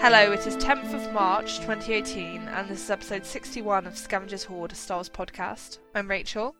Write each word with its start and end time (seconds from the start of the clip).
Hello, 0.00 0.32
it 0.32 0.46
is 0.46 0.56
10th 0.56 0.94
of 0.94 1.12
March 1.12 1.58
2018, 1.58 2.42
and 2.42 2.68
this 2.68 2.84
is 2.84 2.90
episode 2.90 3.26
61 3.26 3.86
of 3.86 3.98
Scavengers 3.98 4.44
Hoard, 4.44 4.72
a 4.72 4.74
Star 4.74 4.98
Wars 4.98 5.08
podcast. 5.08 5.78
I'm 5.94 6.08
Rachel. 6.08 6.54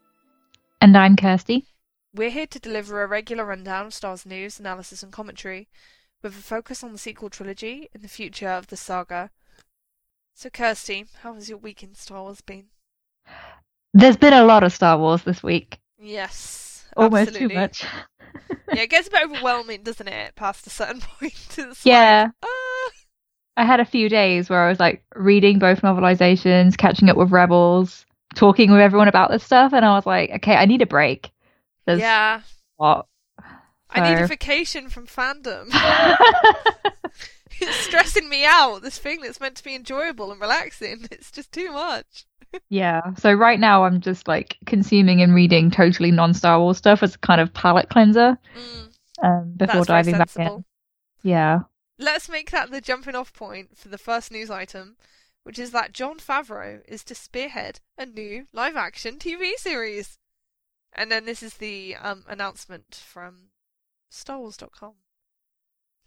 And 0.81 0.97
I'm 0.97 1.15
Kirsty. 1.17 1.65
We're 2.13 2.31
here 2.31 2.49
to 2.49 2.59
deliver 2.59 3.03
a 3.03 3.07
regular 3.07 3.45
rundown 3.45 3.87
of 3.87 3.95
Star 3.95 4.11
Wars 4.11 4.27
news, 4.27 4.59
analysis, 4.59 5.03
and 5.03 5.13
commentary, 5.13 5.69
with 6.23 6.33
a 6.37 6.43
focus 6.43 6.83
on 6.83 6.93
the 6.93 6.99
sequel 6.99 7.31
trilogy 7.31 7.89
and 7.95 8.03
the 8.03 8.09
future 8.09 8.49
of 8.49 8.67
the 8.67 8.77
saga. 8.77 9.31
So, 10.35 10.51
Kirsty, 10.51 11.07
how 11.23 11.35
has 11.35 11.49
your 11.49 11.59
week 11.59 11.83
in 11.83 11.95
Star 11.95 12.23
Wars 12.23 12.41
been? 12.41 12.67
There's 13.95 14.17
been 14.17 14.33
a 14.35 14.45
lot 14.45 14.65
of 14.65 14.73
Star 14.73 14.99
Wars 14.99 15.23
this 15.23 15.43
week. 15.43 15.79
Yes, 15.99 16.87
Almost 16.97 17.29
absolutely. 17.29 17.55
too 17.55 17.61
much. 17.61 17.85
yeah, 18.75 18.83
it 18.83 18.91
gets 18.91 19.09
a 19.09 19.11
bit 19.13 19.25
overwhelming, 19.25 19.83
doesn't 19.85 20.09
it? 20.09 20.35
Past 20.35 20.67
a 20.67 20.71
certain 20.71 21.01
point. 21.19 21.35
It's 21.57 21.87
Yeah. 21.87 22.25
Like, 22.25 22.33
ah. 22.43 22.58
I 23.59 23.65
had 23.65 23.81
a 23.81 23.85
few 23.85 24.09
days 24.09 24.49
where 24.49 24.65
I 24.65 24.69
was 24.69 24.79
like 24.79 25.03
reading 25.17 25.59
both 25.59 25.83
novelizations, 25.83 26.77
catching 26.77 27.11
up 27.11 27.17
with 27.17 27.33
Rebels, 27.33 28.07
talking 28.37 28.71
with 28.71 28.81
everyone 28.81 29.09
about 29.09 29.33
this 29.33 29.43
stuff, 29.43 29.73
and 29.73 29.85
I 29.85 29.95
was 29.95 30.07
like, 30.07 30.31
okay, 30.37 30.55
I 30.55 30.65
need 30.65 30.81
a 30.81 30.87
break. 30.87 31.33
There's 31.85 31.99
yeah. 31.99 32.43
a 32.79 32.83
lot. 32.83 33.09
I 33.91 34.15
need 34.15 34.23
a 34.23 34.29
vacation 34.29 34.89
from 34.89 35.09
fandom. 35.09 35.71
it's 37.61 37.77
stressing 37.79 38.29
me 38.29 38.45
out. 38.45 38.83
This 38.83 38.99
thing 38.99 39.23
that's 39.23 39.41
meant 39.41 39.57
to 39.57 39.65
be 39.65 39.75
enjoyable 39.75 40.31
and 40.31 40.41
relaxing. 40.41 41.09
It's 41.11 41.33
just 41.33 41.51
too 41.51 41.73
much. 41.73 42.27
yeah. 42.69 43.01
So 43.19 43.33
right 43.33 43.59
now 43.59 43.85
I'm 43.85 44.01
just 44.01 44.29
like 44.29 44.57
consuming 44.67 45.21
and 45.21 45.35
reading 45.35 45.73
totally 45.73 46.13
non-Star 46.13 46.61
Wars 46.61 46.79
stuff 46.79 47.03
as 47.03 47.17
a 47.17 47.19
kind 47.19 47.41
of 47.41 47.53
palate 47.53 47.91
cleanser 47.91 48.39
Mm, 48.57 48.89
um, 49.25 49.53
before 49.57 49.85
diving 49.85 50.17
back 50.17 50.37
in. 50.37 50.65
Yeah. 51.25 51.61
Let's 51.99 52.29
make 52.29 52.53
that 52.53 52.71
the 52.71 52.81
jumping 52.81 53.17
off 53.17 53.33
point 53.33 53.77
for 53.77 53.89
the 53.89 53.99
first 53.99 54.31
news 54.31 54.51
item, 54.51 54.97
which 55.43 55.59
is 55.59 55.73
that 55.73 55.93
Jon 55.93 56.19
Favreau 56.19 56.81
is 56.87 57.03
to 57.05 57.15
spearhead 57.15 57.81
a 57.97 58.07
new 58.07 58.47
live 58.53 58.77
action 58.77 59.19
TV 59.19 59.55
series. 59.57 60.19
And 60.93 61.11
then 61.11 61.25
this 61.25 61.43
is 61.43 61.55
the 61.55 61.97
um, 61.97 62.25
announcement 62.29 62.95
from 62.95 63.51
StarWars.com. 64.13 64.95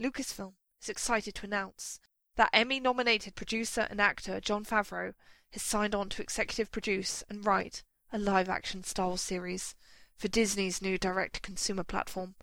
Lucasfilm 0.01 0.53
is 0.81 0.89
excited 0.89 1.35
to 1.35 1.45
announce 1.45 1.99
that 2.37 2.49
Emmy 2.53 2.79
nominated 2.79 3.35
producer 3.35 3.85
and 3.89 3.99
actor 3.99 4.39
Jon 4.39 4.63
Favreau 4.63 5.13
has 5.51 5.61
signed 5.61 5.93
on 5.93 6.07
to 6.09 6.21
executive 6.21 6.71
produce 6.71 7.21
and 7.29 7.45
write 7.45 7.83
a 8.13 8.17
live 8.17 8.47
action 8.47 8.83
Star 8.83 9.07
Wars 9.09 9.21
series 9.21 9.75
for 10.15 10.29
Disney's 10.29 10.81
new 10.81 10.97
direct 10.97 11.35
to 11.35 11.41
consumer 11.41 11.83
platform. 11.83 12.35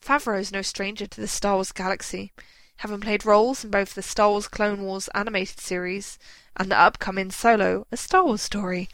Favreau 0.00 0.38
is 0.38 0.52
no 0.52 0.62
stranger 0.62 1.06
to 1.06 1.20
the 1.20 1.26
Star 1.28 1.56
Wars 1.56 1.72
galaxy, 1.72 2.32
having 2.76 3.00
played 3.00 3.24
roles 3.24 3.64
in 3.64 3.70
both 3.70 3.94
the 3.94 4.02
Star 4.02 4.30
Wars 4.30 4.48
Clone 4.48 4.82
Wars 4.82 5.08
animated 5.14 5.60
series 5.60 6.18
and 6.56 6.70
the 6.70 6.78
upcoming 6.78 7.30
Solo, 7.30 7.86
a 7.90 7.96
Star 7.96 8.24
Wars 8.24 8.42
story. 8.42 8.88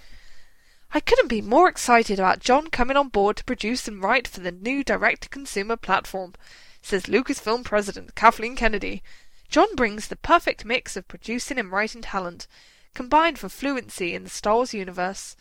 I 0.92 1.00
couldn't 1.00 1.28
be 1.28 1.40
more 1.40 1.68
excited 1.68 2.18
about 2.18 2.40
Jon 2.40 2.68
coming 2.68 2.96
on 2.96 3.08
board 3.08 3.36
to 3.36 3.44
produce 3.44 3.86
and 3.86 4.02
write 4.02 4.26
for 4.26 4.40
the 4.40 4.50
new 4.50 4.82
direct 4.82 5.22
to 5.22 5.28
consumer 5.28 5.76
platform, 5.76 6.34
says 6.82 7.04
Lucasfilm 7.04 7.64
president 7.64 8.14
Kathleen 8.14 8.56
Kennedy. 8.56 9.02
Jon 9.48 9.74
brings 9.76 10.08
the 10.08 10.16
perfect 10.16 10.64
mix 10.64 10.96
of 10.96 11.06
producing 11.06 11.58
and 11.58 11.70
writing 11.70 12.02
talent, 12.02 12.48
combined 12.94 13.38
for 13.38 13.48
fluency 13.48 14.14
in 14.14 14.24
the 14.24 14.30
Star 14.30 14.56
Wars 14.56 14.74
universe. 14.74 15.36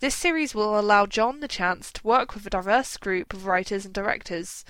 This 0.00 0.14
series 0.14 0.54
will 0.54 0.78
allow 0.78 1.06
Jon 1.06 1.40
the 1.40 1.48
chance 1.48 1.92
to 1.92 2.06
work 2.06 2.34
with 2.34 2.46
a 2.46 2.50
diverse 2.50 2.96
group 2.96 3.32
of 3.32 3.46
writers 3.46 3.84
and 3.84 3.94
directors, 3.94 4.64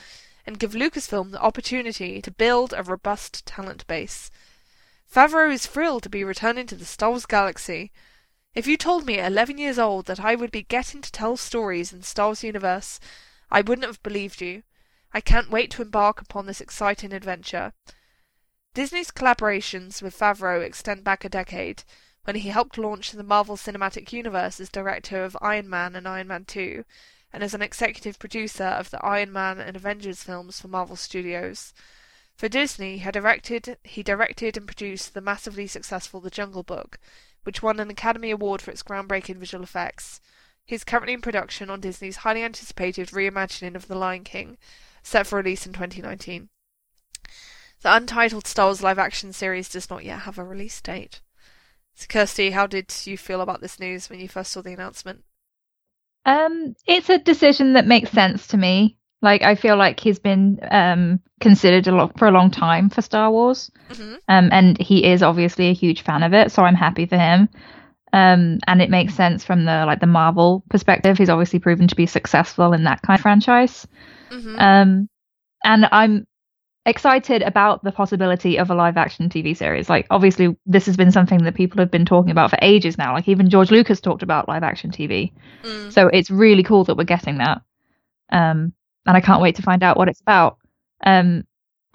and 0.48 0.58
give 0.58 0.72
Lucasfilm 0.72 1.30
the 1.30 1.42
opportunity 1.42 2.22
to 2.22 2.30
build 2.30 2.72
a 2.72 2.82
robust 2.82 3.44
talent 3.44 3.86
base. 3.86 4.30
Favreau 5.06 5.52
is 5.52 5.66
thrilled 5.66 6.02
to 6.04 6.08
be 6.08 6.24
returning 6.24 6.66
to 6.66 6.74
the 6.74 6.86
Star 6.86 7.10
Wars 7.10 7.26
galaxy. 7.26 7.92
If 8.54 8.66
you 8.66 8.78
told 8.78 9.04
me 9.04 9.18
at 9.18 9.30
11 9.30 9.58
years 9.58 9.78
old 9.78 10.06
that 10.06 10.18
I 10.18 10.34
would 10.34 10.50
be 10.50 10.62
getting 10.62 11.02
to 11.02 11.12
tell 11.12 11.36
stories 11.36 11.92
in 11.92 11.98
the 11.98 12.06
Star 12.06 12.28
Wars 12.28 12.42
universe, 12.42 12.98
I 13.50 13.60
wouldn't 13.60 13.86
have 13.86 14.02
believed 14.02 14.40
you. 14.40 14.62
I 15.12 15.20
can't 15.20 15.50
wait 15.50 15.70
to 15.72 15.82
embark 15.82 16.18
upon 16.18 16.46
this 16.46 16.62
exciting 16.62 17.12
adventure. 17.12 17.74
Disney's 18.72 19.10
collaborations 19.10 20.00
with 20.00 20.18
Favreau 20.18 20.64
extend 20.64 21.04
back 21.04 21.26
a 21.26 21.28
decade, 21.28 21.84
when 22.24 22.36
he 22.36 22.48
helped 22.48 22.78
launch 22.78 23.12
the 23.12 23.22
Marvel 23.22 23.58
Cinematic 23.58 24.14
Universe 24.14 24.60
as 24.60 24.70
director 24.70 25.24
of 25.24 25.36
Iron 25.42 25.68
Man 25.68 25.94
and 25.94 26.08
Iron 26.08 26.28
Man 26.28 26.46
2, 26.46 26.86
and 27.32 27.42
as 27.42 27.54
an 27.54 27.62
executive 27.62 28.18
producer 28.18 28.64
of 28.64 28.90
the 28.90 29.04
Iron 29.04 29.32
Man 29.32 29.58
and 29.58 29.76
Avengers 29.76 30.22
films 30.22 30.60
for 30.60 30.68
Marvel 30.68 30.96
Studios. 30.96 31.74
For 32.34 32.48
Disney, 32.48 32.98
he 32.98 33.10
directed, 33.10 33.78
he 33.84 34.02
directed 34.02 34.56
and 34.56 34.66
produced 34.66 35.12
the 35.12 35.20
massively 35.20 35.66
successful 35.66 36.20
The 36.20 36.30
Jungle 36.30 36.62
Book, 36.62 36.98
which 37.42 37.62
won 37.62 37.80
an 37.80 37.90
Academy 37.90 38.30
Award 38.30 38.62
for 38.62 38.70
its 38.70 38.82
groundbreaking 38.82 39.36
visual 39.36 39.64
effects. 39.64 40.20
He 40.64 40.74
is 40.74 40.84
currently 40.84 41.14
in 41.14 41.20
production 41.20 41.70
on 41.70 41.80
Disney's 41.80 42.18
highly 42.18 42.42
anticipated 42.42 43.08
reimagining 43.08 43.74
of 43.74 43.88
The 43.88 43.96
Lion 43.96 44.24
King, 44.24 44.58
set 45.02 45.26
for 45.26 45.36
release 45.36 45.66
in 45.66 45.72
2019. 45.72 46.48
The 47.80 47.94
untitled 47.94 48.46
Star 48.46 48.66
Wars 48.66 48.82
live 48.82 48.98
action 48.98 49.32
series 49.32 49.68
does 49.68 49.88
not 49.88 50.04
yet 50.04 50.20
have 50.20 50.38
a 50.38 50.44
release 50.44 50.80
date. 50.80 51.20
So, 51.94 52.06
Kirsty, 52.08 52.50
how 52.50 52.66
did 52.66 52.94
you 53.04 53.16
feel 53.16 53.40
about 53.40 53.60
this 53.60 53.80
news 53.80 54.10
when 54.10 54.20
you 54.20 54.28
first 54.28 54.52
saw 54.52 54.62
the 54.62 54.72
announcement? 54.72 55.24
Um, 56.28 56.74
it's 56.86 57.08
a 57.08 57.18
decision 57.18 57.72
that 57.74 57.86
makes 57.86 58.10
sense 58.10 58.48
to 58.48 58.56
me. 58.56 58.96
Like 59.22 59.42
I 59.42 59.54
feel 59.54 59.76
like 59.76 59.98
he's 60.00 60.18
been 60.18 60.60
um 60.70 61.20
considered 61.40 61.86
a 61.88 61.92
lot 61.92 62.18
for 62.18 62.28
a 62.28 62.30
long 62.32 62.50
time 62.50 62.90
for 62.90 63.02
Star 63.02 63.30
Wars. 63.30 63.70
hmm 63.90 64.14
Um, 64.28 64.50
and 64.52 64.78
he 64.80 65.04
is 65.04 65.22
obviously 65.22 65.68
a 65.70 65.74
huge 65.74 66.02
fan 66.02 66.22
of 66.22 66.34
it, 66.34 66.52
so 66.52 66.62
I'm 66.62 66.74
happy 66.74 67.06
for 67.06 67.16
him. 67.16 67.48
Um, 68.12 68.58
and 68.66 68.80
it 68.80 68.90
makes 68.90 69.14
sense 69.14 69.44
from 69.44 69.64
the 69.64 69.84
like 69.86 70.00
the 70.00 70.06
Marvel 70.06 70.62
perspective. 70.70 71.18
He's 71.18 71.30
obviously 71.30 71.58
proven 71.58 71.88
to 71.88 71.96
be 71.96 72.06
successful 72.06 72.72
in 72.72 72.84
that 72.84 73.02
kind 73.02 73.18
of 73.18 73.22
franchise. 73.22 73.86
hmm 74.30 74.56
Um, 74.58 75.08
and 75.64 75.88
I'm 75.90 76.26
excited 76.88 77.42
about 77.42 77.84
the 77.84 77.92
possibility 77.92 78.58
of 78.58 78.70
a 78.70 78.74
live 78.74 78.96
action 78.96 79.28
TV 79.28 79.56
series. 79.56 79.88
Like, 79.88 80.06
obviously, 80.10 80.56
this 80.66 80.86
has 80.86 80.96
been 80.96 81.12
something 81.12 81.44
that 81.44 81.54
people 81.54 81.78
have 81.78 81.90
been 81.90 82.06
talking 82.06 82.30
about 82.30 82.50
for 82.50 82.58
ages 82.62 82.98
now. 82.98 83.12
Like, 83.12 83.28
even 83.28 83.50
George 83.50 83.70
Lucas 83.70 84.00
talked 84.00 84.22
about 84.22 84.48
live 84.48 84.62
action 84.62 84.90
TV. 84.90 85.32
mm. 85.62 85.92
So 85.92 86.08
it's 86.08 86.30
really 86.30 86.62
cool 86.62 86.84
that 86.84 86.96
we're 86.96 87.04
getting 87.04 87.38
that. 87.38 87.62
Um, 88.30 88.72
and 89.06 89.16
I 89.16 89.20
can't 89.20 89.42
wait 89.42 89.56
to 89.56 89.62
find 89.62 89.82
out 89.82 89.96
what 89.96 90.08
it's 90.08 90.20
about. 90.20 90.58
Um, 91.04 91.44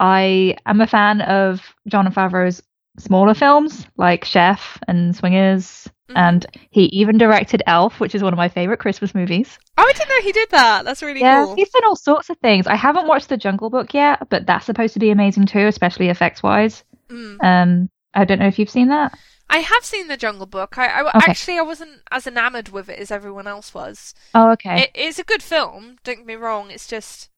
I 0.00 0.56
am 0.66 0.80
a 0.80 0.86
fan 0.86 1.20
of 1.20 1.60
Jon 1.86 2.12
Favreau's 2.12 2.62
smaller 2.98 3.34
films 3.34 3.86
like 3.96 4.24
Chef 4.24 4.78
and 4.88 5.14
Swingers, 5.14 5.88
Mhm. 6.10 6.14
and 6.16 6.46
he 6.70 6.84
even 6.86 7.16
directed 7.16 7.62
Elf, 7.66 7.98
which 7.98 8.14
is 8.14 8.22
one 8.22 8.32
of 8.34 8.36
my 8.36 8.48
favorite 8.48 8.78
Christmas 8.78 9.14
movies. 9.14 9.58
Oh, 9.78 9.84
I 9.88 9.92
didn't 9.92 10.08
know 10.10 10.20
he 10.20 10.32
did 10.32 10.50
that. 10.50 10.84
That's 10.84 11.02
really 11.02 11.20
yeah, 11.20 11.44
cool. 11.46 11.54
he's 11.54 11.70
done 11.70 11.84
all 11.86 11.96
sorts 11.96 12.28
of 12.28 12.36
things. 12.38 12.66
I 12.66 12.76
haven't 12.76 13.06
watched 13.06 13.30
The 13.30 13.38
Jungle 13.38 13.70
Book 13.70 13.94
yet, 13.94 14.28
but 14.28 14.46
that's 14.46 14.66
supposed 14.66 14.92
to 14.94 15.00
be 15.00 15.10
amazing 15.10 15.46
too, 15.46 15.66
especially 15.66 16.10
effects 16.10 16.42
wise. 16.42 16.84
Mm. 17.08 17.42
Um, 17.42 17.90
I 18.12 18.24
don't 18.26 18.38
know 18.38 18.46
if 18.46 18.58
you've 18.58 18.68
seen 18.70 18.88
that. 18.88 19.16
I 19.48 19.58
have 19.58 19.84
seen 19.84 20.08
the 20.08 20.16
Jungle 20.18 20.46
Book. 20.46 20.76
I, 20.76 20.86
I 20.88 21.08
Okay. 21.08 21.30
actually 21.30 21.58
I 21.58 21.62
wasn't 21.62 22.02
as 22.10 22.26
enamored 22.26 22.68
with 22.68 22.88
it 22.90 22.98
as 22.98 23.10
everyone 23.10 23.46
else 23.46 23.72
was. 23.72 24.14
Oh, 24.34 24.50
okay. 24.52 24.82
It 24.82 24.90
is 24.94 25.18
a 25.18 25.24
good 25.24 25.42
film. 25.42 25.96
Don't 26.04 26.18
get 26.18 26.26
me 26.26 26.34
wrong. 26.34 26.70
It's 26.70 26.86
just 26.86 27.30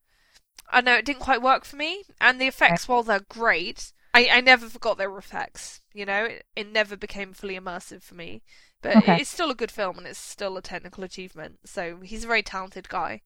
I 0.71 0.81
know 0.81 0.95
it 0.95 1.05
didn't 1.05 1.21
quite 1.21 1.41
work 1.43 1.65
for 1.65 1.77
me, 1.77 2.03
and 2.21 2.41
the 2.41 2.49
effects, 2.49 2.89
while 2.89 3.05
they're 3.05 3.21
great, 3.29 3.93
I, 4.17 4.29
I 4.33 4.41
never 4.41 4.69
forgot 4.69 4.97
their 4.97 5.17
effects. 5.19 5.81
You 5.93 6.07
know, 6.07 6.25
it, 6.25 6.47
it 6.57 6.73
never 6.73 6.97
became 6.97 7.33
fully 7.33 7.59
immersive 7.59 8.03
for 8.03 8.15
me. 8.15 8.43
But 8.83 8.97
Okay. 8.97 9.21
it's 9.21 9.31
still 9.31 9.51
a 9.51 9.55
good 9.55 9.71
film, 9.71 9.99
and 9.99 10.07
it's 10.07 10.19
still 10.19 10.57
a 10.57 10.63
technical 10.63 11.05
achievement. 11.05 11.59
So 11.65 11.99
he's 12.03 12.25
a 12.25 12.27
very 12.27 12.43
talented 12.43 12.89
guy. 12.89 13.21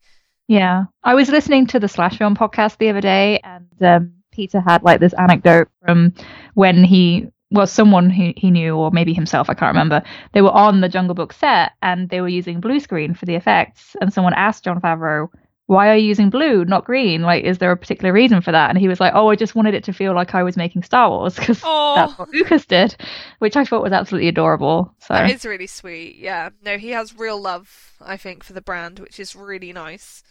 Yeah, 0.49 0.85
I 1.05 1.15
was 1.15 1.29
listening 1.29 1.67
to 1.69 1.79
the 1.79 1.87
Slash 1.89 2.19
Film 2.19 2.35
podcast 2.35 2.79
the 2.79 2.89
other 2.89 3.01
day, 3.01 3.39
and 3.45 3.69
um, 3.83 4.15
Peter 4.33 4.61
had 4.61 4.83
like 4.83 4.99
this 4.99 5.13
anecdote 5.13 5.69
from 5.85 6.13
when 6.55 6.83
he 6.83 7.29
well, 7.53 7.67
someone 7.67 8.11
who 8.11 8.33
he 8.37 8.51
knew, 8.51 8.77
or 8.77 8.91
maybe 8.93 9.13
himself, 9.13 9.51
I 9.51 9.55
can't 9.55 9.75
remember. 9.75 10.03
They 10.35 10.41
were 10.41 10.53
on 10.53 10.81
the 10.81 10.89
Jungle 10.89 11.15
Book 11.17 11.33
set, 11.33 11.73
and 11.83 12.09
they 12.09 12.21
were 12.21 12.29
using 12.29 12.61
blue 12.61 12.79
screen 12.81 13.15
for 13.15 13.27
the 13.27 13.35
effects. 13.35 13.97
And 14.01 14.13
someone 14.13 14.35
asked 14.35 14.65
Jon 14.65 14.81
Favreau, 14.81 15.29
"Why 15.71 15.89
are 15.89 15.97
you 15.97 16.09
using 16.09 16.31
blue, 16.31 16.65
not 16.65 16.85
green? 16.85 17.23
Like, 17.23 17.45
is 17.45 17.59
there 17.59 17.71
a 17.71 17.77
particular 17.77 18.13
reason 18.13 18.41
for 18.41 18.51
that?" 18.51 18.71
And 18.71 18.79
he 18.79 18.89
was 18.89 18.99
like, 18.99 19.13
"Oh, 19.15 19.31
I 19.31 19.37
just 19.37 19.55
wanted 19.55 19.75
it 19.75 19.85
to 19.85 19.93
feel 19.93 20.13
like 20.15 20.35
I 20.35 20.43
was 20.43 20.57
making 20.57 20.83
Star 20.83 21.09
Wars 21.09 21.37
because 21.37 21.61
that's 21.61 22.19
what 22.19 22.29
Lucas 22.35 22.67
did," 22.67 22.97
which 23.39 23.55
I 23.57 23.65
thought 23.65 23.85
was 23.85 23.93
absolutely 23.93 24.27
adorable. 24.27 24.93
So 24.99 25.15
That 25.15 25.31
is 25.31 25.45
really 25.45 25.69
sweet. 25.69 26.17
Yeah. 26.17 26.49
No, 26.61 26.77
he 26.77 26.91
has 26.91 27.17
real 27.17 27.41
love, 27.41 27.93
I 28.01 28.17
think, 28.17 28.43
for 28.43 28.53
the 28.53 28.61
brand, 28.61 28.99
which 28.99 29.21
is 29.21 29.37
really 29.37 29.73
nice. 29.73 30.25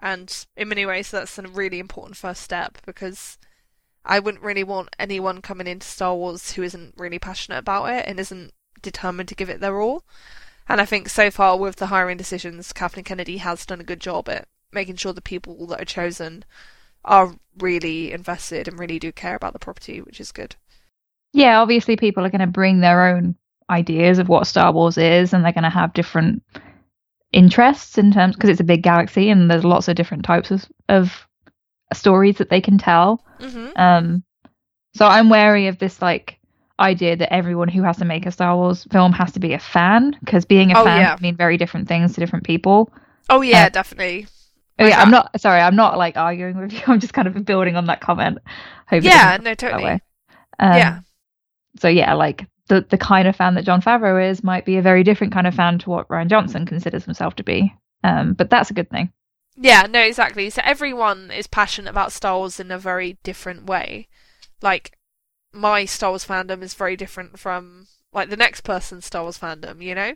And 0.00 0.46
in 0.56 0.68
many 0.68 0.84
ways, 0.84 1.10
that's 1.12 1.38
a 1.38 1.42
really 1.42 1.78
important 1.78 2.16
first 2.16 2.42
step 2.42 2.78
because 2.84 3.38
I 4.04 4.18
wouldn't 4.18 4.42
really 4.42 4.64
want 4.64 4.96
anyone 4.98 5.40
coming 5.40 5.68
into 5.68 5.86
Star 5.86 6.16
Wars 6.16 6.52
who 6.52 6.64
isn't 6.64 6.94
really 6.96 7.20
passionate 7.20 7.58
about 7.58 7.84
it 7.90 8.06
and 8.08 8.18
isn't 8.18 8.52
determined 8.82 9.28
to 9.28 9.36
give 9.36 9.50
it 9.50 9.60
their 9.60 9.80
all. 9.80 10.02
And 10.68 10.80
I 10.80 10.84
think 10.84 11.08
so 11.08 11.30
far 11.30 11.56
with 11.56 11.76
the 11.76 11.86
hiring 11.86 12.16
decisions, 12.16 12.72
Kathleen 12.72 13.04
Kennedy 13.04 13.36
has 13.36 13.64
done 13.64 13.80
a 13.80 13.84
good 13.84 14.00
job 14.00 14.28
at 14.28 14.48
making 14.72 14.96
sure 14.96 15.12
the 15.12 15.22
people 15.22 15.66
that 15.68 15.80
are 15.80 15.84
chosen 15.84 16.44
are 17.04 17.34
really 17.58 18.12
invested 18.12 18.68
and 18.68 18.78
really 18.78 18.98
do 18.98 19.12
care 19.12 19.34
about 19.36 19.52
the 19.54 19.58
property, 19.58 20.00
which 20.00 20.20
is 20.20 20.32
good. 20.32 20.56
yeah, 21.32 21.60
obviously 21.60 21.96
people 21.96 22.24
are 22.24 22.30
going 22.30 22.40
to 22.40 22.46
bring 22.46 22.80
their 22.80 23.08
own 23.14 23.36
ideas 23.68 24.18
of 24.18 24.28
what 24.28 24.46
Star 24.46 24.72
Wars 24.72 24.98
is, 24.98 25.32
and 25.32 25.44
they're 25.44 25.52
going 25.52 25.64
to 25.64 25.70
have 25.70 25.92
different 25.92 26.42
interests 27.32 27.98
in 27.98 28.12
terms 28.12 28.34
because 28.34 28.50
it's 28.50 28.60
a 28.60 28.64
big 28.64 28.82
galaxy 28.82 29.30
and 29.30 29.50
there's 29.50 29.64
lots 29.64 29.88
of 29.88 29.94
different 29.94 30.24
types 30.24 30.50
of, 30.50 30.64
of 30.88 31.26
stories 31.92 32.38
that 32.38 32.50
they 32.50 32.60
can 32.60 32.78
tell. 32.78 33.24
hmm 33.40 33.68
Um, 33.76 34.24
so 34.94 35.06
I'm 35.06 35.30
wary 35.30 35.68
of 35.68 35.78
this 35.78 36.02
like 36.02 36.38
idea 36.80 37.16
that 37.16 37.32
everyone 37.32 37.68
who 37.68 37.82
has 37.82 37.98
to 37.98 38.04
make 38.04 38.26
a 38.26 38.32
Star 38.32 38.56
Wars 38.56 38.86
film 38.90 39.12
has 39.12 39.32
to 39.32 39.40
be 39.40 39.52
a 39.52 39.58
fan 39.58 40.16
because 40.24 40.44
being 40.44 40.72
a 40.72 40.76
Oh, 40.76 40.84
fan 40.84 41.00
yeah. 41.00 41.14
can 41.16 41.22
mean 41.22 41.36
very 41.36 41.56
different 41.56 41.88
things 41.88 42.14
to 42.14 42.20
different 42.20 42.44
people. 42.44 42.92
Oh 43.28 43.40
yeah, 43.42 43.66
Uh, 43.66 43.68
definitely. 43.68 44.26
Oh, 44.80 44.86
yeah, 44.86 45.00
I'm 45.00 45.10
not 45.10 45.40
sorry. 45.40 45.60
I'm 45.60 45.76
not 45.76 45.98
like 45.98 46.16
arguing 46.16 46.58
with 46.58 46.72
you. 46.72 46.80
I'm 46.86 47.00
just 47.00 47.12
kind 47.12 47.28
of 47.28 47.44
building 47.44 47.76
on 47.76 47.86
that 47.86 48.00
comment. 48.00 48.38
Hope 48.88 49.02
Yeah, 49.02 49.38
no, 49.40 49.54
totally. 49.54 50.00
Um, 50.58 50.76
Yeah. 50.76 51.00
So 51.78 51.88
yeah, 51.88 52.14
like 52.14 52.46
the 52.68 52.86
the 52.88 52.98
kind 52.98 53.28
of 53.28 53.36
fan 53.36 53.54
that 53.54 53.64
Jon 53.64 53.82
Favreau 53.82 54.30
is 54.30 54.42
might 54.42 54.64
be 54.64 54.76
a 54.76 54.82
very 54.82 55.04
different 55.04 55.32
kind 55.32 55.46
of 55.46 55.54
fan 55.54 55.78
to 55.80 55.90
what 55.90 56.08
Rian 56.08 56.28
Johnson 56.28 56.66
considers 56.66 57.04
himself 57.04 57.36
to 57.36 57.44
be. 57.44 57.74
Um, 58.02 58.32
but 58.32 58.50
that's 58.50 58.70
a 58.70 58.74
good 58.74 58.90
thing. 58.90 59.12
Yeah, 59.56 59.86
no, 59.90 60.00
exactly. 60.00 60.48
So 60.48 60.62
everyone 60.64 61.30
is 61.30 61.46
passionate 61.46 61.90
about 61.90 62.12
Star 62.12 62.38
Wars 62.38 62.58
in 62.58 62.70
a 62.70 62.78
very 62.78 63.18
different 63.22 63.66
way. 63.66 64.08
Like 64.62 64.96
my 65.52 65.84
Star 65.84 66.10
Wars 66.10 66.24
fandom 66.24 66.62
is 66.62 66.74
very 66.74 66.96
different 66.96 67.38
from 67.38 67.88
like 68.12 68.30
the 68.30 68.36
next 68.36 68.62
person's 68.62 69.06
Star 69.06 69.22
Wars 69.22 69.38
fandom, 69.38 69.82
you 69.82 69.94
know? 69.94 70.14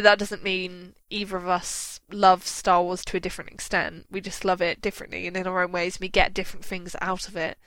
But 0.00 0.04
that 0.04 0.18
doesn't 0.18 0.42
mean 0.42 0.94
either 1.10 1.36
of 1.36 1.46
us 1.46 2.00
love 2.10 2.46
Star 2.46 2.82
Wars 2.82 3.04
to 3.04 3.18
a 3.18 3.20
different 3.20 3.50
extent. 3.50 4.06
We 4.10 4.22
just 4.22 4.46
love 4.46 4.62
it 4.62 4.80
differently 4.80 5.26
and 5.26 5.36
in 5.36 5.46
our 5.46 5.62
own 5.62 5.72
ways. 5.72 6.00
We 6.00 6.08
get 6.08 6.32
different 6.32 6.64
things 6.64 6.96
out 7.02 7.28
of 7.28 7.36
it, 7.36 7.58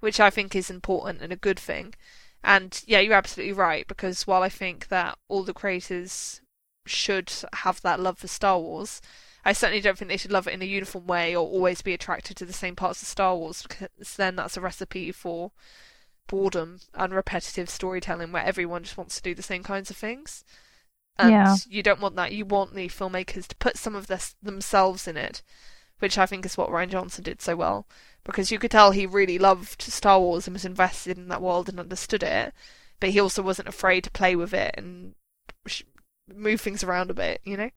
which 0.00 0.20
I 0.20 0.28
think 0.28 0.54
is 0.54 0.68
important 0.68 1.22
and 1.22 1.32
a 1.32 1.36
good 1.36 1.58
thing. 1.58 1.94
And 2.44 2.78
yeah, 2.86 3.00
you're 3.00 3.14
absolutely 3.14 3.54
right 3.54 3.88
because 3.88 4.26
while 4.26 4.42
I 4.42 4.50
think 4.50 4.88
that 4.88 5.16
all 5.28 5.44
the 5.44 5.54
creators 5.54 6.42
should 6.84 7.32
have 7.54 7.80
that 7.80 8.00
love 8.00 8.18
for 8.18 8.28
Star 8.28 8.58
Wars, 8.58 9.00
I 9.42 9.54
certainly 9.54 9.80
don't 9.80 9.96
think 9.96 10.10
they 10.10 10.18
should 10.18 10.30
love 10.30 10.46
it 10.46 10.52
in 10.52 10.60
a 10.60 10.66
uniform 10.66 11.06
way 11.06 11.34
or 11.34 11.48
always 11.48 11.80
be 11.80 11.94
attracted 11.94 12.36
to 12.36 12.44
the 12.44 12.52
same 12.52 12.76
parts 12.76 13.00
of 13.00 13.08
Star 13.08 13.34
Wars 13.34 13.62
because 13.62 14.14
then 14.18 14.36
that's 14.36 14.58
a 14.58 14.60
recipe 14.60 15.10
for 15.10 15.52
boredom 16.26 16.80
and 16.92 17.14
repetitive 17.14 17.70
storytelling 17.70 18.30
where 18.30 18.44
everyone 18.44 18.82
just 18.82 18.98
wants 18.98 19.16
to 19.16 19.22
do 19.22 19.34
the 19.34 19.42
same 19.42 19.62
kinds 19.62 19.88
of 19.88 19.96
things. 19.96 20.44
And 21.18 21.30
Yeah. 21.30 21.56
you 21.68 21.82
don't 21.82 22.00
want 22.00 22.16
that. 22.16 22.32
You 22.32 22.44
want 22.44 22.74
the 22.74 22.88
filmmakers 22.88 23.46
to 23.48 23.56
put 23.56 23.76
some 23.76 23.94
of 23.96 24.06
this 24.06 24.36
themselves 24.42 25.08
in 25.08 25.16
it, 25.16 25.42
which 25.98 26.16
I 26.16 26.26
think 26.26 26.46
is 26.46 26.56
what 26.56 26.70
Rian 26.70 26.90
Johnson 26.90 27.24
did 27.24 27.42
so 27.42 27.56
well. 27.56 27.86
Because 28.24 28.52
you 28.52 28.58
could 28.58 28.70
tell 28.70 28.90
he 28.90 29.06
really 29.06 29.38
loved 29.38 29.82
Star 29.82 30.20
Wars 30.20 30.46
and 30.46 30.54
was 30.54 30.64
invested 30.64 31.16
in 31.18 31.28
that 31.28 31.42
world 31.42 31.68
and 31.68 31.80
understood 31.80 32.22
it, 32.22 32.52
but 33.00 33.10
he 33.10 33.20
also 33.20 33.42
wasn't 33.42 33.68
afraid 33.68 34.04
to 34.04 34.10
play 34.10 34.36
with 34.36 34.52
it 34.54 34.74
and 34.76 35.14
sh- 35.66 35.82
move 36.32 36.60
things 36.60 36.84
around 36.84 37.10
a 37.10 37.14
bit, 37.14 37.40
you 37.44 37.56
know? 37.56 37.70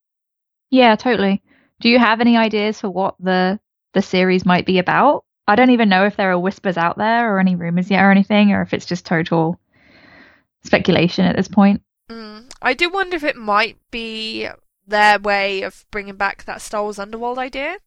Yeah, 0.70 0.96
totally. 0.96 1.42
Do 1.80 1.90
you 1.90 1.98
have 2.00 2.22
any 2.22 2.38
ideas 2.38 2.80
for 2.82 2.90
what 2.90 3.16
the 3.20 3.60
the 3.94 4.02
series 4.02 4.46
might 4.46 4.66
be 4.66 4.78
about? 4.78 5.24
I 5.48 5.56
don't 5.56 5.72
even 5.72 5.90
know 5.90 6.06
if 6.06 6.16
there 6.16 6.32
are 6.32 6.40
whispers 6.40 6.78
out 6.78 6.98
there 6.98 7.34
or 7.34 7.40
any 7.40 7.56
rumors 7.56 7.90
yet 7.90 8.04
or 8.04 8.12
anything, 8.12 8.52
or 8.52 8.62
if 8.62 8.74
it's 8.74 8.86
just 8.86 9.06
total 9.06 9.60
speculation 10.64 11.26
at 11.26 11.36
this 11.36 11.48
point. 11.48 11.82
Mm. 12.10 12.51
I 12.62 12.74
do 12.74 12.90
wonder 12.90 13.16
if 13.16 13.24
it 13.24 13.36
might 13.36 13.78
be 13.92 14.48
their 14.88 15.20
way 15.20 15.62
of 15.64 15.86
bringing 15.92 16.16
back 16.16 16.44
that 16.46 16.62
Star 16.62 16.84
Wars 16.84 17.00
Underworld 17.00 17.38
idea. 17.40 17.78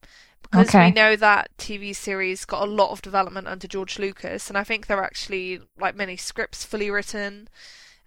Because 0.43 0.69
Okay. 0.69 0.87
we 0.87 0.91
know 0.91 1.17
that 1.17 1.51
TV 1.59 1.93
series 1.95 2.45
got 2.45 2.63
a 2.63 2.71
lot 2.71 2.91
of 2.91 3.03
development 3.03 3.49
under 3.49 3.67
George 3.67 3.99
Lucas, 3.99 4.49
and 4.49 4.59
I 4.59 4.65
think 4.65 4.87
there 4.87 4.99
are 4.99 5.05
actually 5.05 5.61
like 5.79 5.97
many 5.97 6.17
scripts 6.17 6.65
fully 6.65 6.91
written. 6.91 7.49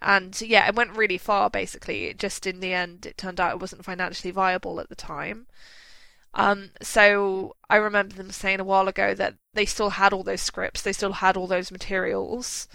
And 0.00 0.40
yeah, 0.40 0.66
it 0.68 0.74
went 0.76 0.96
really 0.96 1.18
far 1.18 1.50
basically. 1.50 2.06
It 2.06 2.18
just 2.18 2.46
in 2.46 2.60
the 2.60 2.72
end, 2.72 3.06
it 3.06 3.18
turned 3.18 3.40
out 3.40 3.52
it 3.54 3.60
wasn't 3.60 3.84
financially 3.84 4.30
viable 4.30 4.80
at 4.80 4.88
the 4.88 4.94
time. 4.94 5.46
Um, 6.34 6.70
so 6.82 7.56
I 7.70 7.76
remember 7.76 8.14
them 8.14 8.30
saying 8.30 8.60
a 8.60 8.64
while 8.64 8.86
ago 8.88 9.14
that 9.14 9.34
they 9.54 9.64
still 9.66 9.90
had 9.90 10.12
all 10.12 10.22
those 10.22 10.42
scripts, 10.42 10.82
they 10.82 10.92
still 10.92 11.14
had 11.14 11.36
all 11.36 11.46
those 11.46 11.72
materials, 11.72 12.68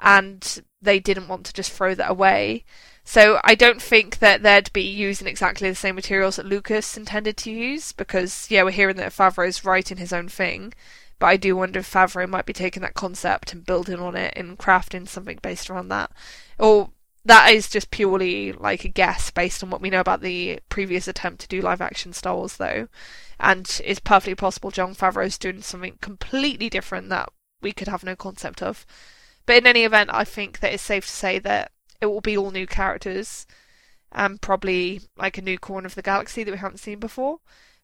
and 0.00 0.62
they 0.80 1.00
didn't 1.00 1.28
want 1.28 1.44
to 1.46 1.52
just 1.52 1.72
throw 1.72 1.94
that 1.94 2.10
away. 2.10 2.64
So 3.04 3.38
I 3.44 3.54
don't 3.54 3.82
think 3.82 4.18
that 4.18 4.42
they'd 4.42 4.72
be 4.72 4.82
using 4.82 5.28
exactly 5.28 5.68
the 5.68 5.74
same 5.74 5.94
materials 5.94 6.36
that 6.36 6.46
Lucas 6.46 6.96
intended 6.96 7.36
to 7.38 7.50
use, 7.50 7.92
because 7.92 8.50
yeah, 8.50 8.62
we're 8.62 8.70
hearing 8.70 8.96
that 8.96 9.12
Favreau's 9.12 9.64
writing 9.64 9.98
his 9.98 10.12
own 10.12 10.28
thing, 10.28 10.72
but 11.18 11.26
I 11.26 11.36
do 11.36 11.54
wonder 11.54 11.80
if 11.80 11.92
Favreau 11.92 12.28
might 12.28 12.46
be 12.46 12.52
taking 12.54 12.82
that 12.82 12.94
concept 12.94 13.52
and 13.52 13.64
building 13.66 14.00
on 14.00 14.16
it 14.16 14.32
and 14.36 14.58
crafting 14.58 15.06
something 15.06 15.38
based 15.42 15.68
around 15.68 15.88
that, 15.88 16.10
or 16.58 16.90
that 17.26 17.52
is 17.52 17.68
just 17.70 17.90
purely 17.90 18.52
like 18.52 18.84
a 18.84 18.88
guess 18.88 19.30
based 19.30 19.62
on 19.62 19.70
what 19.70 19.80
we 19.80 19.90
know 19.90 20.00
about 20.00 20.20
the 20.20 20.60
previous 20.68 21.08
attempt 21.08 21.40
to 21.42 21.48
do 21.48 21.60
live 21.60 21.80
action 21.80 22.12
Star 22.12 22.36
Wars, 22.36 22.56
though. 22.56 22.88
And 23.40 23.80
it's 23.84 24.00
perfectly 24.00 24.34
possible 24.34 24.70
Jon 24.70 24.94
Favreau's 24.94 25.38
doing 25.38 25.62
something 25.62 25.98
completely 26.00 26.68
different 26.68 27.08
that 27.08 27.30
we 27.62 27.72
could 27.72 27.88
have 27.88 28.04
no 28.04 28.14
concept 28.14 28.62
of. 28.62 28.84
But 29.46 29.56
in 29.56 29.66
any 29.66 29.84
event, 29.84 30.10
I 30.12 30.24
think 30.24 30.60
that 30.60 30.72
it's 30.72 30.82
safe 30.82 31.06
to 31.06 31.12
say 31.12 31.38
that 31.40 31.72
it 32.04 32.12
will 32.12 32.20
be 32.20 32.36
all 32.36 32.50
new 32.50 32.66
characters 32.66 33.46
and 34.12 34.40
probably 34.40 35.00
like 35.16 35.38
a 35.38 35.42
new 35.42 35.58
corner 35.58 35.86
of 35.86 35.94
the 35.94 36.02
galaxy 36.02 36.44
that 36.44 36.52
we 36.52 36.58
haven't 36.58 36.78
seen 36.78 37.00
before. 37.00 37.38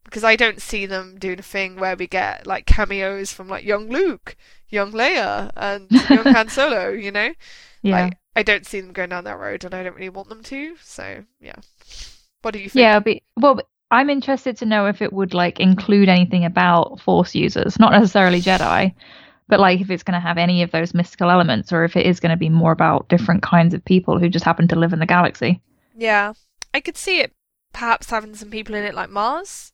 Because 0.04 0.24
I 0.24 0.36
don't 0.36 0.62
see 0.62 0.86
them 0.86 1.18
doing 1.18 1.38
a 1.38 1.42
thing 1.42 1.76
where 1.76 1.96
we 1.96 2.06
get 2.06 2.46
like 2.46 2.64
cameos 2.64 3.32
from 3.32 3.48
like 3.48 3.64
young 3.64 3.90
Luke, 3.90 4.36
young 4.68 4.92
Leia, 4.92 5.50
and 5.56 5.90
young 6.10 6.24
Han 6.24 6.48
Solo, 6.48 6.88
you 6.88 7.10
know? 7.10 7.34
Yeah. 7.82 8.04
Like, 8.04 8.18
I 8.36 8.42
don't 8.42 8.66
see 8.66 8.80
them 8.80 8.92
going 8.92 9.10
down 9.10 9.24
that 9.24 9.38
road, 9.38 9.64
and 9.64 9.74
I 9.74 9.82
don't 9.82 9.94
really 9.94 10.08
want 10.08 10.28
them 10.28 10.42
to. 10.44 10.76
So 10.82 11.24
yeah, 11.40 11.56
what 12.42 12.52
do 12.52 12.60
you 12.60 12.68
think? 12.70 12.80
Yeah, 12.80 13.00
it'll 13.04 13.20
well. 13.36 13.60
I'm 13.92 14.08
interested 14.08 14.56
to 14.58 14.66
know 14.66 14.86
if 14.86 15.02
it 15.02 15.12
would 15.12 15.34
like 15.34 15.58
include 15.58 16.08
anything 16.08 16.44
about 16.44 17.00
Force 17.00 17.34
users, 17.34 17.76
not 17.80 17.90
necessarily 17.90 18.40
Jedi, 18.40 18.94
but 19.50 19.60
like 19.60 19.80
if 19.80 19.90
it's 19.90 20.02
going 20.02 20.14
to 20.14 20.20
have 20.26 20.38
any 20.38 20.62
of 20.62 20.70
those 20.70 20.94
mystical 20.94 21.30
elements, 21.30 21.72
or 21.72 21.84
if 21.84 21.96
it 21.96 22.06
is 22.06 22.20
going 22.20 22.30
to 22.30 22.36
be 22.36 22.48
more 22.48 22.72
about 22.72 23.08
different 23.08 23.42
kinds 23.42 23.74
of 23.74 23.84
people 23.84 24.18
who 24.18 24.28
just 24.28 24.44
happen 24.44 24.68
to 24.68 24.76
live 24.76 24.92
in 24.92 24.98
the 25.00 25.06
galaxy. 25.06 25.60
Yeah, 25.96 26.32
I 26.72 26.80
could 26.80 26.96
see 26.96 27.20
it 27.20 27.32
perhaps 27.72 28.10
having 28.10 28.34
some 28.34 28.50
people 28.50 28.74
in 28.74 28.84
it 28.84 28.94
like 28.94 29.10
Maz, 29.10 29.72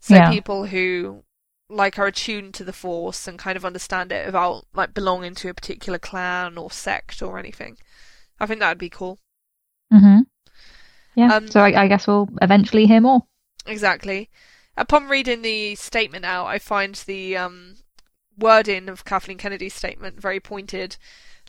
so 0.00 0.14
Yeah. 0.14 0.30
people 0.30 0.66
who 0.66 1.22
like 1.70 1.98
are 1.98 2.06
attuned 2.06 2.54
to 2.54 2.64
the 2.64 2.72
Force 2.72 3.28
and 3.28 3.38
kind 3.38 3.56
of 3.56 3.64
understand 3.64 4.10
it 4.10 4.26
without 4.26 4.64
like 4.74 4.94
belonging 4.94 5.34
to 5.36 5.50
a 5.50 5.54
particular 5.54 5.98
clan 5.98 6.56
or 6.56 6.70
sect 6.70 7.22
or 7.22 7.38
anything. 7.38 7.76
I 8.40 8.46
think 8.46 8.60
that 8.60 8.70
would 8.70 8.78
be 8.78 8.88
cool. 8.88 9.18
Mm-hmm. 9.92 10.20
Yeah. 11.14 11.34
Um, 11.34 11.48
so 11.48 11.60
I, 11.60 11.84
I 11.84 11.88
guess 11.88 12.06
we'll 12.06 12.28
eventually 12.40 12.86
hear 12.86 13.00
more. 13.00 13.22
Exactly. 13.66 14.30
Upon 14.76 15.08
reading 15.08 15.42
the 15.42 15.74
statement 15.74 16.24
out, 16.24 16.46
I 16.46 16.58
find 16.58 16.94
the 16.94 17.36
um, 17.36 17.74
wording 18.38 18.88
of 18.88 19.04
Kathleen 19.04 19.38
Kennedy's 19.38 19.74
statement 19.74 20.20
very 20.20 20.40
pointed. 20.40 20.96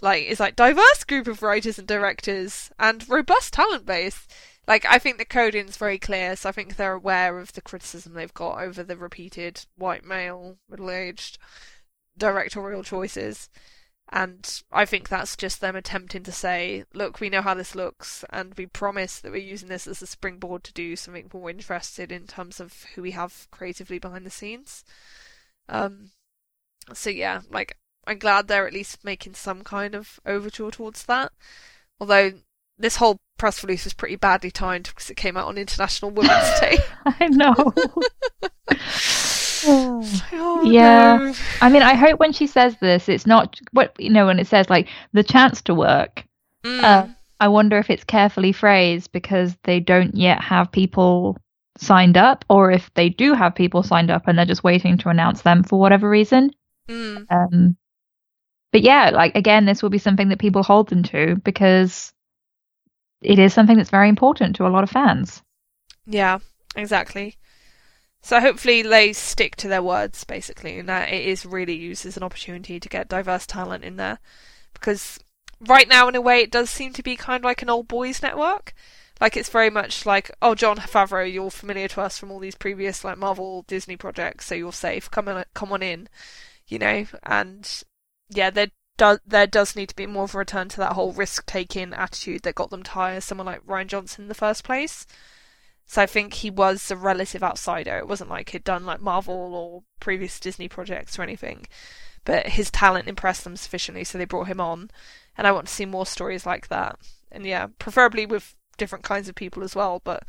Like 0.02 0.26
it's 0.28 0.40
like 0.40 0.56
diverse 0.56 1.04
group 1.04 1.28
of 1.28 1.42
writers 1.42 1.78
and 1.78 1.88
directors 1.88 2.72
and 2.80 3.08
robust 3.08 3.54
talent 3.54 3.86
base. 3.86 4.28
Like 4.68 4.86
I 4.86 5.00
think 5.00 5.18
the 5.18 5.26
coding's 5.26 5.78
very 5.78 5.98
clear, 5.98 6.36
so 6.36 6.50
I 6.50 6.52
think 6.52 6.76
they're 6.76 6.94
aware 6.94 7.40
of 7.40 7.54
the 7.54 7.62
criticism 7.62 8.14
they've 8.14 8.34
got 8.34 8.62
over 8.62 8.84
the 8.84 8.98
repeated 8.98 9.66
white 9.76 10.06
male, 10.06 10.58
middle-aged 10.70 11.38
directorial 12.18 12.84
choices. 12.84 13.50
And 14.12 14.62
I 14.72 14.86
think 14.86 15.08
that's 15.08 15.38
just 15.38 15.62
them 15.62 15.76
attempting 15.76 16.24
to 16.24 16.32
say, 16.32 16.84
look, 16.94 17.20
we 17.20 17.30
know 17.30 17.44
how 17.44 17.54
this 17.54 17.76
looks, 17.76 18.26
and 18.32 18.56
we 18.56 18.66
promise 18.66 19.20
that 19.20 19.32
we're 19.32 19.38
using 19.38 19.70
this 19.70 19.86
as 19.86 20.02
a 20.02 20.08
springboard 20.08 20.64
to 20.64 20.74
do 20.74 20.96
something 20.96 21.30
more 21.32 21.50
interested 21.50 22.12
in 22.12 22.26
terms 22.26 22.60
of 22.60 22.86
who 22.96 23.04
we 23.04 23.12
have 23.12 23.48
creatively 23.52 24.00
behind 24.00 24.26
the 24.26 24.32
scenes. 24.32 24.84
Um, 25.68 26.10
so 26.94 27.10
yeah, 27.10 27.42
like 27.52 27.78
I'm 28.08 28.18
glad 28.20 28.48
they're 28.48 28.68
at 28.68 28.74
least 28.74 29.04
making 29.04 29.34
some 29.36 29.64
kind 29.64 29.96
of 29.96 30.20
overture 30.26 30.72
towards 30.72 31.04
that. 31.06 31.32
Although 32.00 32.32
this 32.78 32.96
whole 32.98 33.18
press 33.38 33.64
release 33.64 33.84
was 33.84 33.94
pretty 33.94 34.16
badly 34.16 34.52
timed 34.52 34.88
because 34.88 35.10
it 35.10 35.16
came 35.18 35.36
out 35.38 35.48
on 35.48 35.58
International 35.58 36.12
Women's 36.12 36.60
Day. 36.60 36.78
I 37.06 37.28
know. 37.28 37.56
Oh, 39.62 40.62
Yeah. 40.64 41.18
no. 41.18 41.34
I 41.62 41.70
mean, 41.70 41.82
I 41.82 41.94
hope 41.94 42.20
when 42.20 42.32
she 42.32 42.48
says 42.48 42.78
this, 42.80 43.10
it's 43.10 43.26
not 43.28 43.60
what 43.74 43.94
you 44.00 44.10
know 44.10 44.26
when 44.28 44.40
it 44.40 44.48
says 44.48 44.70
like 44.70 44.88
the 45.12 45.24
chance 45.24 45.62
to 45.64 45.76
work. 45.76 46.24
Mm. 46.64 46.82
Uh, 46.84 47.08
I 47.42 47.48
wonder 47.50 47.78
if 47.78 47.90
it's 47.90 48.04
carefully 48.06 48.52
phrased 48.54 49.12
because 49.12 49.58
they 49.66 49.80
don't 49.82 50.16
yet 50.16 50.42
have 50.42 50.72
people 50.72 51.38
signed 51.78 52.18
up, 52.18 52.46
or 52.50 52.72
if 52.72 52.90
they 52.96 53.10
do 53.10 53.34
have 53.34 53.56
people 53.56 53.84
signed 53.84 54.12
up 54.12 54.28
and 54.28 54.38
they're 54.38 54.46
just 54.46 54.64
waiting 54.64 54.98
to 55.00 55.10
announce 55.10 55.42
them 55.42 55.64
for 55.64 55.80
whatever 55.80 56.10
reason. 56.10 56.52
Mm. 56.90 57.26
Um, 57.30 57.78
but 58.72 58.82
yeah, 58.82 59.12
like 59.12 59.36
again, 59.36 59.66
this 59.66 59.82
will 59.82 59.90
be 59.90 59.98
something 59.98 60.30
that 60.30 60.40
people 60.40 60.64
hold 60.64 60.90
them 60.90 61.04
to 61.04 61.36
because 61.44 62.14
it 63.22 63.40
is 63.40 63.54
something 63.54 63.78
that's 63.78 63.90
very 63.90 64.10
important 64.10 64.56
to 64.58 64.68
a 64.68 64.70
lot 64.70 64.84
of 64.84 64.90
fans. 64.90 65.42
Yeah, 66.06 66.40
exactly. 66.76 67.38
So 68.22 68.40
hopefully 68.40 68.82
they 68.82 69.14
stick 69.14 69.56
to 69.58 69.68
their 69.68 69.84
words, 69.84 70.24
basically, 70.24 70.80
and 70.80 70.90
that 70.90 71.10
it 71.10 71.26
is 71.26 71.46
really 71.46 71.76
used 71.76 72.06
as 72.06 72.18
an 72.18 72.24
opportunity 72.24 72.80
to 72.80 72.90
get 72.90 73.08
diverse 73.08 73.46
talent 73.46 73.84
in 73.84 73.96
there. 73.96 74.20
Because 74.74 75.20
right 75.62 75.88
now, 75.88 76.08
in 76.08 76.16
a 76.16 76.22
way, 76.22 76.42
it 76.42 76.52
does 76.52 76.70
seem 76.70 76.94
to 76.94 77.04
be 77.04 77.16
kind 77.16 77.42
of 77.42 77.46
like 77.46 77.62
an 77.62 77.70
old 77.70 77.88
boys 77.88 78.22
network. 78.22 78.74
Like 79.22 79.36
it's 79.36 79.50
very 79.50 79.70
much 79.70 80.06
like, 80.06 80.32
oh, 80.42 80.56
Jon 80.56 80.78
Favreau, 80.78 81.32
you're 81.32 81.52
familiar 81.52 81.88
to 81.90 82.02
us 82.02 82.18
from 82.18 82.32
all 82.32 82.40
these 82.40 82.56
previous 82.56 83.04
like 83.04 83.18
Marvel, 83.18 83.64
Disney 83.68 83.98
projects, 83.98 84.46
so 84.46 84.56
you're 84.56 84.74
safe. 84.74 85.12
Come 85.12 85.28
on, 85.28 85.44
come 85.54 85.72
on 85.72 85.84
in, 85.84 86.08
you 86.70 86.80
know. 86.80 87.06
And 87.24 87.84
yeah, 88.30 88.50
there 88.50 88.70
does 88.98 89.20
there 89.26 89.48
does 89.48 89.76
need 89.76 89.90
to 89.90 89.96
be 89.96 90.06
more 90.06 90.26
of 90.26 90.36
a 90.36 90.38
return 90.38 90.70
to 90.70 90.78
that 90.78 90.94
whole 90.94 91.14
risk 91.14 91.46
taking 91.46 91.94
attitude 91.94 92.44
that 92.44 92.56
got 92.56 92.70
them 92.70 92.84
to 92.84 92.92
hire 92.92 93.22
someone 93.22 93.48
like 93.48 93.66
Rian 93.66 93.88
Johnson 93.88 94.24
in 94.24 94.28
the 94.28 94.36
first 94.36 94.64
place. 94.64 95.06
So 95.86 96.04
I 96.04 96.06
think 96.06 96.36
he 96.36 96.52
was 96.52 96.92
a 96.92 96.96
relative 96.96 97.42
outsider. 97.44 97.98
It 97.98 98.08
wasn't 98.08 98.30
like 98.30 98.50
he'd 98.50 98.64
done 98.64 98.86
like 98.86 99.02
Marvel 99.02 99.56
or 99.56 99.84
previous 100.00 100.40
Disney 100.40 100.68
projects 100.68 101.18
or 101.18 101.24
anything. 101.24 101.66
But 102.26 102.50
his 102.50 102.70
talent 102.70 103.08
impressed 103.08 103.44
them 103.44 103.56
sufficiently, 103.56 104.04
so 104.04 104.18
they 104.18 104.26
brought 104.26 104.48
him 104.48 104.62
on. 104.62 104.92
And 105.36 105.48
I 105.48 105.52
want 105.52 105.68
to 105.68 105.74
see 105.74 105.86
more 105.86 106.06
stories 106.06 106.46
like 106.46 106.68
that. 106.68 107.00
And 107.32 107.46
yeah, 107.46 107.68
preferably 107.80 108.28
with 108.28 108.56
different 108.78 109.04
kinds 109.04 109.28
of 109.28 109.36
people 109.36 109.64
as 109.64 109.76
well. 109.76 110.02
But 110.04 110.26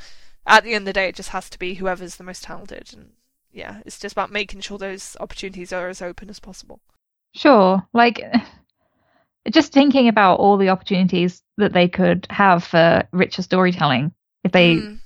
at 0.46 0.64
the 0.64 0.72
end 0.72 0.82
of 0.82 0.86
the 0.86 0.92
day, 0.94 1.08
it 1.08 1.16
just 1.16 1.30
has 1.30 1.50
to 1.50 1.58
be 1.58 1.74
whoever's 1.74 2.16
the 2.16 2.24
most 2.24 2.44
talented. 2.44 2.94
And 2.96 3.10
yeah, 3.52 3.80
it's 3.84 3.98
just 3.98 4.12
about 4.12 4.30
making 4.30 4.60
sure 4.60 4.78
those 4.78 5.16
opportunities 5.20 5.72
are 5.72 5.88
as 5.88 6.02
open 6.02 6.30
as 6.30 6.40
possible. 6.40 6.80
Sure. 7.34 7.86
Like, 7.92 8.22
just 9.50 9.72
thinking 9.72 10.08
about 10.08 10.36
all 10.36 10.56
the 10.56 10.68
opportunities 10.68 11.42
that 11.56 11.72
they 11.72 11.88
could 11.88 12.26
have 12.30 12.64
for 12.64 13.02
richer 13.12 13.42
storytelling 13.42 14.12
if 14.44 14.52
they, 14.52 14.76
mm. 14.76 14.98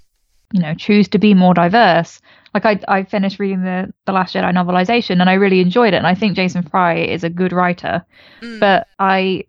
you 0.53 0.61
know, 0.61 0.75
choose 0.75 1.09
to 1.09 1.19
be 1.19 1.35
more 1.35 1.55
diverse. 1.55 2.21
Like 2.53 2.67
I, 2.67 2.81
I 2.87 3.03
finished 3.05 3.39
reading 3.39 3.63
the 3.63 3.93
the 4.07 4.13
Last 4.13 4.35
Jedi 4.35 4.53
novelization 4.53 5.21
and 5.21 5.29
I 5.29 5.35
really 5.35 5.61
enjoyed 5.61 5.95
it. 5.95 5.99
And 5.99 6.07
I 6.07 6.15
think 6.15 6.37
Jason 6.37 6.63
Fry 6.63 6.97
is 6.97 7.25
a 7.25 7.31
good 7.31 7.53
writer, 7.53 8.05
mm. 8.41 8.61
but 8.61 8.87
I 8.99 9.45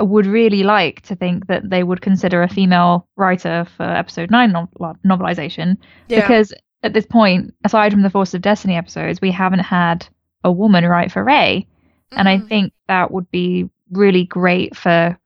would 0.00 0.26
really 0.26 0.62
like 0.62 1.00
to 1.02 1.16
think 1.16 1.46
that 1.46 1.68
they 1.68 1.82
would 1.82 2.00
consider 2.00 2.42
a 2.42 2.48
female 2.48 3.08
writer 3.16 3.66
for 3.76 3.84
episode 3.84 4.30
9 4.30 4.52
no- 4.52 4.68
novelization 5.04 5.76
yeah. 6.08 6.20
because 6.20 6.52
at 6.86 6.92
this 6.92 7.06
point 7.06 7.54
aside 7.64 7.92
from 7.92 8.02
the 8.02 8.10
force 8.10 8.34
of 8.34 8.40
destiny 8.40 8.76
episodes 8.76 9.20
we 9.20 9.30
haven't 9.30 9.60
had 9.60 10.06
a 10.44 10.52
woman 10.52 10.84
write 10.84 11.12
for 11.12 11.22
Rey 11.22 11.66
mm-hmm. 11.66 12.18
and 12.18 12.28
i 12.28 12.36
mm-hmm. 12.36 12.46
think 12.46 12.72
that 12.88 13.10
would 13.10 13.30
be 13.30 13.68
really 13.90 14.24
great 14.24 14.76
for 14.76 15.18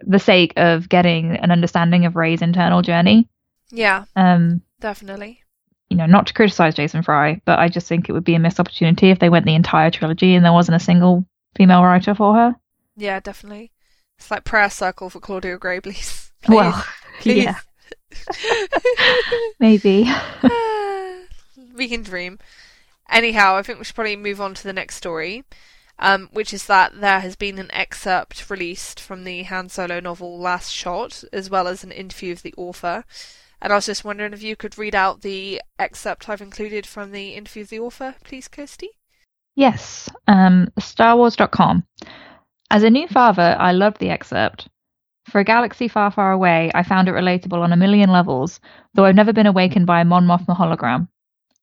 the 0.00 0.18
sake 0.18 0.52
of 0.56 0.88
getting 0.88 1.36
an 1.36 1.50
understanding 1.50 2.04
of 2.04 2.16
Rey's 2.16 2.42
internal 2.42 2.82
journey 2.82 3.28
yeah 3.70 4.04
um 4.14 4.62
definitely 4.80 5.42
you 5.90 5.96
know 5.96 6.06
not 6.06 6.26
to 6.26 6.34
criticize 6.34 6.74
jason 6.74 7.02
fry 7.02 7.40
but 7.44 7.58
i 7.58 7.68
just 7.68 7.88
think 7.88 8.08
it 8.08 8.12
would 8.12 8.24
be 8.24 8.34
a 8.34 8.38
missed 8.38 8.60
opportunity 8.60 9.10
if 9.10 9.18
they 9.18 9.28
went 9.28 9.46
the 9.46 9.54
entire 9.54 9.90
trilogy 9.90 10.34
and 10.34 10.44
there 10.44 10.52
wasn't 10.52 10.74
a 10.74 10.84
single 10.84 11.24
female 11.56 11.82
writer 11.82 12.14
for 12.14 12.34
her 12.34 12.56
yeah 12.96 13.20
definitely 13.20 13.72
it's 14.18 14.30
like 14.30 14.44
prayer 14.44 14.70
circle 14.70 15.10
for 15.10 15.20
Claudia 15.20 15.58
Gray, 15.58 15.80
please. 15.80 16.32
please. 16.42 16.56
Well, 16.56 16.84
please. 17.20 17.44
yeah. 17.44 17.56
Maybe. 19.60 20.10
we 21.74 21.88
can 21.88 22.02
dream. 22.02 22.38
Anyhow, 23.08 23.56
I 23.56 23.62
think 23.62 23.78
we 23.78 23.84
should 23.84 23.94
probably 23.94 24.16
move 24.16 24.40
on 24.40 24.54
to 24.54 24.64
the 24.64 24.72
next 24.72 24.96
story, 24.96 25.44
um, 25.98 26.28
which 26.32 26.52
is 26.52 26.66
that 26.66 27.00
there 27.00 27.20
has 27.20 27.36
been 27.36 27.58
an 27.58 27.70
excerpt 27.72 28.50
released 28.50 28.98
from 28.98 29.24
the 29.24 29.44
Han 29.44 29.68
Solo 29.68 30.00
novel 30.00 30.38
Last 30.38 30.72
Shot, 30.72 31.22
as 31.32 31.48
well 31.48 31.68
as 31.68 31.84
an 31.84 31.92
interview 31.92 32.32
of 32.32 32.42
the 32.42 32.54
author. 32.56 33.04
And 33.60 33.72
I 33.72 33.76
was 33.76 33.86
just 33.86 34.04
wondering 34.04 34.32
if 34.32 34.42
you 34.42 34.56
could 34.56 34.76
read 34.76 34.94
out 34.94 35.22
the 35.22 35.62
excerpt 35.78 36.28
I've 36.28 36.42
included 36.42 36.86
from 36.86 37.12
the 37.12 37.30
interview 37.30 37.62
of 37.62 37.70
the 37.70 37.80
author, 37.80 38.14
please, 38.24 38.48
Kirsty? 38.48 38.90
Yes. 39.54 40.10
Um, 40.28 40.68
StarWars.com. 40.78 41.84
As 42.70 42.82
a 42.82 42.90
new 42.90 43.08
father, 43.08 43.56
I 43.58 43.72
loved 43.72 43.98
the 43.98 44.10
excerpt. 44.10 44.68
For 45.28 45.40
a 45.40 45.44
galaxy 45.44 45.88
far, 45.88 46.10
far 46.12 46.30
away, 46.30 46.70
I 46.74 46.84
found 46.84 47.08
it 47.08 47.12
relatable 47.12 47.60
on 47.60 47.72
a 47.72 47.76
million 47.76 48.10
levels, 48.10 48.60
though 48.94 49.04
I've 49.04 49.16
never 49.16 49.32
been 49.32 49.46
awakened 49.46 49.86
by 49.86 50.00
a 50.00 50.04
Mon 50.04 50.24
Mothma 50.24 50.56
hologram. 50.56 51.08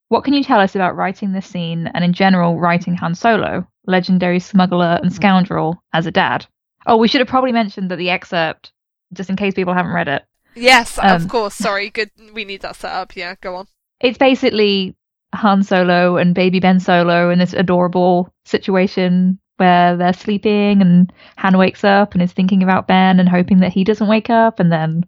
What 0.08 0.22
can 0.22 0.34
you 0.34 0.44
tell 0.44 0.60
us 0.60 0.74
about 0.74 0.96
writing 0.96 1.32
this 1.32 1.46
scene 1.46 1.86
and 1.94 2.04
in 2.04 2.12
general 2.12 2.60
writing 2.60 2.94
Han 2.96 3.14
Solo, 3.14 3.66
legendary 3.86 4.38
smuggler 4.38 5.00
and 5.02 5.12
scoundrel, 5.12 5.82
as 5.94 6.06
a 6.06 6.10
dad? 6.10 6.46
Oh, 6.86 6.98
we 6.98 7.08
should 7.08 7.20
have 7.20 7.28
probably 7.28 7.52
mentioned 7.52 7.90
that 7.90 7.96
the 7.96 8.10
excerpt, 8.10 8.72
just 9.14 9.30
in 9.30 9.36
case 9.36 9.54
people 9.54 9.72
haven't 9.72 9.94
read 9.94 10.08
it. 10.08 10.24
Yes, 10.54 10.98
um, 10.98 11.22
of 11.22 11.28
course. 11.28 11.54
Sorry, 11.54 11.88
good. 11.88 12.10
We 12.34 12.44
need 12.44 12.60
that 12.62 12.76
set 12.76 12.92
up. 12.92 13.16
Yeah, 13.16 13.34
go 13.40 13.56
on. 13.56 13.66
It's 13.98 14.18
basically 14.18 14.94
Han 15.34 15.62
Solo 15.62 16.18
and 16.18 16.34
baby 16.34 16.60
Ben 16.60 16.80
Solo 16.80 17.30
in 17.30 17.38
this 17.38 17.54
adorable 17.54 18.32
situation 18.44 19.38
where 19.56 19.96
they're 19.96 20.12
sleeping 20.12 20.80
and 20.80 21.12
Han 21.38 21.58
wakes 21.58 21.84
up 21.84 22.14
and 22.14 22.22
is 22.22 22.32
thinking 22.32 22.62
about 22.62 22.88
Ben 22.88 23.20
and 23.20 23.28
hoping 23.28 23.60
that 23.60 23.72
he 23.72 23.84
doesn't 23.84 24.08
wake 24.08 24.30
up 24.30 24.60
and 24.60 24.72
then 24.72 25.04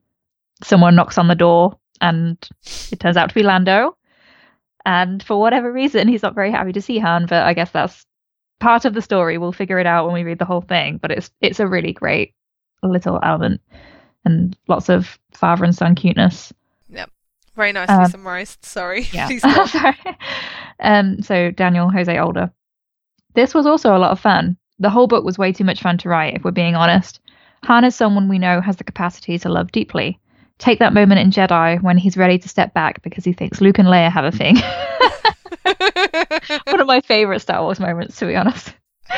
someone 0.62 0.94
knocks 0.94 1.18
on 1.18 1.28
the 1.28 1.34
door 1.34 1.78
and 2.00 2.36
it 2.90 3.00
turns 3.00 3.16
out 3.16 3.28
to 3.28 3.34
be 3.34 3.42
Lando. 3.42 3.96
And 4.84 5.22
for 5.22 5.40
whatever 5.40 5.72
reason, 5.72 6.06
he's 6.06 6.22
not 6.22 6.34
very 6.34 6.52
happy 6.52 6.72
to 6.72 6.82
see 6.82 6.98
Han, 6.98 7.26
but 7.26 7.42
I 7.42 7.54
guess 7.54 7.70
that's 7.70 8.06
part 8.60 8.84
of 8.84 8.94
the 8.94 9.02
story. 9.02 9.36
We'll 9.36 9.52
figure 9.52 9.78
it 9.80 9.86
out 9.86 10.06
when 10.06 10.14
we 10.14 10.22
read 10.22 10.38
the 10.38 10.44
whole 10.44 10.60
thing. 10.60 10.98
But 10.98 11.10
it's 11.10 11.30
it's 11.40 11.60
a 11.60 11.66
really 11.66 11.92
great 11.92 12.34
little 12.82 13.18
element 13.22 13.60
and 14.24 14.56
lots 14.68 14.88
of 14.88 15.18
father 15.32 15.64
and 15.64 15.74
son 15.74 15.94
cuteness. 15.96 16.52
Yep. 16.88 17.10
Very 17.56 17.72
nicely 17.72 17.94
um, 17.94 18.10
summarized. 18.10 18.64
Sorry. 18.64 19.08
Yeah. 19.12 19.28
Sorry. 19.66 19.96
um, 20.80 21.22
so 21.22 21.50
Daniel 21.50 21.90
Jose 21.90 22.16
Older 22.18 22.52
this 23.37 23.55
was 23.55 23.66
also 23.66 23.97
a 23.97 24.00
lot 24.00 24.11
of 24.11 24.19
fun. 24.19 24.57
The 24.81 24.90
whole 24.90 25.07
book 25.07 25.25
was 25.25 25.38
way 25.38 25.52
too 25.52 25.64
much 25.64 25.81
fun 25.81 25.97
to 25.99 26.09
write, 26.09 26.35
if 26.35 26.43
we're 26.43 26.50
being 26.50 26.75
honest. 26.75 27.21
Han 27.64 27.85
is 27.85 27.95
someone 27.95 28.28
we 28.28 28.38
know 28.38 28.61
has 28.61 28.76
the 28.76 28.85
capacity 28.85 29.38
to 29.38 29.49
love 29.49 29.71
deeply. 29.71 30.19
Take 30.59 30.78
that 30.81 30.95
moment 30.95 31.21
in 31.21 31.31
Jedi 31.31 31.81
when 31.83 31.99
he's 31.99 32.16
ready 32.16 32.38
to 32.38 32.49
step 32.49 32.75
back 32.75 33.02
because 33.02 33.25
he 33.25 33.33
thinks 33.33 33.61
Luke 33.61 33.78
and 33.78 33.88
Leia 33.88 34.11
have 34.11 34.25
a 34.25 34.33
thing. 34.33 34.57
One 36.66 36.81
of 36.81 36.87
my 36.87 37.00
favorite 37.02 37.40
Star 37.40 37.62
Wars 37.62 37.78
moments, 37.78 38.19
to 38.19 38.26
be 38.26 38.35
honest. 38.35 38.75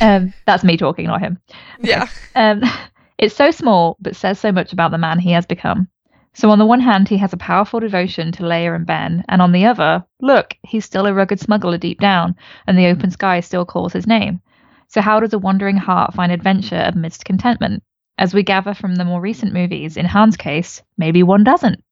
Um, 0.00 0.32
that's 0.46 0.64
me 0.64 0.78
talking, 0.78 1.06
not 1.06 1.20
him. 1.20 1.38
Okay. 1.80 1.90
Yeah. 1.90 2.08
Um, 2.34 2.62
it's 3.18 3.34
so 3.34 3.50
small, 3.50 3.98
but 4.00 4.16
says 4.16 4.40
so 4.40 4.50
much 4.50 4.72
about 4.72 4.92
the 4.92 4.98
man 4.98 5.18
he 5.18 5.32
has 5.32 5.44
become. 5.44 5.88
So, 6.32 6.50
on 6.50 6.58
the 6.58 6.66
one 6.66 6.80
hand, 6.80 7.08
he 7.08 7.16
has 7.16 7.32
a 7.32 7.36
powerful 7.36 7.80
devotion 7.80 8.30
to 8.32 8.44
Leia 8.44 8.74
and 8.74 8.86
Ben, 8.86 9.24
and 9.28 9.42
on 9.42 9.52
the 9.52 9.66
other, 9.66 10.04
look, 10.20 10.56
he's 10.62 10.84
still 10.84 11.06
a 11.06 11.12
rugged 11.12 11.40
smuggler 11.40 11.76
deep 11.76 12.00
down, 12.00 12.36
and 12.66 12.78
the 12.78 12.86
open 12.86 13.10
sky 13.10 13.40
still 13.40 13.64
calls 13.64 13.92
his 13.92 14.06
name. 14.06 14.40
So, 14.86 15.00
how 15.00 15.18
does 15.20 15.32
a 15.32 15.38
wandering 15.38 15.76
heart 15.76 16.14
find 16.14 16.30
adventure 16.30 16.90
amidst 16.94 17.24
contentment? 17.24 17.82
As 18.16 18.32
we 18.32 18.42
gather 18.42 18.74
from 18.74 18.94
the 18.94 19.04
more 19.04 19.20
recent 19.20 19.52
movies, 19.52 19.96
in 19.96 20.04
Han's 20.04 20.36
case, 20.36 20.82
maybe 20.96 21.22
one 21.22 21.42
doesn't. 21.42 21.82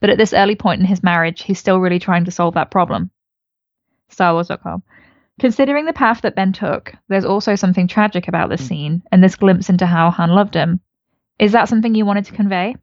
But 0.00 0.10
at 0.10 0.18
this 0.18 0.32
early 0.32 0.54
point 0.54 0.80
in 0.80 0.86
his 0.86 1.02
marriage, 1.02 1.42
he's 1.42 1.58
still 1.58 1.80
really 1.80 1.98
trying 1.98 2.24
to 2.26 2.30
solve 2.30 2.54
that 2.54 2.70
problem. 2.70 3.10
StarWars.com. 4.10 4.82
Considering 5.38 5.86
the 5.86 5.92
path 5.92 6.22
that 6.22 6.34
Ben 6.34 6.52
took, 6.52 6.94
there's 7.08 7.24
also 7.24 7.54
something 7.54 7.86
tragic 7.86 8.28
about 8.28 8.50
this 8.50 8.60
hmm. 8.60 8.66
scene 8.66 9.02
and 9.12 9.22
this 9.22 9.36
glimpse 9.36 9.70
into 9.70 9.86
how 9.86 10.10
Han 10.10 10.30
loved 10.30 10.54
him. 10.54 10.80
Is 11.38 11.52
that 11.52 11.68
something 11.68 11.94
you 11.94 12.04
wanted 12.04 12.26
to 12.26 12.32
convey? 12.32 12.74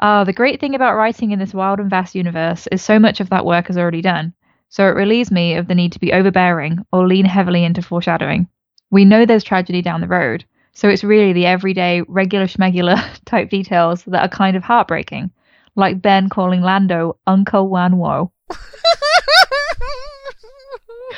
Ah, 0.00 0.22
the 0.22 0.32
great 0.32 0.60
thing 0.60 0.74
about 0.76 0.94
writing 0.94 1.32
in 1.32 1.40
this 1.40 1.52
wild 1.52 1.80
and 1.80 1.90
vast 1.90 2.14
universe 2.14 2.68
is 2.70 2.82
so 2.82 3.00
much 3.00 3.18
of 3.20 3.30
that 3.30 3.44
work 3.44 3.68
is 3.68 3.76
already 3.76 4.00
done, 4.00 4.32
so 4.68 4.84
it 4.84 4.94
relieves 4.94 5.32
me 5.32 5.54
of 5.54 5.66
the 5.66 5.74
need 5.74 5.90
to 5.92 5.98
be 5.98 6.12
overbearing 6.12 6.84
or 6.92 7.06
lean 7.06 7.24
heavily 7.24 7.64
into 7.64 7.82
foreshadowing. 7.82 8.48
We 8.90 9.04
know 9.04 9.26
there's 9.26 9.42
tragedy 9.42 9.82
down 9.82 10.00
the 10.00 10.06
road, 10.06 10.44
so 10.72 10.88
it's 10.88 11.02
really 11.02 11.32
the 11.32 11.46
everyday, 11.46 12.02
regular 12.02 12.46
schmegular 12.46 13.02
type 13.24 13.50
details 13.50 14.04
that 14.04 14.22
are 14.22 14.28
kind 14.28 14.56
of 14.56 14.62
heartbreaking, 14.62 15.32
like 15.74 16.00
Ben 16.00 16.28
calling 16.28 16.62
Lando 16.62 17.18
Uncle 17.26 17.68
Wan 17.68 17.98
Wo. 17.98 18.30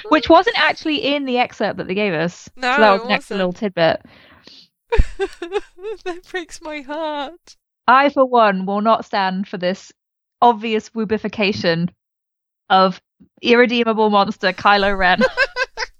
Which 0.09 0.31
wasn't 0.31 0.59
actually 0.59 1.15
in 1.15 1.27
the 1.27 1.37
excerpt 1.37 1.77
that 1.77 1.87
they 1.87 1.95
gave 1.95 2.15
us. 2.15 2.49
No, 2.57 2.75
so 2.75 2.81
that 2.81 2.93
was 2.93 3.03
an 3.03 3.11
extra 3.11 3.37
little 3.37 3.53
tidbit. 3.53 4.03
that 5.19 6.27
breaks 6.31 6.63
my 6.63 6.81
heart. 6.81 7.57
I, 7.87 8.09
for 8.09 8.25
one, 8.25 8.67
will 8.67 8.81
not 8.81 9.05
stand 9.05 9.49
for 9.49 9.59
this 9.59 9.93
obvious 10.41 10.91
woobification 10.91 11.91
of 12.69 13.01
irredeemable 13.43 14.11
monster 14.11 14.53
Kylo 14.53 14.97
Ren. 14.97 15.21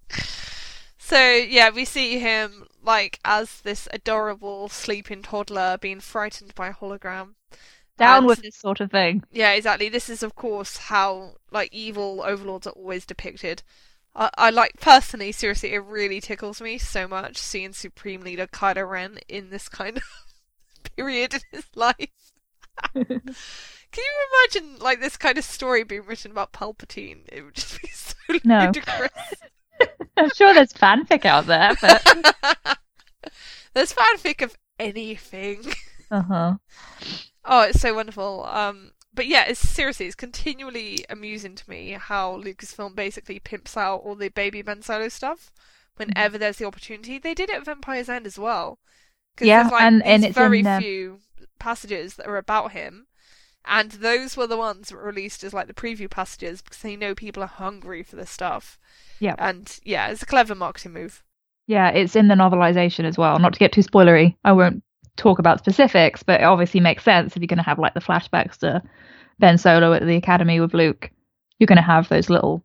so 0.99 1.21
yeah, 1.21 1.71
we 1.71 1.85
see 1.85 2.19
him 2.19 2.67
like 2.83 3.19
as 3.25 3.61
this 3.63 3.89
adorable 3.93 4.69
sleeping 4.69 5.23
toddler 5.23 5.77
being 5.81 6.01
frightened 6.01 6.55
by 6.55 6.69
a 6.69 6.75
hologram. 6.75 7.35
Down 7.99 8.19
and, 8.19 8.27
with 8.27 8.41
this 8.41 8.57
sort 8.57 8.81
of 8.81 8.91
thing. 8.91 9.23
Yeah, 9.31 9.53
exactly. 9.53 9.89
This 9.89 10.09
is 10.09 10.23
of 10.23 10.35
course 10.35 10.77
how 10.77 11.35
like 11.51 11.73
evil 11.73 12.23
overlords 12.25 12.67
are 12.67 12.71
always 12.71 13.05
depicted. 13.05 13.63
I, 14.15 14.31
I 14.39 14.51
like 14.51 14.75
personally, 14.81 15.33
seriously, 15.33 15.75
it 15.75 15.79
really 15.79 16.21
tickles 16.21 16.61
me 16.61 16.79
so 16.79 17.07
much 17.07 17.37
seeing 17.37 17.73
Supreme 17.73 18.23
Leader 18.23 18.47
Kylo 18.47 18.89
Ren 18.89 19.19
in 19.29 19.51
this 19.51 19.69
kind 19.69 19.99
of 19.99 20.05
period 21.01 21.35
in 21.35 21.41
his 21.53 21.67
life. 21.75 22.33
Can 22.95 24.05
you 24.05 24.55
imagine 24.55 24.79
like 24.79 25.01
this 25.01 25.17
kind 25.17 25.39
of 25.39 25.45
story 25.45 25.83
being 25.83 26.05
written 26.07 26.31
about 26.31 26.53
Palpatine? 26.53 27.23
It 27.33 27.43
would 27.43 27.55
just 27.55 27.81
be 27.81 27.89
so 27.93 28.15
no. 28.45 28.67
ludicrous. 28.67 29.11
I'm 30.17 30.31
sure 30.37 30.53
there's 30.55 30.73
fanfic 30.73 31.25
out 31.25 31.47
there, 31.47 31.75
but 31.81 32.79
There's 33.73 33.93
fanfic 33.93 34.43
of 34.43 34.57
anything. 34.79 35.65
Uh 36.11 36.23
huh. 36.23 36.55
Oh, 37.45 37.63
it's 37.63 37.81
so 37.81 37.95
wonderful. 37.95 38.45
Um, 38.45 38.93
but 39.15 39.27
yeah, 39.27 39.45
it's 39.47 39.61
seriously, 39.61 40.07
it's 40.07 40.15
continually 40.15 41.05
amusing 41.09 41.55
to 41.55 41.71
me 41.71 41.93
how 41.93 42.37
Lucasfilm 42.37 42.95
basically 42.95 43.39
pimps 43.39 43.77
out 43.77 44.03
all 44.05 44.17
the 44.17 44.29
baby 44.29 44.63
Ben 44.63 44.83
Solo 44.83 45.09
stuff 45.09 45.53
whenever 45.97 46.37
there's 46.37 46.57
the 46.59 46.67
opportunity. 46.67 47.19
They 47.19 47.35
did 47.35 47.49
it 47.49 47.59
with 47.59 47.67
Vampire's 47.67 48.09
End 48.09 48.27
as 48.27 48.39
well. 48.39 48.79
Yeah, 49.47 49.69
like, 49.69 49.83
and- 49.83 50.03
and 50.05 50.25
it's 50.25 50.37
in 50.37 50.43
very 50.63 50.63
few 50.81 51.19
passages 51.59 52.15
that 52.17 52.27
are 52.27 52.37
about 52.37 52.73
him, 52.73 53.07
and 53.65 53.91
those 53.93 54.37
were 54.37 54.47
the 54.47 54.57
ones 54.57 54.89
that 54.89 54.97
were 54.97 55.03
released 55.05 55.45
as 55.45 55.53
like 55.55 55.67
the 55.67 55.75
preview 55.75 56.11
passages 56.11 56.63
because 56.63 56.79
they 56.79 56.97
know 56.97 57.15
people 57.15 57.43
are 57.43 57.47
hungry 57.47 58.03
for 58.03 58.17
this 58.17 58.31
stuff. 58.31 58.79
Yeah. 59.19 59.35
and 59.39 59.79
yeah, 59.85 60.09
it's 60.09 60.23
a 60.23 60.27
clever 60.27 60.55
marketing 60.55 60.95
move. 60.95 61.23
Yeah, 61.67 61.91
it's 61.91 62.17
in 62.17 62.29
the 62.29 62.35
novelization 62.35 63.05
as 63.05 63.19
well. 63.19 63.39
Not 63.39 63.53
to 63.53 63.59
get 63.59 63.71
too 63.71 63.83
spoilery, 63.83 64.35
I 64.45 64.53
won't 64.53 64.83
talk 65.17 65.39
about 65.39 65.59
specifics, 65.59 66.23
but 66.23 66.41
it 66.41 66.45
obviously 66.45 66.81
makes 66.81 67.05
sense 67.05 67.37
if 67.37 67.43
you're 67.43 67.47
going 67.47 67.59
to 67.59 67.63
have 67.63 67.79
like 67.79 67.93
the 67.93 68.01
flashbacks 68.01 68.57
to 68.59 68.83
Ben 69.39 69.59
Solo 69.59 69.93
at 69.93 70.07
the 70.07 70.17
academy 70.17 70.59
with 70.59 70.73
Luke. 70.73 71.11
You're 71.59 71.67
going 71.67 71.77
to 71.77 71.83
have 71.83 72.09
those 72.09 72.31
little 72.31 72.65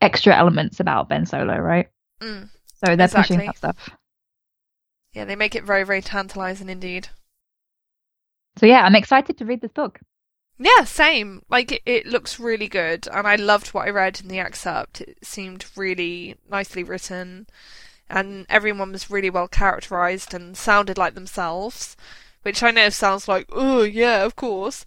extra 0.00 0.34
elements 0.36 0.80
about 0.80 1.08
Ben 1.08 1.26
Solo, 1.26 1.56
right? 1.58 1.88
Mm. 2.20 2.48
So 2.84 2.96
they're 2.96 3.04
Exactly. 3.06 3.36
pushing 3.36 3.46
that 3.46 3.56
stuff. 3.56 3.90
Yeah, 5.12 5.24
they 5.24 5.36
make 5.36 5.54
it 5.54 5.64
very, 5.64 5.84
very 5.84 6.02
tantalizing 6.02 6.68
indeed. 6.68 7.08
So 8.56 8.66
yeah, 8.66 8.82
I'm 8.82 8.94
excited 8.94 9.38
to 9.38 9.44
read 9.44 9.60
this 9.60 9.72
book. 9.72 10.00
Yeah, 10.58 10.84
same. 10.84 11.42
Like 11.48 11.72
it, 11.72 11.82
it 11.86 12.06
looks 12.06 12.38
really 12.38 12.68
good, 12.68 13.08
and 13.08 13.26
I 13.26 13.36
loved 13.36 13.68
what 13.68 13.86
I 13.86 13.90
read 13.90 14.20
in 14.20 14.28
the 14.28 14.38
excerpt. 14.38 15.00
It 15.00 15.18
seemed 15.24 15.64
really 15.76 16.36
nicely 16.48 16.84
written, 16.84 17.46
and 18.08 18.46
everyone 18.48 18.92
was 18.92 19.10
really 19.10 19.30
well 19.30 19.48
characterized 19.48 20.34
and 20.34 20.56
sounded 20.56 20.98
like 20.98 21.14
themselves, 21.14 21.96
which 22.42 22.62
I 22.62 22.70
know 22.70 22.90
sounds 22.90 23.26
like, 23.28 23.46
oh 23.50 23.82
yeah, 23.82 24.24
of 24.24 24.36
course, 24.36 24.84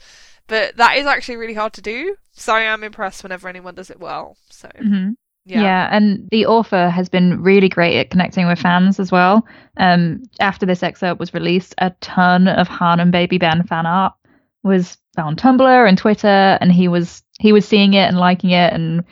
but 0.47 0.77
that 0.77 0.97
is 0.97 1.07
actually 1.07 1.37
really 1.37 1.55
hard 1.55 1.73
to 1.73 1.81
do. 1.81 2.17
So 2.33 2.53
I 2.53 2.61
am 2.61 2.83
impressed 2.83 3.23
whenever 3.23 3.47
anyone 3.49 3.75
does 3.75 3.89
it 3.89 3.99
well. 3.99 4.37
So 4.49 4.69
hmm 4.77 5.11
yeah, 5.45 5.61
Yeah. 5.61 5.89
and 5.91 6.27
the 6.31 6.45
author 6.45 6.89
has 6.89 7.09
been 7.09 7.41
really 7.41 7.69
great 7.69 7.97
at 7.99 8.09
connecting 8.09 8.47
with 8.47 8.59
fans 8.59 8.99
as 8.99 9.11
well. 9.11 9.45
Um, 9.77 10.23
after 10.39 10.65
this 10.65 10.83
excerpt 10.83 11.19
was 11.19 11.33
released, 11.33 11.75
a 11.79 11.89
ton 12.01 12.47
of 12.47 12.67
Han 12.67 12.99
and 12.99 13.11
Baby 13.11 13.37
Ben 13.37 13.63
fan 13.63 13.85
art 13.85 14.13
was 14.63 14.97
on 15.17 15.35
Tumblr 15.35 15.87
and 15.87 15.97
Twitter, 15.97 16.57
and 16.61 16.71
he 16.71 16.87
was 16.87 17.21
he 17.39 17.51
was 17.51 17.67
seeing 17.67 17.93
it 17.93 18.07
and 18.07 18.17
liking 18.17 18.51
it, 18.51 18.73
and 18.73 19.03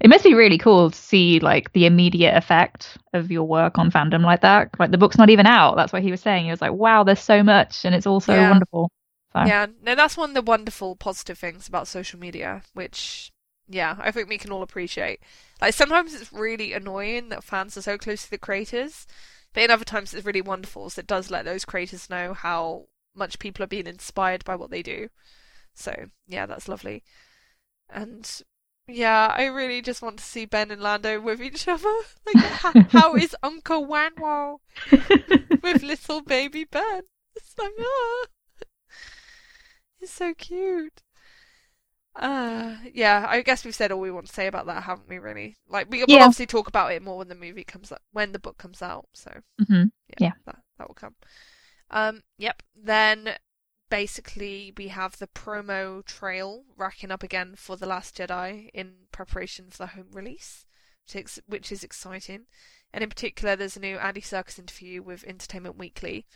it 0.00 0.08
must 0.08 0.22
be 0.24 0.34
really 0.34 0.58
cool 0.58 0.90
to 0.90 0.96
see 0.96 1.40
like 1.40 1.72
the 1.72 1.86
immediate 1.86 2.36
effect 2.36 2.98
of 3.14 3.30
your 3.30 3.44
work 3.44 3.78
on 3.78 3.90
fandom 3.90 4.22
like 4.22 4.42
that. 4.42 4.70
Like 4.78 4.90
the 4.90 4.98
book's 4.98 5.18
not 5.18 5.30
even 5.30 5.46
out. 5.46 5.76
That's 5.76 5.92
what 5.92 6.02
he 6.02 6.10
was 6.10 6.20
saying. 6.20 6.44
He 6.44 6.50
was 6.50 6.60
like, 6.60 6.72
"Wow, 6.72 7.02
there's 7.04 7.20
so 7.20 7.42
much, 7.42 7.84
and 7.84 7.94
it's 7.94 8.06
all 8.06 8.20
so 8.20 8.34
Yeah. 8.34 8.50
wonderful." 8.50 8.90
So, 9.32 9.42
Yeah, 9.44 9.66
no, 9.82 9.94
that's 9.94 10.16
one 10.16 10.30
of 10.30 10.34
the 10.34 10.42
wonderful 10.42 10.96
positive 10.96 11.38
things 11.38 11.66
about 11.68 11.88
social 11.88 12.18
media, 12.20 12.62
which, 12.74 13.30
yeah, 13.68 13.96
I 14.00 14.10
think 14.10 14.28
we 14.28 14.38
can 14.38 14.50
all 14.50 14.62
appreciate. 14.62 15.20
Like, 15.60 15.74
sometimes 15.74 16.14
it's 16.14 16.32
really 16.32 16.72
annoying 16.72 17.28
that 17.28 17.44
fans 17.44 17.76
are 17.76 17.82
so 17.82 17.98
close 17.98 18.24
to 18.24 18.30
the 18.30 18.38
creators, 18.38 19.06
but 19.52 19.64
in 19.64 19.70
other 19.70 19.84
times 19.84 20.14
it's 20.14 20.26
really 20.26 20.40
wonderful, 20.40 20.90
so 20.90 21.00
it 21.00 21.06
does 21.06 21.30
let 21.30 21.44
those 21.44 21.64
creators 21.64 22.08
know 22.08 22.32
how 22.32 22.86
much 23.14 23.38
people 23.38 23.62
are 23.64 23.68
being 23.68 23.86
inspired 23.86 24.44
by 24.44 24.56
what 24.56 24.70
they 24.70 24.82
do. 24.82 25.08
So, 25.74 26.06
yeah, 26.26 26.46
that's 26.46 26.68
lovely. 26.68 27.04
And, 27.90 28.42
yeah, 28.86 29.32
I 29.36 29.46
really 29.46 29.82
just 29.82 30.02
want 30.02 30.18
to 30.18 30.24
see 30.24 30.46
Ben 30.46 30.70
and 30.70 30.80
Lando 30.80 31.20
with 31.20 31.40
each 31.42 31.68
other. 31.68 31.84
Like, 32.34 32.44
how, 32.44 32.72
how 32.90 33.14
is 33.16 33.36
Uncle 33.42 33.86
Wanwo 33.86 34.58
with 35.62 35.82
little 35.82 36.20
baby 36.20 36.64
Ben? 36.64 37.02
It's 37.36 37.54
like, 37.58 37.72
ah. 37.80 38.26
It's 40.00 40.12
so 40.12 40.32
cute. 40.34 41.02
Uh, 42.18 42.76
yeah, 42.92 43.24
I 43.28 43.42
guess 43.42 43.64
we've 43.64 43.74
said 43.74 43.92
all 43.92 44.00
we 44.00 44.10
want 44.10 44.26
to 44.26 44.32
say 44.32 44.48
about 44.48 44.66
that, 44.66 44.82
haven't 44.84 45.08
we? 45.08 45.18
Really? 45.18 45.56
Like, 45.68 45.88
we, 45.90 46.04
we'll 46.04 46.18
Yeah. 46.18 46.24
obviously 46.24 46.46
talk 46.46 46.66
about 46.68 46.92
it 46.92 47.02
more 47.02 47.18
when 47.18 47.28
the 47.28 47.34
movie 47.36 47.64
comes 47.64 47.92
up, 47.92 48.02
when 48.12 48.32
the 48.32 48.40
book 48.40 48.58
comes 48.58 48.82
out. 48.82 49.06
So 49.14 49.42
hmm 49.58 49.84
yeah, 50.08 50.18
Yeah. 50.18 50.32
that 50.46 50.58
that 50.78 50.88
will 50.88 50.94
come. 50.94 51.16
Um, 51.90 52.22
yep. 52.38 52.62
Then 52.76 53.36
basically 53.90 54.72
we 54.76 54.88
have 54.88 55.18
the 55.18 55.28
promo 55.28 56.04
trail 56.04 56.64
racking 56.76 57.10
up 57.12 57.22
again 57.22 57.54
for 57.56 57.76
the 57.76 57.86
Last 57.86 58.16
Jedi 58.16 58.70
in 58.74 58.94
preparation 59.12 59.70
for 59.70 59.78
the 59.78 59.86
home 59.88 60.08
release, 60.12 60.66
which 61.06 61.16
is, 61.24 61.42
which 61.46 61.72
is 61.72 61.84
exciting. 61.84 62.46
And 62.92 63.04
in 63.04 63.10
particular, 63.10 63.56
there's 63.56 63.76
a 63.76 63.80
new 63.80 63.98
Andy 63.98 64.22
Serkis 64.22 64.58
interview 64.58 65.02
with 65.02 65.24
Entertainment 65.24 65.76
Weekly. 65.78 66.26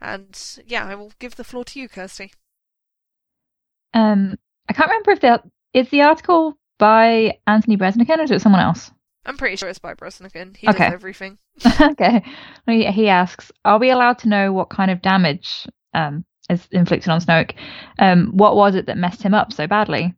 And 0.00 0.38
yeah, 0.66 0.86
I 0.86 0.94
will 0.96 1.12
give 1.18 1.36
the 1.36 1.44
floor 1.44 1.64
to 1.66 1.80
you, 1.80 1.88
Kirsty. 1.88 2.32
Um, 3.94 4.36
I 4.68 4.72
can't 4.72 4.88
remember 4.88 5.10
if 5.12 5.20
that 5.20 5.44
is 5.72 5.88
the 5.90 6.02
article 6.02 6.56
by 6.78 7.38
Anthony 7.46 7.76
Breznican 7.76 8.18
or 8.18 8.22
is 8.22 8.30
it 8.30 8.40
someone 8.40 8.62
else? 8.62 8.90
I'm 9.26 9.36
pretty 9.36 9.56
sure 9.56 9.68
it's 9.68 9.78
by 9.78 9.94
Breznican. 9.94 10.56
He 10.56 10.68
Okay. 10.68 10.78
does 10.84 10.92
everything. 10.94 11.38
okay. 11.80 12.22
He, 12.66 12.84
he 12.90 13.08
asks, 13.08 13.50
"Are 13.64 13.78
we 13.78 13.90
allowed 13.90 14.18
to 14.20 14.28
know 14.28 14.52
what 14.52 14.70
kind 14.70 14.90
of 14.90 15.00
damage 15.02 15.66
um, 15.94 16.24
is 16.50 16.66
inflicted 16.72 17.08
on 17.10 17.20
Snoke? 17.20 17.52
Um, 17.98 18.32
what 18.32 18.56
was 18.56 18.74
it 18.74 18.86
that 18.86 18.98
messed 18.98 19.22
him 19.22 19.34
up 19.34 19.52
so 19.52 19.66
badly?" 19.66 20.14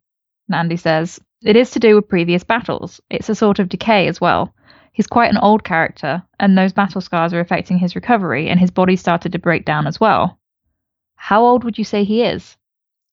And 0.48 0.54
Andy 0.54 0.76
says, 0.76 1.20
"It 1.44 1.56
is 1.56 1.70
to 1.72 1.78
do 1.78 1.94
with 1.94 2.09
previous 2.09 2.42
battles. 2.42 3.00
It's 3.11 3.28
a 3.28 3.35
sort 3.35 3.59
of 3.59 3.68
decay 3.68 4.09
as 4.09 4.20
well. 4.20 4.52
He's 4.92 5.06
quite 5.06 5.30
an 5.30 5.38
old 5.38 5.62
character, 5.62 6.22
and 6.40 6.56
those 6.56 6.72
battle 6.72 7.00
scars 7.02 7.32
are 7.35 7.40
affecting 7.40 7.78
his 7.78 7.94
recovery, 7.94 8.48
and 8.48 8.59
his 8.59 8.70
body 8.70 8.96
started 8.96 9.30
to 9.32 9.38
break 9.38 9.64
down 9.66 9.87
as 9.87 10.00
well. 10.00 10.38
How 11.16 11.44
old 11.44 11.62
would 11.64 11.76
you 11.78 11.85
say 11.85 12.02
he 12.02 12.22
is? 12.22 12.56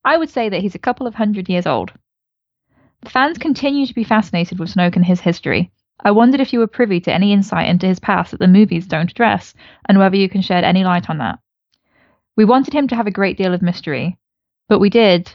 I 0.05 0.17
would 0.17 0.29
say 0.29 0.49
that 0.49 0.61
he's 0.61 0.75
a 0.75 0.79
couple 0.79 1.07
of 1.07 1.15
hundred 1.15 1.49
years 1.49 1.65
old." 1.65 1.93
The 3.01 3.09
fans 3.09 3.37
continue 3.37 3.85
to 3.85 3.93
be 3.93 4.03
fascinated 4.03 4.59
with 4.59 4.73
Snoke 4.73 4.95
and 4.95 5.05
his 5.05 5.21
history. 5.21 5.71
I 6.03 6.11
wondered 6.11 6.41
if 6.41 6.51
you 6.51 6.59
were 6.59 6.67
privy 6.67 6.99
to 7.01 7.13
any 7.13 7.31
insight 7.31 7.69
into 7.69 7.87
his 7.87 7.99
past 7.99 8.31
that 8.31 8.39
the 8.39 8.47
movies 8.47 8.87
don't 8.87 9.11
address, 9.11 9.53
and 9.87 9.99
whether 9.99 10.17
you 10.17 10.27
can 10.27 10.41
shed 10.41 10.63
any 10.63 10.83
light 10.83 11.09
on 11.09 11.19
that. 11.19 11.39
We 12.35 12.45
wanted 12.45 12.73
him 12.73 12.87
to 12.87 12.95
have 12.95 13.07
a 13.07 13.11
great 13.11 13.37
deal 13.37 13.53
of 13.53 13.61
mystery, 13.61 14.17
but 14.67 14.79
we 14.79 14.89
did. 14.89 15.31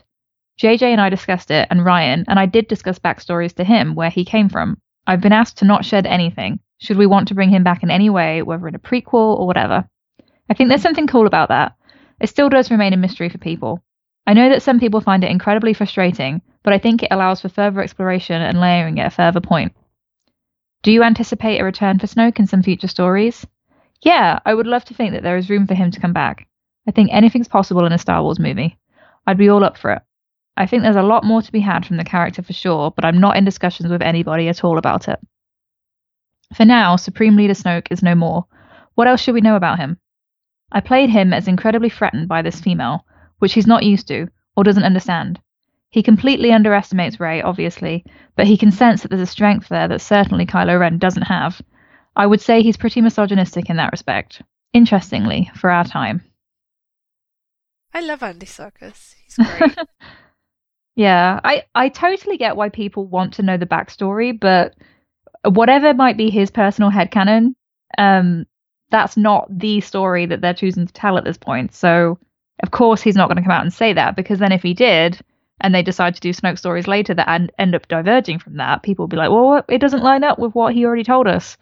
JJ 0.59 0.83
and 0.93 1.01
I 1.01 1.09
discussed 1.09 1.51
it, 1.51 1.69
and 1.71 1.81
Rian, 1.81 2.25
and 2.27 2.39
I 2.39 2.47
did 2.47 2.69
discuss 2.69 2.99
backstories 2.99 3.55
to 3.55 3.65
him, 3.65 3.95
where 3.95 4.11
he 4.11 4.25
came 4.25 4.49
from. 4.49 4.81
I've 5.07 5.21
been 5.21 5.33
asked 5.33 5.59
to 5.59 5.65
not 5.65 5.85
shed 5.85 6.07
anything, 6.07 6.61
should 6.79 6.99
we 6.99 7.07
want 7.07 7.29
to 7.29 7.35
bring 7.35 7.51
him 7.51 7.63
back 7.63 7.83
in 7.83 7.91
any 7.91 8.11
way, 8.11 8.43
whether 8.43 8.69
in 8.69 8.75
a 8.75 8.79
prequel 8.79 9.39
or 9.39 9.47
whatever. 9.47 9.89
I 10.51 10.55
think 10.55 10.69
there's 10.69 10.83
something 10.83 11.07
cool 11.07 11.27
about 11.27 11.51
that. 11.51 11.75
It 12.21 12.29
still 12.29 12.49
does 12.49 12.71
remain 12.71 12.93
a 12.93 12.97
mystery 12.97 13.29
for 13.29 13.39
people. 13.39 13.83
I 14.29 14.35
know 14.35 14.51
that 14.51 14.63
some 14.63 14.79
people 14.79 15.01
find 15.01 15.25
it 15.25 15.31
incredibly 15.31 15.73
frustrating, 15.73 16.43
but 16.63 16.75
I 16.75 16.79
think 16.79 17.03
it 17.03 17.09
allows 17.11 17.41
for 17.41 17.49
further 17.49 17.81
exploration 17.81 18.43
and 18.43 18.61
layering 18.61 19.01
at 19.01 19.07
a 19.07 19.11
further 19.11 19.41
point. 19.41 19.75
Do 20.83 20.93
you 20.93 21.03
anticipate 21.03 21.59
a 21.59 21.65
return 21.65 21.99
for 21.99 22.07
Snoke 22.07 22.39
in 22.39 22.47
some 22.47 22.63
future 22.63 22.89
stories? 22.89 23.47
Yeah, 24.03 24.39
I 24.45 24.53
would 24.53 24.67
love 24.67 24.85
to 24.85 24.95
think 24.95 25.13
that 25.13 25.23
there 25.23 25.39
is 25.39 25.49
room 25.49 25.67
for 25.67 25.73
him 25.73 25.91
to 25.93 25.99
come 25.99 26.13
back. 26.13 26.47
I 26.87 26.91
think 26.91 27.09
anything's 27.11 27.49
possible 27.49 27.87
in 27.87 27.93
a 27.95 27.97
Star 27.97 28.23
Wars 28.23 28.39
movie. 28.39 28.77
I'd 29.27 29.39
be 29.39 29.49
all 29.49 29.65
up 29.65 29.79
for 29.79 29.93
it. 29.93 30.03
I 30.59 30.67
think 30.67 30.83
there's 30.83 30.95
a 30.95 31.03
lot 31.03 31.25
more 31.25 31.41
to 31.41 31.53
be 31.53 31.61
had 31.61 31.87
from 31.87 31.97
the 31.97 32.05
character 32.05 32.43
for 32.43 32.53
sure, 32.53 32.91
but 32.91 33.07
I'm 33.07 33.21
not 33.21 33.39
in 33.39 33.47
discussions 33.47 33.89
with 33.89 34.03
anybody 34.03 34.49
at 34.49 34.63
all 34.63 34.77
about 34.77 35.09
it. 35.09 35.19
For 36.55 36.67
now, 36.67 36.97
Supreme 36.97 37.35
Leader 37.35 37.55
Snoke 37.55 37.87
is 37.91 38.03
no 38.03 38.15
more. 38.15 38.45
What 38.95 39.09
else 39.09 39.23
should 39.23 39.35
we 39.35 39.41
know 39.41 39.57
about 39.57 39.79
him? 39.79 39.97
I 40.71 40.81
played 40.81 41.09
him 41.09 41.33
as 41.33 41.49
incredibly 41.49 41.89
threatened 41.89 42.29
by 42.29 42.43
this 42.43 42.61
female, 42.61 43.07
which 43.39 43.53
he's 43.53 43.67
not 43.67 43.83
used 43.83 44.09
to 44.09 44.29
or 44.57 44.65
doesn't 44.65 44.85
understand. 44.85 45.41
He 45.91 46.03
completely 46.03 46.53
underestimates 46.53 47.19
Rey, 47.19 47.41
obviously, 47.41 48.05
but 48.37 48.47
he 48.47 48.59
can 48.59 48.71
sense 48.71 49.03
that 49.03 49.09
there's 49.09 49.23
a 49.23 49.27
strength 49.27 49.69
there 49.69 49.89
that 49.89 50.01
certainly 50.01 50.45
Kylo 50.45 50.79
Ren 50.79 50.99
doesn't 50.99 51.23
have. 51.23 51.63
I 52.15 52.27
would 52.27 52.41
say 52.41 52.63
he's 52.63 52.77
pretty 52.77 53.01
misogynistic 53.01 53.71
in 53.71 53.77
that 53.77 53.93
respect. 53.93 54.43
Interestingly, 54.73 55.51
for 55.55 55.71
our 55.71 55.85
time. 55.85 56.23
I 57.95 58.01
love 58.01 58.23
Andy 58.23 58.47
Serkis. 58.47 59.15
He's 59.25 59.37
great. 59.59 59.79
Yeah, 60.99 61.39
I, 61.45 61.63
I 61.77 61.91
totally 61.91 62.37
get 62.39 62.57
why 62.57 62.71
people 62.71 63.07
want 63.07 63.35
to 63.35 63.45
know 63.45 63.57
the 63.57 63.67
backstory, 63.67 64.39
but 64.39 64.75
whatever 65.45 65.95
might 65.95 66.17
be 66.17 66.29
his 66.29 66.51
personal 66.51 66.91
headcanon, 66.91 67.55
um, 67.97 68.47
that's 68.91 69.17
not 69.17 69.47
the 69.49 69.81
story 69.81 70.27
that 70.27 70.41
they're 70.41 70.55
choosing 70.55 70.89
to 70.89 70.93
tell 70.93 71.17
at 71.17 71.25
this 71.25 71.39
point. 71.39 71.73
So, 71.73 72.19
of 72.63 72.71
course, 72.71 73.03
he's 73.03 73.17
not 73.17 73.29
going 73.29 73.37
to 73.37 73.43
come 73.43 73.53
out 73.53 73.63
and 73.63 73.73
say 73.73 73.93
that 73.93 74.17
because 74.17 74.39
then 74.39 74.53
if 74.53 74.63
he 74.63 74.75
did, 74.75 75.21
and 75.61 75.75
they 75.75 75.83
decide 75.83 76.15
to 76.15 76.21
do 76.21 76.31
Snoke 76.33 76.59
stories 76.59 76.87
later 76.87 77.15
that 77.15 77.29
end, 77.29 77.53
end 77.59 77.75
up 77.75 77.89
diverging 77.89 78.39
from 78.39 78.57
that, 78.59 78.83
people 78.83 79.05
will 79.05 79.09
be 79.09 79.17
like, 79.17 79.31
well, 79.31 79.65
it 79.69 79.79
doesn't 79.81 80.03
line 80.03 80.25
up 80.25 80.39
with 80.39 80.55
what 80.55 80.75
he 80.75 80.85
already 80.85 81.05
told 81.05 81.27
us. 81.27 81.57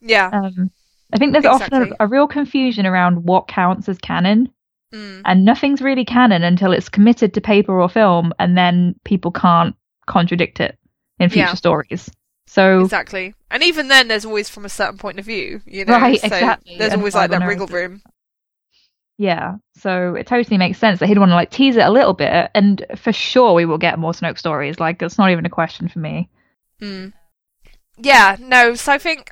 yeah. 0.00 0.30
Um, 0.32 0.70
I 1.12 1.18
think 1.18 1.32
there's 1.32 1.44
often 1.44 1.92
a, 1.98 2.04
a 2.04 2.06
real 2.06 2.28
confusion 2.28 2.86
around 2.86 3.24
what 3.24 3.48
counts 3.48 3.88
as 3.88 3.98
canon, 3.98 4.50
Mm. 4.92 5.22
and 5.24 5.44
nothing's 5.44 5.80
really 5.80 6.04
canon 6.04 6.42
until 6.42 6.72
it's 6.72 6.88
committed 6.88 7.32
to 7.34 7.40
paper 7.40 7.80
or 7.80 7.88
film, 7.88 8.32
and 8.40 8.58
then 8.58 8.96
people 9.04 9.30
can't 9.30 9.76
contradict 10.06 10.58
it 10.58 10.76
in 11.20 11.30
future 11.30 11.46
Yeah. 11.46 11.54
stories. 11.54 12.10
So 12.48 12.80
Exactly. 12.80 13.34
And 13.52 13.62
even 13.62 13.86
then, 13.86 14.08
there's 14.08 14.24
always 14.24 14.48
from 14.50 14.64
a 14.64 14.68
certain 14.68 14.98
point 14.98 15.20
of 15.20 15.24
view, 15.24 15.60
you 15.64 15.84
know. 15.84 15.92
Right, 15.92 16.18
so 16.20 16.26
exactly. 16.26 16.76
There's 16.76 16.92
And 16.92 17.02
always 17.02 17.14
like 17.14 17.30
that 17.30 17.46
wriggle 17.46 17.68
room. 17.68 18.02
Yeah, 19.20 19.56
so 19.76 20.14
it 20.14 20.26
totally 20.26 20.56
makes 20.56 20.78
sense 20.78 20.98
that 20.98 21.06
he'd 21.06 21.18
want 21.18 21.28
to 21.28 21.34
like 21.34 21.50
tease 21.50 21.76
it 21.76 21.84
a 21.84 21.90
little 21.90 22.14
bit, 22.14 22.50
and 22.54 22.86
for 22.96 23.12
sure 23.12 23.52
we 23.52 23.66
will 23.66 23.76
get 23.76 23.98
more 23.98 24.12
Snoke 24.12 24.38
stories. 24.38 24.80
Like 24.80 25.02
it's 25.02 25.18
not 25.18 25.30
even 25.30 25.44
a 25.44 25.50
question 25.50 25.88
for 25.88 25.98
me. 25.98 26.30
Mm. 26.80 27.12
Yeah, 27.98 28.38
no, 28.40 28.74
so 28.74 28.92
I 28.92 28.96
think 28.96 29.30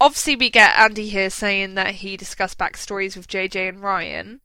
obviously 0.00 0.34
we 0.34 0.50
get 0.50 0.76
Andy 0.76 1.08
here 1.10 1.30
saying 1.30 1.76
that 1.76 1.94
he 1.94 2.16
discussed 2.16 2.58
backstories 2.58 3.16
with 3.16 3.28
JJ 3.28 3.68
and 3.68 3.78
Rian, 3.78 4.40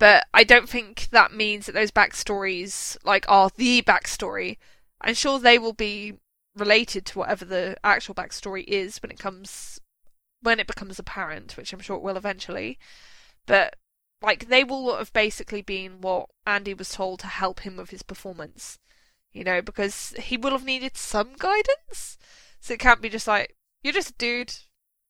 but 0.00 0.26
I 0.34 0.42
don't 0.42 0.68
think 0.68 1.06
that 1.12 1.32
means 1.32 1.66
that 1.66 1.72
those 1.76 1.92
backstories 1.92 2.96
like 3.04 3.24
are 3.28 3.50
the 3.54 3.82
backstory. 3.82 4.56
I'm 5.00 5.14
sure 5.14 5.38
they 5.38 5.60
will 5.60 5.74
be 5.74 6.14
related 6.56 7.06
to 7.06 7.20
whatever 7.20 7.44
the 7.44 7.76
actual 7.84 8.16
backstory 8.16 8.64
is 8.66 9.00
when 9.00 9.12
it 9.12 9.20
comes 9.20 9.78
when 10.40 10.58
it 10.58 10.66
becomes 10.66 10.98
apparent, 10.98 11.56
which 11.56 11.72
I'm 11.72 11.78
sure 11.78 11.98
it 11.98 12.02
will 12.02 12.16
eventually. 12.16 12.80
But 13.46 13.76
like 14.22 14.48
they 14.48 14.64
will 14.64 14.96
have 14.96 15.12
basically 15.12 15.62
been 15.62 16.00
what 16.00 16.28
Andy 16.46 16.74
was 16.74 16.90
told 16.90 17.20
to 17.20 17.26
help 17.26 17.60
him 17.60 17.76
with 17.76 17.90
his 17.90 18.02
performance 18.02 18.78
you 19.32 19.44
know, 19.44 19.62
because 19.62 20.14
he 20.18 20.36
will 20.36 20.52
have 20.52 20.64
needed 20.64 20.96
some 20.96 21.34
guidance. 21.38 22.18
So 22.60 22.74
it 22.74 22.80
can't 22.80 23.00
be 23.00 23.08
just 23.08 23.26
like, 23.26 23.56
you're 23.82 23.92
just 23.92 24.10
a 24.10 24.14
dude, 24.14 24.54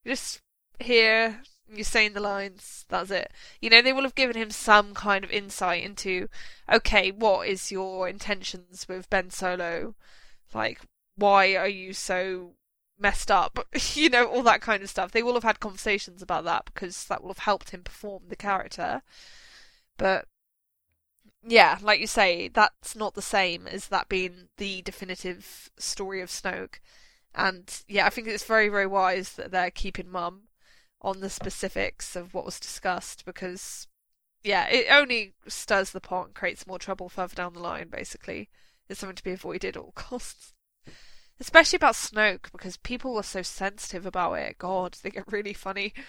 you're 0.05 0.15
just 0.15 0.41
here, 0.79 1.43
you're 1.69 1.85
saying 1.85 2.15
the 2.15 2.21
lines, 2.21 2.87
that's 2.89 3.11
it. 3.11 3.33
You 3.61 3.71
know, 3.71 3.83
they 3.83 3.93
will 3.93 4.03
have 4.03 4.15
given 4.15 4.37
him 4.37 4.51
some 4.51 4.95
kind 4.95 5.25
of 5.25 5.31
insight 5.31 5.83
into, 5.83 6.29
okay, 6.73 7.11
what 7.11 7.49
is 7.49 7.73
your 7.73 8.09
intentions 8.09 8.87
with 8.89 9.11
Ben 9.11 9.31
Solo? 9.31 9.95
Like, 10.55 10.81
why 11.17 11.57
are 11.57 11.69
you 11.69 11.93
so 11.93 12.53
messed 13.03 13.31
up? 13.31 13.59
you 13.95 14.09
know, 14.09 14.27
all 14.27 14.43
that 14.45 14.63
kind 14.63 14.83
of 14.83 14.89
stuff. 14.91 15.13
They 15.13 15.23
will 15.23 15.35
have 15.35 15.43
had 15.43 15.61
conversations 15.61 16.23
about 16.23 16.45
that 16.45 16.67
because 16.67 17.05
that 17.05 17.23
will 17.23 17.31
have 17.31 17.39
helped 17.39 17.71
him 17.71 17.83
perform 17.83 18.25
the 18.29 18.37
character. 18.37 19.03
But 19.99 20.27
yeah, 21.47 21.79
like 21.83 22.01
you 22.01 22.07
say, 22.07 22.49
that's 22.49 22.95
not 22.97 23.15
the 23.15 23.23
same 23.23 23.67
as 23.67 23.89
that 23.89 24.09
being 24.09 24.49
the 24.59 24.83
definitive 24.83 25.71
story 25.77 26.21
of 26.21 26.31
Snoke. 26.31 26.77
And 27.35 27.83
yeah, 27.89 28.07
I 28.07 28.11
think 28.11 28.29
it's 28.29 28.45
very, 28.45 28.69
very 28.69 28.87
wise 28.87 29.33
that 29.35 29.51
they're 29.51 29.71
keeping 29.71 30.11
mum 30.11 30.43
on 31.01 31.21
the 31.21 31.31
specifics 31.31 32.15
of 32.15 32.33
what 32.35 32.45
was 32.45 32.61
discussed 32.61 33.25
because, 33.25 33.89
yeah, 34.43 34.69
it 34.69 34.87
only 34.91 35.33
stirs 35.49 35.91
the 35.91 36.01
pot 36.01 36.27
and 36.27 36.35
creates 36.35 36.67
more 36.67 36.79
trouble 36.79 37.09
further 37.09 37.35
down 37.35 37.55
the 37.55 37.61
line, 37.61 37.89
basically. 37.89 38.49
It's 38.89 39.01
something 39.01 39.17
to 39.17 39.25
be 39.25 39.33
avoided 39.33 39.77
at 39.77 39.83
all 39.83 39.93
costs. 39.97 40.55
Especially 41.41 41.77
about 41.77 41.95
Snoke 41.95 42.53
because 42.53 42.77
people 42.77 43.17
are 43.17 43.23
so 43.23 43.43
sensitive 43.43 44.07
about 44.07 44.35
it. 44.35 44.59
God, 44.59 44.97
they 45.03 45.11
get 45.11 45.31
really 45.33 45.53
funny. 45.55 45.93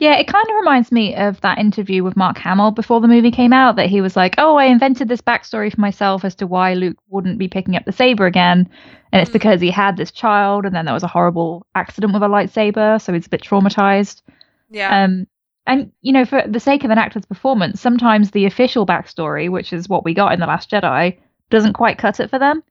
Yeah, 0.00 0.14
it 0.14 0.28
kind 0.28 0.48
of 0.48 0.54
reminds 0.54 0.92
me 0.92 1.16
of 1.16 1.40
that 1.40 1.58
interview 1.58 2.04
with 2.04 2.16
Mark 2.16 2.38
Hamill 2.38 2.70
before 2.70 3.00
the 3.00 3.08
movie 3.08 3.32
came 3.32 3.52
out 3.52 3.74
that 3.74 3.88
he 3.88 4.00
was 4.00 4.14
like, 4.14 4.36
"Oh, 4.38 4.54
I 4.54 4.66
invented 4.66 5.08
this 5.08 5.20
backstory 5.20 5.74
for 5.74 5.80
myself 5.80 6.24
as 6.24 6.36
to 6.36 6.46
why 6.46 6.74
Luke 6.74 6.98
wouldn't 7.08 7.36
be 7.36 7.48
picking 7.48 7.74
up 7.74 7.84
the 7.84 7.90
saber 7.90 8.24
again, 8.26 8.68
and 9.10 9.20
it's 9.20 9.30
Mm. 9.30 9.32
because 9.32 9.60
he 9.60 9.72
had 9.72 9.96
this 9.96 10.12
child, 10.12 10.64
and 10.64 10.72
then 10.72 10.84
there 10.84 10.94
was 10.94 11.02
a 11.02 11.08
horrible 11.08 11.66
accident 11.74 12.12
with 12.12 12.22
a 12.22 12.28
lightsaber, 12.28 13.00
so 13.00 13.12
he's 13.12 13.26
a 13.26 13.28
bit 13.30 13.42
traumatized." 13.42 14.22
Yeah. 14.70 15.02
Um, 15.02 15.26
and 15.66 15.90
you 16.00 16.12
know, 16.12 16.24
for 16.24 16.44
the 16.46 16.60
sake 16.60 16.84
of 16.84 16.92
an 16.92 16.98
actor's 16.98 17.26
performance, 17.26 17.80
sometimes 17.80 18.30
the 18.30 18.46
official 18.46 18.86
backstory, 18.86 19.50
which 19.50 19.72
is 19.72 19.88
what 19.88 20.04
we 20.04 20.14
got 20.14 20.32
in 20.32 20.38
the 20.38 20.46
Last 20.46 20.70
Jedi, 20.70 21.18
doesn't 21.50 21.72
quite 21.72 21.98
cut 21.98 22.20
it 22.20 22.30
for 22.30 22.38
them. 22.38 22.62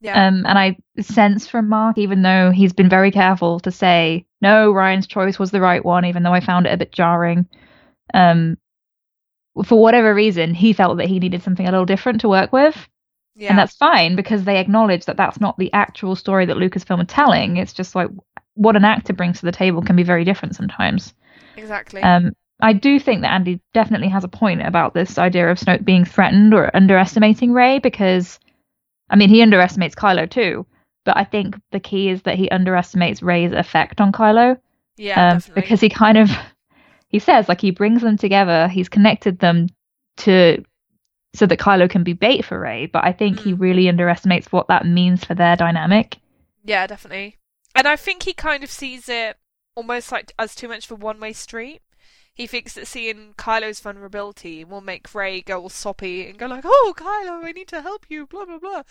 Yeah. 0.00 0.26
Um, 0.26 0.44
and 0.46 0.58
I 0.58 0.76
sense 1.00 1.48
from 1.48 1.68
Mark, 1.68 1.96
even 1.96 2.22
though 2.22 2.50
he's 2.50 2.72
been 2.72 2.90
very 2.90 3.10
careful 3.10 3.60
to 3.60 3.70
say, 3.70 4.26
no, 4.42 4.70
Rian's 4.70 5.06
choice 5.06 5.38
was 5.38 5.50
the 5.50 5.60
right 5.60 5.84
one, 5.84 6.04
even 6.04 6.22
though 6.22 6.34
I 6.34 6.40
found 6.40 6.66
it 6.66 6.74
a 6.74 6.76
bit 6.76 6.92
jarring. 6.92 7.46
Um, 8.12 8.58
for 9.64 9.80
whatever 9.80 10.14
reason, 10.14 10.52
he 10.52 10.72
felt 10.72 10.98
that 10.98 11.08
he 11.08 11.20
needed 11.20 11.42
something 11.42 11.66
a 11.66 11.70
little 11.70 11.86
different 11.86 12.20
to 12.22 12.28
work 12.28 12.52
with. 12.52 12.76
yeah. 13.34 13.50
And 13.50 13.58
that's 13.58 13.76
fine 13.76 14.16
because 14.16 14.44
they 14.44 14.58
acknowledge 14.58 15.06
that 15.06 15.16
that's 15.16 15.40
not 15.40 15.56
the 15.58 15.72
actual 15.72 16.16
story 16.16 16.44
that 16.46 16.56
Lucasfilm 16.56 17.00
are 17.00 17.06
telling. 17.06 17.56
It's 17.56 17.72
just 17.72 17.94
like 17.94 18.10
what 18.54 18.76
an 18.76 18.84
actor 18.84 19.12
brings 19.12 19.40
to 19.40 19.46
the 19.46 19.52
table 19.52 19.82
can 19.82 19.96
be 19.96 20.02
very 20.02 20.24
different 20.24 20.56
sometimes. 20.56 21.14
exactly. 21.56 22.02
Um, 22.02 22.32
I 22.60 22.72
do 22.72 23.00
think 23.00 23.22
that 23.22 23.32
Andy 23.32 23.60
definitely 23.72 24.08
has 24.08 24.24
a 24.24 24.28
point 24.28 24.62
about 24.62 24.94
this 24.94 25.18
idea 25.18 25.50
of 25.50 25.58
Snoke 25.58 25.84
being 25.84 26.04
threatened 26.04 26.54
or 26.54 26.74
underestimating 26.74 27.52
Rey 27.52 27.78
because, 27.78 28.38
I 29.10 29.16
mean, 29.16 29.28
he 29.28 29.42
underestimates 29.42 29.94
Kylo 29.94 30.28
too, 30.30 30.66
but 31.04 31.16
I 31.16 31.24
think 31.24 31.56
the 31.72 31.80
key 31.80 32.08
is 32.08 32.22
that 32.22 32.36
he 32.36 32.48
underestimates 32.50 33.22
Rey's 33.22 33.52
effect 33.52 34.00
on 34.00 34.12
Kylo 34.12 34.58
yeah, 34.96 35.30
um, 35.30 35.38
definitely. 35.38 35.62
because 35.62 35.80
he 35.80 35.88
kind 35.88 36.18
of 36.18 36.30
he 37.08 37.18
says 37.18 37.48
like 37.48 37.60
he 37.60 37.70
brings 37.70 38.02
them 38.02 38.16
together, 38.16 38.68
he's 38.68 38.88
connected 38.88 39.38
them 39.38 39.68
to 40.18 40.64
so 41.34 41.46
that 41.46 41.58
Kylo 41.58 41.90
can 41.90 42.04
be 42.04 42.12
bait 42.12 42.44
for 42.44 42.58
Rey, 42.60 42.86
but 42.86 43.04
I 43.04 43.12
think 43.12 43.40
he 43.40 43.52
Mm. 43.54 43.60
really 43.60 43.88
underestimates 43.88 44.52
what 44.52 44.68
that 44.68 44.86
means 44.86 45.24
for 45.24 45.34
their 45.34 45.56
dynamic. 45.56 46.16
Yeah, 46.64 46.86
definitely. 46.86 47.38
And 47.74 47.88
I 47.88 47.96
think 47.96 48.22
he 48.22 48.32
kind 48.32 48.62
of 48.62 48.70
sees 48.70 49.08
it 49.08 49.36
almost 49.74 50.12
like 50.12 50.32
as 50.38 50.54
too 50.54 50.68
much 50.68 50.84
of 50.84 50.92
a 50.92 50.94
one 50.94 51.18
way 51.18 51.32
street. 51.32 51.82
He 52.34 52.46
thinks 52.48 52.74
that 52.74 52.88
seeing 52.88 53.34
Kylo's 53.34 53.78
vulnerability 53.80 54.64
will 54.64 54.80
make 54.80 55.14
Rey 55.14 55.40
go 55.40 55.62
all 55.62 55.68
soppy 55.68 56.28
and 56.28 56.36
go 56.38 56.46
like, 56.46 56.64
"Oh, 56.66 56.92
Kylo, 56.96 57.44
I 57.44 57.52
need 57.52 57.68
to 57.68 57.80
help 57.82 58.06
you," 58.08 58.26
blah 58.26 58.44
blah 58.44 58.58
blah, 58.58 58.82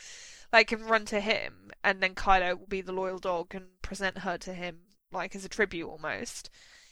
like 0.54 0.72
and 0.72 0.90
run 0.90 1.06
to 1.08 1.20
him, 1.20 1.72
and 1.84 2.02
then 2.02 2.16
Kylo 2.16 2.58
will 2.58 2.68
be 2.68 2.82
the 2.82 2.94
loyal 2.94 3.20
dog 3.20 3.54
and 3.54 3.82
present 3.82 4.20
her 4.20 4.38
to 4.40 4.54
him 4.54 4.80
like 5.12 5.36
as 5.36 5.44
a 5.46 5.50
tribute 5.50 5.88
almost. 5.90 6.50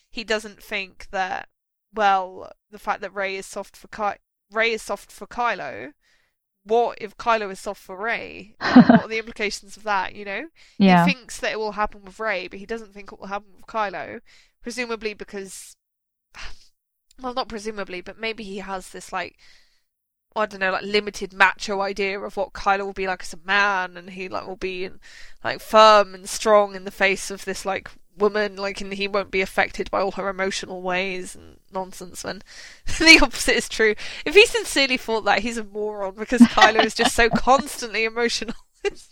He 0.09 0.23
doesn't 0.25 0.61
think 0.61 1.07
that 1.11 1.47
well, 1.93 2.51
the 2.69 2.79
fact 2.79 3.01
that 3.01 3.13
Rey 3.13 3.35
is 3.37 3.45
soft 3.45 3.75
for 3.77 3.87
Ky- 3.87 4.19
Rey 4.51 4.71
is 4.73 4.81
soft 4.81 5.11
for 5.11 5.27
Kylo. 5.27 5.93
What 6.63 6.97
if 7.01 7.17
Kylo 7.17 7.49
is 7.51 7.59
soft 7.61 7.81
for 7.81 7.95
Rey? 7.97 8.55
What 8.59 9.03
are 9.03 9.07
the 9.07 9.17
implications 9.23 9.77
of 9.77 9.83
that? 9.83 10.15
You 10.15 10.25
know, 10.25 10.49
Yeah. 10.77 11.05
he 11.05 11.13
thinks 11.13 11.39
that 11.39 11.51
it 11.53 11.59
will 11.59 11.71
happen 11.73 12.03
with 12.03 12.19
Rey, 12.19 12.47
but 12.47 12.59
he 12.59 12.65
doesn't 12.65 12.93
think 12.93 13.11
it 13.11 13.19
will 13.19 13.27
happen 13.27 13.53
with 13.55 13.65
Kylo. 13.67 14.19
Presumably 14.61 15.13
because, 15.15 15.75
well, 17.21 17.33
not 17.33 17.47
presumably, 17.47 18.01
but 18.01 18.19
maybe 18.19 18.43
he 18.43 18.57
has 18.57 18.89
this 18.89 19.13
like, 19.13 19.37
I 20.35 20.45
don't 20.45 20.59
know, 20.59 20.71
like 20.71 20.83
limited 20.83 21.33
macho 21.33 21.81
idea 21.81 22.19
of 22.19 22.37
what 22.37 22.53
Kylo 22.53 22.85
will 22.85 22.93
be 22.93 23.07
like 23.07 23.23
as 23.23 23.33
a 23.33 23.39
man, 23.45 23.97
and 23.97 24.09
he 24.11 24.29
like 24.29 24.47
will 24.47 24.55
be 24.55 24.89
like 25.43 25.61
firm 25.61 26.15
and 26.15 26.27
strong 26.29 26.75
in 26.75 26.85
the 26.85 26.91
face 26.91 27.31
of 27.31 27.45
this 27.45 27.65
like 27.65 27.89
woman, 28.17 28.55
like, 28.55 28.81
and 28.81 28.93
he 28.93 29.07
won't 29.07 29.31
be 29.31 29.41
affected 29.41 29.89
by 29.91 29.99
all 29.99 30.11
her 30.11 30.29
emotional 30.29 30.81
ways 30.81 31.35
and 31.35 31.57
nonsense. 31.71 32.23
When 32.23 32.41
the 32.99 33.19
opposite 33.21 33.55
is 33.55 33.69
true. 33.69 33.95
If 34.25 34.35
he 34.35 34.45
sincerely 34.45 34.97
thought 34.97 35.25
that, 35.25 35.39
he's 35.39 35.57
a 35.57 35.63
moron 35.63 36.15
because 36.15 36.41
Kylo 36.41 36.83
is 36.85 36.95
just 36.95 37.15
so 37.15 37.29
constantly 37.35 38.05
emotional. 38.05 38.55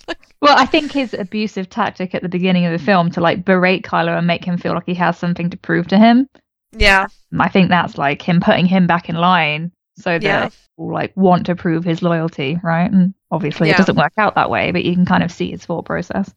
Like, 0.07 0.17
Well, 0.41 0.57
I 0.57 0.65
think 0.65 0.91
his 0.91 1.13
abusive 1.13 1.69
tactic 1.69 2.15
at 2.15 2.23
the 2.23 2.27
beginning 2.27 2.65
of 2.65 2.71
the 2.71 2.83
film 2.83 3.11
to 3.11 3.21
like 3.21 3.45
berate 3.45 3.83
Kylo 3.83 4.17
and 4.17 4.25
make 4.25 4.43
him 4.43 4.57
feel 4.57 4.73
like 4.73 4.87
he 4.87 4.95
has 4.95 5.15
something 5.15 5.51
to 5.51 5.57
prove 5.57 5.85
to 5.89 5.97
him. 5.99 6.27
Yeah, 6.71 7.08
I 7.38 7.49
think 7.49 7.69
that's 7.69 7.97
like 7.97 8.21
him 8.21 8.39
putting 8.41 8.65
him 8.65 8.88
back 8.88 9.10
in 9.10 9.15
line 9.15 9.71
so 9.97 10.12
that 10.12 10.23
Yeah. 10.23 10.49
he'll 10.77 10.91
like 10.93 11.15
want 11.17 11.45
to 11.47 11.55
prove 11.55 11.84
his 11.84 12.01
loyalty, 12.01 12.60
right? 12.63 12.89
And 12.91 13.13
obviously 13.32 13.67
Yeah. 13.67 13.75
it 13.75 13.77
doesn't 13.77 13.97
work 13.97 14.13
out 14.17 14.36
that 14.36 14.49
way, 14.49 14.71
but 14.71 14.86
you 14.86 14.93
can 14.95 15.05
kind 15.05 15.23
of 15.23 15.32
see 15.32 15.51
his 15.51 15.65
thought 15.65 15.86
process. 15.86 16.34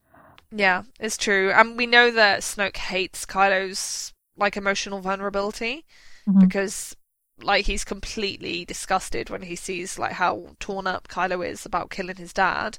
Yeah, 0.51 0.83
it's 1.01 1.17
true. 1.17 1.51
And 1.53 1.77
we 1.77 1.87
know 1.87 2.11
that 2.11 2.41
Snoke 2.41 2.77
hates 2.77 3.25
Kylo's 3.25 4.13
like 4.37 4.57
emotional 4.57 5.01
vulnerability 5.01 5.85
Mhm. 6.29 6.41
because 6.41 6.97
like 7.43 7.67
he's 7.67 7.85
completely 7.85 8.65
disgusted 8.65 9.29
when 9.31 9.43
he 9.43 9.57
sees 9.57 9.99
like 9.99 10.13
how 10.13 10.49
torn 10.61 10.87
up 10.87 11.09
Kylo 11.09 11.47
is 11.47 11.65
about 11.67 11.91
killing 11.91 12.17
his 12.17 12.33
dad. 12.33 12.79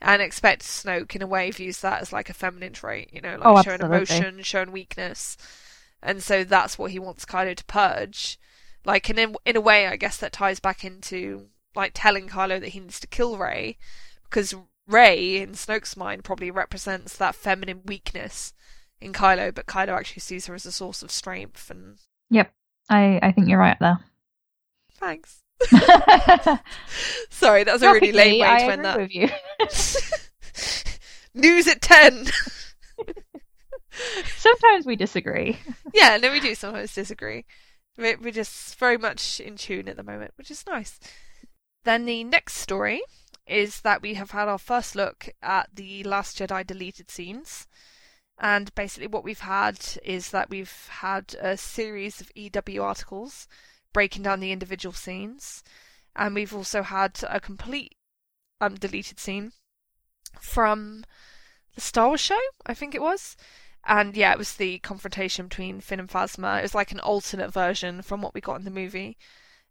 And 0.00 0.22
expects 0.22 0.84
Snoke 0.84 1.16
in 1.16 1.22
a 1.22 1.26
way 1.26 1.50
views 1.50 1.80
that 1.80 2.00
as 2.02 2.12
like 2.12 2.30
a 2.30 2.34
feminine 2.34 2.72
trait, 2.72 3.10
you 3.12 3.20
know, 3.20 3.36
like 3.36 3.46
Oh, 3.46 3.62
showing 3.62 3.80
emotion, 3.80 4.42
showing 4.42 4.70
weakness. 4.70 5.36
And 6.02 6.22
so 6.22 6.44
that's 6.44 6.78
what 6.78 6.90
he 6.92 6.98
wants 6.98 7.24
Kylo 7.24 7.54
to 7.56 7.64
purge. 7.64 8.38
Like 8.84 9.08
and 9.08 9.18
in 9.18 9.36
in 9.44 9.56
a 9.56 9.60
way 9.60 9.86
I 9.86 9.96
guess 9.96 10.16
that 10.18 10.32
ties 10.32 10.60
back 10.60 10.84
into 10.84 11.48
like 11.74 11.92
telling 11.94 12.28
Kylo 12.28 12.60
that 12.60 12.68
he 12.70 12.80
needs 12.80 13.00
to 13.00 13.06
kill 13.06 13.36
Rey 13.36 13.76
because 14.24 14.54
Rey, 14.86 15.36
in 15.42 15.52
Snoke's 15.52 15.96
mind, 15.96 16.24
probably 16.24 16.50
represents 16.50 17.16
that 17.18 17.34
feminine 17.34 17.82
weakness 17.84 18.54
in 19.00 19.12
Kylo, 19.12 19.54
but 19.54 19.66
Kylo 19.66 19.90
actually 19.96 20.20
sees 20.20 20.46
her 20.46 20.54
as 20.54 20.64
a 20.66 20.72
source 20.72 21.02
of 21.02 21.10
strength. 21.10 21.70
And 21.70 21.98
Yep. 22.30 22.50
I, 22.88 23.18
I 23.22 23.32
think 23.32 23.48
you're 23.48 23.58
right 23.58 23.76
there. 23.80 23.98
thanks. 24.94 25.42
Sorry, 27.30 27.64
that 27.64 27.72
was 27.72 27.82
a 27.82 27.92
really 27.92 28.12
lame 28.12 28.40
way 28.40 28.46
I 28.46 28.58
to 28.60 28.72
end 28.72 28.86
agree 28.86 28.86
that. 28.86 28.98
with 28.98 29.14
you. 29.14 29.28
News 31.40 31.68
at 31.68 31.82
ten. 31.82 32.26
Sometimes 34.36 34.86
we 34.86 34.96
disagree. 34.96 35.58
yeah, 35.94 36.16
no, 36.16 36.30
we 36.30 36.40
do 36.40 36.54
sometimes 36.54 36.94
disagree. 36.94 37.44
We're, 37.96 38.16
just 38.30 38.76
very 38.78 38.96
much 38.96 39.40
in 39.40 39.56
tune 39.56 39.88
at 39.88 39.96
the 39.96 40.04
moment, 40.04 40.32
which 40.36 40.50
is 40.50 40.64
nice. 40.66 41.00
Then 41.84 42.04
the 42.04 42.22
next 42.22 42.54
story 42.54 43.02
is 43.46 43.80
that 43.80 44.02
we 44.02 44.14
have 44.14 44.30
had 44.30 44.46
our 44.46 44.58
first 44.58 44.94
look 44.94 45.30
at 45.42 45.70
the 45.74 46.04
Last 46.04 46.38
Jedi 46.38 46.66
deleted 46.66 47.10
scenes. 47.10 47.66
And 48.38 48.72
basically, 48.76 49.08
what 49.08 49.24
we've 49.24 49.40
had 49.40 49.78
is 50.04 50.30
that 50.30 50.48
we've 50.48 50.88
had 50.88 51.34
a 51.40 51.56
series 51.56 52.20
of 52.20 52.30
EW 52.36 52.82
articles 52.82 53.48
breaking 53.92 54.22
down 54.22 54.38
the 54.38 54.52
individual 54.52 54.92
scenes. 54.92 55.64
And 56.14 56.34
we've 56.34 56.54
also 56.54 56.82
had 56.82 57.18
a 57.28 57.40
complete 57.40 57.96
um, 58.60 58.76
deleted 58.76 59.18
scene 59.18 59.52
from 60.40 61.04
the 61.74 61.80
Star 61.80 62.08
Wars 62.08 62.20
show, 62.20 62.38
I 62.66 62.74
think 62.74 62.94
it 62.94 63.02
was. 63.02 63.36
And 63.84 64.16
yeah, 64.16 64.32
it 64.32 64.38
was 64.38 64.54
the 64.54 64.78
confrontation 64.80 65.46
between 65.46 65.80
Finn 65.80 66.00
and 66.00 66.08
Phasma. 66.08 66.58
It 66.58 66.62
was 66.62 66.74
like 66.74 66.92
an 66.92 67.00
alternate 67.00 67.52
version 67.52 68.02
from 68.02 68.20
what 68.20 68.34
we 68.34 68.40
got 68.40 68.58
in 68.58 68.64
the 68.64 68.70
movie. 68.70 69.16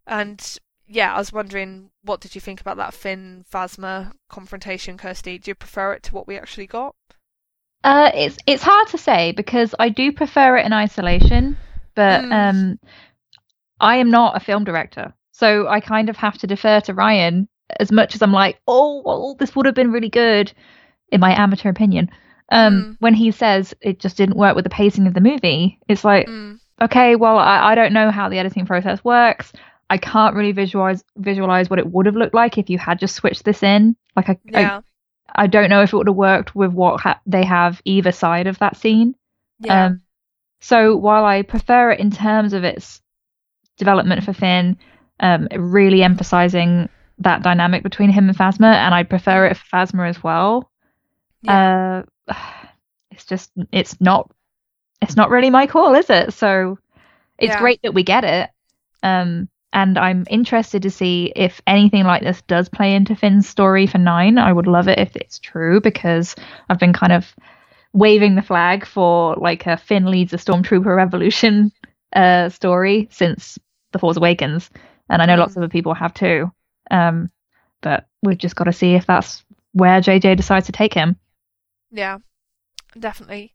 And 0.06 0.58
yeah, 0.88 1.14
I 1.14 1.18
was 1.18 1.32
wondering, 1.32 1.90
what 2.02 2.20
did 2.20 2.34
you 2.34 2.40
think 2.40 2.60
about 2.60 2.78
that 2.78 2.94
Finn 2.94 3.44
Phasma 3.52 4.12
confrontation, 4.28 4.96
Kirsty? 4.96 5.38
Do 5.38 5.50
you 5.50 5.54
prefer 5.54 5.92
it 5.92 6.02
to 6.04 6.14
what 6.14 6.26
we 6.26 6.36
actually 6.36 6.66
got? 6.66 6.94
Uh, 7.84 8.10
it's 8.14 8.38
it's 8.46 8.62
hard 8.62 8.88
to 8.88 8.98
say 8.98 9.32
because 9.32 9.74
I 9.78 9.88
do 9.88 10.10
prefer 10.10 10.56
it 10.56 10.66
in 10.66 10.72
isolation, 10.72 11.56
but 11.94 12.22
mm. 12.22 12.32
um, 12.32 12.80
I 13.78 13.98
am 13.98 14.10
not 14.10 14.36
a 14.36 14.40
film 14.40 14.64
director, 14.64 15.14
so 15.30 15.68
I 15.68 15.78
kind 15.78 16.08
of 16.08 16.16
have 16.16 16.38
to 16.38 16.48
defer 16.48 16.80
to 16.80 16.94
Rian 16.94 17.46
as 17.78 17.92
much 17.92 18.14
as 18.14 18.22
I'm 18.22 18.32
like, 18.32 18.58
oh, 18.66 19.02
well, 19.04 19.36
this 19.38 19.54
would 19.54 19.66
have 19.66 19.74
been 19.74 19.92
really 19.92 20.08
good, 20.08 20.52
in 21.12 21.20
my 21.20 21.32
amateur 21.40 21.68
opinion. 21.68 22.10
Um, 22.50 22.82
mm. 22.82 22.96
when 23.00 23.14
he 23.14 23.30
says 23.30 23.74
it 23.80 24.00
just 24.00 24.16
didn't 24.16 24.38
work 24.38 24.56
with 24.56 24.64
the 24.64 24.70
pacing 24.70 25.06
of 25.06 25.14
the 25.14 25.20
movie, 25.20 25.78
it's 25.88 26.04
like, 26.04 26.26
mm. 26.26 26.58
okay, 26.80 27.14
well, 27.14 27.38
I, 27.38 27.72
I 27.72 27.74
don't 27.74 27.92
know 27.92 28.10
how 28.10 28.28
the 28.28 28.38
editing 28.38 28.64
process 28.66 29.04
works. 29.04 29.52
I 29.90 29.98
can't 29.98 30.34
really 30.34 30.52
visualize 30.52 31.02
visualize 31.16 31.70
what 31.70 31.78
it 31.78 31.90
would 31.90 32.06
have 32.06 32.16
looked 32.16 32.34
like 32.34 32.58
if 32.58 32.68
you 32.68 32.78
had 32.78 32.98
just 32.98 33.14
switched 33.14 33.44
this 33.44 33.62
in. 33.62 33.96
Like 34.16 34.28
I, 34.28 34.38
yeah. 34.44 34.80
I, 35.34 35.44
I 35.44 35.46
don't 35.46 35.70
know 35.70 35.82
if 35.82 35.92
it 35.92 35.96
would 35.96 36.08
have 36.08 36.16
worked 36.16 36.54
with 36.54 36.72
what 36.72 37.00
ha- 37.00 37.20
they 37.26 37.44
have 37.44 37.80
either 37.84 38.12
side 38.12 38.46
of 38.46 38.58
that 38.58 38.76
scene. 38.76 39.14
Yeah. 39.60 39.86
Um, 39.86 40.02
so 40.60 40.96
while 40.96 41.24
I 41.24 41.42
prefer 41.42 41.92
it 41.92 42.00
in 42.00 42.10
terms 42.10 42.52
of 42.52 42.64
its 42.64 43.00
development 43.76 44.24
for 44.24 44.32
Finn, 44.32 44.76
um, 45.20 45.48
really 45.56 46.02
emphasizing 46.02 46.88
that 47.18 47.42
dynamic 47.42 47.82
between 47.82 48.10
him 48.10 48.28
and 48.28 48.36
Phasma, 48.36 48.74
and 48.74 48.94
I'd 48.94 49.10
prefer 49.10 49.46
it 49.46 49.56
for 49.56 49.76
Phasma 49.76 50.08
as 50.08 50.22
well. 50.22 50.70
Yeah. 51.42 52.00
Uh, 52.00 52.02
it's 53.10 53.24
just 53.24 53.50
it's 53.72 54.00
not 54.00 54.30
it's 55.00 55.16
not 55.16 55.30
really 55.30 55.50
my 55.50 55.66
call, 55.66 55.94
is 55.94 56.10
it? 56.10 56.32
So 56.34 56.78
it's 57.38 57.52
yeah. 57.52 57.60
great 57.60 57.80
that 57.82 57.94
we 57.94 58.02
get 58.02 58.24
it. 58.24 58.50
Um, 59.02 59.48
and 59.72 59.98
I'm 59.98 60.24
interested 60.30 60.82
to 60.82 60.90
see 60.90 61.32
if 61.36 61.60
anything 61.66 62.04
like 62.04 62.22
this 62.22 62.42
does 62.42 62.68
play 62.68 62.94
into 62.94 63.14
Finn's 63.14 63.48
story 63.48 63.86
for 63.86 63.98
nine. 63.98 64.38
I 64.38 64.52
would 64.52 64.66
love 64.66 64.88
it 64.88 64.98
if 64.98 65.14
it's 65.14 65.38
true 65.38 65.80
because 65.80 66.34
I've 66.68 66.78
been 66.78 66.94
kind 66.94 67.12
of 67.12 67.32
waving 67.92 68.34
the 68.34 68.42
flag 68.42 68.86
for 68.86 69.34
like 69.36 69.66
a 69.66 69.76
Finn 69.76 70.06
leads 70.06 70.32
a 70.32 70.36
stormtrooper 70.36 70.96
revolution 70.96 71.70
uh, 72.14 72.48
story 72.48 73.08
since 73.10 73.58
The 73.92 73.98
Force 73.98 74.16
Awakens, 74.16 74.70
and 75.10 75.20
I 75.20 75.26
know 75.26 75.36
mm. 75.36 75.40
lots 75.40 75.52
of 75.52 75.58
other 75.58 75.68
people 75.68 75.94
have 75.94 76.14
too. 76.14 76.50
Um, 76.90 77.30
but 77.82 78.06
we've 78.22 78.38
just 78.38 78.56
got 78.56 78.64
to 78.64 78.72
see 78.72 78.94
if 78.94 79.06
that's 79.06 79.44
where 79.72 80.00
JJ 80.00 80.36
decides 80.36 80.66
to 80.66 80.72
take 80.72 80.94
him. 80.94 81.16
Yeah, 81.90 82.18
definitely. 82.98 83.54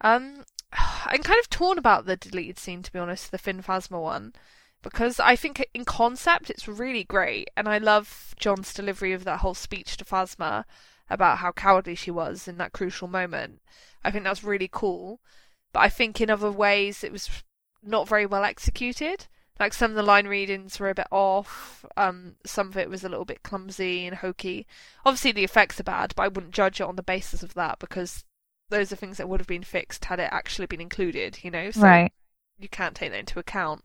Um, 0.00 0.44
I'm 0.72 1.22
kind 1.22 1.40
of 1.40 1.50
torn 1.50 1.78
about 1.78 2.06
the 2.06 2.16
deleted 2.16 2.58
scene, 2.58 2.82
to 2.82 2.92
be 2.92 2.98
honest, 2.98 3.30
the 3.30 3.38
Finn 3.38 3.62
Phasma 3.62 4.00
one 4.02 4.34
because 4.82 5.20
I 5.20 5.36
think 5.36 5.64
in 5.72 5.84
concept 5.84 6.50
it's 6.50 6.68
really 6.68 7.04
great, 7.04 7.48
and 7.56 7.68
I 7.68 7.78
love 7.78 8.34
John's 8.38 8.74
delivery 8.74 9.12
of 9.12 9.24
that 9.24 9.40
whole 9.40 9.54
speech 9.54 9.96
to 9.96 10.04
Phasma 10.04 10.64
about 11.08 11.38
how 11.38 11.52
cowardly 11.52 11.94
she 11.94 12.10
was 12.10 12.48
in 12.48 12.58
that 12.58 12.72
crucial 12.72 13.08
moment. 13.08 13.62
I 14.04 14.10
think 14.10 14.24
that's 14.24 14.44
really 14.44 14.68
cool, 14.70 15.20
but 15.72 15.80
I 15.80 15.88
think 15.88 16.20
in 16.20 16.30
other 16.30 16.50
ways 16.50 17.04
it 17.04 17.12
was 17.12 17.30
not 17.82 18.08
very 18.08 18.26
well 18.26 18.44
executed. 18.44 19.26
Like 19.60 19.74
some 19.74 19.92
of 19.92 19.96
the 19.96 20.02
line 20.02 20.26
readings 20.26 20.80
were 20.80 20.90
a 20.90 20.94
bit 20.94 21.06
off. 21.10 21.84
Um, 21.96 22.36
some 22.44 22.68
of 22.68 22.76
it 22.76 22.90
was 22.90 23.04
a 23.04 23.08
little 23.08 23.24
bit 23.24 23.42
clumsy 23.42 24.06
and 24.06 24.16
hokey. 24.16 24.66
Obviously, 25.04 25.32
the 25.32 25.44
effects 25.44 25.78
are 25.78 25.84
bad, 25.84 26.14
but 26.16 26.22
I 26.24 26.28
wouldn't 26.28 26.54
judge 26.54 26.80
it 26.80 26.86
on 26.86 26.96
the 26.96 27.02
basis 27.02 27.42
of 27.42 27.54
that 27.54 27.78
because 27.78 28.24
those 28.70 28.92
are 28.92 28.96
things 28.96 29.18
that 29.18 29.28
would 29.28 29.40
have 29.40 29.46
been 29.46 29.62
fixed 29.62 30.06
had 30.06 30.18
it 30.18 30.30
actually 30.32 30.66
been 30.66 30.80
included. 30.80 31.38
You 31.42 31.50
know, 31.50 31.70
so 31.70 31.82
right. 31.82 32.12
you 32.58 32.68
can't 32.68 32.94
take 32.94 33.10
that 33.12 33.20
into 33.20 33.38
account 33.38 33.84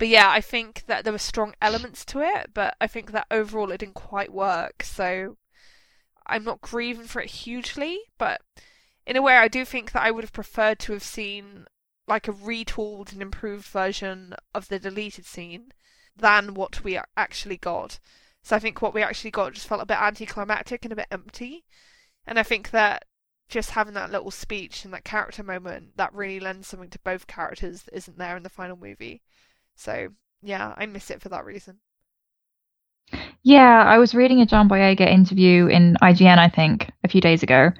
but 0.00 0.08
yeah, 0.08 0.30
I 0.30 0.40
think 0.40 0.84
that 0.86 1.04
there 1.04 1.12
were 1.12 1.18
strong 1.18 1.54
elements 1.60 2.06
to 2.06 2.20
it, 2.20 2.52
but 2.54 2.74
I 2.80 2.86
think 2.86 3.12
that 3.12 3.26
overall 3.30 3.70
it 3.70 3.80
didn't 3.80 3.96
quite 3.96 4.32
work. 4.32 4.82
So 4.82 5.36
I'm 6.26 6.42
not 6.42 6.62
grieving 6.62 7.04
for 7.04 7.20
it 7.20 7.28
hugely, 7.28 8.00
but 8.16 8.40
in 9.06 9.16
a 9.16 9.22
way, 9.22 9.36
I 9.36 9.46
do 9.46 9.66
think 9.66 9.92
that 9.92 10.02
I 10.02 10.10
would 10.10 10.24
have 10.24 10.32
preferred 10.32 10.78
to 10.78 10.94
have 10.94 11.02
seen 11.02 11.66
like 12.10 12.28
a 12.28 12.32
retooled 12.32 13.12
and 13.12 13.22
improved 13.22 13.64
version 13.64 14.34
of 14.54 14.68
the 14.68 14.78
deleted 14.78 15.24
scene 15.24 15.72
than 16.16 16.54
what 16.54 16.82
we 16.82 16.98
actually 17.16 17.56
got. 17.56 18.00
So 18.42 18.56
I 18.56 18.58
think 18.58 18.82
what 18.82 18.92
we 18.92 19.02
actually 19.02 19.30
got 19.30 19.54
just 19.54 19.68
felt 19.68 19.80
a 19.80 19.86
bit 19.86 20.00
anticlimactic 20.00 20.84
and 20.84 20.92
a 20.92 20.96
bit 20.96 21.06
empty. 21.10 21.64
And 22.26 22.38
I 22.38 22.42
think 22.42 22.70
that 22.70 23.04
just 23.48 23.70
having 23.70 23.94
that 23.94 24.10
little 24.10 24.30
speech 24.30 24.84
and 24.84 24.92
that 24.92 25.04
character 25.04 25.42
moment 25.42 25.96
that 25.96 26.12
really 26.12 26.40
lends 26.40 26.68
something 26.68 26.90
to 26.90 26.98
both 27.04 27.26
characters 27.26 27.82
that 27.82 27.96
isn't 27.96 28.18
there 28.18 28.36
in 28.36 28.42
the 28.42 28.48
final 28.48 28.76
movie. 28.76 29.22
So 29.76 30.08
yeah, 30.42 30.74
I 30.76 30.86
miss 30.86 31.10
it 31.10 31.22
for 31.22 31.28
that 31.28 31.44
reason. 31.44 31.78
Yeah, 33.42 33.84
I 33.84 33.98
was 33.98 34.14
reading 34.14 34.40
a 34.40 34.46
John 34.46 34.68
Boyega 34.68 35.08
interview 35.08 35.66
in 35.66 35.96
IGN, 36.02 36.38
I 36.38 36.48
think, 36.48 36.90
a 37.04 37.08
few 37.08 37.20
days 37.20 37.42
ago, 37.42 37.70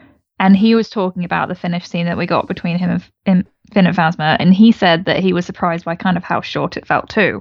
and 0.40 0.56
he 0.56 0.74
was 0.74 0.88
talking 0.88 1.22
about 1.22 1.48
the 1.48 1.54
finish 1.54 1.86
scene 1.86 2.06
that 2.06 2.16
we 2.16 2.26
got 2.26 2.48
between 2.48 2.78
him 2.78 2.90
and, 2.90 3.04
and 3.26 3.46
Finn 3.72 3.86
and 3.86 3.96
Phasma, 3.96 4.36
and 4.40 4.52
he 4.52 4.72
said 4.72 5.04
that 5.04 5.20
he 5.20 5.34
was 5.34 5.44
surprised 5.44 5.84
by 5.84 5.94
kind 5.94 6.16
of 6.16 6.24
how 6.24 6.40
short 6.40 6.76
it 6.78 6.86
felt 6.86 7.10
too. 7.10 7.40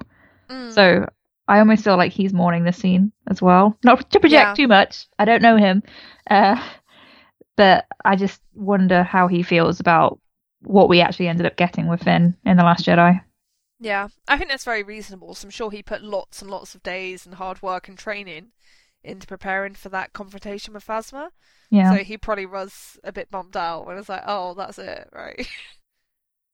Mm. 0.50 0.72
So 0.74 1.10
I 1.48 1.60
almost 1.60 1.86
feel 1.86 1.96
like 1.96 2.12
he's 2.12 2.34
mourning 2.34 2.66
the 2.66 2.74
scene 2.74 3.12
as 3.28 3.42
well. 3.42 3.76
Not 3.86 4.12
to 4.12 4.20
project 4.20 4.50
yeah. 4.50 4.54
too 4.54 4.68
much. 4.68 5.08
I 5.18 5.26
don't 5.26 5.42
know 5.42 5.56
him, 5.56 5.82
uh, 6.30 6.62
but 7.56 7.86
I 8.04 8.18
just 8.18 8.42
wonder 8.54 9.02
how 9.04 9.28
he 9.28 9.44
feels 9.44 9.80
about 9.80 10.20
what 10.64 10.90
we 10.90 11.00
actually 11.00 11.30
ended 11.30 11.46
up 11.46 11.56
getting 11.56 11.88
with 11.88 12.04
Finn 12.04 12.36
in 12.46 12.58
the 12.58 12.64
Last 12.64 12.86
Jedi. 12.86 13.22
Yeah, 13.80 14.10
I 14.28 14.38
think 14.38 14.50
that's 14.50 14.66
very 14.66 14.84
reasonable. 14.84 15.36
So 15.36 15.46
I'm 15.46 15.52
sure 15.52 15.72
he 15.72 15.82
put 15.82 16.04
lots 16.04 16.42
and 16.42 16.52
lots 16.52 16.76
of 16.76 16.84
days 16.84 17.26
and 17.26 17.36
hard 17.36 17.62
work 17.62 17.88
and 17.88 17.98
training 17.98 18.48
into 19.04 19.28
preparing 19.28 19.74
for 19.74 19.90
that 19.90 20.14
confrontation 20.14 20.74
with 20.74 20.86
Phasma. 20.86 21.30
Yeah. 21.70 21.96
So 21.96 22.04
he 22.04 22.18
probably 22.18 22.46
was 22.46 23.00
a 23.04 23.12
bit 23.12 23.30
bummed 23.32 23.56
out 23.56 23.86
when 23.86 23.98
it's 23.98 24.10
like, 24.10 24.24
oh, 24.26 24.54
that's 24.54 24.80
it, 24.80 25.10
right? 25.14 25.48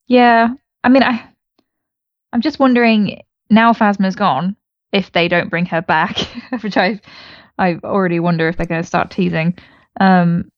Yeah. 0.07 0.49
I 0.83 0.89
mean, 0.89 1.03
I, 1.03 1.27
I'm 2.31 2.41
just 2.41 2.59
wondering 2.59 3.21
now 3.49 3.73
Phasma's 3.73 4.15
gone, 4.15 4.55
if 4.91 5.11
they 5.11 5.27
don't 5.27 5.49
bring 5.49 5.65
her 5.65 5.81
back, 5.81 6.19
which 6.61 6.77
I, 6.77 6.99
I 7.57 7.79
already 7.83 8.19
wonder 8.19 8.47
if 8.47 8.57
they're 8.57 8.65
going 8.65 8.81
to 8.81 8.87
start 8.87 9.11
teasing. 9.11 9.57
Um, 9.99 10.51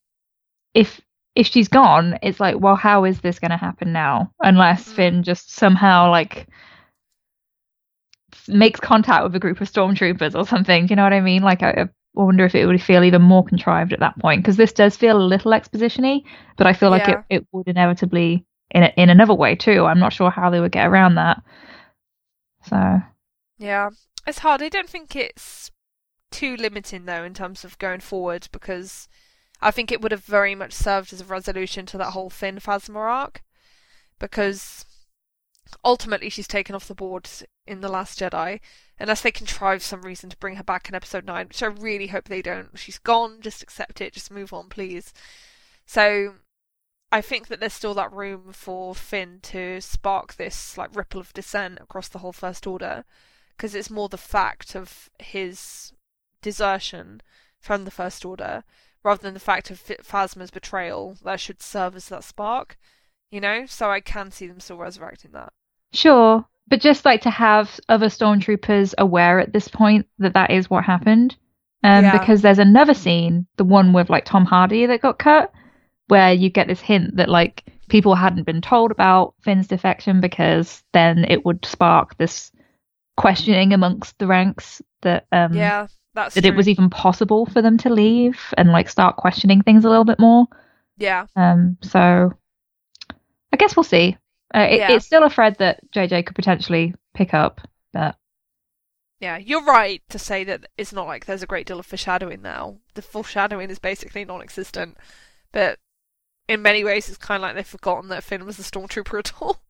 if 0.74 1.00
if 1.34 1.46
she's 1.46 1.68
gone, 1.68 2.18
it's 2.20 2.40
like, 2.40 2.58
well, 2.58 2.74
how 2.74 3.04
is 3.04 3.20
this 3.20 3.38
going 3.38 3.52
to 3.52 3.56
happen 3.56 3.92
now? 3.92 4.32
Unless 4.40 4.88
mm. 4.88 4.96
Finn 4.96 5.22
just 5.22 5.54
somehow 5.54 6.10
like 6.10 6.48
makes 8.48 8.80
contact 8.80 9.24
with 9.24 9.34
a 9.34 9.38
group 9.38 9.60
of 9.60 9.70
stormtroopers 9.70 10.34
or 10.34 10.46
something. 10.46 10.86
Do 10.86 10.92
you 10.92 10.96
know 10.96 11.04
what 11.04 11.12
I 11.12 11.20
mean? 11.20 11.42
Like, 11.42 11.62
I, 11.62 11.70
I 11.70 11.88
wonder 12.14 12.44
if 12.44 12.54
it 12.54 12.66
would 12.66 12.82
feel 12.82 13.04
even 13.04 13.22
more 13.22 13.44
contrived 13.44 13.92
at 13.92 14.00
that 14.00 14.18
point 14.18 14.42
because 14.42 14.56
this 14.56 14.72
does 14.72 14.96
feel 14.96 15.16
a 15.16 15.22
little 15.22 15.52
expositiony, 15.52 16.22
but 16.56 16.66
I 16.66 16.72
feel 16.72 16.90
like 16.90 17.06
yeah. 17.06 17.22
it, 17.30 17.36
it 17.36 17.46
would 17.52 17.68
inevitably 17.68 18.44
in 18.70 18.82
a, 18.82 18.92
in 18.96 19.10
another 19.10 19.34
way 19.34 19.54
too. 19.54 19.84
I'm 19.84 20.00
not 20.00 20.12
sure 20.12 20.30
how 20.30 20.50
they 20.50 20.60
would 20.60 20.72
get 20.72 20.86
around 20.86 21.14
that. 21.14 21.42
So 22.68 23.00
yeah, 23.58 23.90
it's 24.26 24.40
hard. 24.40 24.62
I 24.62 24.68
don't 24.68 24.88
think 24.88 25.14
it's 25.14 25.70
too 26.30 26.56
limiting 26.56 27.06
though 27.06 27.24
in 27.24 27.34
terms 27.34 27.64
of 27.64 27.78
going 27.78 28.00
forward 28.00 28.48
because 28.52 29.08
I 29.60 29.70
think 29.70 29.90
it 29.90 30.00
would 30.00 30.12
have 30.12 30.24
very 30.24 30.54
much 30.54 30.72
served 30.72 31.12
as 31.12 31.20
a 31.20 31.24
resolution 31.24 31.86
to 31.86 31.98
that 31.98 32.12
whole 32.12 32.30
Finn 32.30 32.56
Phasma 32.56 32.96
arc, 32.96 33.42
because 34.18 34.84
ultimately 35.84 36.28
she's 36.28 36.48
taken 36.48 36.74
off 36.74 36.88
the 36.88 36.94
board 36.94 37.28
in 37.68 37.80
The 37.80 37.88
Last 37.88 38.18
Jedi, 38.18 38.60
unless 38.98 39.20
they 39.20 39.30
contrive 39.30 39.82
some 39.82 40.02
reason 40.02 40.30
to 40.30 40.36
bring 40.38 40.56
her 40.56 40.64
back 40.64 40.88
in 40.88 40.94
Episode 40.94 41.24
9, 41.24 41.48
which 41.48 41.62
I 41.62 41.66
really 41.66 42.08
hope 42.08 42.24
they 42.24 42.42
don't. 42.42 42.76
She's 42.78 42.98
gone, 42.98 43.40
just 43.40 43.62
accept 43.62 44.00
it, 44.00 44.14
just 44.14 44.30
move 44.30 44.52
on, 44.52 44.68
please. 44.68 45.12
So 45.86 46.34
I 47.12 47.20
think 47.20 47.48
that 47.48 47.60
there's 47.60 47.74
still 47.74 47.94
that 47.94 48.12
room 48.12 48.52
for 48.52 48.94
Finn 48.94 49.40
to 49.42 49.80
spark 49.80 50.34
this 50.34 50.76
like 50.76 50.96
ripple 50.96 51.20
of 51.20 51.32
dissent 51.32 51.78
across 51.80 52.08
the 52.08 52.18
whole 52.18 52.32
First 52.32 52.66
Order, 52.66 53.04
because 53.56 53.74
it's 53.74 53.90
more 53.90 54.08
the 54.08 54.16
fact 54.16 54.74
of 54.74 55.10
his 55.18 55.92
desertion 56.42 57.20
from 57.60 57.84
the 57.84 57.90
First 57.90 58.24
Order 58.24 58.64
rather 59.04 59.22
than 59.22 59.34
the 59.34 59.40
fact 59.40 59.70
of 59.70 59.80
Phasma's 59.80 60.50
betrayal 60.50 61.16
that 61.24 61.40
should 61.40 61.62
serve 61.62 61.96
as 61.96 62.08
that 62.08 62.24
spark, 62.24 62.76
you 63.30 63.40
know? 63.40 63.64
So 63.66 63.90
I 63.90 64.00
can 64.00 64.30
see 64.30 64.46
them 64.46 64.60
still 64.60 64.76
resurrecting 64.76 65.30
that. 65.32 65.52
Sure, 65.92 66.44
but 66.68 66.80
just 66.80 67.04
like 67.04 67.22
to 67.22 67.30
have 67.30 67.80
other 67.88 68.06
stormtroopers 68.08 68.94
aware 68.98 69.40
at 69.40 69.52
this 69.52 69.68
point 69.68 70.06
that 70.18 70.34
that 70.34 70.50
is 70.50 70.68
what 70.70 70.84
happened 70.84 71.36
Um, 71.84 72.04
Yeah. 72.04 72.18
because 72.18 72.42
there's 72.42 72.58
another 72.58 72.94
scene, 72.94 73.46
the 73.56 73.64
one 73.64 73.92
with 73.92 74.10
like 74.10 74.24
Tom 74.24 74.44
Hardy 74.44 74.84
that 74.86 75.00
got 75.00 75.18
cut, 75.18 75.52
where 76.08 76.32
you 76.32 76.50
get 76.50 76.66
this 76.66 76.80
hint 76.80 77.16
that 77.16 77.28
like 77.28 77.64
people 77.88 78.14
hadn't 78.14 78.44
been 78.44 78.60
told 78.60 78.90
about 78.90 79.34
Finn's 79.40 79.66
defection 79.68 80.20
because 80.20 80.82
then 80.92 81.24
it 81.24 81.44
would 81.46 81.64
spark 81.64 82.16
this 82.18 82.50
questioning 83.16 83.72
amongst 83.72 84.18
the 84.18 84.26
ranks 84.26 84.82
that 85.02 85.26
um 85.32 85.54
yeah, 85.54 85.86
that's 86.14 86.34
that 86.34 86.44
it 86.44 86.54
was 86.54 86.68
even 86.68 86.90
possible 86.90 87.46
for 87.46 87.62
them 87.62 87.78
to 87.78 87.88
leave 87.90 88.38
and 88.58 88.70
like 88.72 88.88
start 88.88 89.16
questioning 89.16 89.62
things 89.62 89.84
a 89.84 89.88
little 89.88 90.04
bit 90.04 90.18
more. 90.18 90.46
yeah, 90.98 91.26
Um, 91.36 91.78
so 91.82 92.32
I 93.52 93.56
guess 93.56 93.76
we'll 93.76 93.84
see. 93.84 94.16
Uh, 94.54 94.66
it, 94.70 94.78
Yeah. 94.78 94.92
It's 94.92 95.06
still 95.06 95.24
a 95.24 95.30
thread 95.30 95.56
that 95.58 95.80
JJ 95.92 96.26
could 96.26 96.36
potentially 96.36 96.94
pick 97.14 97.34
up, 97.34 97.60
but 97.92 98.16
yeah. 99.20 99.38
You're 99.38 99.64
right 99.64 100.02
to 100.08 100.18
say 100.18 100.44
that 100.44 100.66
it's 100.76 100.92
not 100.92 101.06
like 101.06 101.26
there's 101.26 101.42
a 101.42 101.46
great 101.46 101.66
deal 101.66 101.80
of 101.80 101.86
foreshadowing 101.86 102.42
now. 102.42 102.78
The 102.94 103.02
foreshadowing 103.02 103.70
is 103.70 103.78
basically 103.78 104.24
non-existent, 104.24 104.96
but 105.52 105.78
in 106.48 106.62
many 106.62 106.82
ways, 106.82 107.08
it's 107.08 107.18
kind 107.18 107.36
of 107.36 107.42
like 107.42 107.54
they've 107.54 107.66
forgotten 107.66 108.08
that 108.08 108.24
Finn 108.24 108.46
was 108.46 108.58
a 108.58 108.62
stormtrooper 108.62 109.18
at 109.18 109.32
all. 109.40 109.60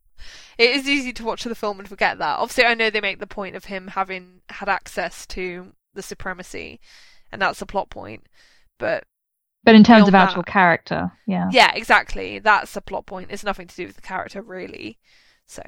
It 0.57 0.75
is 0.75 0.89
easy 0.89 1.13
to 1.13 1.23
watch 1.23 1.45
the 1.45 1.55
film 1.55 1.79
and 1.79 1.87
forget 1.87 2.17
that. 2.17 2.39
Obviously, 2.39 2.65
I 2.65 2.73
know 2.73 2.89
they 2.89 2.99
make 2.99 3.19
the 3.19 3.25
point 3.25 3.55
of 3.55 3.63
him 3.63 3.87
having 3.87 4.41
had 4.49 4.67
access 4.67 5.25
to 5.27 5.71
the 5.93 6.01
supremacy, 6.01 6.81
and 7.31 7.41
that's 7.41 7.61
a 7.61 7.65
plot 7.65 7.89
point. 7.89 8.25
But 8.77 9.05
but 9.63 9.75
in 9.75 9.83
terms 9.83 10.07
of 10.07 10.11
Beyond 10.13 10.29
actual 10.29 10.43
that- 10.43 10.51
character, 10.51 11.11
yeah. 11.27 11.49
yeah, 11.51 11.71
exactly. 11.73 12.39
That's 12.39 12.75
a 12.75 12.81
plot 12.81 13.05
point. 13.05 13.31
It's 13.31 13.43
nothing 13.43 13.67
to 13.67 13.75
do 13.75 13.85
with 13.87 13.95
the 13.95 14.01
character, 14.01 14.41
really. 14.41 14.97
So, 15.45 15.63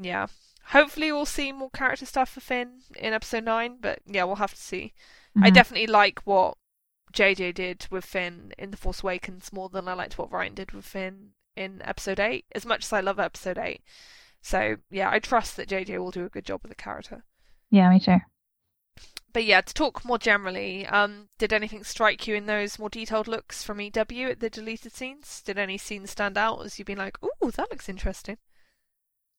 yeah. 0.00 0.26
Hopefully, 0.66 1.10
we'll 1.12 1.26
see 1.26 1.52
more 1.52 1.70
character 1.70 2.06
stuff 2.06 2.30
for 2.30 2.40
Finn 2.40 2.80
in 2.96 3.12
episode 3.12 3.44
9, 3.44 3.78
but 3.80 4.00
yeah, 4.06 4.24
we'll 4.24 4.36
have 4.36 4.54
to 4.54 4.60
see. 4.60 4.92
I 5.40 5.50
Mhm. 5.50 5.54
definitely 5.54 5.86
like 5.88 6.20
what 6.24 6.56
JJ 7.12 7.52
did 7.52 7.86
with 7.90 8.04
Finn 8.04 8.52
in 8.56 8.70
The 8.70 8.76
Force 8.76 9.02
Awakens 9.02 9.52
more 9.52 9.68
than 9.68 9.88
I 9.88 9.94
liked 9.94 10.16
what 10.18 10.30
Rian 10.30 10.54
did 10.54 10.70
with 10.72 10.84
Finn 10.84 11.30
in 11.56 11.82
episode 11.84 12.20
8, 12.20 12.46
as 12.54 12.64
much 12.64 12.84
as 12.84 12.92
I 12.92 13.00
love 13.00 13.18
episode 13.18 13.58
8. 13.58 13.82
So, 14.42 14.76
yeah, 14.90 15.10
I 15.10 15.18
trust 15.18 15.56
that 15.56 15.68
JJ 15.68 15.98
will 15.98 16.12
do 16.12 16.24
a 16.24 16.28
good 16.30 16.44
job 16.46 16.62
with 16.62 16.70
the 16.70 16.76
character. 16.76 17.24
Yeah, 17.70 17.90
me 17.90 17.98
too. 18.00 18.18
But 19.32 19.44
yeah, 19.44 19.60
to 19.60 19.72
talk 19.74 20.04
more 20.04 20.18
generally, 20.18 20.86
um, 20.86 21.28
did 21.38 21.52
anything 21.52 21.84
strike 21.84 22.26
you 22.26 22.34
in 22.34 22.46
those 22.46 22.78
more 22.78 22.88
detailed 22.90 23.28
looks 23.28 23.62
from 23.62 23.80
EW 23.80 24.28
at 24.28 24.40
the 24.40 24.50
deleted 24.50 24.92
scenes? 24.92 25.40
Did 25.42 25.56
any 25.56 25.78
scenes 25.78 26.10
stand 26.10 26.36
out 26.36 26.64
as 26.64 26.78
you've 26.78 26.86
been 26.86 26.98
like, 26.98 27.16
ooh, 27.22 27.50
that 27.52 27.70
looks 27.70 27.88
interesting? 27.88 28.38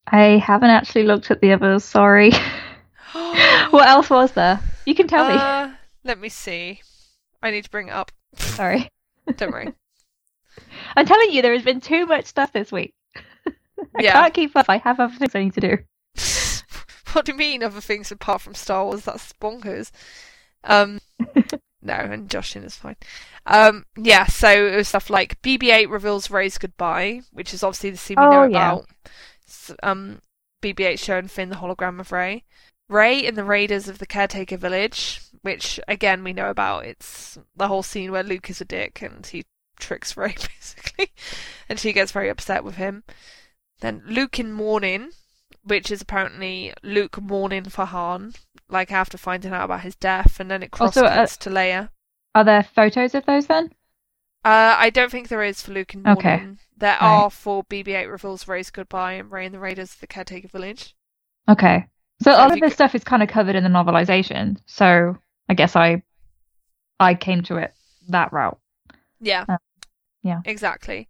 I 0.07 0.37
haven't 0.37 0.69
actually 0.69 1.03
looked 1.03 1.29
at 1.29 1.41
the 1.41 1.51
others, 1.51 1.83
sorry. 1.83 2.31
what 3.11 3.87
else 3.87 4.09
was 4.09 4.31
there? 4.31 4.61
You 4.85 4.95
can 4.95 5.07
tell 5.07 5.27
me. 5.27 5.35
Uh, 5.35 5.71
let 6.05 6.19
me 6.19 6.29
see. 6.29 6.81
I 7.43 7.51
need 7.51 7.65
to 7.65 7.69
bring 7.69 7.89
it 7.89 7.93
up. 7.93 8.11
Sorry. 8.35 8.89
Don't 9.35 9.51
worry. 9.51 9.73
I'm 10.95 11.05
telling 11.05 11.31
you, 11.31 11.41
there 11.41 11.53
has 11.53 11.63
been 11.63 11.81
too 11.81 12.05
much 12.05 12.25
stuff 12.25 12.53
this 12.53 12.71
week. 12.71 12.93
I 13.95 14.03
Yeah. 14.03 14.13
can't 14.13 14.33
keep 14.33 14.55
up. 14.55 14.67
I 14.69 14.77
have 14.77 14.99
other 14.99 15.13
things 15.15 15.35
I 15.35 15.43
need 15.43 15.53
to 15.55 15.61
do. 15.61 15.77
what 17.13 17.25
do 17.25 17.31
you 17.31 17.37
mean 17.37 17.63
other 17.63 17.81
things 17.81 18.11
apart 18.11 18.41
from 18.41 18.55
Star 18.55 18.85
Wars? 18.85 19.03
That's 19.05 19.33
bonkers. 19.33 19.91
Um, 20.63 20.99
no, 21.81 21.93
and 21.93 22.29
Joshin 22.29 22.63
is 22.65 22.75
fine. 22.75 22.97
Um, 23.45 23.85
yeah, 23.97 24.25
so 24.25 24.49
it 24.49 24.75
was 24.75 24.87
stuff 24.87 25.09
like 25.09 25.41
BB-8 25.41 25.89
reveals 25.89 26.29
Rey's 26.29 26.57
goodbye, 26.57 27.21
which 27.31 27.53
is 27.53 27.63
obviously 27.63 27.89
the 27.91 27.97
scene 27.97 28.17
we 28.19 28.25
Oh, 28.25 28.29
know 28.29 28.43
yeah. 28.45 28.71
about. 28.73 28.85
Um, 29.83 30.21
BB-8 30.61 30.99
showing 30.99 31.27
Finn 31.27 31.49
the 31.49 31.55
hologram 31.55 31.99
of 31.99 32.11
Rey. 32.11 32.43
Rey 32.87 33.25
and 33.25 33.37
the 33.37 33.43
Raiders 33.45 33.87
of 33.87 33.99
the 33.99 34.05
Caretaker 34.05 34.57
Village, 34.57 35.21
which 35.41 35.79
again 35.87 36.23
we 36.23 36.33
know 36.33 36.49
about. 36.49 36.85
It's 36.85 37.37
the 37.55 37.69
whole 37.69 37.83
scene 37.83 38.11
where 38.11 38.21
Luke 38.23 38.49
is 38.49 38.59
a 38.59 38.65
dick 38.65 39.01
and 39.01 39.25
he 39.25 39.43
tricks 39.79 40.15
Rey 40.17 40.35
basically, 40.35 41.11
and 41.69 41.79
she 41.79 41.93
gets 41.93 42.11
very 42.11 42.29
upset 42.29 42.63
with 42.65 42.75
him. 42.75 43.03
Then 43.79 44.03
Luke 44.05 44.39
in 44.39 44.51
mourning, 44.51 45.11
which 45.63 45.91
is 45.91 46.01
apparently 46.01 46.73
Luke 46.83 47.21
mourning 47.21 47.65
for 47.65 47.85
Han, 47.85 48.33
like 48.69 48.91
after 48.91 49.17
finding 49.17 49.51
out 49.53 49.65
about 49.65 49.81
his 49.81 49.95
death, 49.95 50.39
and 50.39 50.49
then 50.49 50.63
it 50.63 50.71
cross 50.71 50.95
Also, 50.97 51.05
uh, 51.07 51.25
to 51.25 51.49
Leia. 51.49 51.89
Are 52.35 52.43
there 52.43 52.63
photos 52.63 53.13
of 53.15 53.25
those 53.25 53.47
then? 53.47 53.71
Uh, 54.43 54.75
I 54.77 54.89
don't 54.89 55.11
think 55.11 55.27
there 55.27 55.43
is 55.43 55.61
for 55.61 55.71
Luke 55.71 55.93
mourning. 55.95 56.17
Okay. 56.17 56.47
There 56.77 56.97
Right. 56.99 57.01
are 57.01 57.29
for 57.29 57.63
BB-8 57.65 58.09
reveals 58.09 58.47
Rey's 58.47 58.71
goodbye 58.71 59.13
and 59.13 59.31
Rey 59.31 59.45
and 59.45 59.53
the 59.53 59.59
Raiders 59.59 59.93
of 59.93 59.99
the 59.99 60.07
Caretaker 60.07 60.47
Village. 60.47 60.95
Okay. 61.47 61.85
So 62.23 62.31
So 62.31 62.37
a 62.37 62.37
lot 62.37 62.47
if 62.51 62.55
of 62.55 62.61
this 62.61 62.71
go- 62.71 62.75
stuff 62.75 62.95
is 62.95 63.03
kind 63.03 63.21
of 63.21 63.29
covered 63.29 63.55
in 63.55 63.63
the 63.63 63.69
novelization. 63.69 64.57
So 64.65 65.17
I 65.47 65.53
guess 65.53 65.75
I 65.75 66.01
I 66.99 67.13
came 67.15 67.43
to 67.43 67.57
it 67.57 67.73
that 68.09 68.31
route. 68.33 68.59
Yeah. 69.19 69.45
Uh, 69.47 69.57
yeah. 70.23 70.39
Exactly. 70.45 71.07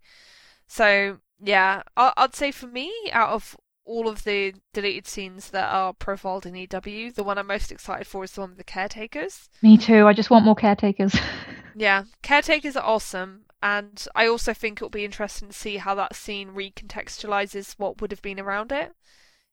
So 0.67 1.19
yeah, 1.41 1.83
I- 1.95 2.13
I'd 2.17 2.35
say 2.35 2.51
for 2.51 2.67
me, 2.67 2.91
out 3.13 3.29
of 3.29 3.55
all 3.85 4.07
of 4.07 4.23
the 4.23 4.53
deleted 4.73 5.07
scenes 5.07 5.49
that 5.49 5.71
are 5.71 5.93
profiled 5.93 6.45
in 6.45 6.55
EW, 6.55 7.11
the 7.11 7.23
one 7.23 7.37
I'm 7.37 7.47
most 7.47 7.71
excited 7.71 8.07
for 8.07 8.23
is 8.23 8.31
the 8.31 8.41
one 8.41 8.51
with 8.51 8.57
the 8.57 8.63
caretakers. 8.63 9.49
Me 9.61 9.77
too. 9.77 10.07
I 10.07 10.13
just 10.13 10.29
want 10.29 10.45
more 10.45 10.55
caretakers. 10.55 11.15
Yeah, 11.73 12.03
caretakers 12.21 12.75
are 12.75 12.83
awesome, 12.83 13.45
and 13.63 14.05
I 14.13 14.27
also 14.27 14.53
think 14.53 14.79
it'll 14.79 14.89
be 14.89 15.05
interesting 15.05 15.47
to 15.47 15.53
see 15.53 15.77
how 15.77 15.95
that 15.95 16.17
scene 16.17 16.49
recontextualizes 16.49 17.75
what 17.77 18.01
would 18.01 18.11
have 18.11 18.21
been 18.21 18.41
around 18.41 18.73
it, 18.73 18.91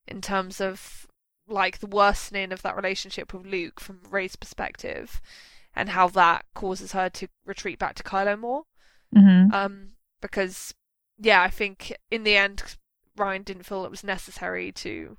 in 0.06 0.20
terms 0.20 0.60
of 0.60 1.06
like 1.46 1.78
the 1.78 1.86
worsening 1.86 2.52
of 2.52 2.62
that 2.62 2.76
relationship 2.76 3.32
with 3.32 3.46
Luke 3.46 3.78
from 3.80 4.00
Rey's 4.10 4.34
perspective, 4.34 5.20
and 5.76 5.90
how 5.90 6.08
that 6.08 6.44
causes 6.54 6.90
her 6.90 7.08
to 7.10 7.28
retreat 7.46 7.78
back 7.78 7.94
to 7.94 8.02
Kylo 8.02 8.38
more. 8.38 8.64
hmm 9.14 9.52
Um, 9.52 9.90
because 10.20 10.74
yeah, 11.18 11.40
I 11.42 11.50
think 11.50 11.92
in 12.10 12.24
the 12.24 12.36
end, 12.36 12.76
Rian 13.18 13.44
didn't 13.44 13.64
feel 13.64 13.84
it 13.84 13.90
was 13.90 14.04
necessary 14.04 14.72
to 14.72 15.16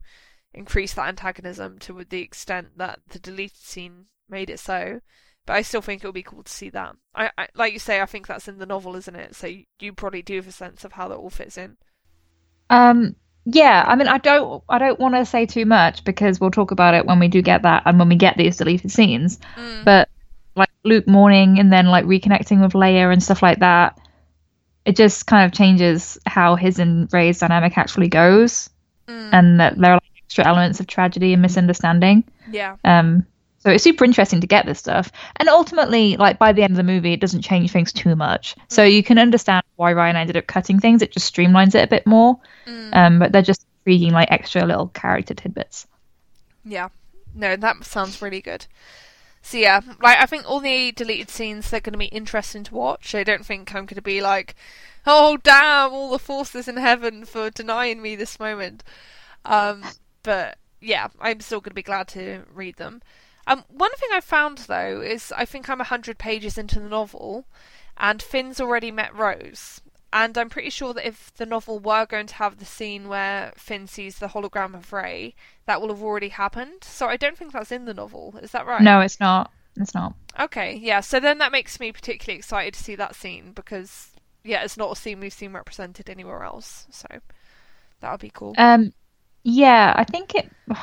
increase 0.54 0.94
that 0.94 1.08
antagonism 1.08 1.78
to 1.80 2.04
the 2.10 2.22
extent 2.22 2.78
that 2.78 3.00
the 3.10 3.20
deleted 3.20 3.58
scene 3.58 4.06
made 4.30 4.50
it 4.50 4.60
so. 4.60 5.02
But 5.46 5.56
I 5.56 5.62
still 5.62 5.82
think 5.82 6.04
it 6.04 6.08
would 6.08 6.14
be 6.14 6.24
cool 6.24 6.44
to 6.44 6.52
see 6.52 6.70
that. 6.70 6.96
I, 7.16 7.32
I 7.38 7.48
like 7.56 7.74
you 7.74 7.80
say, 7.80 8.02
I 8.02 8.06
think 8.06 8.28
that's 8.28 8.48
in 8.48 8.60
the 8.60 8.66
novel, 8.66 8.96
isn't 8.96 9.16
it? 9.16 9.36
So 9.36 9.48
you, 9.48 9.64
you 9.80 9.94
probably 9.94 10.22
do 10.22 10.36
have 10.36 10.48
a 10.48 10.52
sense 10.52 10.84
of 10.84 10.94
how 10.94 11.08
that 11.08 11.16
all 11.16 11.30
fits 11.30 11.58
in. 11.58 11.78
Um. 12.70 13.16
Yeah. 13.46 13.84
I 13.88 13.96
mean, 13.96 14.08
I 14.08 14.20
don't. 14.20 14.64
I 14.70 14.78
don't 14.78 15.00
want 15.00 15.16
to 15.16 15.26
say 15.26 15.46
too 15.46 15.66
much 15.66 16.04
because 16.04 16.40
we'll 16.40 16.52
talk 16.52 16.72
about 16.72 16.94
it 16.94 17.06
when 17.06 17.20
we 17.20 17.28
do 17.28 17.42
get 17.42 17.64
that 17.64 17.84
and 17.86 17.98
when 17.98 18.10
we 18.10 18.16
get 18.16 18.38
these 18.38 18.58
deleted 18.58 18.92
scenes. 18.92 19.40
Mm. 19.56 19.86
But 19.86 20.10
like 20.56 20.70
Luke 20.84 21.08
mourning 21.08 21.58
and 21.60 21.74
then 21.74 21.88
like 21.88 22.06
reconnecting 22.06 22.62
with 22.62 22.74
Leia 22.74 23.12
and 23.12 23.24
stuff 23.24 23.42
like 23.42 23.60
that, 23.60 23.98
it 24.90 24.96
just 24.96 25.26
kind 25.28 25.46
of 25.46 25.52
changes 25.58 26.18
how 26.26 26.56
his 26.56 26.80
and 26.80 27.12
Rey's 27.14 27.40
dynamic 27.40 27.78
actually 27.78 28.08
goes, 28.10 28.70
Mm. 29.08 29.30
and 29.34 29.60
that 29.60 29.78
there 29.78 29.92
are 29.92 29.96
like 29.96 30.24
extra 30.26 30.46
elements 30.46 30.80
of 30.80 30.86
tragedy 30.88 31.34
and 31.34 31.42
misunderstanding. 31.42 32.24
yeah, 32.52 32.76
Um, 32.84 33.26
so 33.58 33.72
it's 33.72 33.84
super 33.84 34.06
interesting 34.06 34.40
to 34.42 34.48
get 34.48 34.66
this 34.66 34.80
stuff. 34.80 35.12
And 35.38 35.50
ultimately, 35.50 36.16
like 36.18 36.38
by 36.40 36.54
the 36.54 36.62
end 36.64 36.72
of 36.74 36.78
the 36.78 36.84
movie, 36.94 37.14
it 37.14 37.20
doesn't 37.20 37.42
change 37.42 37.72
things 37.72 37.92
too 37.92 38.16
much. 38.16 38.56
So 38.70 38.84
you 38.84 39.02
can 39.04 39.18
understand 39.18 39.64
why 39.78 39.94
Rian 39.94 40.16
ended 40.16 40.38
up 40.38 40.48
cutting 40.48 40.80
things. 40.80 41.02
It 41.02 41.12
just 41.12 41.34
streamlines 41.34 41.74
it 41.76 41.84
a 41.84 41.88
bit 41.88 42.06
more. 42.08 42.40
Mm. 42.68 42.96
Um, 42.96 43.20
but 43.20 43.32
they're 43.32 43.42
just 43.42 43.66
intriguing, 43.80 44.14
like 44.14 44.30
extra 44.32 44.64
little 44.66 44.88
character 44.90 45.34
tidbits. 45.34 45.88
yeah. 46.64 46.90
No, 47.36 47.56
that 47.56 47.84
sounds 47.84 48.22
really 48.22 48.42
good. 48.42 48.66
So 49.42 49.58
yeah, 49.58 49.82
like 50.02 50.18
I 50.20 50.26
think 50.26 50.50
all 50.50 50.60
the 50.60 50.92
deleted 50.92 51.30
scenes 51.30 51.70
they're 51.70 51.80
going 51.80 51.94
to 51.94 52.00
be 52.00 52.06
interesting 52.06 52.64
to 52.66 52.76
watch. 52.76 53.16
I 53.16 53.24
don't 53.24 53.46
think 53.46 53.74
I'm 53.74 53.86
going 53.86 53.96
to 53.96 54.02
be 54.02 54.22
like, 54.22 54.56
oh 55.06 55.38
damn, 55.38 55.92
all 55.92 56.12
the 56.12 56.20
forces 56.20 56.68
in 56.68 56.78
heaven 56.78 57.26
for 57.26 57.50
denying 57.50 58.02
me 58.02 58.16
this 58.16 58.40
moment. 58.40 58.84
Um, 59.46 59.84
but 60.24 60.58
yeah, 60.82 61.08
I'm 61.20 61.40
still 61.40 61.62
going 61.62 61.72
to 61.72 61.76
be 61.76 61.84
glad 61.84 62.08
to 62.10 62.44
read 62.54 62.78
them. 62.78 63.02
Um, 63.48 63.64
one 63.68 63.92
thing 63.96 64.10
I 64.14 64.22
found 64.22 64.60
though 64.60 65.02
is 65.02 65.34
I 65.36 65.46
think 65.46 65.70
I'm 65.70 65.80
hundred 65.80 66.18
pages 66.18 66.58
into 66.58 66.80
the 66.80 66.90
novel, 66.90 67.46
and 67.98 68.22
Finn's 68.22 68.62
already 68.62 68.92
met 68.92 69.16
Rose. 69.16 69.82
And 70.12 70.38
I'm 70.38 70.50
pretty 70.50 70.72
sure 70.72 70.94
that 70.94 71.08
if 71.08 71.34
the 71.36 71.46
novel 71.46 71.80
were 71.80 72.06
going 72.06 72.28
to 72.28 72.36
have 72.36 72.58
the 72.58 72.66
scene 72.66 73.08
where 73.08 73.54
Finn 73.56 73.88
sees 73.88 74.18
the 74.18 74.30
hologram 74.30 74.74
of 74.74 74.92
Rey, 74.92 75.36
that 75.66 75.82
will 75.82 75.90
have 75.90 76.02
already 76.02 76.30
happened. 76.30 76.84
So 76.84 77.08
I 77.08 77.16
don't 77.16 77.38
think 77.38 77.52
that's 77.52 77.72
in 77.72 77.86
the 77.86 77.94
novel. 77.94 78.36
Is 78.42 78.52
that 78.52 78.66
right? 78.66 78.82
No, 78.82 79.02
it's 79.02 79.20
not. 79.20 79.52
It's 79.78 79.94
not. 79.94 80.14
Okay, 80.40 80.76
yeah. 80.76 81.02
So 81.02 81.20
then 81.20 81.38
that 81.38 81.52
makes 81.52 81.80
me 81.80 81.92
particularly 81.92 82.40
excited 82.40 82.74
to 82.74 82.84
see 82.84 82.96
that 82.96 83.16
scene 83.16 83.52
because 83.54 84.12
yeah, 84.44 84.64
it's 84.64 84.78
not 84.78 84.92
a 84.92 84.96
scene 84.96 85.20
we've 85.20 85.34
seen 85.34 85.54
represented 85.54 86.10
anywhere 86.10 86.44
else. 86.44 86.88
So 86.90 87.08
that 88.02 88.12
would 88.12 88.20
be 88.20 88.32
cool. 88.34 88.56
Um, 88.58 88.94
yeah, 89.44 89.94
I 89.96 90.04
think 90.04 90.36
it. 90.36 90.50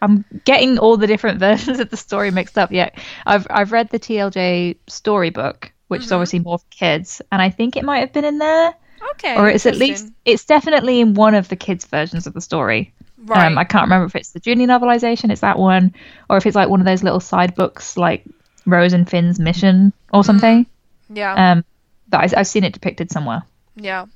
I'm 0.00 0.24
getting 0.44 0.78
all 0.78 0.96
the 0.96 1.08
different 1.08 1.40
versions 1.40 1.80
of 1.80 1.90
the 1.90 1.96
story 1.96 2.30
mixed 2.30 2.56
up. 2.56 2.70
Yeah, 2.70 2.90
I've 3.26 3.46
I've 3.50 3.72
read 3.72 3.90
the 3.90 3.98
TLJ 3.98 4.76
storybook, 4.86 5.72
which 5.88 6.02
is 6.04 6.08
Mhm. 6.08 6.12
obviously 6.12 6.38
more 6.38 6.58
for 6.58 6.64
kids, 6.70 7.20
and 7.32 7.42
I 7.42 7.50
think 7.50 7.76
it 7.76 7.84
might 7.84 7.98
have 7.98 8.12
been 8.12 8.24
in 8.24 8.38
there, 8.38 8.74
okay, 9.12 9.36
or 9.36 9.48
it's 9.48 9.66
at 9.66 9.76
least 9.76 10.08
it's 10.24 10.44
definitely 10.44 11.00
in 11.00 11.14
one 11.14 11.34
of 11.34 11.48
the 11.48 11.56
kids' 11.56 11.84
versions 11.84 12.26
of 12.26 12.34
the 12.34 12.40
story. 12.40 12.92
right. 13.26 13.46
Um, 13.46 13.58
I 13.58 13.64
can't 13.64 13.82
remember 13.82 14.06
if 14.06 14.14
it's 14.16 14.30
the 14.30 14.40
junior 14.40 14.66
novelization, 14.68 15.30
it's 15.30 15.40
that 15.40 15.58
one, 15.58 15.92
or 16.30 16.36
if 16.36 16.46
it's 16.46 16.54
like 16.56 16.68
one 16.68 16.80
of 16.80 16.86
those 16.86 17.02
little 17.02 17.20
side 17.20 17.54
books, 17.56 17.96
like 17.96 18.24
Rose 18.64 18.92
and 18.92 19.08
Finn's 19.10 19.38
mission 19.40 19.92
or 20.12 20.22
something. 20.24 20.66
Yeah. 21.10 21.34
Um, 21.34 21.64
but 22.08 22.18
I, 22.34 22.40
I've 22.40 22.46
seen 22.46 22.64
it 22.64 22.72
depicted 22.72 23.10
somewhere. 23.10 23.42
Yeah. 23.76 24.06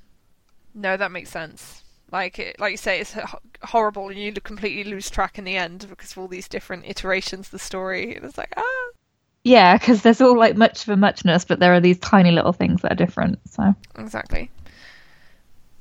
No, 0.75 0.97
that 0.97 1.11
makes 1.11 1.31
sense. 1.31 1.83
Like 2.11 2.39
it, 2.39 2.59
like 2.61 2.71
you 2.71 2.77
say, 2.77 3.01
it's 3.01 3.15
horrible, 3.63 4.09
and 4.09 4.19
you 4.19 4.33
completely 4.35 4.85
lose 4.91 5.11
track 5.11 5.39
in 5.39 5.45
the 5.45 5.57
end 5.57 5.87
because 5.89 6.13
of 6.13 6.19
all 6.19 6.29
these 6.29 6.49
different 6.49 6.85
iterations 6.87 7.47
of 7.49 7.53
the 7.53 7.59
story. 7.59 8.15
And 8.15 8.25
it's 8.25 8.39
like, 8.39 8.53
ah, 8.57 8.89
Yeah, 9.45 9.77
because 9.77 10.03
there's 10.03 10.21
all 10.21 10.39
like 10.39 10.57
much 10.57 10.83
of 10.83 10.89
a 10.91 10.97
muchness, 10.97 11.45
but 11.45 11.59
there 11.59 11.75
are 11.75 11.81
these 11.81 11.99
tiny 11.99 12.31
little 12.31 12.53
things 12.53 12.83
that 12.83 12.93
are 12.93 12.97
different. 12.97 13.41
So 13.51 13.75
exactly. 13.99 14.51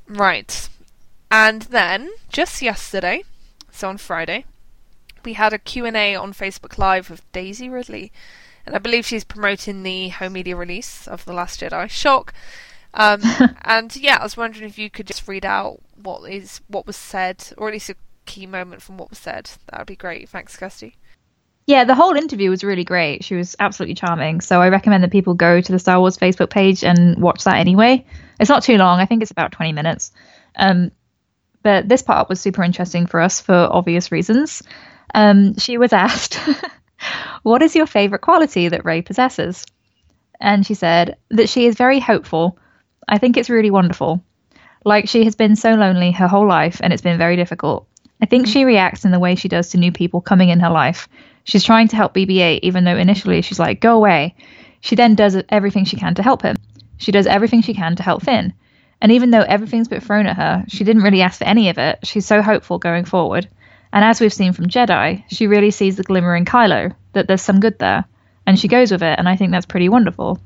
Right, 0.08 0.68
and 1.30 1.62
then 1.64 2.10
just 2.30 2.62
yesterday, 2.62 3.24
so 3.72 3.88
on 3.88 3.98
Friday, 3.98 4.46
we 5.24 5.34
had 5.34 5.54
a 5.54 5.60
Q 5.60 5.86
and 5.86 5.96
A 5.96 6.16
on 6.16 6.34
Facebook 6.34 6.78
Live 6.78 7.10
with 7.10 7.30
Daisy 7.32 7.70
Ridley, 7.70 8.12
and 8.66 8.76
I 8.76 8.80
believe 8.80 9.06
she's 9.06 9.24
promoting 9.24 9.84
the 9.84 10.10
home 10.10 10.34
media 10.34 10.56
release 10.56 11.08
of 11.08 11.26
The 11.26 11.34
Last 11.34 11.62
Jedi. 11.62 11.90
Shock. 11.90 12.34
Um, 12.94 13.22
and 13.62 13.96
yeah, 13.96 14.18
I 14.20 14.24
was 14.24 14.36
wondering 14.36 14.68
if 14.68 14.78
you 14.78 14.90
could 14.90 15.08
just 15.08 15.28
read 15.28 15.46
out 15.46 15.80
what 16.02 16.30
is 16.30 16.62
what 16.68 16.88
was 16.88 16.98
said, 16.98 17.54
or 17.58 17.68
at 17.68 17.74
least 17.74 17.90
a 17.90 17.96
key 18.26 18.48
moment 18.48 18.82
from 18.82 18.98
what 18.98 19.12
was 19.12 19.20
said. 19.20 19.52
That 19.68 19.82
would 19.82 19.88
be 19.88 19.96
great. 19.96 20.30
Thanks, 20.30 20.58
Kirsty. 20.58 20.96
Yeah, 21.72 21.86
the 21.86 21.96
whole 21.96 22.18
interview 22.18 22.50
was 22.50 22.66
really 22.66 22.84
great. 22.84 23.24
She 23.24 23.34
was 23.34 23.56
absolutely 23.58 23.96
charming. 23.96 24.42
So 24.42 24.62
I 24.62 24.68
recommend 24.68 25.06
that 25.06 25.12
people 25.12 25.34
go 25.34 25.62
to 25.62 25.72
the 25.72 25.80
Star 25.80 26.02
Wars 26.02 26.18
Facebook 26.18 26.50
page 26.50 26.84
and 26.84 27.18
watch 27.18 27.46
that 27.46 27.56
anyway. 27.56 28.06
It's 28.42 28.50
not 28.50 28.62
too 28.62 28.76
long. 28.76 29.00
I 29.00 29.06
think 29.06 29.22
it's 29.22 29.32
about 29.32 29.54
20 29.54 29.72
minutes. 29.72 30.12
Um, 30.58 30.92
but 31.64 31.88
this 31.88 32.02
part 32.02 32.28
was 32.28 32.42
super 32.42 32.62
interesting 32.62 33.08
for 33.08 33.22
us 33.22 33.40
for 33.40 33.54
obvious 33.54 34.12
reasons. 34.12 34.62
Um, 35.16 35.58
she 35.58 35.78
was 35.78 35.94
asked, 36.08 36.38
What 37.44 37.62
is 37.62 37.74
your 37.74 37.88
favorite 37.88 38.20
quality 38.20 38.68
that 38.68 38.84
Rey 38.84 39.02
possesses? 39.02 39.66
And 40.42 40.66
she 40.66 40.74
said 40.74 41.16
that 41.30 41.48
she 41.48 41.68
is 41.68 41.76
very 41.76 42.02
hopeful. 42.02 42.60
I 43.08 43.18
think 43.18 43.38
it's 43.38 43.50
really 43.50 43.72
wonderful. 43.72 44.22
Like 44.84 45.08
she 45.08 45.24
has 45.24 45.38
been 45.38 45.56
so 45.56 45.76
lonely 45.76 46.12
her 46.12 46.28
whole 46.28 46.50
life 46.50 46.82
and 46.84 46.92
it's 46.92 47.02
been 47.02 47.18
very 47.18 47.38
difficult. 47.38 47.88
I 48.22 48.26
think 48.26 48.46
she 48.46 48.66
reacts 48.66 49.06
in 49.06 49.12
the 49.12 49.20
way 49.20 49.36
she 49.36 49.48
does 49.48 49.70
to 49.70 49.78
new 49.78 49.94
people 49.94 50.20
coming 50.20 50.50
in 50.50 50.60
her 50.60 50.70
life. 50.70 51.08
She's 51.44 51.64
trying 51.64 51.88
to 51.90 51.96
help 51.96 52.14
BB 52.14 52.40
8, 52.40 52.64
even 52.64 52.84
though 52.84 52.98
initially 52.98 53.42
she's 53.42 53.60
like, 53.60 53.82
go 53.82 53.96
away. 53.96 54.36
She 54.80 54.96
then 54.96 55.16
does 55.16 55.38
everything 55.50 55.86
she 55.86 55.98
can 55.98 56.16
to 56.16 56.24
help 56.24 56.42
him. 56.42 56.58
She 56.98 57.12
does 57.12 57.28
everything 57.28 57.62
she 57.62 57.74
can 57.74 57.96
to 57.96 58.04
help 58.04 58.24
Finn. 58.24 58.54
And 59.02 59.12
even 59.12 59.32
though 59.32 59.42
everything's 59.42 59.88
been 59.88 60.02
thrown 60.02 60.28
at 60.28 60.38
her, 60.38 60.64
she 60.68 60.84
didn't 60.84 61.02
really 61.02 61.22
ask 61.22 61.40
for 61.40 61.46
any 61.46 61.70
of 61.70 61.78
it. 61.80 62.00
She's 62.04 62.26
so 62.26 62.42
hopeful 62.42 62.78
going 62.78 63.06
forward. 63.06 63.50
And 63.92 64.06
as 64.06 64.22
we've 64.22 64.32
seen 64.32 64.54
from 64.54 64.68
Jedi, 64.68 65.24
she 65.28 65.48
really 65.48 65.72
sees 65.72 65.98
the 65.98 66.04
glimmer 66.04 66.36
in 66.36 66.46
Kylo, 66.46 66.96
that 67.14 67.28
there's 67.28 67.42
some 67.42 67.60
good 67.60 67.80
there. 67.80 68.06
And 68.46 68.60
she 68.60 68.68
goes 68.68 68.92
with 68.92 69.04
it, 69.04 69.18
and 69.18 69.28
I 69.28 69.36
think 69.36 69.52
that's 69.52 69.66
pretty 69.66 69.90
wonderful. 69.90 70.40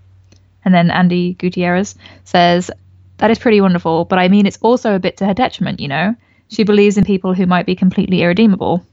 And 0.64 0.74
then 0.74 0.90
Andy 0.90 1.34
Gutierrez 1.34 1.96
says, 2.24 2.72
That 3.18 3.32
is 3.32 3.40
pretty 3.40 3.62
wonderful, 3.62 4.06
but 4.06 4.20
I 4.20 4.30
mean, 4.30 4.46
it's 4.46 4.60
also 4.62 4.96
a 4.96 5.00
bit 5.00 5.18
to 5.18 5.26
her 5.26 5.34
detriment, 5.34 5.80
you 5.80 5.88
know? 5.88 6.16
She 6.48 6.64
believes 6.64 6.98
in 6.98 7.04
people 7.04 7.34
who 7.34 7.46
might 7.46 7.66
be 7.66 7.76
completely 7.76 8.22
irredeemable. 8.22 8.86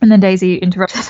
And 0.00 0.10
then 0.10 0.20
Daisy 0.20 0.56
interrupted. 0.56 1.04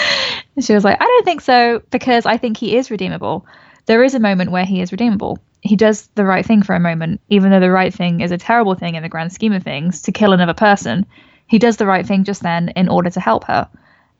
she 0.60 0.74
was 0.74 0.84
like, 0.84 1.00
I 1.00 1.04
don't 1.04 1.24
think 1.24 1.40
so, 1.40 1.82
because 1.90 2.26
I 2.26 2.36
think 2.36 2.56
he 2.56 2.76
is 2.76 2.90
redeemable. 2.90 3.46
There 3.86 4.02
is 4.02 4.14
a 4.14 4.20
moment 4.20 4.50
where 4.50 4.64
he 4.64 4.80
is 4.80 4.92
redeemable. 4.92 5.38
He 5.60 5.76
does 5.76 6.08
the 6.14 6.24
right 6.24 6.44
thing 6.44 6.62
for 6.62 6.74
a 6.74 6.80
moment, 6.80 7.20
even 7.28 7.50
though 7.50 7.60
the 7.60 7.70
right 7.70 7.94
thing 7.94 8.20
is 8.20 8.32
a 8.32 8.38
terrible 8.38 8.74
thing 8.74 8.94
in 8.94 9.02
the 9.02 9.08
grand 9.08 9.32
scheme 9.32 9.52
of 9.52 9.62
things 9.62 10.02
to 10.02 10.12
kill 10.12 10.32
another 10.32 10.54
person. 10.54 11.06
He 11.46 11.58
does 11.58 11.76
the 11.76 11.86
right 11.86 12.06
thing 12.06 12.24
just 12.24 12.42
then 12.42 12.70
in 12.70 12.88
order 12.88 13.10
to 13.10 13.20
help 13.20 13.44
her. 13.44 13.68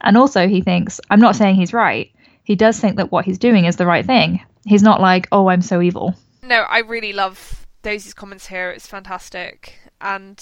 And 0.00 0.16
also, 0.16 0.48
he 0.48 0.60
thinks, 0.60 1.00
I'm 1.10 1.20
not 1.20 1.36
saying 1.36 1.56
he's 1.56 1.72
right. 1.72 2.10
He 2.44 2.54
does 2.54 2.78
think 2.78 2.96
that 2.96 3.10
what 3.10 3.24
he's 3.24 3.38
doing 3.38 3.64
is 3.64 3.76
the 3.76 3.86
right 3.86 4.06
thing. 4.06 4.44
He's 4.64 4.82
not 4.82 5.00
like, 5.00 5.26
oh, 5.32 5.48
I'm 5.48 5.62
so 5.62 5.80
evil. 5.80 6.14
No, 6.42 6.62
I 6.62 6.78
really 6.78 7.12
love 7.12 7.66
Daisy's 7.82 8.14
comments 8.14 8.46
here. 8.46 8.70
It's 8.70 8.86
fantastic. 8.86 9.78
And 10.00 10.38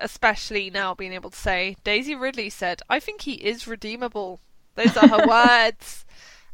especially 0.00 0.70
now 0.70 0.94
being 0.94 1.12
able 1.12 1.30
to 1.30 1.36
say, 1.36 1.76
Daisy 1.84 2.14
Ridley 2.14 2.50
said, 2.50 2.82
I 2.88 3.00
think 3.00 3.22
he 3.22 3.34
is 3.34 3.66
redeemable. 3.66 4.40
Those 4.74 4.96
are 4.96 5.08
her 5.08 5.26
words. 5.28 6.04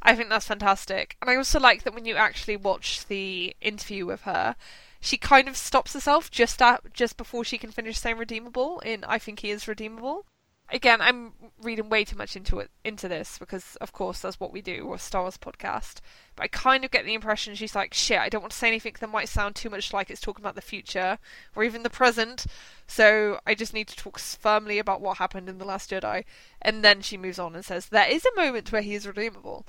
I 0.02 0.14
think 0.14 0.28
that's 0.28 0.46
fantastic. 0.46 1.16
And 1.20 1.30
I 1.30 1.36
also 1.36 1.58
like 1.58 1.82
that 1.84 1.94
when 1.94 2.04
you 2.04 2.16
actually 2.16 2.56
watch 2.56 3.06
the 3.06 3.56
interview 3.60 4.06
with 4.06 4.22
her, 4.22 4.56
she 5.00 5.16
kind 5.16 5.48
of 5.48 5.56
stops 5.56 5.94
herself 5.94 6.30
just 6.30 6.60
at, 6.60 6.92
just 6.92 7.16
before 7.16 7.44
she 7.44 7.58
can 7.58 7.70
finish 7.70 7.98
saying 7.98 8.18
redeemable 8.18 8.80
in 8.80 9.04
I 9.04 9.18
think 9.18 9.40
he 9.40 9.50
is 9.50 9.68
redeemable. 9.68 10.26
Again, 10.68 11.00
I'm 11.00 11.32
reading 11.62 11.88
way 11.88 12.04
too 12.04 12.16
much 12.16 12.34
into 12.34 12.58
it 12.58 12.70
into 12.84 13.08
this 13.08 13.38
because 13.38 13.76
of 13.76 13.92
course 13.92 14.20
that's 14.20 14.40
what 14.40 14.52
we 14.52 14.60
do, 14.60 14.86
we're 14.86 14.98
Star 14.98 15.22
Wars 15.22 15.38
podcast. 15.38 16.00
But 16.34 16.44
I 16.44 16.48
kind 16.48 16.84
of 16.84 16.90
get 16.90 17.04
the 17.04 17.14
impression 17.14 17.54
she's 17.54 17.76
like, 17.76 17.94
shit, 17.94 18.18
I 18.18 18.28
don't 18.28 18.40
want 18.40 18.52
to 18.52 18.58
say 18.58 18.66
anything 18.68 18.96
that 18.98 19.08
might 19.08 19.28
sound 19.28 19.54
too 19.54 19.70
much 19.70 19.92
like 19.92 20.10
it's 20.10 20.20
talking 20.20 20.42
about 20.42 20.56
the 20.56 20.60
future 20.60 21.18
or 21.54 21.62
even 21.62 21.84
the 21.84 21.90
present. 21.90 22.46
So 22.86 23.38
I 23.46 23.54
just 23.54 23.74
need 23.74 23.86
to 23.88 23.96
talk 23.96 24.18
firmly 24.18 24.78
about 24.78 25.00
what 25.00 25.18
happened 25.18 25.48
in 25.48 25.58
The 25.58 25.64
Last 25.64 25.90
Jedi. 25.90 26.24
And 26.60 26.82
then 26.82 27.00
she 27.00 27.16
moves 27.16 27.38
on 27.38 27.54
and 27.54 27.64
says, 27.64 27.86
There 27.86 28.08
is 28.08 28.26
a 28.26 28.40
moment 28.40 28.72
where 28.72 28.82
he 28.82 28.94
is 28.94 29.06
redeemable. 29.06 29.66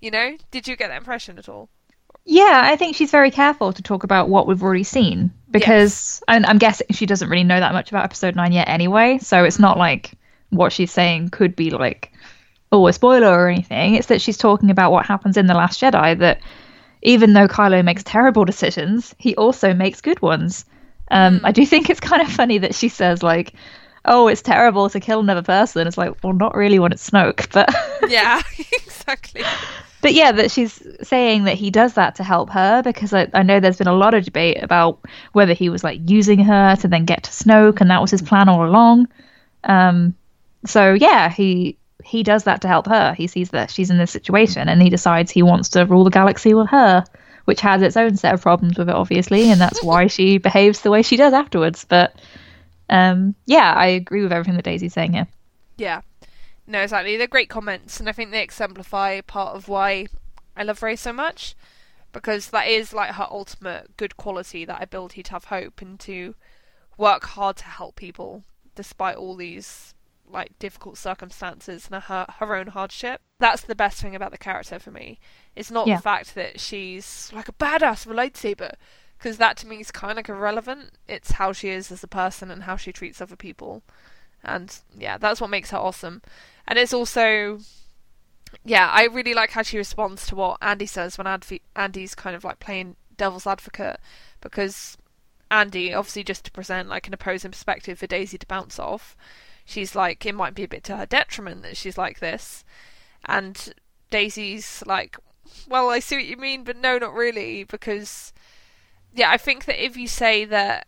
You 0.00 0.10
know? 0.10 0.36
Did 0.50 0.68
you 0.68 0.76
get 0.76 0.88
that 0.88 0.98
impression 0.98 1.38
at 1.38 1.48
all? 1.48 1.70
Yeah, 2.26 2.62
I 2.64 2.76
think 2.76 2.96
she's 2.96 3.10
very 3.10 3.30
careful 3.30 3.72
to 3.72 3.82
talk 3.82 4.04
about 4.04 4.28
what 4.28 4.46
we've 4.46 4.62
already 4.62 4.84
seen 4.84 5.30
because 5.50 6.22
and 6.26 6.46
I'm 6.46 6.58
guessing 6.58 6.86
she 6.90 7.06
doesn't 7.06 7.28
really 7.28 7.44
know 7.44 7.60
that 7.60 7.74
much 7.74 7.90
about 7.90 8.04
episode 8.04 8.34
9 8.34 8.52
yet 8.52 8.68
anyway, 8.68 9.18
so 9.18 9.44
it's 9.44 9.58
not 9.58 9.76
like 9.76 10.12
what 10.56 10.72
she's 10.72 10.92
saying 10.92 11.30
could 11.30 11.54
be 11.56 11.70
like 11.70 12.12
oh 12.72 12.86
a 12.86 12.92
spoiler 12.92 13.28
or 13.28 13.48
anything. 13.48 13.94
It's 13.94 14.08
that 14.08 14.20
she's 14.20 14.36
talking 14.36 14.70
about 14.70 14.92
what 14.92 15.06
happens 15.06 15.36
in 15.36 15.46
the 15.46 15.54
last 15.54 15.80
Jedi 15.80 16.18
that 16.18 16.40
even 17.02 17.34
though 17.34 17.46
Kylo 17.46 17.84
makes 17.84 18.02
terrible 18.02 18.44
decisions, 18.44 19.14
he 19.18 19.36
also 19.36 19.74
makes 19.74 20.00
good 20.00 20.20
ones. 20.22 20.64
Um, 21.10 21.40
I 21.44 21.52
do 21.52 21.66
think 21.66 21.90
it's 21.90 22.00
kind 22.00 22.22
of 22.22 22.28
funny 22.28 22.58
that 22.58 22.74
she 22.74 22.88
says 22.88 23.22
like 23.22 23.54
oh, 24.04 24.28
it's 24.28 24.42
terrible 24.42 24.90
to 24.90 25.00
kill 25.00 25.20
another 25.20 25.42
person. 25.42 25.86
It's 25.86 25.96
like, 25.98 26.22
well, 26.22 26.32
not 26.32 26.54
really 26.54 26.78
when 26.78 26.92
it's 26.92 27.08
Snoke, 27.08 27.50
but 27.52 27.74
Yeah, 28.10 28.42
exactly. 28.58 29.42
but 30.02 30.12
yeah, 30.12 30.32
that 30.32 30.50
she's 30.50 30.86
saying 31.02 31.44
that 31.44 31.54
he 31.54 31.70
does 31.70 31.94
that 31.94 32.14
to 32.16 32.24
help 32.24 32.50
her 32.50 32.82
because 32.82 33.14
I, 33.14 33.28
I 33.32 33.42
know 33.42 33.60
there's 33.60 33.78
been 33.78 33.86
a 33.86 33.94
lot 33.94 34.14
of 34.14 34.24
debate 34.24 34.62
about 34.62 35.00
whether 35.32 35.54
he 35.54 35.68
was 35.68 35.82
like 35.82 36.00
using 36.04 36.38
her 36.40 36.76
to 36.76 36.88
then 36.88 37.04
get 37.04 37.24
to 37.24 37.30
Snoke, 37.30 37.80
and 37.80 37.90
that 37.90 38.00
was 38.00 38.10
his 38.10 38.22
plan 38.22 38.48
all 38.48 38.66
along. 38.66 39.08
Um, 39.64 40.14
so 40.66 40.94
yeah, 40.94 41.28
he 41.30 41.78
he 42.04 42.22
does 42.22 42.44
that 42.44 42.60
to 42.62 42.68
help 42.68 42.86
her. 42.86 43.14
He 43.14 43.26
sees 43.26 43.50
that 43.50 43.70
she's 43.70 43.90
in 43.90 43.98
this 43.98 44.10
situation, 44.10 44.68
and 44.68 44.82
he 44.82 44.90
decides 44.90 45.30
he 45.30 45.42
wants 45.42 45.70
to 45.70 45.86
rule 45.86 46.04
the 46.04 46.10
galaxy 46.10 46.54
with 46.54 46.68
her, 46.68 47.04
which 47.44 47.60
has 47.60 47.82
its 47.82 47.96
own 47.96 48.16
set 48.16 48.34
of 48.34 48.42
problems 48.42 48.78
with 48.78 48.88
it, 48.88 48.94
obviously, 48.94 49.50
and 49.50 49.60
that's 49.60 49.82
why 49.82 50.06
she 50.08 50.38
behaves 50.38 50.80
the 50.80 50.90
way 50.90 51.02
she 51.02 51.16
does 51.16 51.32
afterwards. 51.32 51.84
But 51.84 52.14
um, 52.90 53.34
yeah, 53.46 53.72
I 53.72 53.86
agree 53.86 54.22
with 54.22 54.32
everything 54.32 54.56
that 54.56 54.64
Daisy's 54.64 54.92
saying 54.92 55.14
here. 55.14 55.26
Yeah. 55.76 56.02
No, 56.66 56.80
exactly. 56.80 57.16
They're 57.16 57.26
great 57.26 57.50
comments, 57.50 58.00
and 58.00 58.08
I 58.08 58.12
think 58.12 58.30
they 58.30 58.42
exemplify 58.42 59.20
part 59.22 59.54
of 59.54 59.68
why 59.68 60.06
I 60.56 60.62
love 60.62 60.82
Rey 60.82 60.96
so 60.96 61.12
much. 61.12 61.54
Because 62.12 62.50
that 62.50 62.68
is 62.68 62.92
like 62.92 63.10
her 63.14 63.26
ultimate 63.28 63.96
good 63.96 64.16
quality 64.16 64.64
that 64.64 64.80
ability 64.80 65.24
to 65.24 65.32
have 65.32 65.46
hope 65.46 65.82
and 65.82 65.98
to 66.00 66.36
work 66.96 67.24
hard 67.24 67.56
to 67.56 67.64
help 67.64 67.96
people 67.96 68.44
despite 68.76 69.16
all 69.16 69.34
these 69.34 69.93
like 70.34 70.58
difficult 70.58 70.98
circumstances 70.98 71.88
and 71.90 72.02
her 72.04 72.26
her 72.38 72.54
own 72.56 72.66
hardship. 72.68 73.20
That's 73.38 73.62
the 73.62 73.74
best 73.74 74.00
thing 74.00 74.14
about 74.14 74.32
the 74.32 74.38
character 74.38 74.78
for 74.78 74.90
me. 74.90 75.18
It's 75.56 75.70
not 75.70 75.86
Yeah. 75.86 75.96
the 75.96 76.02
fact 76.02 76.34
that 76.34 76.60
she's 76.60 77.30
like 77.32 77.48
a 77.48 77.52
badass 77.52 78.06
with 78.06 78.18
a 78.18 78.20
lightsaber, 78.20 78.74
because 79.16 79.38
that 79.38 79.56
to 79.58 79.66
me 79.66 79.80
is 79.80 79.90
kind 79.90 80.18
of 80.18 80.28
irrelevant. 80.28 80.90
It's 81.08 81.32
how 81.32 81.52
she 81.52 81.70
is 81.70 81.90
as 81.90 82.02
a 82.04 82.08
person 82.08 82.50
and 82.50 82.64
how 82.64 82.76
she 82.76 82.92
treats 82.92 83.20
other 83.20 83.36
people, 83.36 83.82
and 84.42 84.76
yeah, 84.96 85.16
that's 85.16 85.40
what 85.40 85.50
makes 85.50 85.70
her 85.70 85.78
awesome. 85.78 86.20
And 86.66 86.78
it's 86.78 86.92
also, 86.92 87.60
yeah, 88.64 88.90
I 88.90 89.04
really 89.06 89.34
like 89.34 89.50
how 89.50 89.62
she 89.62 89.78
responds 89.78 90.26
to 90.26 90.36
what 90.36 90.58
Andy 90.60 90.86
says 90.86 91.16
when 91.18 91.26
Adv- 91.26 91.60
Andy's 91.76 92.14
kind 92.14 92.34
of 92.36 92.44
like 92.44 92.58
playing 92.60 92.96
devil's 93.16 93.46
advocate, 93.46 94.00
because 94.40 94.96
Andy, 95.50 95.92
obviously, 95.94 96.24
just 96.24 96.44
to 96.46 96.50
present 96.50 96.88
like 96.88 97.06
an 97.06 97.14
opposing 97.14 97.50
perspective 97.52 97.98
for 97.98 98.06
Daisy 98.06 98.38
to 98.38 98.46
bounce 98.46 98.78
off, 98.78 99.16
she's 99.64 99.94
like, 99.94 100.24
it 100.26 100.34
might 100.34 100.54
be 100.54 100.64
a 100.64 100.68
bit 100.68 100.84
to 100.84 100.96
her 100.96 101.06
detriment 101.06 101.62
that 101.62 101.76
she's 101.76 101.98
like 101.98 102.20
this. 102.20 102.64
And 103.24 103.74
Daisy's 104.10 104.82
like, 104.86 105.16
well, 105.68 105.90
I 105.90 106.00
see 106.00 106.16
what 106.16 106.26
you 106.26 106.36
mean, 106.36 106.64
but 106.64 106.76
no, 106.76 106.98
not 106.98 107.14
really, 107.14 107.64
because, 107.64 108.32
yeah, 109.14 109.30
I 109.30 109.36
think 109.36 109.64
that 109.64 109.82
if 109.82 109.96
you 109.96 110.08
say 110.08 110.44
that, 110.44 110.86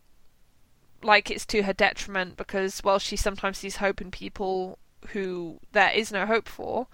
like, 1.02 1.30
it's 1.30 1.46
to 1.46 1.62
her 1.62 1.72
detriment 1.72 2.36
because, 2.36 2.82
well, 2.82 2.98
she 2.98 3.16
sometimes 3.16 3.58
sees 3.58 3.76
hope 3.76 4.00
in 4.00 4.10
people 4.10 4.78
who 5.08 5.60
there 5.72 5.90
is 5.90 6.10
no 6.10 6.26
hope 6.26 6.48
for, 6.48 6.88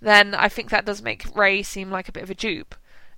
then 0.00 0.34
I 0.34 0.48
think 0.48 0.70
that 0.70 0.84
does 0.84 1.02
make 1.02 1.34
Rey 1.34 1.62
seem 1.62 1.90
like 1.90 2.08
a 2.08 2.12
bit 2.12 2.22
of 2.22 2.30
a 2.30 2.34
dupe 2.34 2.74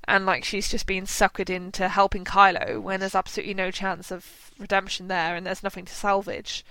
and 0.09 0.25
like 0.25 0.45
she's 0.45 0.69
just 0.69 0.87
being 0.87 1.05
suckered 1.05 1.51
into 1.51 1.89
helping 1.89 2.25
Kylo 2.25 2.81
when 2.81 3.01
there's 3.01 3.15
absolutely 3.15 3.55
no 3.55 3.71
chance 3.71 4.11
of 4.11 4.53
redemption 4.59 5.09
there 5.09 5.35
and 5.35 5.45
there's 5.45 5.63
nothing 5.63 5.85
to 5.85 5.95
salvage. 5.95 6.65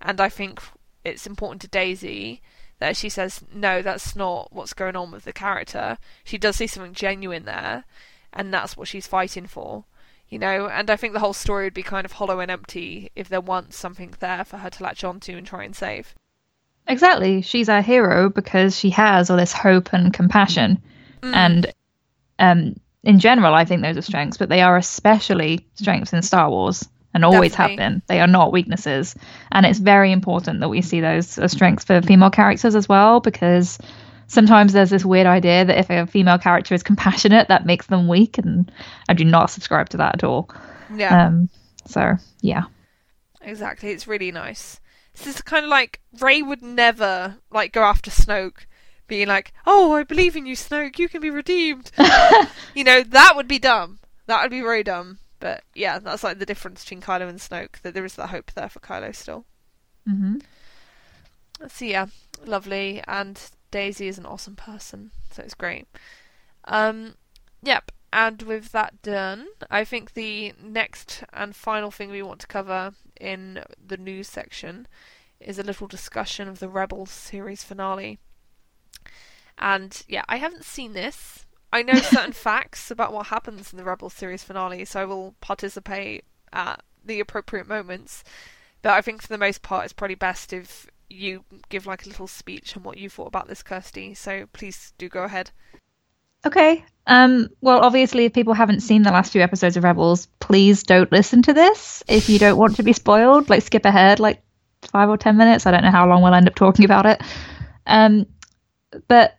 And 0.00 0.20
I 0.20 0.28
think 0.28 0.60
it's 1.04 1.26
important 1.26 1.62
to 1.62 1.68
Daisy 1.68 2.42
that 2.78 2.96
she 2.96 3.08
says 3.08 3.42
no, 3.52 3.82
that's 3.82 4.14
not 4.14 4.52
what's 4.52 4.74
going 4.74 4.96
on 4.96 5.10
with 5.10 5.24
the 5.24 5.32
character. 5.32 5.98
She 6.24 6.38
does 6.38 6.56
see 6.56 6.66
something 6.66 6.92
genuine 6.92 7.44
there, 7.44 7.84
and 8.32 8.52
that's 8.52 8.76
what 8.76 8.88
she's 8.88 9.06
fighting 9.06 9.46
for. 9.46 9.84
You 10.28 10.40
know, 10.40 10.68
and 10.68 10.90
I 10.90 10.96
think 10.96 11.12
the 11.12 11.20
whole 11.20 11.32
story 11.32 11.64
would 11.64 11.74
be 11.74 11.84
kind 11.84 12.04
of 12.04 12.12
hollow 12.12 12.40
and 12.40 12.50
empty 12.50 13.10
if 13.14 13.28
there 13.28 13.40
wasn't 13.40 13.74
something 13.74 14.12
there 14.18 14.44
for 14.44 14.58
her 14.58 14.70
to 14.70 14.82
latch 14.82 15.04
onto 15.04 15.36
and 15.36 15.46
try 15.46 15.62
and 15.62 15.74
save. 15.74 16.14
Exactly. 16.88 17.42
She's 17.42 17.68
our 17.68 17.82
hero 17.82 18.28
because 18.28 18.76
she 18.76 18.90
has 18.90 19.30
all 19.30 19.36
this 19.36 19.52
hope 19.52 19.92
and 19.92 20.12
compassion. 20.12 20.82
Mm. 21.22 21.34
And 21.34 21.72
um, 22.38 22.80
in 23.04 23.20
general, 23.20 23.54
I 23.54 23.64
think 23.64 23.82
those 23.82 23.96
are 23.96 24.02
strengths, 24.02 24.36
but 24.36 24.48
they 24.48 24.62
are 24.62 24.76
especially 24.76 25.66
strengths 25.74 26.12
in 26.12 26.22
Star 26.22 26.50
Wars 26.50 26.88
and 27.16 27.24
always 27.24 27.52
Definitely. 27.52 27.82
have 27.82 27.92
been. 27.92 28.02
They 28.08 28.20
are 28.20 28.26
not 28.26 28.52
weaknesses. 28.52 29.16
And 29.50 29.64
it's 29.64 29.78
very 29.78 30.12
important 30.12 30.60
that 30.60 30.68
we 30.68 30.82
see 30.82 31.00
those 31.00 31.38
as 31.38 31.52
strengths 31.52 31.84
for 31.84 32.02
female 32.02 32.30
characters 32.30 32.74
as 32.76 32.88
well, 32.88 33.20
because 33.20 33.78
sometimes 34.26 34.74
there's 34.74 34.90
this 34.90 35.04
weird 35.04 35.26
idea 35.26 35.64
that 35.64 35.78
if 35.78 35.88
a 35.88 36.06
female 36.06 36.38
character 36.38 36.74
is 36.74 36.82
compassionate, 36.82 37.48
that 37.48 37.64
makes 37.64 37.86
them 37.86 38.06
weak. 38.06 38.36
And 38.36 38.70
I 39.08 39.14
do 39.14 39.24
not 39.24 39.50
subscribe 39.50 39.88
to 39.88 39.96
that 39.96 40.16
at 40.16 40.24
all. 40.24 40.50
Yeah. 40.94 41.26
Um, 41.26 41.48
so, 41.86 42.16
yeah. 42.42 42.64
Exactly, 43.40 43.92
it's 43.92 44.06
really 44.06 44.30
nice. 44.30 44.78
This 45.14 45.26
is 45.26 45.40
kind 45.40 45.64
of 45.64 45.70
like 45.70 46.00
Rey 46.20 46.42
would 46.42 46.60
never 46.60 47.36
like 47.50 47.72
go 47.72 47.82
after 47.82 48.10
Snoke, 48.10 48.66
being 49.06 49.28
like, 49.28 49.54
"Oh, 49.64 49.92
I 49.92 50.02
believe 50.02 50.36
in 50.36 50.44
you, 50.44 50.54
Snoke. 50.54 50.98
You 50.98 51.08
can 51.08 51.22
be 51.22 51.30
redeemed." 51.30 51.90
you 52.74 52.84
know, 52.84 53.02
that 53.02 53.36
would 53.36 53.48
be 53.48 53.58
dumb. 53.58 54.00
That 54.26 54.42
would 54.42 54.50
be 54.50 54.60
very 54.60 54.82
dumb. 54.82 55.18
But 55.38 55.64
yeah, 55.74 55.98
that's 55.98 56.24
like 56.24 56.38
the 56.38 56.46
difference 56.46 56.84
between 56.84 57.02
Kylo 57.02 57.28
and 57.28 57.38
Snoke. 57.38 57.80
That 57.82 57.94
there 57.94 58.04
is 58.04 58.14
that 58.14 58.28
hope 58.30 58.52
there 58.52 58.68
for 58.68 58.80
Kylo 58.80 59.14
still. 59.14 59.44
hmm 60.06 60.38
So 61.68 61.84
yeah, 61.84 62.06
lovely. 62.44 63.02
And 63.06 63.40
Daisy 63.70 64.08
is 64.08 64.18
an 64.18 64.26
awesome 64.26 64.56
person, 64.56 65.10
so 65.30 65.42
it's 65.42 65.54
great. 65.54 65.86
Um, 66.64 67.14
yep. 67.62 67.92
And 68.12 68.42
with 68.42 68.72
that 68.72 69.02
done, 69.02 69.48
I 69.70 69.84
think 69.84 70.14
the 70.14 70.54
next 70.62 71.24
and 71.32 71.54
final 71.54 71.90
thing 71.90 72.10
we 72.10 72.22
want 72.22 72.40
to 72.40 72.46
cover 72.46 72.94
in 73.20 73.62
the 73.84 73.96
news 73.96 74.28
section 74.28 74.86
is 75.40 75.58
a 75.58 75.62
little 75.62 75.86
discussion 75.86 76.48
of 76.48 76.58
the 76.60 76.68
Rebels 76.68 77.10
series 77.10 77.62
finale. 77.64 78.18
And 79.58 80.02
yeah, 80.08 80.22
I 80.28 80.36
haven't 80.36 80.64
seen 80.64 80.92
this. 80.92 81.45
I 81.72 81.82
know 81.82 81.94
certain 81.94 82.32
facts 82.32 82.90
about 82.90 83.12
what 83.12 83.26
happens 83.26 83.72
in 83.72 83.78
the 83.78 83.84
Rebels 83.84 84.14
series 84.14 84.44
finale, 84.44 84.84
so 84.84 85.00
I 85.00 85.04
will 85.04 85.34
participate 85.40 86.24
at 86.52 86.82
the 87.04 87.20
appropriate 87.20 87.68
moments. 87.68 88.24
But 88.82 88.92
I 88.92 89.00
think 89.00 89.22
for 89.22 89.28
the 89.28 89.38
most 89.38 89.62
part, 89.62 89.84
it's 89.84 89.92
probably 89.92 90.14
best 90.14 90.52
if 90.52 90.86
you 91.08 91.44
give 91.68 91.86
like 91.86 92.04
a 92.04 92.08
little 92.08 92.26
speech 92.26 92.76
on 92.76 92.82
what 92.82 92.98
you 92.98 93.08
thought 93.08 93.28
about 93.28 93.48
this, 93.48 93.62
Kirsty. 93.62 94.14
So 94.14 94.46
please 94.52 94.92
do 94.98 95.08
go 95.08 95.24
ahead. 95.24 95.50
Okay. 96.44 96.84
Um, 97.06 97.48
well, 97.60 97.80
obviously, 97.80 98.24
if 98.24 98.32
people 98.32 98.54
haven't 98.54 98.80
seen 98.80 99.02
the 99.02 99.10
last 99.10 99.32
few 99.32 99.40
episodes 99.40 99.76
of 99.76 99.84
Rebels, 99.84 100.26
please 100.40 100.82
don't 100.82 101.10
listen 101.10 101.42
to 101.42 101.52
this. 101.52 102.02
If 102.08 102.28
you 102.28 102.38
don't 102.38 102.58
want 102.58 102.76
to 102.76 102.82
be 102.82 102.92
spoiled, 102.92 103.48
like 103.48 103.62
skip 103.62 103.84
ahead 103.84 104.20
like 104.20 104.42
five 104.82 105.08
or 105.08 105.16
ten 105.16 105.36
minutes. 105.36 105.66
I 105.66 105.70
don't 105.70 105.82
know 105.82 105.90
how 105.90 106.08
long 106.08 106.22
we'll 106.22 106.34
end 106.34 106.48
up 106.48 106.54
talking 106.54 106.84
about 106.84 107.06
it. 107.06 107.20
Um, 107.86 108.26
but 109.08 109.38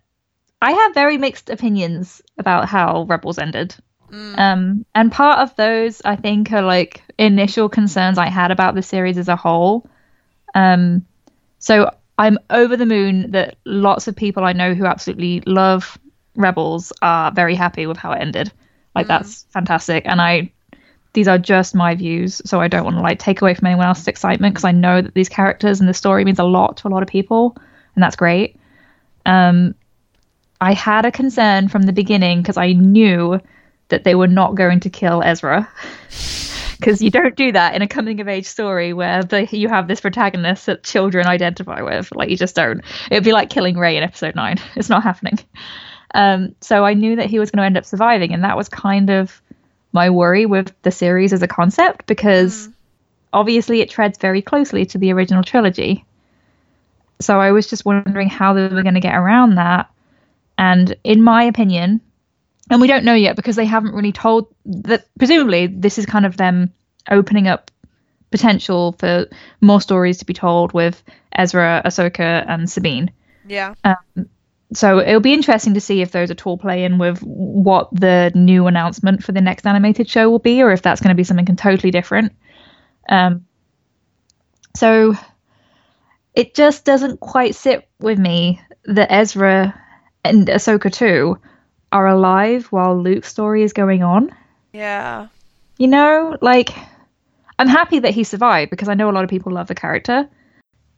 I 0.61 0.71
have 0.71 0.93
very 0.93 1.17
mixed 1.17 1.49
opinions 1.49 2.21
about 2.37 2.67
how 2.67 3.03
Rebels 3.03 3.37
ended. 3.37 3.75
Mm. 4.11 4.39
Um, 4.39 4.85
and 4.95 5.11
part 5.11 5.39
of 5.39 5.55
those, 5.55 6.01
I 6.03 6.15
think, 6.15 6.51
are 6.51 6.61
like 6.61 7.03
initial 7.17 7.69
concerns 7.69 8.17
I 8.17 8.27
had 8.27 8.51
about 8.51 8.75
the 8.75 8.81
series 8.81 9.17
as 9.17 9.27
a 9.27 9.35
whole. 9.35 9.87
Um, 10.55 11.05
so 11.59 11.91
I'm 12.17 12.39
over 12.49 12.75
the 12.77 12.85
moon 12.85 13.31
that 13.31 13.57
lots 13.65 14.07
of 14.07 14.15
people 14.15 14.43
I 14.43 14.53
know 14.53 14.73
who 14.73 14.85
absolutely 14.85 15.41
love 15.45 15.97
Rebels 16.35 16.93
are 17.01 17.31
very 17.31 17.55
happy 17.55 17.85
with 17.87 17.97
how 17.97 18.11
it 18.11 18.21
ended. 18.21 18.51
Like 18.95 19.05
Mm. 19.05 19.09
that's 19.09 19.45
fantastic, 19.49 20.03
and 20.05 20.21
I 20.21 20.51
these 21.13 21.27
are 21.27 21.37
just 21.39 21.73
my 21.73 21.95
views, 21.95 22.41
so 22.45 22.61
I 22.61 22.67
don't 22.67 22.83
want 22.83 22.95
to 22.97 23.01
like 23.01 23.19
take 23.19 23.41
away 23.41 23.55
from 23.55 23.67
anyone 23.67 23.87
else's 23.87 24.07
excitement 24.07 24.53
because 24.53 24.65
I 24.65 24.71
know 24.71 25.01
that 25.01 25.15
these 25.15 25.29
characters 25.29 25.79
and 25.79 25.89
the 25.89 25.93
story 25.93 26.23
means 26.25 26.39
a 26.39 26.43
lot 26.43 26.77
to 26.77 26.87
a 26.87 26.89
lot 26.89 27.01
of 27.03 27.09
people, 27.09 27.57
and 27.95 28.03
that's 28.03 28.15
great. 28.15 28.59
Um, 29.25 29.75
I 30.59 30.73
had 30.73 31.05
a 31.05 31.11
concern 31.11 31.67
from 31.67 31.83
the 31.83 31.93
beginning 31.93 32.41
because 32.41 32.57
I 32.57 32.73
knew 32.73 33.39
that 33.89 34.03
they 34.03 34.15
were 34.15 34.27
not 34.27 34.55
going 34.55 34.81
to 34.81 34.89
kill 34.89 35.21
Ezra. 35.23 35.69
Because 36.79 37.01
you 37.01 37.09
don't 37.09 37.35
do 37.35 37.51
that 37.53 37.73
in 37.73 37.81
a 37.81 37.87
coming 37.87 38.21
of 38.21 38.27
age 38.27 38.45
story 38.45 38.93
where 38.93 39.23
the, 39.23 39.47
you 39.51 39.67
have 39.67 39.87
this 39.87 39.99
protagonist 39.99 40.67
that 40.67 40.83
children 40.83 41.25
identify 41.25 41.81
with. 41.81 42.13
Like, 42.13 42.29
you 42.29 42.37
just 42.37 42.55
don't. 42.55 42.81
It 43.09 43.15
would 43.15 43.23
be 43.23 43.31
like 43.31 43.49
killing 43.49 43.79
Rey 43.79 43.97
in 43.97 44.03
episode 44.03 44.35
9. 44.35 44.57
It's 44.75 44.87
not 44.87 45.01
happening. 45.01 45.39
Um, 46.13 46.55
so 46.61 46.85
I 46.85 46.93
knew 46.93 47.15
that 47.15 47.31
he 47.31 47.39
was 47.39 47.49
going 47.49 47.61
to 47.61 47.65
end 47.65 47.77
up 47.77 47.85
surviving. 47.85 48.31
And 48.31 48.43
that 48.43 48.57
was 48.57 48.69
kind 48.69 49.09
of 49.09 49.41
my 49.91 50.11
worry 50.11 50.45
with 50.45 50.71
the 50.83 50.91
series 50.91 51.33
as 51.33 51.41
a 51.41 51.47
concept 51.47 52.05
because 52.05 52.69
obviously 53.33 53.81
it 53.81 53.89
treads 53.89 54.19
very 54.19 54.43
closely 54.43 54.85
to 54.85 54.99
the 54.99 55.13
original 55.13 55.43
trilogy. 55.43 56.05
So 57.19 57.39
I 57.39 57.51
was 57.51 57.67
just 57.67 57.85
wondering 57.85 58.29
how 58.29 58.53
they 58.53 58.67
were 58.67 58.83
going 58.83 58.93
to 58.93 58.99
get 58.99 59.15
around 59.15 59.55
that. 59.55 59.89
And 60.57 60.95
in 61.03 61.21
my 61.21 61.43
opinion, 61.43 62.01
and 62.69 62.81
we 62.81 62.87
don't 62.87 63.05
know 63.05 63.13
yet 63.13 63.35
because 63.35 63.55
they 63.55 63.65
haven't 63.65 63.93
really 63.93 64.11
told 64.11 64.53
that 64.65 65.05
presumably 65.17 65.67
this 65.67 65.97
is 65.97 66.05
kind 66.05 66.25
of 66.25 66.37
them 66.37 66.73
opening 67.09 67.47
up 67.47 67.71
potential 68.31 68.93
for 68.99 69.27
more 69.61 69.79
stories 69.79 70.17
to 70.17 70.25
be 70.25 70.33
told 70.33 70.73
with 70.73 71.01
Ezra, 71.31 71.81
Ahsoka, 71.85 72.43
and 72.47 72.69
Sabine. 72.69 73.11
Yeah. 73.47 73.73
So 74.73 74.99
it'll 74.99 75.21
be 75.21 75.33
interesting 75.33 75.75
to 75.75 75.81
see 75.81 76.01
if 76.01 76.11
those 76.11 76.29
at 76.29 76.45
all 76.45 76.57
play 76.57 76.83
in 76.83 76.97
with 76.97 77.19
what 77.19 77.87
the 77.93 78.33
new 78.35 78.67
announcement 78.67 79.23
for 79.23 79.31
the 79.31 79.39
next 79.39 79.65
animated 79.65 80.09
show 80.09 80.29
will 80.29 80.39
be, 80.39 80.61
or 80.61 80.71
if 80.71 80.81
that's 80.81 80.99
going 80.99 81.09
to 81.09 81.15
be 81.15 81.23
something 81.23 81.55
totally 81.55 81.91
different. 81.91 82.33
Um, 83.07 83.45
so 84.75 85.15
it 86.35 86.53
just 86.53 86.83
doesn't 86.83 87.21
quite 87.21 87.55
sit 87.55 87.87
with 87.99 88.19
me 88.19 88.61
that 88.83 89.11
Ezra 89.11 89.73
and 90.33 90.47
Ahsoka 90.47 90.91
too 90.91 91.37
are 91.91 92.07
alive 92.07 92.65
while 92.67 93.01
Luke's 93.01 93.29
story 93.29 93.63
is 93.63 93.73
going 93.73 94.03
on. 94.03 94.33
Yeah. 94.73 95.27
You 95.77 95.87
know, 95.87 96.37
like 96.41 96.71
I'm 97.59 97.67
happy 97.67 97.99
that 97.99 98.13
he 98.13 98.23
survived 98.23 98.69
because 98.69 98.89
I 98.89 98.93
know 98.93 99.09
a 99.09 99.13
lot 99.13 99.23
of 99.23 99.29
people 99.29 99.51
love 99.51 99.67
the 99.67 99.75
character. 99.75 100.27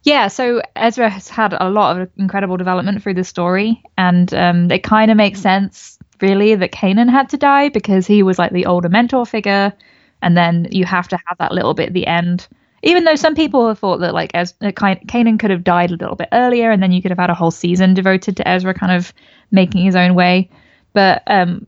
Yeah, 0.02 0.28
so 0.28 0.62
Ezra 0.76 1.10
has 1.10 1.28
had 1.28 1.54
a 1.58 1.68
lot 1.68 2.00
of 2.00 2.10
incredible 2.16 2.56
development 2.56 3.02
through 3.02 3.14
the 3.14 3.24
story, 3.24 3.82
and 3.98 4.32
um, 4.32 4.70
it 4.70 4.82
kind 4.82 5.10
of 5.10 5.16
makes 5.18 5.40
sense, 5.40 5.98
really, 6.22 6.54
that 6.54 6.72
Kanan 6.72 7.10
had 7.10 7.28
to 7.30 7.36
die 7.36 7.68
because 7.68 8.06
he 8.06 8.22
was 8.22 8.38
like 8.38 8.52
the 8.52 8.64
older 8.64 8.88
mentor 8.88 9.26
figure, 9.26 9.74
and 10.22 10.36
then 10.36 10.68
you 10.70 10.86
have 10.86 11.08
to 11.08 11.18
have 11.26 11.36
that 11.38 11.52
little 11.52 11.74
bit 11.74 11.88
at 11.88 11.92
the 11.92 12.06
end. 12.06 12.48
Even 12.82 13.04
though 13.04 13.14
some 13.14 13.34
people 13.34 13.68
have 13.68 13.78
thought 13.78 13.98
that 13.98 14.14
like 14.14 14.30
uh, 14.34 14.44
Kanan 14.62 15.38
could 15.38 15.50
have 15.50 15.64
died 15.64 15.90
a 15.90 15.96
little 15.96 16.16
bit 16.16 16.28
earlier, 16.32 16.70
and 16.70 16.82
then 16.82 16.92
you 16.92 17.02
could 17.02 17.10
have 17.10 17.18
had 17.18 17.30
a 17.30 17.34
whole 17.34 17.50
season 17.50 17.94
devoted 17.94 18.36
to 18.38 18.48
Ezra 18.48 18.72
kind 18.72 18.92
of 18.92 19.12
making 19.50 19.84
his 19.84 19.96
own 19.96 20.14
way. 20.14 20.48
But 20.92 21.22
um, 21.26 21.66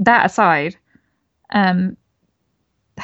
that 0.00 0.26
aside, 0.26 0.76
um, 1.50 1.96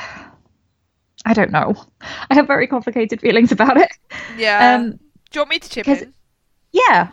I 1.27 1.33
don't 1.33 1.53
know. 1.53 1.75
I 2.31 2.35
have 2.35 2.47
very 2.47 2.67
complicated 2.67 3.21
feelings 3.21 3.53
about 3.53 3.77
it. 3.77 3.91
Yeah. 4.37 4.75
Um, 4.75 4.91
Do 5.31 5.39
you 5.39 5.41
want 5.41 5.51
me 5.51 5.59
to 5.59 5.69
chip 5.69 5.89
in? 5.89 6.13
yeah, 6.73 7.09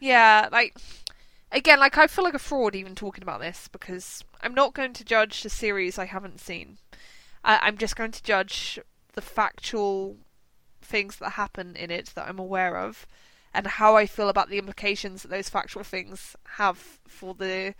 Yeah, 0.00 0.48
like 0.52 0.76
again, 1.50 1.80
like 1.80 1.96
I 1.98 2.06
feel 2.06 2.24
like 2.24 2.34
a 2.34 2.38
fraud 2.38 2.74
even 2.74 2.94
talking 2.94 3.22
about 3.22 3.40
this 3.40 3.68
because 3.68 4.22
I'm 4.42 4.54
not 4.54 4.74
going 4.74 4.92
to 4.94 5.04
judge 5.04 5.42
the 5.42 5.50
series 5.50 5.98
I 5.98 6.04
haven't 6.04 6.40
seen. 6.40 6.78
I- 7.44 7.60
I'm 7.62 7.78
just 7.78 7.96
going 7.96 8.12
to 8.12 8.22
judge 8.22 8.78
the 9.12 9.22
factual 9.22 10.16
things 10.82 11.16
that 11.16 11.30
happen 11.30 11.76
in 11.76 11.90
it 11.90 12.12
that 12.14 12.28
I'm 12.28 12.38
aware 12.38 12.76
of, 12.76 13.06
and 13.52 13.66
how 13.66 13.96
I 13.96 14.06
feel 14.06 14.28
about 14.28 14.48
the 14.48 14.58
implications 14.58 15.22
that 15.22 15.28
those 15.28 15.48
factual 15.48 15.84
things 15.84 16.36
have 16.56 16.78
for 17.06 17.34
the 17.34 17.74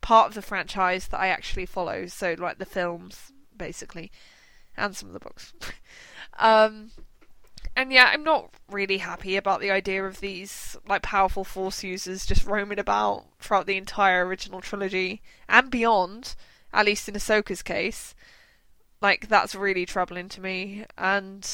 part 0.00 0.28
of 0.28 0.34
the 0.34 0.42
franchise 0.42 1.08
that 1.08 1.20
I 1.20 1.28
actually 1.28 1.66
follow. 1.66 2.06
So, 2.06 2.34
like 2.38 2.58
the 2.58 2.66
films, 2.66 3.32
basically, 3.56 4.10
and 4.76 4.96
some 4.96 5.08
of 5.08 5.14
the 5.14 5.20
books. 5.20 5.52
um, 6.38 6.90
and 7.76 7.92
yeah, 7.92 8.10
I'm 8.12 8.22
not 8.22 8.54
really 8.70 8.98
happy 8.98 9.36
about 9.36 9.60
the 9.60 9.70
idea 9.70 10.04
of 10.04 10.20
these 10.20 10.76
like 10.86 11.02
powerful 11.02 11.44
force 11.44 11.82
users 11.82 12.26
just 12.26 12.46
roaming 12.46 12.78
about 12.78 13.24
throughout 13.40 13.66
the 13.66 13.76
entire 13.76 14.24
original 14.26 14.60
trilogy 14.60 15.22
and 15.48 15.70
beyond. 15.70 16.34
At 16.72 16.86
least 16.86 17.08
in 17.08 17.14
Ahsoka's 17.14 17.62
case, 17.62 18.16
like 19.04 19.28
that's 19.28 19.54
really 19.54 19.84
troubling 19.84 20.30
to 20.30 20.40
me. 20.40 20.86
And 20.96 21.46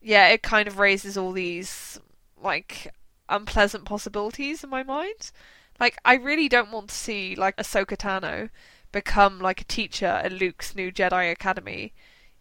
yeah, 0.00 0.28
it 0.28 0.42
kind 0.42 0.66
of 0.66 0.78
raises 0.78 1.18
all 1.18 1.32
these 1.32 2.00
like 2.42 2.94
unpleasant 3.28 3.84
possibilities 3.84 4.64
in 4.64 4.70
my 4.70 4.82
mind. 4.82 5.32
Like 5.78 5.98
I 6.02 6.14
really 6.14 6.48
don't 6.48 6.72
want 6.72 6.88
to 6.88 6.94
see 6.94 7.36
like 7.36 7.58
Ahsoka 7.58 7.98
Tano 7.98 8.48
become 8.90 9.38
like 9.38 9.60
a 9.60 9.64
teacher 9.64 10.06
at 10.06 10.32
Luke's 10.32 10.74
new 10.74 10.90
Jedi 10.90 11.30
Academy 11.30 11.92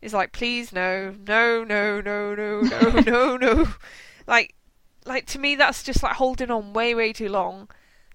is 0.01 0.13
like, 0.13 0.31
please 0.31 0.71
no, 0.71 1.13
no, 1.27 1.65
no, 1.65 1.99
no, 1.99 2.33
no, 2.33 2.61
no, 2.61 2.89
no, 3.05 3.37
no. 3.37 3.67
Like, 4.25 4.55
like 5.05 5.25
to 5.27 5.39
me 5.39 5.55
that's 5.55 5.83
just 5.83 6.01
like 6.01 6.15
holding 6.15 6.49
on 6.49 6.71
way 6.71 6.95
way 6.95 7.11
too 7.11 7.27
long. 7.27 7.67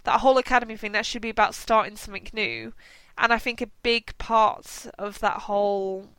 That 0.05 0.21
whole 0.21 0.39
academy 0.39 0.77
thing 0.77 0.93
that 0.93 1.05
should 1.05 1.21
be 1.21 1.29
about 1.29 1.53
starting 1.53 1.95
something 1.95 2.27
new. 2.33 2.73
And 3.21 3.31
I 3.31 3.37
think 3.37 3.61
a 3.61 3.67
big 3.83 4.17
part 4.17 4.87
of 4.97 5.19
that 5.19 5.43
whole 5.43 6.09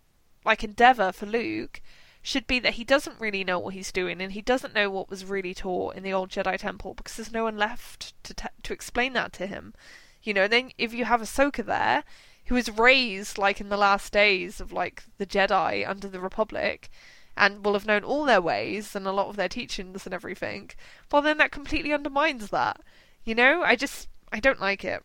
like 0.44 0.62
endeavor 0.62 1.10
for 1.10 1.26
Luke 1.26 1.82
should 2.22 2.46
be 2.46 2.60
that 2.60 2.74
he 2.74 2.84
doesn't 2.84 3.20
really 3.20 3.42
know 3.42 3.58
what 3.58 3.74
he's 3.74 3.90
doing 3.90 4.22
and 4.22 4.30
he 4.30 4.40
doesn't 4.40 4.72
know 4.72 4.88
what 4.88 5.10
was 5.10 5.24
really 5.24 5.52
taught 5.52 5.96
in 5.96 6.04
the 6.04 6.12
old 6.12 6.30
Jedi 6.30 6.56
Temple 6.56 6.94
because 6.94 7.16
there's 7.16 7.32
no 7.32 7.42
one 7.42 7.56
left 7.56 8.14
to 8.22 8.34
te- 8.34 8.48
to 8.62 8.72
explain 8.72 9.14
that 9.14 9.32
to 9.32 9.48
him. 9.48 9.74
You 10.22 10.32
know, 10.32 10.46
then 10.46 10.70
if 10.78 10.94
you 10.94 11.04
have 11.04 11.20
Ahsoka 11.20 11.66
there, 11.66 12.04
who 12.46 12.54
was 12.54 12.70
raised 12.70 13.36
like 13.36 13.60
in 13.60 13.68
the 13.68 13.76
last 13.76 14.12
days 14.12 14.60
of 14.60 14.72
like 14.72 15.02
the 15.18 15.26
Jedi 15.26 15.84
under 15.84 16.06
the 16.06 16.20
Republic, 16.20 16.88
and 17.36 17.64
will 17.64 17.72
have 17.72 17.86
known 17.86 18.04
all 18.04 18.24
their 18.24 18.40
ways 18.40 18.94
and 18.94 19.08
a 19.08 19.12
lot 19.12 19.26
of 19.26 19.34
their 19.34 19.48
teachings 19.48 20.06
and 20.06 20.14
everything, 20.14 20.70
well 21.10 21.20
then 21.20 21.38
that 21.38 21.50
completely 21.50 21.92
undermines 21.92 22.50
that. 22.50 22.80
You 23.24 23.34
know, 23.34 23.62
I 23.64 23.74
just 23.74 24.08
I 24.32 24.38
don't 24.38 24.60
like 24.60 24.84
it. 24.84 25.02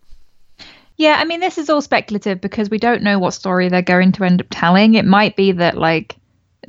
Yeah, 0.97 1.15
I 1.19 1.25
mean 1.25 1.39
this 1.39 1.57
is 1.57 1.69
all 1.69 1.81
speculative 1.81 2.41
because 2.41 2.69
we 2.69 2.79
don't 2.79 3.03
know 3.03 3.19
what 3.19 3.33
story 3.33 3.69
they're 3.69 3.81
going 3.81 4.11
to 4.13 4.23
end 4.23 4.41
up 4.41 4.47
telling. 4.49 4.95
It 4.95 5.05
might 5.05 5.35
be 5.35 5.51
that 5.53 5.77
like 5.77 6.15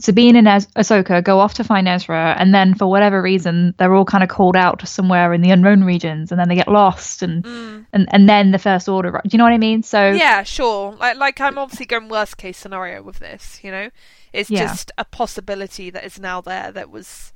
Sabine 0.01 0.37
and 0.37 0.47
Ez- 0.47 0.67
Ahsoka 0.77 1.25
go 1.25 1.41
off 1.41 1.55
to 1.55 1.65
find 1.65 1.89
Ezra, 1.89 2.37
and 2.39 2.55
then 2.55 2.75
for 2.75 2.87
whatever 2.87 3.21
reason, 3.21 3.75
they're 3.79 3.95
all 3.95 4.05
kind 4.05 4.23
of 4.23 4.29
called 4.31 4.55
out 4.55 4.79
to 4.81 4.87
somewhere 4.87 5.33
in 5.33 5.41
the 5.41 5.51
unknown 5.51 5.83
regions, 5.83 6.31
and 6.31 6.39
then 6.39 6.49
they 6.49 6.55
get 6.55 6.69
lost, 6.69 7.23
and 7.23 7.43
Mm. 7.43 7.87
and, 7.93 8.07
and 8.13 8.29
then 8.29 8.51
the 8.53 8.59
First 8.59 8.89
Order. 8.89 9.11
Do 9.25 9.31
you 9.33 9.39
know 9.39 9.45
what 9.45 9.55
I 9.55 9.59
mean? 9.59 9.83
So 9.83 10.11
Yeah, 10.11 10.43
sure. 10.45 10.93
Like 11.01 11.17
like 11.17 11.41
I'm 11.41 11.59
obviously 11.59 11.87
going 11.87 12.09
worst 12.09 12.37
case 12.37 12.59
scenario 12.59 13.03
with 13.03 13.19
this, 13.19 13.59
you 13.65 13.71
know? 13.71 13.89
It's 14.33 14.51
Yeah. 14.51 14.67
just 14.67 14.93
a 14.99 15.05
possibility 15.07 15.89
that 15.91 16.05
is 16.05 16.21
now 16.21 16.43
there 16.43 16.71
that 16.71 16.91
was 16.91 17.33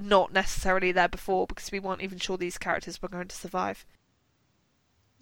not 0.00 0.32
necessarily 0.32 0.92
there 0.92 1.08
before 1.08 1.46
because 1.48 1.70
we 1.72 1.80
weren't 1.80 2.00
even 2.00 2.18
sure 2.18 2.38
these 2.38 2.56
characters 2.58 3.02
were 3.02 3.08
going 3.08 3.28
to 3.28 3.36
survive. 3.36 3.84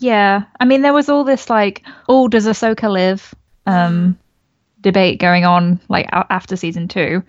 Yeah, 0.01 0.43
I 0.59 0.65
mean 0.65 0.83
there 0.83 0.93
was 0.93 1.09
all 1.09 1.25
this 1.25 1.49
like, 1.51 1.83
oh, 2.09 2.29
does 2.29 2.47
Ahsoka 2.47 2.91
live? 2.91 3.35
Um, 3.67 4.19
debate 4.81 5.21
going 5.21 5.45
on 5.45 5.79
like 5.89 6.07
a- 6.07 6.27
after 6.31 6.57
season 6.57 6.89
two, 6.89 7.23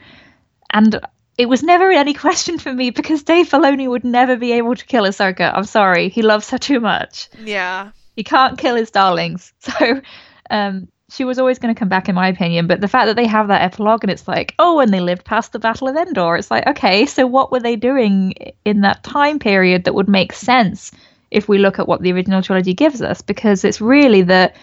and 0.72 0.99
it 1.38 1.47
was 1.49 1.61
never 1.63 1.91
any 2.03 2.13
question 2.13 2.57
for 2.57 2.74
me 2.74 2.89
because 2.89 3.24
Dave 3.24 3.49
Filoni 3.49 3.89
would 3.89 4.03
never 4.03 4.38
be 4.38 4.53
able 4.53 4.76
to 4.76 4.86
kill 4.86 5.03
Ahsoka. 5.03 5.51
I'm 5.53 5.65
sorry, 5.65 6.09
he 6.09 6.22
loves 6.22 6.49
her 6.49 6.57
too 6.57 6.80
much. 6.80 7.30
Yeah. 7.43 7.91
he 8.15 8.24
can't 8.24 8.57
kill 8.57 8.76
his 8.76 8.91
darlings. 8.91 9.53
So 9.61 10.01
um, 10.49 10.88
she 11.09 11.24
was 11.26 11.39
always 11.39 11.59
going 11.59 11.74
to 11.74 11.80
come 11.80 11.88
back, 11.89 12.09
in 12.09 12.15
my 12.15 12.28
opinion. 12.28 12.67
But 12.67 12.82
the 12.82 12.88
fact 12.88 13.07
that 13.07 13.15
they 13.15 13.28
have 13.28 13.47
that 13.49 13.61
epilogue 13.61 14.03
and 14.03 14.11
it's 14.11 14.28
like, 14.28 14.53
oh, 14.59 14.80
and 14.80 14.93
they 14.93 14.99
lived 14.99 15.24
past 15.26 15.51
the 15.53 15.59
Battle 15.59 15.88
of 15.88 15.95
Endor, 15.95 16.36
it's 16.38 16.51
like, 16.51 16.67
okay, 16.67 17.05
so 17.05 17.26
what 17.28 17.51
were 17.51 17.59
they 17.59 17.76
doing 17.76 18.34
in 18.65 18.82
that 18.82 19.03
time 19.03 19.39
period 19.39 19.84
that 19.86 19.93
would 19.95 20.09
make 20.09 20.34
sense 20.34 20.91
if 21.32 21.48
we 21.48 21.58
look 21.58 21.80
at 21.80 21.88
what 21.88 22.02
the 22.02 22.12
original 22.12 22.42
trilogy 22.42 22.74
gives 22.74 23.02
us? 23.02 23.22
Because 23.22 23.64
it's 23.64 23.82
really 23.82 24.22
that 24.24 24.56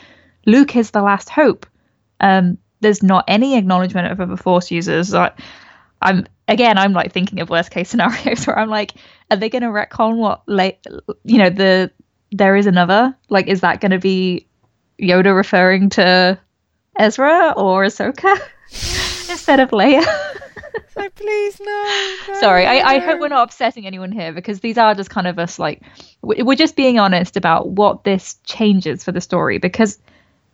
Luke 0.47 0.77
is 0.77 0.91
the 0.91 1.03
last 1.03 1.29
hope. 1.29 1.66
Um, 2.21 2.59
there's 2.81 3.03
not 3.03 3.25
any 3.27 3.57
acknowledgement 3.57 4.12
of 4.12 4.21
other 4.21 4.37
Force 4.37 4.71
users. 4.71 5.12
I, 5.14 5.33
I'm 6.01 6.27
again, 6.47 6.79
I'm 6.79 6.93
like 6.93 7.12
thinking 7.12 7.41
of 7.41 7.51
worst 7.51 7.71
case 7.71 7.89
scenarios 7.91 8.47
where 8.47 8.59
I'm 8.59 8.69
like, 8.69 8.95
are 9.31 9.37
they 9.37 9.49
going 9.49 9.62
to 9.62 9.69
retcon 9.69 10.16
what, 10.16 10.43
like, 10.47 10.85
you 11.25 11.39
know, 11.39 11.51
the 11.51 11.91
there 12.31 12.57
is 12.57 12.66
another? 12.66 13.16
Like, 13.31 13.47
is 13.47 13.62
that 13.62 13.81
going 13.81 13.93
to 13.93 13.99
be 13.99 14.47
Yoda 15.01 15.35
referring 15.35 15.91
to 15.91 16.39
Ezra 16.97 17.55
or 17.57 17.85
Ahsoka 17.85 18.39
instead 19.31 19.61
of 19.61 19.71
Leia? 19.71 20.05
So 20.95 21.09
please 21.11 21.61
no. 21.61 22.16
no 22.29 22.35
Sorry, 22.41 22.66
I, 22.66 22.95
I 22.95 22.99
hope 22.99 23.20
we're 23.20 23.29
not 23.29 23.45
upsetting 23.49 23.87
anyone 23.87 24.12
here 24.12 24.33
because 24.33 24.61
these 24.61 24.79
are 24.79 24.95
just 24.95 25.11
kind 25.11 25.26
of 25.26 25.39
us 25.39 25.59
like 25.59 25.83
we- 26.22 26.43
we're 26.43 26.57
just 26.57 26.76
being 26.76 26.99
honest 26.99 27.37
about 27.37 27.68
what 27.70 28.05
this 28.05 28.37
changes 28.45 29.05
for 29.05 29.12
the 29.12 29.20
story 29.20 29.59
because 29.59 29.99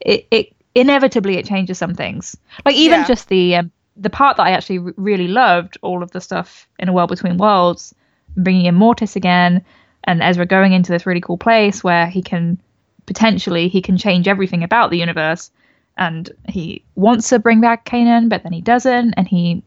it, 0.00 0.26
it 0.30 0.52
inevitably 0.74 1.36
it 1.38 1.46
changes 1.46 1.78
some 1.78 1.94
things. 1.94 2.36
Like 2.64 2.76
even 2.76 3.00
Yeah. 3.00 3.04
just 3.04 3.28
the 3.28 3.56
um, 3.56 3.70
the 3.96 4.10
part 4.10 4.36
that 4.36 4.42
I 4.44 4.50
actually 4.50 4.78
r- 4.78 4.94
really 4.96 5.28
loved, 5.28 5.78
all 5.82 6.02
of 6.02 6.10
the 6.10 6.20
stuff 6.20 6.68
in 6.78 6.88
a 6.88 6.92
world 6.92 7.10
between 7.10 7.36
worlds, 7.38 7.94
bringing 8.36 8.66
in 8.66 8.74
Mortis 8.74 9.16
again, 9.16 9.64
and 10.04 10.22
Ezra 10.22 10.46
going 10.46 10.72
into 10.72 10.90
this 10.92 11.06
really 11.06 11.20
cool 11.20 11.38
place 11.38 11.84
where 11.84 12.06
he 12.06 12.22
can 12.22 12.60
potentially 13.06 13.68
he 13.68 13.80
can 13.82 13.96
change 13.96 14.26
everything 14.28 14.62
about 14.64 14.90
the 14.90 14.98
universe, 14.98 15.50
and 15.96 16.30
he 16.48 16.82
wants 16.96 17.28
to 17.28 17.38
bring 17.38 17.60
back 17.60 17.84
Kanan, 17.84 18.28
but 18.28 18.42
then 18.42 18.52
he 18.52 18.60
doesn't, 18.60 19.14
and 19.14 19.28
he 19.28 19.62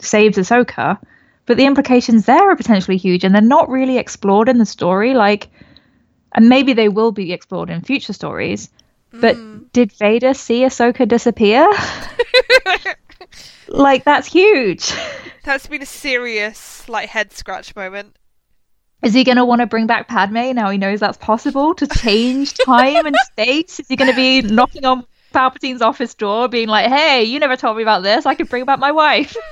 saves 0.00 0.38
Ahsoka. 0.38 0.98
But 1.46 1.56
the 1.56 1.66
implications 1.66 2.26
there 2.26 2.50
are 2.50 2.56
potentially 2.56 2.98
huge, 2.98 3.24
and 3.24 3.34
they're 3.34 3.42
not 3.42 3.70
really 3.70 3.96
explored 3.96 4.48
in 4.48 4.58
the 4.58 4.66
story. 4.66 5.14
Like, 5.14 5.48
and 6.32 6.48
maybe 6.48 6.74
they 6.74 6.88
will 6.88 7.12
be 7.12 7.32
explored 7.32 7.70
in 7.70 7.80
future 7.80 8.12
stories. 8.12 8.68
But 9.10 9.36
hmm. 9.36 9.60
did 9.72 9.92
Vader 9.92 10.34
see 10.34 10.60
Ahsoka 10.60 11.08
disappear? 11.08 11.66
like, 13.68 14.04
that's 14.04 14.28
huge. 14.28 14.92
That's 15.44 15.66
been 15.66 15.80
a 15.80 15.86
serious 15.86 16.86
like 16.90 17.08
head 17.08 17.32
scratch 17.32 17.74
moment. 17.74 18.16
Is 19.02 19.14
he 19.14 19.24
going 19.24 19.36
to 19.36 19.44
want 19.44 19.60
to 19.60 19.66
bring 19.66 19.86
back 19.86 20.08
Padme 20.08 20.52
now 20.54 20.70
he 20.70 20.78
knows 20.78 21.00
that's 21.00 21.16
possible 21.18 21.74
to 21.76 21.86
change 21.86 22.52
time 22.54 23.06
and 23.06 23.16
space? 23.32 23.80
Is 23.80 23.88
he 23.88 23.96
going 23.96 24.10
to 24.10 24.16
be 24.16 24.42
knocking 24.42 24.84
on 24.84 25.06
Palpatine's 25.32 25.82
office 25.82 26.14
door, 26.14 26.48
being 26.48 26.68
like, 26.68 26.86
"Hey, 26.86 27.24
you 27.24 27.38
never 27.38 27.56
told 27.56 27.76
me 27.76 27.82
about 27.82 28.02
this. 28.02 28.26
I 28.26 28.34
could 28.34 28.48
bring 28.48 28.64
back 28.64 28.78
my 28.78 28.92
wife." 28.92 29.36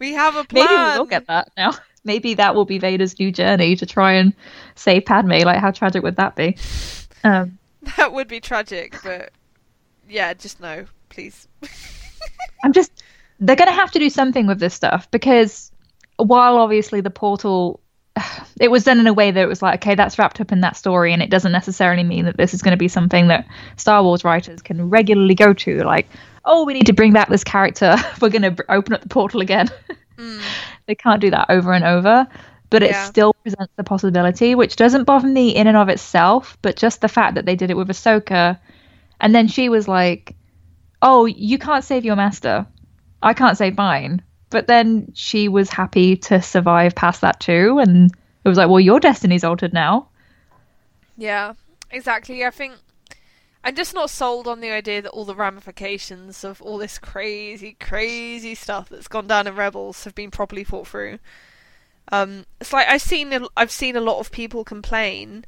We 0.00 0.14
have 0.14 0.34
a 0.34 0.44
plan. 0.44 0.64
Maybe 0.64 0.74
we 0.92 0.98
will 0.98 1.04
get 1.04 1.26
that 1.26 1.52
now. 1.56 1.72
Maybe 2.04 2.34
that 2.34 2.54
will 2.54 2.64
be 2.64 2.78
Vader's 2.78 3.18
new 3.20 3.30
journey 3.30 3.76
to 3.76 3.84
try 3.84 4.14
and 4.14 4.34
save 4.74 5.04
Padme. 5.04 5.32
Like, 5.32 5.58
how 5.58 5.70
tragic 5.70 6.02
would 6.02 6.16
that 6.16 6.34
be? 6.34 6.56
Um, 7.22 7.58
That 7.96 8.14
would 8.14 8.26
be 8.26 8.40
tragic, 8.40 8.96
but 9.04 9.30
yeah, 10.08 10.32
just 10.32 10.60
no, 10.60 10.86
please. 11.10 11.46
I'm 12.64 12.72
just. 12.72 13.04
They're 13.38 13.56
going 13.56 13.68
to 13.68 13.74
have 13.74 13.90
to 13.92 13.98
do 13.98 14.10
something 14.10 14.46
with 14.46 14.58
this 14.58 14.74
stuff 14.74 15.10
because 15.10 15.70
while 16.16 16.56
obviously 16.56 17.02
the 17.02 17.10
portal. 17.10 17.79
It 18.60 18.70
was 18.70 18.84
done 18.84 19.00
in 19.00 19.06
a 19.06 19.14
way 19.14 19.30
that 19.30 19.40
it 19.40 19.46
was 19.48 19.62
like, 19.62 19.80
okay, 19.82 19.94
that's 19.94 20.18
wrapped 20.18 20.38
up 20.38 20.52
in 20.52 20.60
that 20.60 20.76
story, 20.76 21.14
and 21.14 21.22
it 21.22 21.30
doesn't 21.30 21.50
necessarily 21.52 22.02
mean 22.02 22.26
that 22.26 22.36
this 22.36 22.52
is 22.52 22.60
going 22.60 22.72
to 22.72 22.76
be 22.76 22.88
something 22.88 23.28
that 23.28 23.46
Star 23.78 24.02
Wars 24.02 24.22
writers 24.22 24.60
can 24.60 24.90
regularly 24.90 25.34
go 25.34 25.54
to. 25.54 25.82
Like, 25.82 26.08
oh, 26.44 26.66
we 26.66 26.74
need 26.74 26.84
to 26.86 26.92
bring 26.92 27.14
back 27.14 27.30
this 27.30 27.42
character. 27.42 27.96
We're 28.20 28.28
going 28.28 28.42
to 28.42 28.50
br- 28.50 28.62
open 28.68 28.92
up 28.92 29.00
the 29.00 29.08
portal 29.08 29.40
again. 29.40 29.68
Hmm. 30.18 30.40
they 30.86 30.94
can't 30.94 31.22
do 31.22 31.30
that 31.30 31.46
over 31.48 31.72
and 31.72 31.84
over, 31.84 32.26
but 32.68 32.82
it 32.82 32.90
Yeah. 32.90 33.04
still 33.06 33.32
presents 33.42 33.72
the 33.76 33.84
possibility, 33.84 34.54
which 34.54 34.76
doesn't 34.76 35.04
bother 35.04 35.28
me 35.28 35.54
in 35.56 35.66
and 35.66 35.76
of 35.78 35.88
itself, 35.88 36.58
but 36.60 36.76
just 36.76 37.00
the 37.00 37.08
fact 37.08 37.36
that 37.36 37.46
they 37.46 37.56
did 37.56 37.70
it 37.70 37.78
with 37.78 37.88
Ahsoka, 37.88 38.58
and 39.22 39.34
then 39.34 39.48
she 39.48 39.70
was 39.70 39.88
like, 39.88 40.34
"Oh, 41.00 41.24
you 41.24 41.56
can't 41.56 41.82
save 41.84 42.04
your 42.04 42.16
master, 42.16 42.66
I 43.22 43.32
can't 43.32 43.56
save 43.56 43.78
mine." 43.78 44.20
But 44.50 44.66
then 44.66 45.12
she 45.14 45.48
was 45.48 45.70
happy 45.70 46.16
to 46.16 46.42
survive 46.42 46.94
past 46.94 47.20
that 47.20 47.40
too, 47.40 47.78
and 47.78 48.10
it 48.44 48.48
was 48.48 48.58
like, 48.58 48.68
"Well, 48.68 48.80
your 48.80 49.00
destiny's 49.00 49.44
altered 49.44 49.72
now." 49.72 50.08
Yeah, 51.16 51.54
exactly. 51.90 52.44
I 52.44 52.50
think 52.50 52.74
I'm 53.62 53.74
just 53.74 53.94
not 53.94 54.10
sold 54.10 54.48
on 54.48 54.60
the 54.60 54.70
idea 54.70 55.02
that 55.02 55.10
all 55.10 55.24
the 55.24 55.34
ramifications 55.34 56.44
of 56.44 56.62
all 56.62 56.78
this 56.78 56.98
crazy, 56.98 57.76
crazy 57.78 58.54
stuff 58.54 58.88
that's 58.88 59.08
gone 59.08 59.26
down 59.26 59.46
in 59.46 59.54
Rebels 59.54 60.04
have 60.04 60.14
been 60.14 60.30
properly 60.30 60.64
thought 60.64 60.88
through. 60.88 61.18
Um, 62.10 62.46
it's 62.60 62.72
like 62.72 62.88
I've 62.88 63.02
seen 63.02 63.32
a- 63.32 63.48
I've 63.56 63.70
seen 63.70 63.96
a 63.96 64.00
lot 64.00 64.18
of 64.18 64.32
people 64.32 64.64
complain 64.64 65.44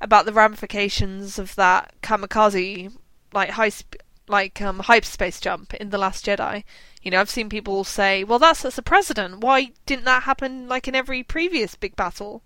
about 0.00 0.26
the 0.26 0.32
ramifications 0.32 1.38
of 1.38 1.54
that 1.56 1.94
kamikaze 2.02 2.92
like 3.32 3.50
high 3.50 3.70
sp- 3.72 4.03
like 4.28 4.60
um 4.62 4.80
hyperspace 4.80 5.40
jump 5.40 5.74
in 5.74 5.90
the 5.90 5.98
Last 5.98 6.24
Jedi. 6.26 6.64
You 7.02 7.10
know, 7.10 7.20
I've 7.20 7.30
seen 7.30 7.48
people 7.48 7.84
say, 7.84 8.24
"Well, 8.24 8.38
that's 8.38 8.62
that's 8.62 8.78
a 8.78 8.82
precedent. 8.82 9.40
Why 9.40 9.72
didn't 9.86 10.04
that 10.06 10.24
happen 10.24 10.68
like 10.68 10.88
in 10.88 10.94
every 10.94 11.22
previous 11.22 11.74
big 11.74 11.96
battle?" 11.96 12.42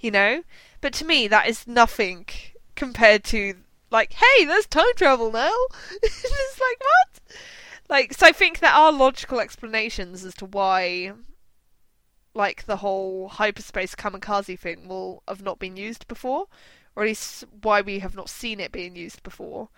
You 0.00 0.10
know, 0.12 0.44
but 0.80 0.92
to 0.94 1.04
me 1.04 1.28
that 1.28 1.48
is 1.48 1.66
nothing 1.66 2.26
compared 2.76 3.24
to 3.24 3.54
like, 3.90 4.12
"Hey, 4.14 4.44
there's 4.44 4.66
time 4.66 4.94
travel 4.96 5.32
now." 5.32 5.54
it's 6.02 6.60
like 6.60 6.80
what? 6.80 7.20
Like, 7.88 8.12
so 8.12 8.26
I 8.26 8.32
think 8.32 8.58
there 8.58 8.70
are 8.70 8.92
logical 8.92 9.40
explanations 9.40 10.24
as 10.24 10.34
to 10.36 10.44
why 10.46 11.12
like 12.34 12.66
the 12.66 12.76
whole 12.76 13.28
hyperspace 13.28 13.94
kamikaze 13.94 14.58
thing 14.58 14.86
will 14.88 15.22
have 15.26 15.42
not 15.42 15.58
been 15.58 15.76
used 15.76 16.06
before, 16.06 16.46
or 16.94 17.02
at 17.02 17.08
least 17.08 17.44
why 17.62 17.80
we 17.80 17.98
have 17.98 18.14
not 18.14 18.28
seen 18.28 18.60
it 18.60 18.72
being 18.72 18.94
used 18.94 19.22
before. 19.22 19.68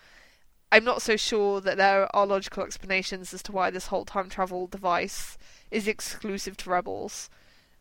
I'm 0.73 0.85
not 0.85 1.03
so 1.03 1.17
sure 1.17 1.61
that 1.61 1.77
there 1.77 2.15
are 2.15 2.27
logical 2.27 2.63
explanations 2.63 3.35
as 3.35 3.43
to 3.45 3.53
why 3.53 3.71
this 3.71 3.89
whole 3.89 4.05
time 4.05 4.29
travel 4.29 4.67
device 4.67 5.37
is 5.71 5.89
exclusive 5.89 6.57
to 6.59 6.71
Rebels 6.71 7.29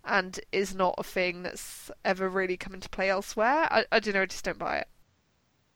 and 0.05 0.39
is 0.51 0.73
not 0.73 0.95
a 0.97 1.03
thing 1.03 1.43
that's 1.43 1.91
ever 2.03 2.27
really 2.27 2.57
come 2.57 2.73
into 2.73 2.89
play 2.89 3.09
elsewhere. 3.09 3.67
I, 3.71 3.85
I 3.91 3.99
don't 3.99 4.15
know, 4.15 4.23
I 4.23 4.25
just 4.25 4.45
don't 4.45 4.57
buy 4.57 4.77
it. 4.77 4.87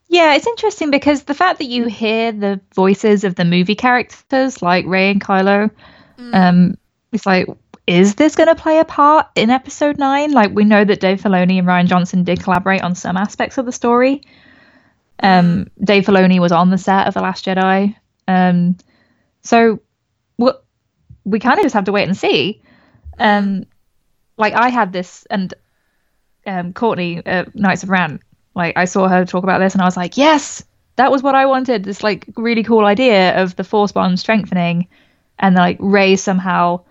Yeah, 0.07 0.35
it's 0.35 0.47
interesting 0.47 0.91
because 0.91 1.23
the 1.23 1.33
fact 1.33 1.59
that 1.59 1.65
you 1.65 1.87
hear 1.87 2.31
the 2.31 2.59
voices 2.75 3.23
of 3.23 3.35
the 3.35 3.45
movie 3.45 3.75
characters 3.75 4.61
like 4.61 4.85
Rey 4.85 5.11
and 5.11 5.21
Kylo, 5.23 5.71
um, 6.33 6.77
it's 7.11 7.25
like 7.25 7.47
is 7.85 8.15
this 8.15 8.35
going 8.35 8.47
to 8.47 8.55
play 8.55 8.79
a 8.79 8.85
part 8.85 9.27
in 9.35 9.49
episode 9.49 9.97
nine? 9.97 10.31
Like, 10.31 10.51
we 10.53 10.63
know 10.63 10.85
that 10.85 11.01
Dave 11.01 11.21
Filoni 11.21 11.59
and 11.59 11.67
Rian 11.67 11.87
Johnson 11.87 12.23
did 12.23 12.41
collaborate 12.41 12.81
on 12.81 12.95
some 12.95 13.17
aspects 13.17 13.57
of 13.57 13.65
the 13.65 13.71
story. 13.71 14.21
Um, 15.23 15.71
Dave 15.83 16.05
Filoni 16.05 16.39
was 16.39 16.51
on 16.51 16.69
the 16.69 16.77
set 16.77 17.07
of 17.07 17.15
The 17.15 17.21
Last 17.21 17.45
Jedi. 17.45 17.95
Um, 18.27 18.77
so 19.41 19.81
we 21.25 21.39
kind 21.39 21.57
of 21.57 21.63
just 21.63 21.73
have 21.73 21.85
to 21.85 21.91
wait 21.91 22.07
and 22.07 22.17
see. 22.17 22.61
Um, 23.17 23.65
like, 24.37 24.53
I 24.53 24.69
had 24.69 24.91
this, 24.91 25.25
and 25.29 25.53
um, 26.45 26.73
Courtney, 26.73 27.25
uh, 27.25 27.45
Knights 27.53 27.83
of 27.83 27.89
Ren, 27.89 28.19
like, 28.55 28.77
I 28.77 28.85
saw 28.85 29.07
her 29.07 29.25
talk 29.25 29.43
about 29.43 29.59
this, 29.59 29.73
and 29.73 29.81
I 29.81 29.85
was 29.85 29.97
like, 29.97 30.17
yes, 30.17 30.63
that 30.97 31.11
was 31.11 31.23
what 31.23 31.35
I 31.35 31.45
wanted. 31.45 31.85
This, 31.85 32.03
like, 32.03 32.25
really 32.35 32.63
cool 32.63 32.85
idea 32.85 33.41
of 33.41 33.55
the 33.55 33.63
Force 33.63 33.93
bond 33.93 34.19
strengthening, 34.19 34.87
and, 35.39 35.55
like, 35.55 35.77
Rey 35.79 36.17
somehow 36.17 36.81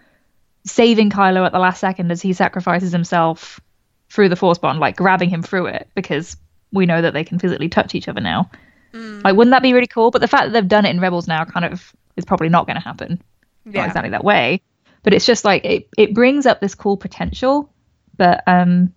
saving 0.64 1.10
Kylo 1.10 1.44
at 1.44 1.52
the 1.52 1.58
last 1.58 1.80
second 1.80 2.10
as 2.10 2.22
he 2.22 2.32
sacrifices 2.32 2.92
himself 2.92 3.60
through 4.08 4.28
the 4.28 4.36
Force 4.36 4.58
bond, 4.58 4.78
like 4.78 4.96
grabbing 4.96 5.30
him 5.30 5.42
through 5.42 5.66
it 5.66 5.88
because 5.94 6.36
we 6.72 6.86
know 6.86 7.02
that 7.02 7.12
they 7.12 7.24
can 7.24 7.38
physically 7.38 7.68
touch 7.68 7.94
each 7.94 8.08
other 8.08 8.20
now. 8.20 8.50
Mm. 8.92 9.24
Like, 9.24 9.36
wouldn't 9.36 9.52
that 9.52 9.62
be 9.62 9.72
really 9.72 9.86
cool? 9.86 10.10
But 10.10 10.20
the 10.20 10.28
fact 10.28 10.44
that 10.44 10.52
they've 10.52 10.68
done 10.68 10.86
it 10.86 10.90
in 10.90 11.00
Rebels 11.00 11.28
now 11.28 11.44
kind 11.44 11.64
of 11.64 11.94
is 12.16 12.24
probably 12.24 12.48
not 12.48 12.66
going 12.66 12.76
to 12.76 12.82
happen. 12.82 13.22
Not 13.64 13.86
exactly 13.86 14.10
that 14.10 14.24
way. 14.24 14.62
But 15.02 15.14
it's 15.14 15.26
just 15.26 15.44
like 15.44 15.64
it, 15.64 15.88
it 15.96 16.14
brings 16.14 16.46
up 16.46 16.60
this 16.60 16.74
cool 16.74 16.96
potential. 16.96 17.72
But 18.16 18.42
um, 18.46 18.92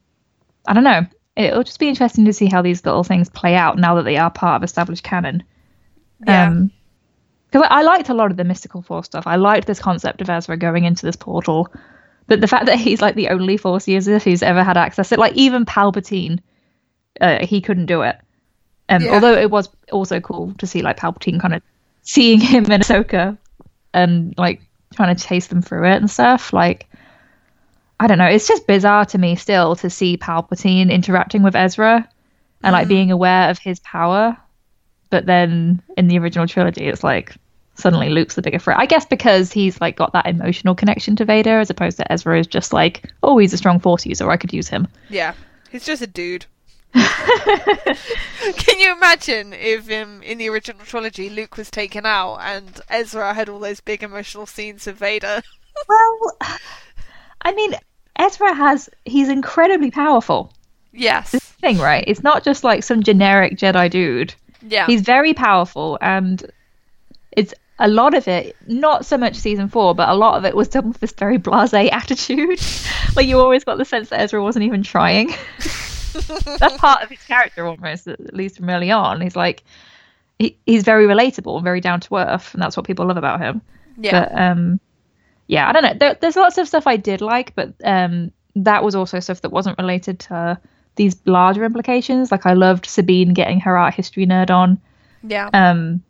I 0.68 0.74
don't 0.74 0.84
know. 0.84 1.06
It'll 1.36 1.64
just 1.64 1.80
be 1.80 1.90
interesting 1.90 2.26
to 2.26 2.34
see 2.34 2.46
how 2.46 2.62
these 2.62 2.86
little 2.86 3.04
things 3.04 3.30
play 3.30 3.56
out 3.56 3.78
now 3.78 3.96
that 3.96 4.04
they 4.04 4.18
are 4.18 4.32
part 4.32 4.58
of 4.58 4.64
established 4.64 5.04
canon. 5.04 5.44
Yeah. 6.26 6.48
Um, 6.48 6.72
because 7.52 7.68
I 7.70 7.80
I 7.80 7.82
liked 7.84 8.10
a 8.10 8.14
lot 8.14 8.32
of 8.32 8.38
the 8.38 8.44
mystical 8.44 8.82
force 8.82 9.06
stuff. 9.06 9.28
I 9.28 9.36
liked 9.36 9.68
this 9.68 9.80
concept 9.80 10.22
of 10.22 10.30
Ezra 10.30 10.58
going 10.58 10.84
into 10.84 11.06
this 11.06 11.16
portal, 11.16 11.72
but 12.28 12.42
the 12.42 12.48
fact 12.48 12.66
that 12.66 12.78
he's 12.78 13.02
like 13.02 13.16
the 13.16 13.30
only 13.30 13.58
force 13.58 13.88
user 13.88 14.20
who's 14.20 14.44
ever 14.44 14.64
had 14.64 14.78
access 14.78 15.10
to, 15.10 15.18
like 15.18 15.36
even 15.36 15.66
Palpatine, 15.66 16.40
uh, 17.22 17.46
he 17.46 17.62
couldn't 17.62 17.86
do 17.86 18.02
it. 18.02 18.18
Um, 18.90 19.04
Yeah. 19.04 19.14
Although 19.14 19.34
it 19.34 19.52
was 19.52 19.70
also 19.92 20.20
cool 20.20 20.54
to 20.60 20.68
see 20.68 20.82
like 20.82 20.98
Palpatine 20.98 21.40
kind 21.40 21.54
of 21.54 21.62
seeing 22.02 22.40
him 22.52 22.66
and 22.70 22.84
Ahsoka, 22.84 23.38
and 23.94 24.34
like 24.38 24.62
trying 24.94 25.16
to 25.16 25.24
chase 25.24 25.48
them 25.48 25.62
through 25.62 25.86
it 25.86 25.96
and 25.96 26.10
stuff. 26.10 26.54
Like, 26.54 26.88
I 28.00 28.08
don't 28.08 28.18
know. 28.18 28.26
It's 28.26 28.48
just 28.48 28.68
bizarre 28.68 29.06
to 29.06 29.18
me 29.18 29.36
still 29.36 29.76
to 29.78 29.90
see 29.90 30.18
Palpatine 30.18 30.92
interacting 30.92 31.44
with 31.44 31.56
Ezra 31.56 32.08
and 32.64 32.74
like 32.74 32.88
being 32.88 33.12
aware 33.12 33.50
of 33.50 33.60
his 33.60 33.80
power 33.82 34.38
but 35.10 35.26
then 35.26 35.82
in 35.98 36.08
the 36.08 36.18
original 36.18 36.48
trilogy 36.48 36.88
it's 36.88 37.04
like 37.04 37.36
suddenly 37.76 38.10
Luke's 38.10 38.36
the 38.36 38.42
bigger 38.42 38.60
threat. 38.60 38.78
I 38.78 38.86
guess 38.86 39.06
because 39.06 39.52
he's 39.52 39.80
like 39.82 39.96
got 39.98 40.14
that 40.14 40.26
emotional 40.26 40.76
connection 40.76 41.16
to 41.18 41.26
Vader 41.26 41.60
as 41.60 41.70
opposed 41.70 41.98
to 41.98 42.12
Ezra 42.12 42.40
is 42.40 42.48
just 42.48 42.74
like, 42.74 43.12
oh, 43.22 43.38
he's 43.38 43.54
a 43.54 43.58
strong 43.58 43.80
force 43.80 44.06
user, 44.06 44.30
I 44.30 44.38
could 44.38 44.54
use 44.54 44.70
him. 44.70 44.88
Yeah, 45.10 45.34
he's 45.70 45.86
just 45.86 46.02
a 46.02 46.08
dude. 46.08 46.46
Can 48.56 48.80
you 48.80 48.94
imagine 48.94 49.54
if 49.54 49.92
um, 49.92 50.24
in 50.24 50.38
the 50.38 50.48
original 50.50 50.86
trilogy 50.86 51.30
Luke 51.30 51.58
was 51.58 51.70
taken 51.70 52.06
out 52.06 52.38
and 52.38 52.80
Ezra 52.90 53.34
had 53.34 53.50
all 53.50 53.60
those 53.60 53.82
big 53.82 54.02
emotional 54.02 54.46
scenes 54.46 54.86
with 54.86 54.98
Vader? 54.98 55.42
Well, 55.90 56.38
I 57.42 57.52
mean, 57.52 57.74
Ezra 58.18 58.54
has 58.54 58.90
he's 59.04 59.28
incredibly 59.28 59.92
powerful. 59.92 60.54
Yes. 60.94 61.32
This 61.32 61.44
thing, 61.44 61.80
right? 61.80 62.06
It's 62.08 62.24
not 62.24 62.46
just 62.46 62.64
like 62.64 62.82
some 62.82 63.04
generic 63.04 63.58
Jedi 63.58 63.90
dude. 63.90 64.34
Yeah. 64.62 64.86
He's 64.86 65.02
very 65.02 65.34
powerful 65.34 65.98
and 66.00 66.50
it's 67.34 67.54
a 67.78 67.90
lot 67.90 68.14
of 68.14 68.30
it, 68.30 68.56
not 68.68 69.06
so 69.06 69.18
much 69.18 69.36
season 69.36 69.68
four, 69.68 69.94
but 69.94 70.08
a 70.08 70.16
lot 70.16 70.38
of 70.38 70.46
it 70.46 70.56
was 70.56 70.70
done 70.70 70.88
with 70.88 71.00
this 71.02 71.12
very 71.12 71.38
blasé 71.38 71.90
attitude. 71.92 72.62
like 73.18 73.28
you 73.28 73.38
always 73.38 73.66
got 73.66 73.78
the 73.78 73.84
sense 73.84 74.08
that 74.10 74.22
Ezra 74.22 74.42
wasn't 74.42 74.64
even 74.64 74.82
trying. 74.82 75.34
That's 76.60 76.78
part 76.78 77.04
of 77.04 77.10
his 77.10 77.22
character 77.24 77.66
almost, 77.66 78.08
at 78.08 78.34
least 78.34 78.58
from 78.58 78.70
early 78.70 78.92
on. 78.92 79.22
He's 79.22 79.36
like 79.36 79.64
he, 80.40 80.58
he's 80.66 80.84
very 80.84 81.06
relatable 81.06 81.56
and 81.56 81.64
very 81.64 81.82
down 81.82 82.00
to 82.02 82.16
earth, 82.16 82.54
and 82.54 82.62
that's 82.62 82.76
what 82.76 82.86
people 82.86 83.06
love 83.06 83.18
about 83.18 83.40
him. 83.40 83.62
yeah. 83.98 84.12
But 84.12 84.40
um 84.40 84.80
yeah, 85.48 85.70
I 85.70 85.74
don't 85.74 85.84
know. 85.84 85.94
There, 85.94 86.18
there's 86.20 86.36
lots 86.36 86.58
of 86.58 86.68
stuff 86.68 86.88
I 86.88 86.98
did 86.98 87.22
like, 87.22 87.54
but 87.56 87.74
um 87.84 88.32
that 88.56 88.84
was 88.84 88.96
also 88.96 89.20
stuff 89.20 89.42
that 89.42 89.52
wasn't 89.52 89.78
related 89.78 90.20
to 90.22 90.60
these 90.96 91.16
larger 91.26 91.66
implications. 91.66 92.32
Like 92.32 92.46
I 92.46 92.54
loved 92.54 92.86
Sabine 92.86 93.34
getting 93.34 93.60
her 93.62 93.78
art 93.78 93.94
history 93.94 94.26
nerd 94.26 94.50
on. 94.50 94.80
yeah. 95.24 95.50
Um, 95.54 96.02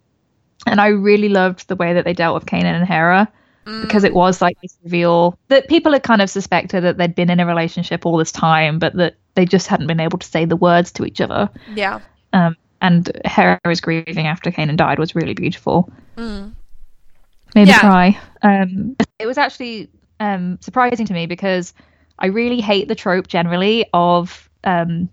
and 0.67 0.79
I 0.81 0.87
really 0.87 1.29
loved 1.29 1.67
the 1.67 1.75
way 1.75 1.93
that 1.93 2.05
they 2.05 2.13
dealt 2.13 2.33
with 2.35 2.45
Kanan 2.45 2.75
and 2.75 2.87
Hera 2.87 3.31
because 3.81 4.03
it 4.03 4.13
was 4.13 4.41
like 4.41 4.59
this 4.61 4.77
reveal 4.83 5.39
that 5.47 5.67
people 5.67 5.91
had 5.91 6.03
kind 6.03 6.21
of 6.21 6.29
suspected 6.29 6.83
that 6.83 6.97
they'd 6.97 7.15
been 7.15 7.31
in 7.31 7.39
a 7.39 7.45
relationship 7.47 8.05
all 8.05 8.17
this 8.17 8.31
time, 8.31 8.77
but 8.77 8.93
that 8.95 9.15
they 9.35 9.45
just 9.45 9.67
hadn't 9.67 9.87
been 9.87 9.99
able 9.99 10.17
to 10.17 10.27
say 10.27 10.45
the 10.45 10.55
words 10.55 10.91
to 10.93 11.05
each 11.05 11.21
other. 11.21 11.49
yeah. 11.73 11.99
Um, 12.33 12.55
and 12.81 13.09
Hera's 13.23 13.79
grieving 13.81 14.27
after 14.27 14.51
Kanan 14.51 14.75
died 14.75 14.99
was 14.99 15.15
really 15.15 15.33
beautiful. 15.33 15.89
Mm. 16.17 16.53
Made 17.55 17.67
Yeah. 17.67 17.75
me 17.75 17.79
cry. 17.79 18.19
Um, 18.41 18.95
it 19.19 19.25
was 19.25 19.37
actually 19.37 19.89
um, 20.19 20.57
surprising 20.61 21.05
to 21.07 21.13
me 21.13 21.25
because 21.25 21.73
I 22.19 22.27
really 22.27 22.59
hate 22.61 22.87
the 22.89 22.95
trope 22.95 23.27
generally 23.27 23.85
of 23.93 24.49
um, 24.65 25.09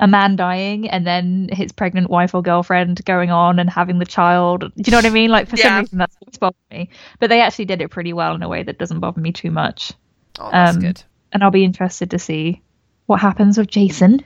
a 0.00 0.08
man 0.08 0.36
dying 0.36 0.88
and 0.88 1.06
then 1.06 1.48
his 1.52 1.70
pregnant 1.72 2.08
wife 2.10 2.34
or 2.34 2.42
girlfriend 2.42 3.04
going 3.04 3.30
on 3.30 3.58
and 3.58 3.68
having 3.70 3.98
the 3.98 4.06
child. 4.06 4.60
Do 4.60 4.70
you 4.84 4.90
know 4.90 4.98
what 4.98 5.04
I 5.06 5.10
mean? 5.10 5.30
Like 5.30 5.48
for 5.48 5.56
Yeah. 5.56 5.64
some 5.64 5.78
reason 5.80 5.98
that's 5.98 6.16
always 6.22 6.38
bothered 6.38 6.56
me, 6.70 6.88
but 7.20 7.28
they 7.28 7.40
actually 7.42 7.66
did 7.66 7.80
it 7.82 7.90
pretty 7.90 8.12
well 8.14 8.34
in 8.34 8.42
a 8.42 8.48
way 8.48 8.62
that 8.62 8.78
doesn't 8.78 9.00
bother 9.00 9.20
me 9.20 9.32
too 9.32 9.50
much. 9.50 9.92
Oh, 10.40 10.50
that's 10.50 10.74
Um, 10.76 10.80
good. 10.82 11.02
And 11.32 11.44
I'll 11.44 11.50
be 11.50 11.64
interested 11.64 12.10
to 12.12 12.18
see 12.18 12.62
what 13.06 13.20
happens 13.20 13.58
with 13.58 13.68
Jacen. 13.68 14.22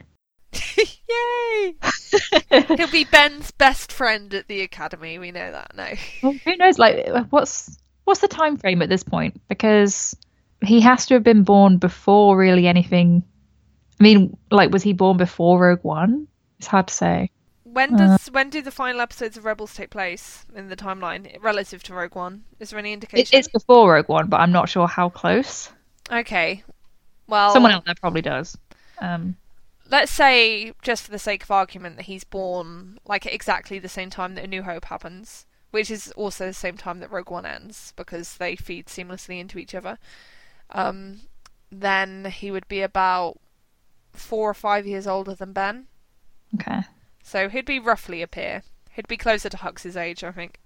Yay! 0.77 1.75
He'll 2.77 2.91
be 2.91 3.05
Ben's 3.05 3.51
best 3.53 3.93
friend 3.93 4.33
at 4.35 4.49
the 4.49 4.63
academy. 4.63 5.19
We 5.19 5.31
know 5.31 5.51
that 5.51 5.73
now. 5.77 5.93
Well, 6.23 6.33
who 6.45 6.57
knows? 6.57 6.79
Like, 6.79 7.09
what's 7.31 7.79
what's 8.05 8.21
the 8.21 8.29
time 8.29 8.57
frame 8.57 8.83
at 8.83 8.89
this 8.89 9.03
point? 9.03 9.41
Because 9.49 10.17
he 10.63 10.81
has 10.81 11.07
to 11.07 11.15
have 11.15 11.23
been 11.23 11.43
born 11.45 11.79
before 11.79 12.37
really 12.37 12.67
anything. 12.67 13.23
I 14.01 14.03
mean, 14.03 14.37
like, 14.51 14.71
was 14.71 14.83
he 14.83 14.93
born 14.93 15.17
before 15.17 15.61
Rogue 15.61 15.83
One? 15.83 16.29
It's 16.59 16.67
hard 16.67 16.89
to 16.89 16.95
say. 16.95 17.31
When 17.65 17.95
uh. 17.95 18.17
does 18.17 18.31
when 18.31 18.51
do 18.51 18.63
the 18.63 18.71
final 18.71 19.01
episodes 19.01 19.37
of 19.37 19.45
Rebels 19.45 19.75
take 19.75 19.91
place 19.91 20.47
in 20.55 20.69
the 20.69 20.77
timeline 20.77 21.37
relative 21.43 21.83
to 21.85 21.95
Rogue 21.95 22.15
One? 22.15 22.45
Is 22.61 22.71
there 22.71 22.79
any 22.79 22.91
It, 22.91 22.95
indication? 22.95 23.39
it's 23.39 23.49
before 23.49 23.93
Rogue 23.93 24.09
One, 24.09 24.29
but 24.29 24.41
I'm 24.41 24.53
not 24.53 24.69
sure 24.69 24.87
how 24.87 25.11
close. 25.11 25.71
Okay. 26.11 26.63
Well, 27.27 27.53
Someone 27.53 27.73
out 27.73 27.85
there 27.85 27.95
probably 28.01 28.23
does. 28.23 28.57
Um, 29.01 29.37
let's 29.91 30.13
say, 30.13 30.73
just 30.83 31.05
for 31.05 31.11
the 31.11 31.19
sake 31.19 31.43
of 31.43 31.51
argument, 31.51 31.97
that 31.97 32.07
he's 32.07 32.25
born 32.25 32.99
like 33.07 33.27
at 33.27 33.35
exactly 33.35 33.79
the 33.79 33.89
same 33.89 34.11
time 34.11 34.35
that 34.35 34.45
A 34.45 34.49
New 34.49 34.63
Hope 34.63 34.87
happens, 34.87 35.47
which 35.71 35.91
is 35.91 36.13
also 36.13 36.47
the 36.47 36.53
same 36.53 36.77
time 36.77 37.01
that 37.01 37.11
Rogue 37.11 37.31
One 37.31 37.47
ends 37.47 37.93
because 37.97 38.37
they 38.37 38.57
feed 38.57 38.87
seamlessly 38.87 39.41
into 39.41 39.59
each 39.59 39.75
other. 39.75 39.99
Um, 40.71 41.21
then 41.71 42.27
he 42.27 42.51
would 42.51 42.69
be 42.69 42.83
about 42.83 43.39
four 44.13 44.51
or 44.51 44.55
five 44.55 44.87
years 44.87 45.07
older 45.07 45.35
than 45.35 45.53
Ben, 45.53 45.87
okay. 46.55 46.81
so 47.23 47.49
he'd 47.49 47.65
be 47.65 47.79
roughly 47.79 48.23
a 48.23 48.27
peer. 48.27 48.63
He'd 48.93 49.09
be 49.09 49.17
closer 49.17 49.49
to 49.49 49.57
Hux's 49.57 49.97
age, 49.97 50.25
I 50.25 50.33
think. 50.33 50.59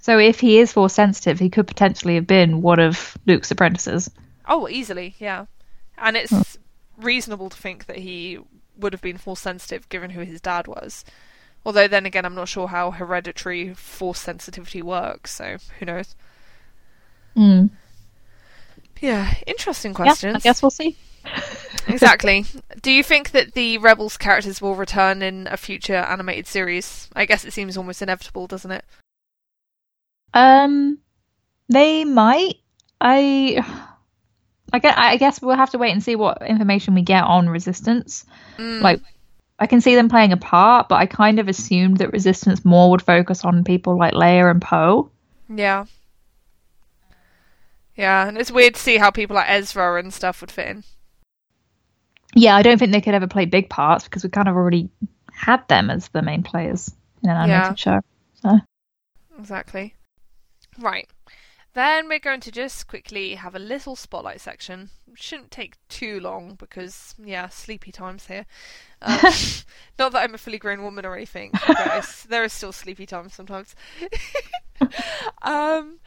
So 0.00 0.18
if 0.18 0.38
he 0.38 0.58
is 0.58 0.72
force 0.72 0.94
sensitive, 0.94 1.40
he 1.40 1.50
could 1.50 1.66
potentially 1.66 2.14
have 2.14 2.26
been 2.26 2.62
one 2.62 2.78
of 2.78 3.18
Luke's 3.26 3.50
apprentices. 3.50 4.08
Oh, 4.46 4.68
easily, 4.68 5.16
yeah. 5.18 5.46
And 5.98 6.16
it's 6.16 6.56
reasonable 6.98 7.50
to 7.50 7.56
think 7.56 7.86
that 7.86 7.98
he 7.98 8.38
would 8.76 8.92
have 8.92 9.02
been 9.02 9.18
force 9.18 9.40
sensitive 9.40 9.88
given 9.88 10.10
who 10.10 10.20
his 10.20 10.40
dad 10.40 10.66
was. 10.66 11.04
Although 11.64 11.88
then 11.88 12.06
again, 12.06 12.24
I'm 12.24 12.34
not 12.34 12.48
sure 12.48 12.68
how 12.68 12.90
hereditary 12.90 13.74
force 13.74 14.20
sensitivity 14.20 14.82
works, 14.82 15.32
so 15.34 15.56
who 15.78 15.86
knows? 15.86 16.14
Hmm. 17.34 17.66
Yeah, 19.00 19.34
interesting 19.46 19.92
Yeah, 19.92 19.96
questions. 19.96 20.36
I 20.36 20.38
guess 20.40 20.62
we'll 20.62 20.70
see. 20.70 20.96
exactly. 21.88 22.44
Do 22.80 22.90
you 22.90 23.02
think 23.02 23.30
that 23.32 23.54
the 23.54 23.78
Rebels 23.78 24.16
characters 24.16 24.60
will 24.60 24.74
return 24.74 25.22
in 25.22 25.46
a 25.48 25.56
future 25.56 25.96
animated 25.96 26.46
series? 26.46 27.08
I 27.14 27.26
guess 27.26 27.44
it 27.44 27.52
seems 27.52 27.76
almost 27.76 28.02
inevitable, 28.02 28.46
doesn't 28.46 28.70
it? 28.70 28.84
Um, 30.34 30.98
they 31.68 32.04
might. 32.04 32.56
I, 33.00 33.64
I 34.72 34.78
guess, 34.80 34.94
I 34.96 35.16
guess 35.16 35.40
we'll 35.42 35.56
have 35.56 35.70
to 35.70 35.78
wait 35.78 35.92
and 35.92 36.02
see 36.02 36.14
what 36.16 36.42
information 36.42 36.94
we 36.94 37.02
get 37.02 37.24
on 37.24 37.48
Resistance. 37.48 38.26
Mm, 38.58 38.82
Like, 38.82 39.00
I 39.58 39.66
can 39.66 39.80
see 39.80 39.94
them 39.94 40.08
playing 40.08 40.32
a 40.32 40.36
part, 40.36 40.88
but 40.88 40.96
I 40.96 41.06
kind 41.06 41.38
of 41.38 41.48
assumed 41.48 41.96
that 41.98 42.12
Resistance 42.12 42.64
more 42.64 42.90
would 42.90 43.02
focus 43.02 43.44
on 43.44 43.64
people 43.64 43.98
like 43.98 44.14
Leia 44.14 44.50
and 44.50 44.60
Poe. 44.62 45.10
yeah. 45.48 45.86
Yeah, 47.96 48.28
and 48.28 48.38
it's 48.38 48.52
weird 48.52 48.74
to 48.74 48.80
see 48.80 48.96
how 48.96 49.10
people 49.10 49.34
like 49.34 49.50
Ezra 49.50 49.98
and 49.98 50.14
stuff 50.14 50.40
would 50.40 50.52
fit 50.52 50.68
in. 50.68 50.84
Yeah, 52.34 52.54
I 52.54 52.62
don't 52.62 52.78
think 52.78 52.92
they 52.92 53.00
could 53.00 53.14
ever 53.14 53.26
play 53.26 53.44
big 53.46 53.68
parts 53.68 54.04
because 54.04 54.22
we 54.22 54.30
kind 54.30 54.46
of 54.48 54.54
already 54.54 54.88
had 55.32 55.66
them 55.66 55.90
as 55.90 56.06
the 56.08 56.22
main 56.22 56.44
players 56.44 56.94
in 57.24 57.30
an 57.30 57.48
Yeah. 57.48 57.56
animated 57.56 57.78
show. 57.80 58.00
Exactly. 59.36 59.94
Right. 60.78 61.08
Then 61.78 62.08
we're 62.08 62.18
going 62.18 62.40
to 62.40 62.50
just 62.50 62.88
quickly 62.88 63.36
have 63.36 63.54
a 63.54 63.60
little 63.60 63.94
spotlight 63.94 64.40
section. 64.40 64.90
Shouldn't 65.14 65.52
take 65.52 65.76
too 65.88 66.18
long 66.18 66.56
because, 66.56 67.14
yeah, 67.24 67.48
sleepy 67.50 67.92
times 67.92 68.26
here. 68.26 68.46
Um, 69.00 69.20
not 69.96 70.10
that 70.10 70.24
I'm 70.24 70.34
a 70.34 70.38
fully 70.38 70.58
grown 70.58 70.82
woman 70.82 71.06
or 71.06 71.14
anything, 71.14 71.52
guys. 71.68 72.26
there 72.28 72.42
is 72.42 72.52
still 72.52 72.72
sleepy 72.72 73.06
times 73.06 73.34
sometimes. 73.34 73.76
um, 75.42 76.00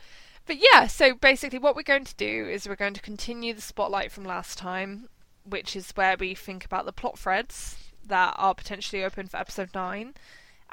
but 0.45 0.57
yeah, 0.59 0.87
so 0.87 1.13
basically, 1.13 1.59
what 1.59 1.77
we're 1.77 1.83
going 1.83 2.03
to 2.03 2.15
do 2.15 2.49
is 2.49 2.67
we're 2.67 2.75
going 2.75 2.93
to 2.95 3.01
continue 3.01 3.53
the 3.53 3.61
spotlight 3.61 4.11
from 4.11 4.25
last 4.25 4.57
time, 4.57 5.07
which 5.45 5.77
is 5.77 5.91
where 5.91 6.17
we 6.19 6.35
think 6.35 6.65
about 6.65 6.83
the 6.83 6.91
plot 6.91 7.17
threads 7.17 7.77
that 8.05 8.35
are 8.37 8.53
potentially 8.53 9.05
open 9.05 9.25
for 9.27 9.37
episode 9.37 9.69
9. 9.73 10.15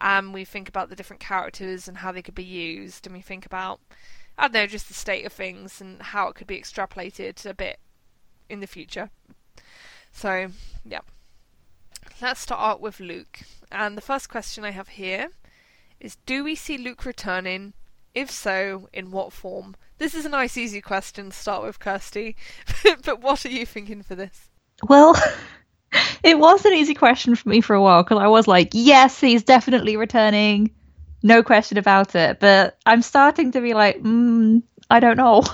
And 0.01 0.35
we 0.35 0.45
think 0.45 0.69
about 0.69 0.91
the 0.91 0.97
different 0.97 1.21
characters 1.21 1.87
and 1.87 1.99
how 1.99 2.11
they 2.11 2.23
could 2.23 2.35
be 2.35 2.43
used, 2.43 3.07
and 3.07 3.15
we 3.15 3.23
think 3.23 3.47
about 3.47 3.79
I 4.39 4.43
don't 4.43 4.53
know, 4.53 4.67
just 4.67 4.87
the 4.87 4.95
state 4.95 5.27
of 5.27 5.33
things 5.33 5.81
and 5.81 6.01
how 6.01 6.29
it 6.29 6.37
could 6.37 6.47
be 6.47 6.61
extrapolated 6.61 7.45
a 7.45 7.55
bit 7.55 7.81
in 8.49 8.61
the 8.61 8.69
future. 8.69 9.11
So, 10.13 10.49
yeah. 10.85 11.01
Let's 12.23 12.41
start 12.41 12.61
out 12.61 12.81
with 12.81 13.01
Luke. 13.01 13.41
And 13.71 13.97
the 13.97 14.03
first 14.03 14.29
question 14.29 14.65
I 14.65 14.71
have 14.71 14.89
here 14.89 15.31
is 16.01 16.17
Do 16.25 16.45
we 16.45 16.55
see 16.55 16.79
Luke 16.79 17.05
returning? 17.05 17.75
If 18.15 18.31
so, 18.31 18.89
in 18.93 19.11
what 19.11 19.33
form? 19.33 19.77
This 19.99 20.15
is 20.15 20.25
a 20.25 20.31
nice, 20.31 20.57
easy 20.57 20.81
question 20.81 21.31
to 21.31 21.37
start 21.37 21.65
with, 21.65 21.81
Kirsty. 21.81 22.37
but 23.05 23.21
what 23.21 23.45
are 23.45 23.51
you 23.51 23.67
thinking 23.67 24.03
for 24.03 24.15
this? 24.15 24.49
Well, 24.89 25.17
it 26.23 26.39
was 26.39 26.65
an 26.65 26.73
easy 26.73 26.95
question 26.95 27.35
for 27.35 27.49
me 27.49 27.61
for 27.61 27.75
a 27.75 27.83
while 27.83 28.05
because 28.05 28.19
I 28.19 28.29
was 28.29 28.47
like, 28.47 28.71
yes, 28.73 29.21
he's 29.21 29.43
definitely 29.43 29.97
returning 29.97 30.71
no 31.23 31.43
question 31.43 31.79
about 31.79 32.15
it. 32.15 32.41
But 32.41 32.79
I'm 32.87 33.03
starting 33.03 33.53
to 33.53 33.61
be 33.61 33.75
like, 33.75 34.03
mm, 34.03 34.63
I 34.91 35.01
don't 35.01 35.17
know. 35.17 35.45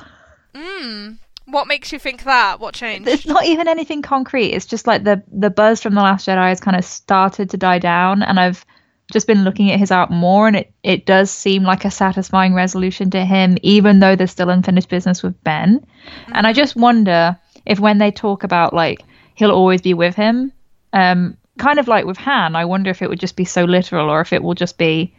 Mm. 0.54 1.18
What 1.46 1.66
makes 1.66 1.92
you 1.92 1.98
think 1.98 2.24
that? 2.24 2.60
What 2.60 2.74
changed? 2.74 3.08
It's 3.08 3.26
not 3.26 3.44
even 3.44 3.68
anything 3.68 4.02
concrete. 4.02 4.52
It's 4.52 4.66
just 4.66 4.86
like 4.86 5.04
the 5.04 5.22
the 5.30 5.50
buzz 5.50 5.82
from 5.82 5.94
the 5.94 6.00
Last 6.00 6.26
Jedi 6.26 6.48
has 6.48 6.60
kind 6.60 6.76
of 6.76 6.84
started 6.84 7.50
to 7.50 7.56
die 7.56 7.80
down, 7.80 8.22
and 8.22 8.40
I've 8.40 8.64
just 9.12 9.26
been 9.26 9.44
looking 9.44 9.70
at 9.70 9.78
his 9.78 9.90
art 9.90 10.10
more, 10.10 10.46
and 10.46 10.56
it 10.56 10.72
it 10.82 11.06
does 11.06 11.30
seem 11.30 11.64
like 11.64 11.84
a 11.84 11.90
satisfying 11.90 12.54
resolution 12.54 13.10
to 13.10 13.24
him, 13.24 13.58
even 13.62 14.00
though 14.00 14.16
there's 14.16 14.30
still 14.30 14.48
unfinished 14.48 14.88
business 14.88 15.22
with 15.22 15.42
Ben. 15.44 15.80
Mm-hmm. 15.80 16.32
And 16.34 16.46
I 16.46 16.50
mm-hmm. 16.50 16.56
just 16.56 16.76
wonder 16.76 17.38
if 17.66 17.78
when 17.78 17.98
they 17.98 18.10
talk 18.10 18.44
about 18.44 18.72
like 18.72 19.02
he'll 19.34 19.50
always 19.50 19.82
be 19.82 19.92
with 19.92 20.14
him, 20.14 20.52
um, 20.92 21.36
kind 21.58 21.78
of 21.78 21.88
like 21.88 22.06
with 22.06 22.16
Han, 22.18 22.56
I 22.56 22.64
wonder 22.64 22.90
if 22.90 23.02
it 23.02 23.08
would 23.10 23.20
just 23.20 23.36
be 23.36 23.44
so 23.44 23.64
literal, 23.64 24.08
or 24.08 24.20
if 24.22 24.32
it 24.32 24.42
will 24.42 24.54
just 24.54 24.78
be 24.78 25.14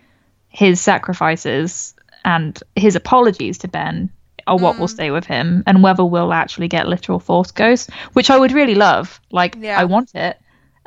his 0.55 0.79
sacrifices 0.79 1.93
and 2.23 2.63
his 2.75 2.95
apologies 2.95 3.57
to 3.57 3.67
Ben 3.67 4.09
are 4.47 4.57
what 4.57 4.77
mm. 4.77 4.79
will 4.79 4.87
stay 4.87 5.11
with 5.11 5.25
him, 5.25 5.63
and 5.67 5.83
whether 5.83 6.05
we'll 6.05 6.31
actually 6.31 6.67
get 6.67 6.87
literal 6.87 7.19
Force 7.19 7.51
Ghosts, 7.51 7.89
which 8.13 8.29
I 8.29 8.37
would 8.37 8.51
really 8.51 8.75
love. 8.75 9.19
Like, 9.31 9.57
yeah. 9.59 9.77
I 9.77 9.83
want 9.85 10.15
it, 10.15 10.39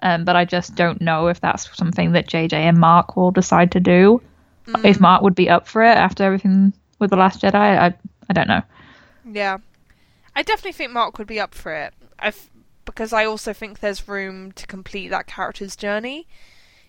um, 0.03 0.25
but 0.25 0.37
I 0.37 0.45
just 0.45 0.75
don't 0.75 1.01
know 1.03 1.27
if 1.27 1.41
that's 1.41 1.77
something 1.77 2.13
that 2.13 2.29
JJ 2.29 2.55
and 2.55 2.79
Mark 2.79 3.17
will 3.17 3.31
decide 3.31 3.73
to 3.73 3.81
do. 3.81 4.23
Mm. 4.67 4.85
If 4.85 5.01
Mark 5.01 5.23
would 5.23 5.35
be 5.35 5.51
up 5.51 5.67
for 5.67 5.83
it 5.83 5.97
after 5.97 6.25
everything 6.25 6.73
with 6.99 7.11
the 7.11 7.17
Last 7.17 7.43
Jedi, 7.43 7.55
I 7.55 7.95
I 8.31 8.33
don't 8.33 8.49
know. 8.49 8.63
Yeah, 9.31 9.59
I 10.35 10.43
definitely 10.43 10.73
think 10.73 10.93
Mark 10.93 11.19
would 11.19 11.27
be 11.27 11.41
up 11.41 11.55
for 11.55 11.75
it. 11.75 11.93
I've, 12.19 12.49
because 12.85 13.13
I 13.13 13.27
also 13.27 13.53
think 13.53 13.81
there's 13.81 14.09
room 14.09 14.53
to 14.53 14.67
complete 14.67 15.09
that 15.09 15.27
character's 15.27 15.77
journey 15.77 16.27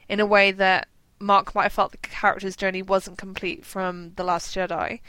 in 0.08 0.20
a 0.20 0.26
way 0.26 0.52
that 0.52 0.88
Mark 1.20 1.54
might 1.54 1.64
have 1.64 1.74
felt 1.74 1.92
the 1.92 1.98
character's 1.98 2.56
journey 2.56 2.82
wasn't 2.82 3.18
complete 3.18 3.66
from 3.66 4.14
The 4.16 4.24
Last 4.24 4.56
Jedi. 4.56 5.02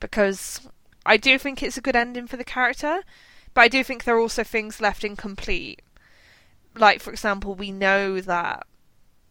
Because 0.00 0.60
I 1.04 1.16
do 1.16 1.38
think 1.38 1.62
it's 1.62 1.76
a 1.76 1.82
good 1.82 1.96
ending 1.96 2.26
for 2.26 2.36
the 2.36 2.44
character, 2.44 3.00
but 3.54 3.60
I 3.62 3.68
do 3.68 3.82
think 3.84 4.04
there 4.04 4.16
are 4.16 4.20
also 4.20 4.44
things 4.44 4.80
left 4.80 5.04
incomplete. 5.04 5.80
Like, 6.74 7.00
for 7.00 7.10
example, 7.10 7.54
we 7.54 7.70
know 7.70 8.20
that, 8.20 8.66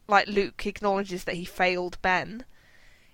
like, 0.07 0.27
Luke 0.27 0.65
acknowledges 0.65 1.25
that 1.25 1.35
he 1.35 1.45
failed 1.45 2.01
Ben 2.01 2.45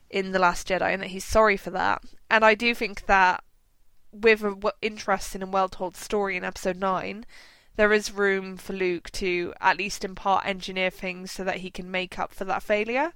in 0.09 0.31
The 0.31 0.39
Last 0.39 0.67
Jedi 0.67 0.93
and 0.93 1.01
that 1.01 1.09
he's 1.09 1.25
sorry 1.25 1.57
for 1.57 1.71
that. 1.71 2.03
And 2.29 2.45
I 2.45 2.55
do 2.55 2.73
think 2.73 3.07
that 3.07 3.43
with 4.11 4.43
an 4.43 4.61
interesting 4.81 5.41
and 5.41 5.51
well 5.51 5.69
told 5.69 5.97
story 5.97 6.37
in 6.37 6.43
episode 6.43 6.77
9, 6.77 7.25
there 7.75 7.93
is 7.93 8.11
room 8.11 8.57
for 8.57 8.73
Luke 8.73 9.09
to 9.11 9.53
at 9.61 9.77
least 9.77 10.03
in 10.03 10.15
part 10.15 10.45
engineer 10.45 10.89
things 10.89 11.31
so 11.31 11.43
that 11.43 11.57
he 11.57 11.69
can 11.69 11.89
make 11.89 12.19
up 12.19 12.33
for 12.33 12.45
that 12.45 12.63
failure 12.63 13.13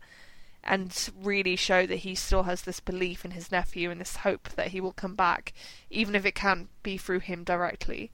and 0.65 1.09
really 1.21 1.55
show 1.55 1.85
that 1.85 1.97
he 1.97 2.15
still 2.15 2.43
has 2.43 2.63
this 2.63 2.79
belief 2.79 3.23
in 3.23 3.31
his 3.31 3.51
nephew 3.51 3.91
and 3.91 4.01
this 4.01 4.17
hope 4.17 4.49
that 4.55 4.69
he 4.69 4.81
will 4.81 4.91
come 4.91 5.15
back, 5.15 5.53
even 5.91 6.15
if 6.15 6.25
it 6.25 6.33
can't 6.33 6.69
be 6.81 6.97
through 6.97 7.19
him 7.19 7.43
directly. 7.43 8.11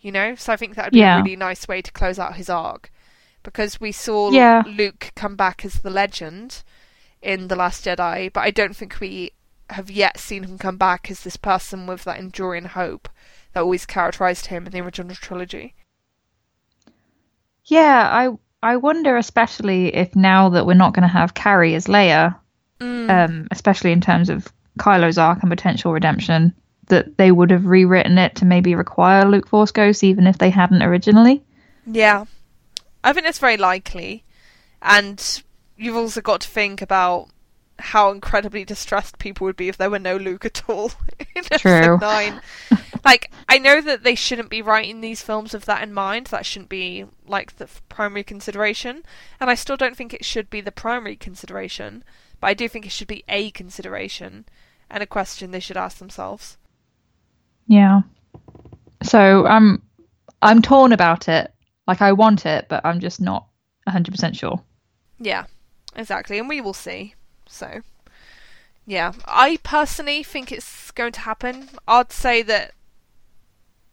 You 0.00 0.10
know? 0.10 0.34
So 0.34 0.52
I 0.52 0.56
think 0.56 0.74
that 0.74 0.86
would 0.86 0.92
be 0.92 0.98
yeah. 0.98 1.20
a 1.20 1.22
really 1.22 1.36
nice 1.36 1.68
way 1.68 1.80
to 1.80 1.92
close 1.92 2.18
out 2.18 2.34
his 2.34 2.50
arc. 2.50 2.90
Because 3.44 3.80
we 3.80 3.92
saw 3.92 4.30
yeah. 4.32 4.64
Luke 4.66 5.12
come 5.14 5.36
back 5.36 5.64
as 5.64 5.74
the 5.80 5.90
legend 5.90 6.64
in 7.22 7.48
The 7.48 7.56
Last 7.56 7.84
Jedi, 7.84 8.32
but 8.32 8.40
I 8.40 8.50
don't 8.50 8.74
think 8.74 8.98
we 9.00 9.32
have 9.70 9.90
yet 9.90 10.18
seen 10.18 10.42
him 10.42 10.58
come 10.58 10.76
back 10.76 11.10
as 11.10 11.22
this 11.22 11.36
person 11.36 11.86
with 11.86 12.04
that 12.04 12.18
enduring 12.18 12.64
hope 12.64 13.08
that 13.54 13.62
always 13.62 13.86
characterized 13.86 14.46
him 14.46 14.66
in 14.66 14.72
the 14.72 14.80
original 14.80 15.14
trilogy. 15.14 15.74
Yeah, 17.64 18.08
I 18.10 18.36
I 18.62 18.76
wonder 18.76 19.16
especially 19.16 19.94
if 19.94 20.14
now 20.14 20.48
that 20.50 20.66
we're 20.66 20.74
not 20.74 20.94
going 20.94 21.02
to 21.02 21.08
have 21.08 21.34
Carrie 21.34 21.74
as 21.74 21.86
Leia, 21.86 22.36
mm. 22.80 23.10
um, 23.10 23.48
especially 23.50 23.92
in 23.92 24.00
terms 24.00 24.28
of 24.28 24.52
Kylo's 24.78 25.18
arc 25.18 25.42
and 25.42 25.50
potential 25.50 25.92
redemption, 25.92 26.54
that 26.88 27.16
they 27.16 27.30
would 27.30 27.50
have 27.50 27.66
rewritten 27.66 28.18
it 28.18 28.34
to 28.36 28.44
maybe 28.44 28.74
require 28.74 29.24
Luke 29.24 29.48
Force 29.48 29.70
Ghost 29.70 30.04
even 30.04 30.26
if 30.26 30.38
they 30.38 30.50
hadn't 30.50 30.82
originally. 30.82 31.42
Yeah, 31.86 32.24
I 33.02 33.12
think 33.12 33.24
that's 33.24 33.38
very 33.38 33.56
likely, 33.56 34.24
and 34.82 35.42
you've 35.76 35.96
also 35.96 36.20
got 36.20 36.40
to 36.42 36.48
think 36.48 36.82
about 36.82 37.28
how 37.78 38.10
incredibly 38.10 38.64
distressed 38.64 39.18
people 39.18 39.44
would 39.44 39.56
be 39.56 39.68
if 39.68 39.76
there 39.76 39.90
were 39.90 39.98
no 39.98 40.16
Luke 40.16 40.44
at 40.44 40.68
all 40.68 40.92
in 41.34 41.42
True. 41.58 41.98
nine. 41.98 42.40
like, 43.04 43.30
I 43.48 43.58
know 43.58 43.80
that 43.80 44.02
they 44.02 44.14
shouldn't 44.14 44.50
be 44.50 44.62
writing 44.62 45.00
these 45.00 45.22
films 45.22 45.52
with 45.52 45.64
that 45.64 45.82
in 45.82 45.92
mind. 45.92 46.28
That 46.28 46.46
shouldn't 46.46 46.68
be 46.68 47.04
like 47.26 47.56
the 47.56 47.68
primary 47.88 48.24
consideration, 48.24 49.04
and 49.40 49.50
I 49.50 49.54
still 49.54 49.76
don't 49.76 49.96
think 49.96 50.14
it 50.14 50.24
should 50.24 50.50
be 50.50 50.60
the 50.60 50.72
primary 50.72 51.16
consideration. 51.16 52.04
But 52.40 52.48
I 52.48 52.54
do 52.54 52.68
think 52.68 52.84
it 52.86 52.92
should 52.92 53.08
be 53.08 53.24
a 53.28 53.50
consideration 53.50 54.46
and 54.90 55.02
a 55.02 55.06
question 55.06 55.50
they 55.50 55.60
should 55.60 55.76
ask 55.76 55.98
themselves. 55.98 56.58
Yeah. 57.66 58.02
So 59.02 59.46
I'm 59.46 59.82
I'm 60.42 60.62
torn 60.62 60.92
about 60.92 61.28
it. 61.28 61.52
Like 61.86 62.02
I 62.02 62.12
want 62.12 62.46
it, 62.46 62.66
but 62.68 62.84
I'm 62.84 63.00
just 63.00 63.20
not 63.20 63.46
100% 63.88 64.36
sure. 64.36 64.62
Yeah. 65.18 65.44
Exactly, 65.96 66.38
and 66.38 66.48
we 66.48 66.60
will 66.60 66.74
see. 66.74 67.14
So, 67.46 67.82
yeah, 68.86 69.12
I 69.24 69.58
personally 69.62 70.22
think 70.22 70.52
it's 70.52 70.90
going 70.90 71.12
to 71.12 71.20
happen. 71.20 71.68
I'd 71.88 72.12
say 72.12 72.42
that, 72.42 72.72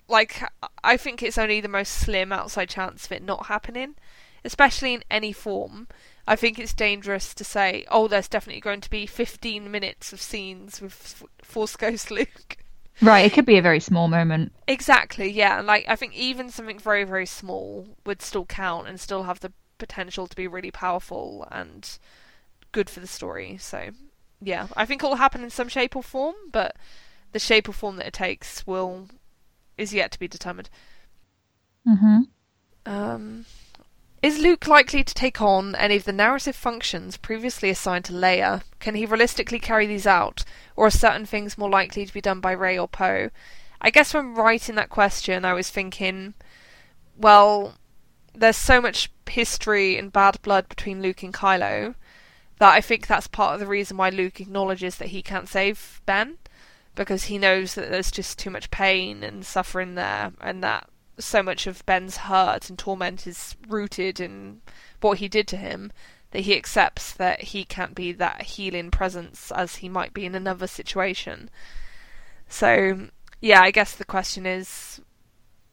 like, 0.07 0.43
I 0.83 0.97
think 0.97 1.23
it's 1.23 1.37
only 1.37 1.61
the 1.61 1.67
most 1.67 1.91
slim 1.91 2.31
outside 2.31 2.69
chance 2.69 3.05
of 3.05 3.11
it 3.13 3.23
not 3.23 3.47
happening, 3.47 3.95
especially 4.43 4.93
in 4.93 5.03
any 5.09 5.31
form. 5.31 5.87
I 6.27 6.35
think 6.35 6.59
it's 6.59 6.73
dangerous 6.73 7.33
to 7.33 7.43
say, 7.43 7.85
oh, 7.89 8.07
there's 8.07 8.27
definitely 8.27 8.61
going 8.61 8.81
to 8.81 8.89
be 8.89 9.05
15 9.05 9.71
minutes 9.71 10.13
of 10.13 10.21
scenes 10.21 10.81
with 10.81 11.23
Force 11.41 11.75
Ghost 11.75 12.11
Luke. 12.11 12.57
Right, 13.01 13.25
it 13.25 13.33
could 13.33 13.45
be 13.45 13.57
a 13.57 13.63
very 13.63 13.79
small 13.79 14.07
moment. 14.07 14.51
Exactly, 14.67 15.31
yeah. 15.31 15.57
And 15.57 15.65
like, 15.65 15.85
I 15.87 15.95
think 15.95 16.13
even 16.13 16.49
something 16.49 16.77
very, 16.77 17.03
very 17.03 17.25
small 17.25 17.87
would 18.05 18.21
still 18.21 18.45
count 18.45 18.87
and 18.87 18.99
still 18.99 19.23
have 19.23 19.39
the 19.39 19.53
potential 19.79 20.27
to 20.27 20.35
be 20.35 20.47
really 20.47 20.69
powerful 20.69 21.47
and 21.51 21.97
good 22.71 22.89
for 22.89 22.99
the 22.99 23.07
story. 23.07 23.57
So, 23.59 23.89
yeah, 24.41 24.67
I 24.75 24.85
think 24.85 25.03
it 25.03 25.07
will 25.07 25.15
happen 25.15 25.43
in 25.43 25.49
some 25.49 25.69
shape 25.69 25.95
or 25.95 26.03
form, 26.03 26.35
but 26.51 26.75
the 27.31 27.39
shape 27.39 27.69
or 27.69 27.73
form 27.73 27.97
that 27.97 28.07
it 28.07 28.13
takes 28.13 28.65
will 28.67 29.07
is 29.77 29.93
yet 29.93 30.11
to 30.11 30.19
be 30.19 30.27
determined. 30.27 30.69
hmm 31.85 32.21
Um, 32.85 33.45
is 34.21 34.37
Luke 34.37 34.67
likely 34.67 35.03
to 35.03 35.13
take 35.13 35.41
on 35.41 35.75
any 35.75 35.95
of 35.95 36.03
the 36.03 36.13
narrative 36.13 36.55
functions 36.55 37.17
previously 37.17 37.71
assigned 37.71 38.05
to 38.05 38.13
Leia? 38.13 38.61
Can 38.79 38.93
he 38.93 39.05
realistically 39.05 39.59
carry 39.59 39.87
these 39.87 40.05
out, 40.05 40.43
or 40.75 40.87
are 40.87 40.91
certain 40.91 41.25
things 41.25 41.57
more 41.57 41.69
likely 41.69 42.05
to 42.05 42.13
be 42.13 42.21
done 42.21 42.39
by 42.39 42.51
Rey 42.51 42.77
or 42.77 42.87
Poe? 42.87 43.31
I 43.81 43.89
guess 43.89 44.13
when 44.13 44.35
writing 44.35 44.75
that 44.75 44.89
question, 44.89 45.43
I 45.43 45.53
was 45.53 45.71
thinking, 45.71 46.35
well, 47.17 47.75
there's 48.35 48.57
so 48.57 48.79
much 48.79 49.11
history 49.27 49.97
and 49.97 50.13
bad 50.13 50.39
blood 50.43 50.69
between 50.69 51.01
Luke 51.01 51.23
and 51.23 51.33
Kylo 51.33 51.95
that 52.61 52.75
I 52.75 52.79
think 52.79 53.07
that's 53.07 53.25
part 53.25 53.55
of 53.55 53.59
the 53.59 53.65
reason 53.65 53.97
why 53.97 54.11
Luke 54.11 54.39
acknowledges 54.39 54.97
that 54.97 55.07
he 55.07 55.23
can't 55.23 55.49
save 55.49 55.99
Ben 56.05 56.37
because 56.93 57.23
he 57.23 57.39
knows 57.39 57.73
that 57.73 57.89
there's 57.89 58.11
just 58.11 58.37
too 58.37 58.51
much 58.51 58.69
pain 58.69 59.23
and 59.23 59.43
suffering 59.43 59.95
there 59.95 60.31
and 60.39 60.63
that 60.63 60.87
so 61.17 61.41
much 61.41 61.65
of 61.65 61.83
Ben's 61.87 62.17
hurt 62.17 62.69
and 62.69 62.77
torment 62.77 63.25
is 63.25 63.55
rooted 63.67 64.19
in 64.19 64.61
what 64.99 65.17
he 65.17 65.27
did 65.27 65.47
to 65.47 65.57
him 65.57 65.91
that 66.29 66.41
he 66.41 66.55
accepts 66.55 67.11
that 67.13 67.41
he 67.41 67.65
can't 67.65 67.95
be 67.95 68.11
that 68.11 68.43
healing 68.43 68.91
presence 68.91 69.51
as 69.55 69.77
he 69.77 69.89
might 69.89 70.13
be 70.13 70.27
in 70.27 70.35
another 70.35 70.67
situation. 70.67 71.49
So 72.47 73.07
yeah, 73.39 73.61
I 73.63 73.71
guess 73.71 73.95
the 73.95 74.05
question 74.05 74.45
is, 74.45 75.01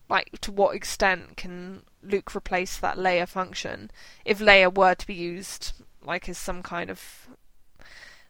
like, 0.09 0.31
to 0.41 0.51
what 0.51 0.75
extent 0.75 1.37
can 1.37 1.83
Luke 2.03 2.35
replace 2.35 2.79
that 2.79 2.97
Leia 2.97 3.29
function 3.29 3.91
if 4.25 4.39
Leia 4.39 4.75
were 4.75 4.95
to 4.95 5.07
be 5.07 5.13
used 5.13 5.75
like 6.09 6.29
is 6.29 6.39
some 6.39 6.63
kind 6.63 6.91
of 6.91 7.29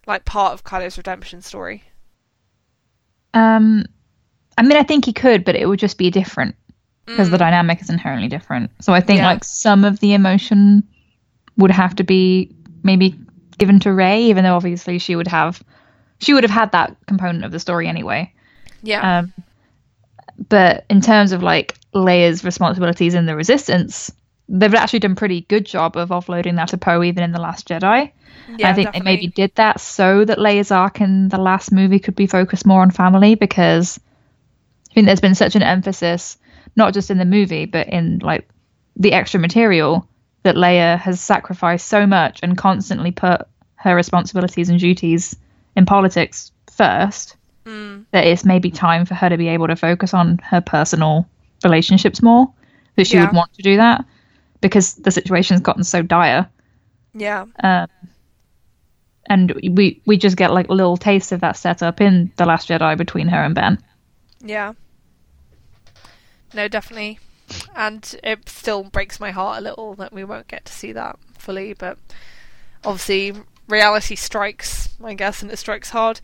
like 0.06 0.24
part 0.24 0.52
of 0.52 0.64
Kylo's 0.64 0.98
redemption 0.98 1.40
story? 1.40 1.84
Um, 3.34 3.84
I 4.58 4.62
mean, 4.62 4.76
I 4.76 4.82
think 4.82 5.04
he 5.04 5.12
could, 5.12 5.44
but 5.44 5.54
it 5.54 5.66
would 5.66 5.78
just 5.78 5.96
be 5.96 6.10
different 6.10 6.56
because 7.06 7.30
the 7.30 7.36
Mm. 7.36 7.40
dynamic 7.40 7.80
is 7.80 7.88
inherently 7.88 8.28
different. 8.28 8.70
So 8.82 8.92
I 8.92 9.00
think 9.00 9.18
Yeah. 9.18 9.26
like 9.26 9.44
some 9.44 9.84
of 9.84 10.00
the 10.00 10.12
emotion 10.12 10.82
would 11.56 11.70
have 11.70 11.94
to 11.96 12.04
be 12.04 12.50
maybe 12.82 13.18
given 13.58 13.78
to 13.80 13.92
Rey, 13.92 14.24
even 14.24 14.44
though 14.44 14.56
obviously 14.56 14.98
she 14.98 15.16
would 15.16 15.28
have 15.28 15.62
she 16.20 16.34
would 16.34 16.42
have 16.42 16.50
had 16.50 16.72
that 16.72 16.96
component 17.06 17.44
of 17.44 17.52
the 17.52 17.60
story 17.60 17.86
anyway. 17.86 18.32
Yeah. 18.82 19.18
Um, 19.18 19.32
but 20.48 20.84
in 20.90 21.00
terms 21.00 21.30
of 21.30 21.44
like 21.44 21.76
Leia's 21.94 22.44
responsibilities 22.44 23.14
in 23.14 23.26
the 23.26 23.36
Resistance, 23.36 24.10
they've 24.48 24.74
actually 24.74 25.00
done 25.00 25.12
a 25.12 25.16
pretty 25.16 25.42
good 25.42 25.66
job 25.66 25.96
of 25.96 26.08
offloading 26.10 26.56
that 26.56 26.68
to 26.68 26.78
Poe, 26.78 27.02
even 27.02 27.22
in 27.22 27.32
the 27.32 27.40
Last 27.40 27.68
Jedi. 27.68 28.10
yeah, 28.56 28.70
I 28.70 28.72
think 28.72 28.86
definitely. 28.88 29.00
they 29.00 29.00
maybe 29.04 29.26
did 29.28 29.54
that 29.56 29.80
so 29.80 30.24
that 30.24 30.38
Leia's 30.38 30.70
arc 30.70 31.00
in 31.00 31.28
the 31.28 31.38
last 31.38 31.70
movie 31.72 31.98
could 31.98 32.14
be 32.16 32.26
focused 32.26 32.66
more 32.66 32.80
on 32.82 32.90
family 32.90 33.34
because 33.34 34.00
I 34.90 34.94
think 34.94 35.06
there's 35.06 35.20
been 35.20 35.34
such 35.34 35.54
an 35.54 35.62
emphasis, 35.62 36.38
not 36.76 36.94
just 36.94 37.10
in 37.10 37.18
the 37.18 37.24
movie, 37.26 37.66
but 37.66 37.88
in 37.88 38.20
like 38.20 38.48
the 38.96 39.12
extra 39.12 39.38
material 39.38 40.08
that 40.44 40.54
Leia 40.56 40.98
has 40.98 41.20
sacrificed 41.20 41.86
so 41.88 42.06
much 42.06 42.40
and 42.42 42.56
constantly 42.56 43.10
put 43.10 43.42
her 43.74 43.94
responsibilities 43.94 44.68
and 44.70 44.80
duties 44.80 45.36
in 45.76 45.84
politics 45.86 46.52
first 46.74 47.34
Mm. 47.66 48.06
that 48.12 48.24
it's 48.26 48.46
maybe 48.46 48.70
time 48.70 49.04
for 49.04 49.12
her 49.14 49.28
to 49.28 49.36
be 49.36 49.48
able 49.48 49.66
to 49.66 49.76
focus 49.76 50.14
on 50.14 50.38
her 50.42 50.62
personal 50.62 51.28
relationships 51.62 52.22
more 52.22 52.50
that 52.96 53.06
she 53.06 53.16
Yeah. 53.16 53.26
would 53.26 53.34
want 53.34 53.52
to 53.54 53.62
do 53.62 53.76
that 53.76 54.06
because 54.60 54.94
the 54.94 55.10
situation's 55.10 55.60
gotten 55.60 55.84
so 55.84 56.02
dire 56.02 56.48
Yeah. 57.14 57.46
um, 57.62 57.88
and 59.26 59.52
we 59.72 60.00
we 60.06 60.16
just 60.16 60.36
get 60.36 60.52
like 60.52 60.68
a 60.68 60.74
little 60.74 60.96
taste 60.96 61.32
of 61.32 61.40
that 61.40 61.56
setup 61.56 62.00
in 62.00 62.32
the 62.36 62.46
Last 62.46 62.68
Jedi 62.68 62.96
between 62.96 63.28
her 63.28 63.42
and 63.42 63.54
Ben. 63.54 63.78
Yeah. 64.40 64.72
No, 66.54 66.66
definitely. 66.68 67.18
And 67.74 68.14
it 68.22 68.48
still 68.48 68.84
breaks 68.84 69.20
my 69.20 69.30
heart 69.30 69.58
a 69.58 69.60
little 69.60 69.94
that 69.96 70.12
we 70.12 70.24
won't 70.24 70.48
get 70.48 70.64
to 70.66 70.72
see 70.72 70.92
that 70.92 71.18
fully, 71.38 71.74
but 71.74 71.98
obviously 72.84 73.34
reality 73.68 74.14
strikes, 74.16 74.88
I 75.02 75.14
guess, 75.14 75.42
and 75.42 75.50
it 75.50 75.58
strikes 75.58 75.90
hard. 75.90 76.20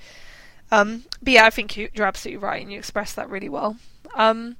Um, 0.70 1.04
but 1.22 1.32
yeah, 1.34 1.44
I 1.46 1.50
think 1.50 1.76
you, 1.76 1.88
you're 1.94 2.06
absolutely 2.06 2.38
right, 2.44 2.62
and 2.62 2.72
you 2.72 2.78
expressed 2.78 3.16
that 3.16 3.28
really 3.28 3.48
well. 3.50 3.76
Um, 4.14 4.56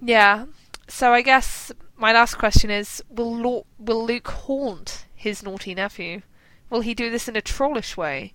yeah, 0.00 0.46
so 0.88 1.12
I 1.12 1.20
guess 1.22 1.70
my 2.00 2.12
last 2.12 2.36
question 2.36 2.70
is: 2.70 3.02
Will 3.08 3.36
Lo- 3.36 3.66
will 3.78 4.04
Luke 4.04 4.28
haunt 4.28 5.04
his 5.14 5.42
naughty 5.42 5.74
nephew? 5.74 6.22
Will 6.70 6.80
he 6.80 6.94
do 6.94 7.10
this 7.10 7.28
in 7.28 7.36
a 7.36 7.42
trollish 7.42 7.96
way, 7.96 8.32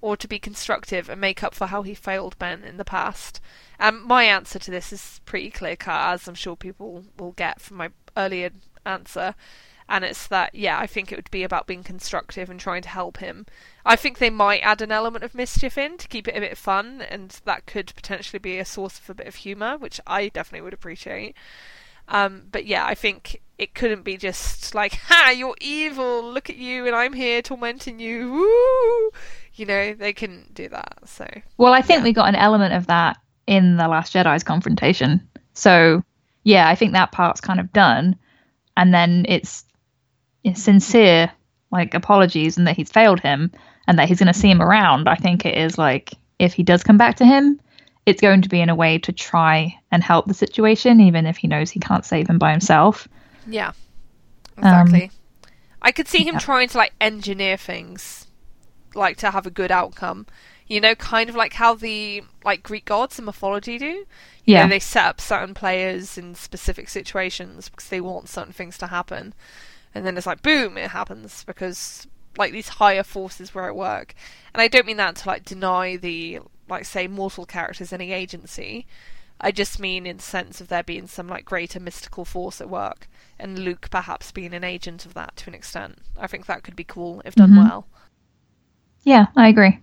or 0.00 0.16
to 0.16 0.28
be 0.28 0.38
constructive 0.38 1.08
and 1.08 1.20
make 1.20 1.42
up 1.42 1.54
for 1.54 1.68
how 1.68 1.82
he 1.82 1.94
failed 1.94 2.38
Ben 2.38 2.62
in 2.62 2.76
the 2.76 2.84
past? 2.84 3.40
Um, 3.80 4.06
my 4.06 4.24
answer 4.24 4.58
to 4.58 4.70
this 4.70 4.92
is 4.92 5.20
pretty 5.24 5.50
clear 5.50 5.76
cut, 5.76 6.12
as 6.12 6.28
I'm 6.28 6.34
sure 6.34 6.56
people 6.56 7.04
will 7.18 7.32
get 7.32 7.60
from 7.60 7.78
my 7.78 7.90
earlier 8.16 8.50
answer. 8.84 9.34
And 9.88 10.04
it's 10.04 10.26
that, 10.26 10.52
yeah, 10.52 10.80
I 10.80 10.88
think 10.88 11.12
it 11.12 11.16
would 11.16 11.30
be 11.30 11.44
about 11.44 11.68
being 11.68 11.84
constructive 11.84 12.50
and 12.50 12.58
trying 12.58 12.82
to 12.82 12.88
help 12.88 13.18
him. 13.18 13.46
I 13.84 13.94
think 13.94 14.18
they 14.18 14.30
might 14.30 14.58
add 14.58 14.82
an 14.82 14.90
element 14.90 15.22
of 15.22 15.32
mischief 15.32 15.78
in 15.78 15.96
to 15.98 16.08
keep 16.08 16.26
it 16.26 16.36
a 16.36 16.40
bit 16.40 16.58
fun, 16.58 17.02
and 17.02 17.40
that 17.44 17.66
could 17.66 17.94
potentially 17.94 18.40
be 18.40 18.58
a 18.58 18.64
source 18.64 18.98
of 18.98 19.08
a 19.08 19.14
bit 19.14 19.28
of 19.28 19.36
humour, 19.36 19.78
which 19.78 20.00
I 20.04 20.28
definitely 20.28 20.64
would 20.64 20.74
appreciate. 20.74 21.36
Um, 22.08 22.44
but 22.50 22.66
yeah, 22.66 22.84
I 22.86 22.94
think 22.94 23.40
it 23.58 23.74
couldn't 23.74 24.02
be 24.02 24.16
just 24.16 24.74
like, 24.74 24.94
ha, 24.94 25.30
you're 25.30 25.56
evil, 25.60 26.22
look 26.32 26.50
at 26.50 26.56
you, 26.56 26.86
and 26.86 26.94
I'm 26.94 27.12
here 27.12 27.40
tormenting 27.42 27.98
you, 27.98 28.30
woo! 28.32 29.10
You 29.54 29.64
know, 29.66 29.94
they 29.94 30.12
couldn't 30.12 30.52
do 30.54 30.68
that, 30.68 30.98
so. 31.06 31.26
Well, 31.56 31.72
I 31.72 31.80
think 31.80 32.00
Yeah. 32.00 32.04
we 32.04 32.12
got 32.12 32.28
an 32.28 32.34
element 32.34 32.74
of 32.74 32.86
that 32.88 33.16
in 33.46 33.76
the 33.78 33.88
Last 33.88 34.12
Jedi's 34.12 34.44
confrontation. 34.44 35.26
So 35.54 36.02
yeah, 36.44 36.68
I 36.68 36.74
think 36.74 36.92
that 36.92 37.12
part's 37.12 37.40
kind 37.40 37.58
of 37.58 37.72
done, 37.72 38.16
and 38.76 38.92
then 38.92 39.24
it's, 39.28 39.64
it's 40.44 40.62
sincere 40.62 41.30
like 41.72 41.94
apologies 41.94 42.56
and 42.58 42.66
that 42.66 42.76
he's 42.76 42.92
failed 42.92 43.20
him 43.20 43.50
and 43.88 43.98
that 43.98 44.08
he's 44.08 44.18
going 44.20 44.32
to 44.32 44.38
see 44.38 44.50
him 44.50 44.62
around. 44.62 45.08
I 45.08 45.16
think 45.16 45.44
it 45.44 45.56
is 45.56 45.78
like 45.78 46.12
if 46.38 46.52
he 46.52 46.62
does 46.62 46.82
come 46.84 46.98
back 46.98 47.16
to 47.16 47.24
him, 47.24 47.58
it's 48.06 48.20
going 48.20 48.42
to 48.42 48.48
be 48.48 48.60
in 48.60 48.68
a 48.68 48.74
way 48.74 48.98
to 48.98 49.12
try 49.12 49.76
and 49.90 50.02
help 50.02 50.26
the 50.26 50.34
situation, 50.34 51.00
even 51.00 51.26
if 51.26 51.36
he 51.36 51.48
knows 51.48 51.70
he 51.70 51.80
can't 51.80 52.04
save 52.04 52.28
him 52.28 52.38
by 52.38 52.52
himself. 52.52 53.08
Yeah, 53.46 53.72
exactly. 54.56 55.04
Um, 55.04 55.10
I 55.82 55.92
could 55.92 56.08
see 56.08 56.22
him 56.22 56.34
yeah. 56.34 56.40
trying 56.40 56.68
to 56.68 56.78
like 56.78 56.94
engineer 57.00 57.56
things, 57.56 58.26
like 58.94 59.16
to 59.18 59.30
have 59.32 59.46
a 59.46 59.50
good 59.50 59.72
outcome. 59.72 60.26
You 60.68 60.80
know, 60.80 60.94
kind 60.96 61.28
of 61.28 61.36
like 61.36 61.52
how 61.52 61.74
the 61.74 62.22
like 62.44 62.62
Greek 62.62 62.86
gods 62.86 63.18
in 63.18 63.24
mythology 63.24 63.78
do. 63.78 63.86
You 63.86 64.06
Yeah. 64.44 64.62
know, 64.64 64.70
they 64.70 64.78
set 64.80 65.04
up 65.04 65.20
certain 65.20 65.54
players 65.54 66.16
in 66.16 66.34
specific 66.34 66.88
situations 66.88 67.68
because 67.68 67.88
they 67.88 68.00
want 68.00 68.28
certain 68.28 68.52
things 68.52 68.78
to 68.78 68.86
happen, 68.86 69.34
and 69.94 70.06
then 70.06 70.16
it's 70.16 70.26
like 70.26 70.42
boom, 70.42 70.76
it 70.78 70.90
happens 70.90 71.44
because 71.44 72.06
like 72.38 72.52
these 72.52 72.68
higher 72.68 73.02
forces 73.02 73.54
were 73.54 73.68
at 73.68 73.76
work. 73.76 74.14
And 74.54 74.60
I 74.60 74.68
don't 74.68 74.86
mean 74.86 74.96
that 74.98 75.16
to 75.16 75.28
like 75.28 75.44
deny 75.44 75.96
the 75.96 76.40
like 76.68 76.84
say 76.84 77.06
mortal 77.06 77.46
characters 77.46 77.92
any 77.92 78.12
agency. 78.12 78.86
I 79.40 79.52
just 79.52 79.78
mean 79.78 80.06
in 80.06 80.16
the 80.16 80.22
sense 80.22 80.60
of 80.60 80.68
there 80.68 80.82
being 80.82 81.06
some 81.06 81.28
like 81.28 81.44
greater 81.44 81.78
mystical 81.78 82.24
force 82.24 82.60
at 82.60 82.70
work, 82.70 83.06
and 83.38 83.58
Luke 83.58 83.88
perhaps 83.90 84.32
being 84.32 84.54
an 84.54 84.64
agent 84.64 85.04
of 85.04 85.14
that 85.14 85.36
to 85.36 85.50
an 85.50 85.54
extent. 85.54 85.98
I 86.18 86.26
think 86.26 86.46
that 86.46 86.62
could 86.62 86.76
be 86.76 86.84
cool 86.84 87.20
if 87.24 87.34
done 87.34 87.50
Mhm. 87.52 87.68
well. 87.68 87.86
Yeah, 89.02 89.26
I 89.36 89.48
agree. 89.48 89.80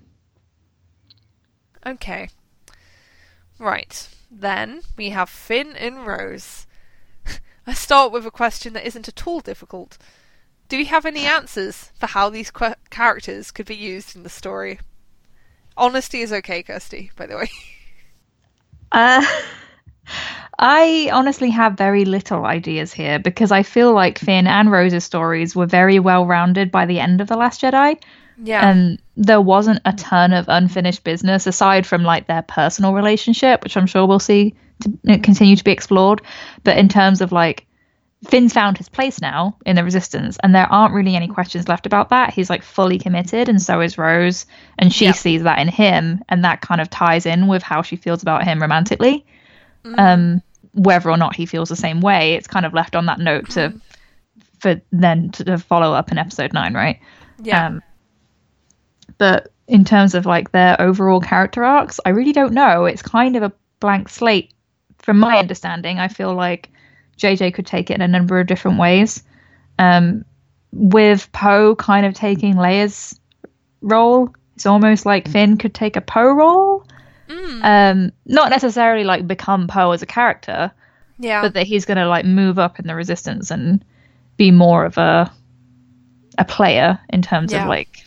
Okay. 1.85 2.29
Right. 3.59 4.07
Then 4.31 4.81
we 4.97 5.11
have 5.11 5.29
Finn 5.29 5.75
and 5.75 6.05
Rose. 6.07 6.65
I 7.67 7.73
start 7.73 8.11
with 8.11 8.25
a 8.25 8.31
question 8.31 8.73
that 8.73 8.85
isn't 8.87 9.07
at 9.07 9.27
all 9.27 9.39
difficult. 9.41 9.97
Do 10.69 10.77
we 10.77 10.85
have 10.85 11.05
any 11.05 11.25
answers 11.25 11.91
for 11.99 12.07
how 12.07 12.29
these 12.29 12.49
que- 12.49 12.75
characters 12.89 13.51
could 13.51 13.67
be 13.67 13.75
used 13.75 14.15
in 14.15 14.23
the 14.23 14.29
story? 14.29 14.79
Honesty 15.77 16.21
is 16.21 16.31
okay, 16.31 16.63
Kirsty, 16.63 17.11
by 17.15 17.27
the 17.27 17.37
way. 17.37 17.49
Uh, 18.95 19.25
I 20.59 21.09
honestly 21.11 21.49
have 21.49 21.73
very 21.73 22.05
little 22.05 22.45
ideas 22.45 22.93
here 22.93 23.17
because 23.17 23.51
I 23.51 23.63
feel 23.63 23.91
like 23.91 24.19
Finn 24.19 24.45
and 24.45 24.71
Rose's 24.71 25.03
stories 25.03 25.55
were 25.55 25.65
very 25.65 25.97
well 25.97 26.27
rounded 26.27 26.69
by 26.71 26.85
the 26.85 26.99
end 26.99 27.19
of 27.19 27.27
The 27.27 27.35
Last 27.35 27.61
Jedi. 27.61 27.99
yeah. 28.37 28.69
And 28.69 29.01
there 29.17 29.41
wasn't 29.41 29.79
a 29.85 29.93
ton 29.93 30.31
of 30.31 30.45
unfinished 30.47 31.03
business 31.03 31.47
aside 31.47 31.87
from 31.87 32.03
like 32.03 32.27
their 32.27 32.43
personal 32.43 32.93
relationship, 32.93 33.63
which 33.63 33.75
I'm 33.75 33.87
sure 33.87 34.05
we'll 34.05 34.19
see 34.19 34.53
to 34.81 35.19
continue 35.19 35.55
to 35.55 35.63
be 35.63 35.71
explored. 35.71 36.21
But 36.63 36.77
in 36.77 36.89
terms 36.89 37.19
of 37.19 37.31
like, 37.31 37.65
Finn's 38.25 38.53
found 38.53 38.77
his 38.77 38.87
place 38.87 39.19
now 39.19 39.57
in 39.65 39.75
the 39.75 39.83
Resistance, 39.83 40.37
and 40.43 40.55
there 40.55 40.71
aren't 40.71 40.93
really 40.93 41.15
any 41.15 41.27
questions 41.27 41.67
left 41.67 41.85
about 41.85 42.09
that. 42.09 42.33
He's 42.33 42.49
like 42.49 42.63
fully 42.63 42.97
committed, 42.97 43.49
and 43.49 43.61
so 43.61 43.81
is 43.81 43.97
Rose, 43.97 44.45
and 44.79 44.93
she 44.93 45.05
Yep. 45.05 45.15
sees 45.15 45.43
that 45.43 45.59
in 45.59 45.67
him, 45.67 46.23
and 46.29 46.43
that 46.45 46.61
kind 46.61 46.79
of 46.79 46.89
ties 46.89 47.25
in 47.25 47.47
with 47.47 47.63
how 47.63 47.81
she 47.81 47.95
feels 47.97 48.21
about 48.21 48.43
him 48.45 48.61
romantically. 48.61 49.25
Mm. 49.83 49.99
Um, 49.99 50.41
whether 50.73 51.09
or 51.09 51.17
not 51.17 51.35
he 51.35 51.45
feels 51.45 51.69
the 51.69 51.75
same 51.75 51.99
way, 52.01 52.33
it's 52.35 52.47
kind 52.47 52.65
of 52.65 52.73
left 52.73 52.95
on 52.95 53.05
that 53.07 53.19
note 53.19 53.49
to 53.51 53.73
for 54.59 54.81
then 54.93 55.29
to, 55.31 55.43
to 55.43 55.57
follow 55.57 55.93
up 55.93 56.11
in 56.11 56.17
episode 56.17 56.53
nine, 56.53 56.73
right? 56.73 56.99
yeah. 57.41 57.67
Um, 57.67 57.81
but 59.17 59.51
in 59.67 59.83
terms 59.85 60.15
of 60.15 60.25
like 60.25 60.51
their 60.51 60.79
overall 60.81 61.19
character 61.19 61.63
arcs, 61.63 61.99
I 62.05 62.09
really 62.09 62.31
don't 62.31 62.53
know. 62.53 62.85
It's 62.85 63.01
kind 63.01 63.35
of 63.35 63.43
a 63.43 63.51
blank 63.79 64.07
slate 64.09 64.53
from 64.99 65.19
my 65.19 65.37
understanding. 65.37 65.99
I 65.99 66.07
feel 66.07 66.33
like 66.33 66.69
JJ 67.17 67.53
could 67.53 67.65
take 67.65 67.89
it 67.89 67.95
in 67.95 68.01
a 68.01 68.07
number 68.07 68.39
of 68.39 68.47
different 68.47 68.79
ways. 68.79 69.23
Um, 69.79 70.25
with 70.71 71.31
Poe 71.31 71.75
kind 71.75 72.05
of 72.05 72.13
taking 72.13 72.55
Leia's 72.55 73.19
role, 73.81 74.33
it's 74.55 74.65
almost 74.65 75.05
like 75.05 75.27
Finn 75.27 75.57
could 75.57 75.73
take 75.73 75.95
a 75.95 76.01
Poe 76.01 76.31
role. 76.33 76.85
Mm. 77.27 77.63
Um, 77.63 78.11
not 78.25 78.49
necessarily 78.49 79.03
like 79.03 79.27
become 79.27 79.67
Poe 79.67 79.91
as 79.91 80.01
a 80.01 80.05
character, 80.05 80.71
yeah. 81.19 81.41
but 81.41 81.53
that 81.53 81.67
he's 81.67 81.85
going 81.85 81.97
to 81.97 82.07
like 82.07 82.25
move 82.25 82.59
up 82.59 82.79
in 82.79 82.87
the 82.87 82.95
resistance 82.95 83.49
and 83.51 83.83
be 84.37 84.51
more 84.51 84.85
of 84.85 84.97
a 84.97 85.31
a 86.39 86.45
player 86.45 86.99
in 87.09 87.21
terms 87.21 87.51
Yeah. 87.53 87.61
of 87.63 87.69
like 87.69 88.03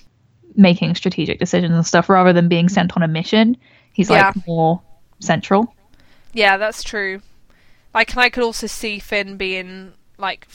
making 0.56 0.96
strategic 0.96 1.38
decisions 1.38 1.72
and 1.72 1.86
stuff 1.86 2.08
rather 2.08 2.32
than 2.32 2.48
being 2.48 2.68
sent 2.68 2.96
on 2.96 3.04
a 3.04 3.08
mission 3.08 3.56
he's 3.92 4.10
Yeah. 4.10 4.32
like 4.34 4.46
more 4.48 4.82
central 5.20 5.72
Yeah, 6.32 6.56
that's 6.56 6.82
true. 6.82 7.20
Like, 7.96 8.12
and 8.12 8.20
I 8.20 8.28
could 8.28 8.42
also 8.42 8.66
see 8.66 8.98
Finn 8.98 9.38
being 9.38 9.94
like 10.18 10.46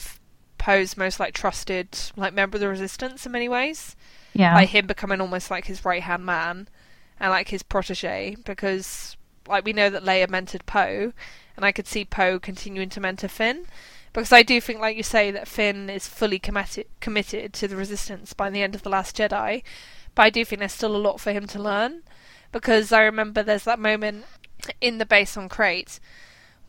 Poe's 0.58 0.96
most 0.96 1.18
like 1.18 1.34
trusted 1.34 1.88
like 2.16 2.32
member 2.32 2.54
of 2.54 2.60
the 2.60 2.68
Resistance 2.68 3.26
in 3.26 3.32
many 3.32 3.48
ways. 3.48 3.96
yeah 4.32 4.54
Like 4.54 4.68
him 4.68 4.86
becoming 4.86 5.20
almost 5.20 5.50
like 5.50 5.64
his 5.64 5.84
right 5.84 6.04
hand 6.04 6.24
man, 6.24 6.68
and 7.18 7.30
like 7.30 7.48
his 7.48 7.64
protege 7.64 8.36
because 8.44 9.16
like 9.48 9.64
we 9.64 9.72
know 9.72 9.90
that 9.90 10.04
Leia 10.04 10.28
mentored 10.28 10.66
Poe, 10.66 11.12
and 11.56 11.64
I 11.64 11.72
could 11.72 11.88
see 11.88 12.04
Poe 12.04 12.38
continuing 12.38 12.90
to 12.90 13.00
mentor 13.00 13.26
Finn. 13.26 13.66
Because 14.12 14.30
I 14.30 14.44
do 14.44 14.60
think, 14.60 14.78
like 14.78 14.96
you 14.96 15.02
say, 15.02 15.32
that 15.32 15.48
Finn 15.48 15.90
is 15.90 16.06
fully 16.06 16.38
committed 16.38 16.86
committed 17.00 17.52
to 17.54 17.66
the 17.66 17.74
Resistance 17.74 18.34
by 18.34 18.50
the 18.50 18.62
end 18.62 18.76
of 18.76 18.84
the 18.84 18.88
Last 18.88 19.16
Jedi, 19.16 19.64
but 20.14 20.22
I 20.22 20.30
do 20.30 20.44
think 20.44 20.60
there's 20.60 20.74
still 20.74 20.94
a 20.94 21.06
lot 21.08 21.18
for 21.18 21.32
him 21.32 21.48
to 21.48 21.60
learn. 21.60 22.02
Because 22.52 22.92
I 22.92 23.02
remember 23.02 23.42
there's 23.42 23.64
that 23.64 23.80
moment 23.80 24.26
in 24.80 24.98
the 24.98 25.06
base 25.06 25.36
on 25.36 25.48
Crait 25.48 25.98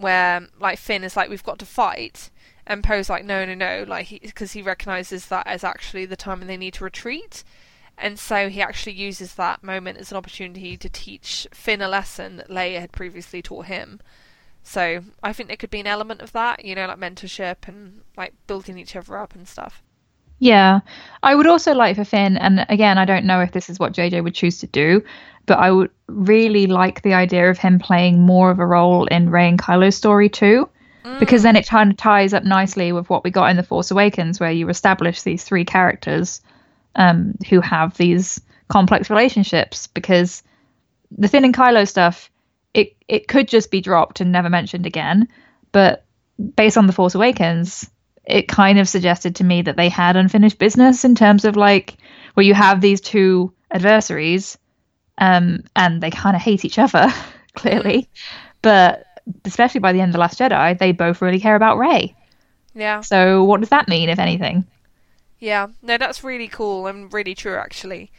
where 0.04 0.48
like 0.60 0.78
Finn 0.78 1.04
is 1.04 1.18
like, 1.18 1.30
"We've 1.30 1.44
got 1.44 1.58
to 1.60 1.66
fight," 1.66 2.30
and 2.68 2.84
Poe's 2.84 3.10
like, 3.10 3.26
"No, 3.26 3.46
no, 3.46 3.56
no," 3.56 3.86
like 3.88 4.10
because 4.10 4.52
he, 4.52 4.60
he 4.60 4.64
recognizes 4.64 5.26
that 5.28 5.48
as 5.48 5.64
actually 5.64 6.06
the 6.06 6.16
time 6.16 6.40
when 6.40 6.48
they 6.48 6.58
need 6.58 6.76
to 6.76 6.84
retreat. 6.84 7.44
And 7.98 8.20
so 8.20 8.50
he 8.50 8.62
actually 8.62 8.94
uses 8.94 9.36
that 9.36 9.64
moment 9.64 10.00
as 10.00 10.12
an 10.12 10.18
opportunity 10.18 10.78
to 10.78 10.90
teach 10.90 11.48
Finn 11.54 11.82
a 11.82 11.88
lesson 11.88 12.38
that 12.38 12.50
Leia 12.50 12.80
had 12.80 12.92
previously 12.92 13.42
taught 13.42 13.68
him. 13.68 14.02
So 14.64 15.04
I 15.22 15.34
think 15.34 15.48
there 15.48 15.58
could 15.58 15.70
be 15.70 15.82
an 15.82 15.88
element 15.88 16.22
of 16.22 16.32
that, 16.32 16.66
you 16.66 16.74
know, 16.74 16.88
like 16.88 16.98
mentorship 16.98 17.68
and 17.68 18.02
like 18.18 18.34
building 18.48 18.78
each 18.78 18.96
other 18.96 19.18
up 19.18 19.36
and 19.36 19.48
stuff. 19.48 19.84
Yeah. 20.40 20.80
I 21.22 21.36
would 21.36 21.48
also 21.48 21.74
like 21.74 21.96
for 21.96 22.04
Finn, 22.04 22.38
and 22.38 22.66
again, 22.70 22.98
I 22.98 23.06
don't 23.06 23.26
know 23.26 23.42
if 23.42 23.52
this 23.52 23.70
is 23.70 23.80
what 23.80 23.94
JJ 23.94 24.24
would 24.24 24.36
choose 24.36 24.60
to 24.60 24.68
do, 24.68 25.04
but 25.46 25.60
I 25.60 25.72
would 25.72 25.92
really 26.08 26.68
like 26.68 27.02
the 27.02 27.14
idea 27.14 27.50
of 27.50 27.58
him 27.58 27.80
playing 27.80 28.22
more 28.22 28.52
of 28.52 28.60
a 28.60 28.66
role 28.66 29.06
in 29.06 29.30
Rey 29.30 29.50
and 29.50 29.60
Kylo's 29.60 29.96
story 29.96 30.30
too. 30.30 30.70
Mm. 31.04 31.20
Because 31.20 31.44
then 31.44 31.56
it 31.56 31.68
kind 31.68 31.92
of 31.92 31.98
ties 31.98 32.34
up 32.34 32.44
nicely 32.44 32.92
with 32.92 33.10
what 33.10 33.24
we 33.24 33.32
got 33.32 33.50
in 33.50 33.58
The 33.58 33.64
Force 33.64 33.92
Awakens, 33.92 34.40
where 34.40 34.52
you 34.52 34.70
establish 34.70 35.22
these 35.22 35.44
three 35.44 35.66
characters 35.66 36.42
um, 36.96 37.36
who 37.50 37.60
have 37.60 37.98
these 37.98 38.40
complex 38.70 39.10
relationships. 39.10 39.88
Because 39.88 40.44
the 41.12 41.28
Finn 41.28 41.44
and 41.44 41.54
Kylo 41.54 41.88
stuff, 41.88 42.32
it 42.74 42.96
it 43.08 43.28
could 43.28 43.50
just 43.50 43.70
be 43.70 43.82
dropped 43.82 44.22
and 44.22 44.32
never 44.32 44.50
mentioned 44.50 44.86
again. 44.86 45.28
But 45.74 46.06
based 46.56 46.78
on 46.78 46.88
The 46.88 46.94
Force 46.94 47.16
Awakens, 47.16 47.90
it 48.26 48.48
kind 48.48 48.80
of 48.80 48.88
suggested 48.88 49.36
to 49.36 49.44
me 49.44 49.62
that 49.64 49.76
they 49.76 49.90
had 49.90 50.16
unfinished 50.16 50.58
business 50.58 51.04
in 51.04 51.16
terms 51.16 51.44
of 51.44 51.58
like 51.58 51.98
where 52.34 52.46
you 52.46 52.54
have 52.54 52.80
these 52.80 53.02
two 53.02 53.54
adversaries 53.72 54.58
um, 55.18 55.64
and 55.76 56.02
they 56.02 56.12
kind 56.12 56.36
of 56.36 56.42
hate 56.42 56.66
each 56.66 56.80
other 56.80 57.12
clearly. 57.56 58.10
But 58.62 59.06
especially 59.46 59.80
by 59.80 59.94
the 59.94 60.02
end 60.02 60.10
of 60.10 60.14
the 60.14 60.20
last 60.20 60.40
jedi 60.40 60.78
they 60.78 60.92
both 60.92 61.22
really 61.22 61.40
care 61.40 61.56
about 61.56 61.78
Rey. 61.78 62.16
Yeah. 62.76 63.02
So 63.02 63.44
what 63.44 63.60
does 63.60 63.70
that 63.70 63.88
mean 63.88 64.10
if 64.10 64.20
anything? 64.20 64.66
Yeah. 65.40 65.68
No 65.82 65.98
that's 65.98 66.24
really 66.24 66.48
cool 66.48 66.88
and 66.88 67.12
really 67.14 67.36
true 67.36 67.56
actually. 67.56 68.12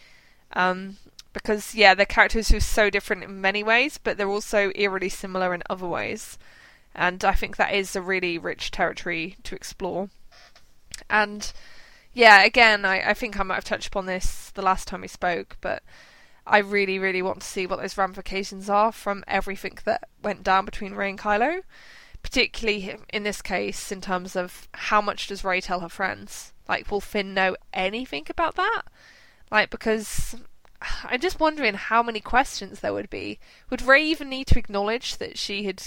Um, 0.53 0.97
because 1.32 1.74
yeah 1.74 1.95
their 1.95 2.07
characters 2.07 2.53
are 2.53 2.61
so 2.61 2.90
different 2.90 3.24
in 3.24 3.40
many 3.40 3.62
ways 3.64 3.99
but 3.99 4.16
they're 4.16 4.28
also 4.28 4.70
eerily 4.76 5.09
similar 5.09 5.53
in 5.55 5.62
other 5.68 5.86
ways. 5.86 6.38
And 6.95 7.24
I 7.24 7.32
think 7.32 7.57
that 7.57 7.74
is 7.74 7.97
a 7.97 8.03
really 8.03 8.38
rich 8.38 8.70
territory 8.70 9.36
to 9.42 9.57
explore. 9.57 10.11
And 11.11 11.53
yeah, 12.12 12.45
again, 12.45 12.84
I, 12.84 13.11
I 13.11 13.14
think 13.14 13.38
I 13.38 13.42
might 13.42 13.57
have 13.57 13.64
touched 13.64 13.88
upon 13.88 14.07
this 14.07 14.51
the 14.55 14.62
last 14.62 14.86
time 14.86 15.01
we 15.01 15.09
spoke, 15.09 15.57
but 15.61 15.82
I 16.47 16.59
really, 16.59 16.99
really 16.99 17.22
want 17.22 17.40
to 17.40 17.47
see 17.47 17.66
what 17.66 17.80
those 17.80 17.97
ramifications 17.97 18.68
are 18.68 18.92
from 18.92 19.24
everything 19.26 19.78
that 19.84 20.09
went 20.22 20.42
down 20.42 20.64
between 20.64 20.95
Rey 20.95 21.11
and 21.11 21.18
Kylo, 21.18 21.62
particularly 22.22 22.97
in 23.11 23.22
this 23.22 23.40
case 23.40 23.90
in 23.90 24.01
terms 24.01 24.36
of 24.36 24.68
how 24.74 25.01
much 25.01 25.26
does 25.26 25.45
Rey 25.45 25.61
tell 25.61 25.80
her 25.80 25.88
friends? 25.88 26.53
Like, 26.68 26.90
will 26.90 27.01
Finn 27.01 27.34
know 27.34 27.57
anything 27.72 28.26
about 28.28 28.57
that? 28.57 28.82
Like, 29.51 29.70
because 29.70 30.36
I'm 31.05 31.20
just 31.20 31.40
wondering 31.40 31.74
how 31.74 32.03
many 32.03 32.20
questions 32.20 32.80
there 32.80 32.92
would 32.92 33.11
be. 33.11 33.38
Would 33.70 33.82
Rey 33.82 34.05
even 34.05 34.28
need 34.28 34.47
to 34.49 34.59
acknowledge 34.59 35.16
that 35.18 35.38
she 35.38 35.64
had 35.64 35.82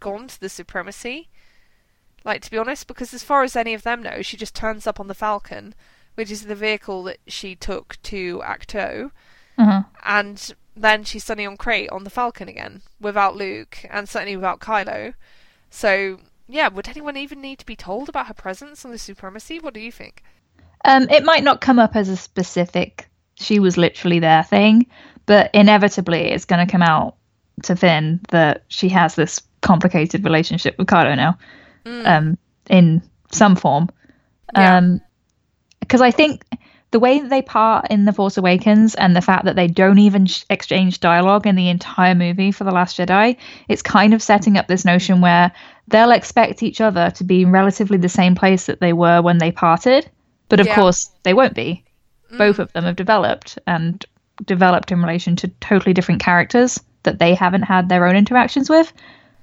gone 0.00 0.28
to 0.28 0.40
the 0.40 0.48
supremacy. 0.48 1.28
Like, 2.24 2.42
to 2.42 2.50
be 2.50 2.58
honest, 2.58 2.86
because 2.86 3.14
as 3.14 3.22
far 3.22 3.42
as 3.42 3.56
any 3.56 3.74
of 3.74 3.82
them 3.82 4.02
know, 4.02 4.22
she 4.22 4.36
just 4.36 4.54
turns 4.54 4.86
up 4.86 5.00
on 5.00 5.06
the 5.06 5.14
Falcon, 5.14 5.74
which 6.14 6.30
is 6.30 6.42
the 6.42 6.54
vehicle 6.54 7.02
that 7.04 7.18
she 7.26 7.54
took 7.54 8.00
to 8.02 8.42
Ahch-To, 8.44 9.10
mm-hmm. 9.58 9.88
and 10.04 10.54
then 10.76 11.04
she's 11.04 11.24
suddenly 11.24 11.46
on 11.46 11.56
Crait 11.56 11.90
on 11.90 12.04
the 12.04 12.10
Falcon 12.10 12.48
again, 12.48 12.82
without 13.00 13.36
Luke, 13.36 13.78
and 13.90 14.08
certainly 14.08 14.36
without 14.36 14.60
Kylo. 14.60 15.14
So, 15.70 16.18
yeah, 16.48 16.68
would 16.68 16.88
anyone 16.88 17.16
even 17.16 17.40
need 17.40 17.58
to 17.58 17.66
be 17.66 17.76
told 17.76 18.08
about 18.08 18.26
her 18.26 18.34
presence 18.34 18.84
on 18.84 18.90
the 18.90 18.98
supremacy? 18.98 19.58
What 19.58 19.74
do 19.74 19.80
you 19.80 19.92
think? 19.92 20.22
Um, 20.84 21.08
it 21.10 21.24
might 21.24 21.42
not 21.42 21.60
come 21.60 21.78
up 21.78 21.96
as 21.96 22.08
a 22.08 22.16
specific 22.16 23.08
she 23.36 23.58
was 23.58 23.76
literally 23.76 24.18
there 24.18 24.42
thing, 24.42 24.86
but 25.26 25.50
inevitably 25.54 26.30
it's 26.30 26.44
going 26.44 26.66
to 26.66 26.70
come 26.70 26.82
out 26.82 27.16
to 27.64 27.76
Finn 27.76 28.20
that 28.30 28.64
she 28.68 28.88
has 28.88 29.14
this 29.14 29.40
complicated 29.60 30.24
relationship 30.24 30.76
with 30.78 30.86
Kylo 30.86 31.16
now, 31.16 31.38
mm. 31.84 32.06
um, 32.06 32.38
in 32.68 33.02
some 33.32 33.56
form. 33.56 33.88
Yeah. 34.54 34.78
Um, 34.78 35.00
because 35.80 36.00
I 36.00 36.10
think 36.10 36.44
the 36.96 37.00
way 37.00 37.20
that 37.20 37.28
they 37.28 37.42
part 37.42 37.88
in 37.90 38.06
The 38.06 38.12
Force 38.14 38.38
Awakens 38.38 38.94
and 38.94 39.14
the 39.14 39.20
fact 39.20 39.44
that 39.44 39.54
they 39.54 39.66
don't 39.66 39.98
even 39.98 40.24
sh- 40.24 40.44
exchange 40.48 40.98
dialogue 40.98 41.46
in 41.46 41.54
the 41.54 41.68
entire 41.68 42.14
movie 42.14 42.50
for 42.50 42.64
The 42.64 42.70
Last 42.70 42.96
Jedi, 42.96 43.36
it's 43.68 43.82
kind 43.82 44.14
of 44.14 44.22
setting 44.22 44.56
up 44.56 44.66
this 44.66 44.86
notion 44.86 45.20
where 45.20 45.52
they'll 45.88 46.10
expect 46.10 46.62
each 46.62 46.80
other 46.80 47.10
to 47.10 47.22
be 47.22 47.42
in 47.42 47.50
relatively 47.50 47.98
the 47.98 48.08
same 48.08 48.34
place 48.34 48.64
that 48.64 48.80
they 48.80 48.94
were 48.94 49.20
when 49.20 49.36
they 49.36 49.52
parted. 49.52 50.10
But 50.48 50.58
of 50.60 50.68
yeah. 50.68 50.74
course, 50.74 51.10
they 51.22 51.34
won't 51.34 51.52
be. 51.52 51.84
Mm. 52.32 52.38
Both 52.38 52.60
of 52.60 52.72
them 52.72 52.84
have 52.84 52.96
developed 52.96 53.58
and 53.66 54.02
developed 54.46 54.90
in 54.90 55.02
relation 55.02 55.36
to 55.36 55.48
totally 55.60 55.92
different 55.92 56.22
characters 56.22 56.82
that 57.02 57.18
they 57.18 57.34
haven't 57.34 57.64
had 57.64 57.90
their 57.90 58.06
own 58.06 58.16
interactions 58.16 58.70
with. 58.70 58.90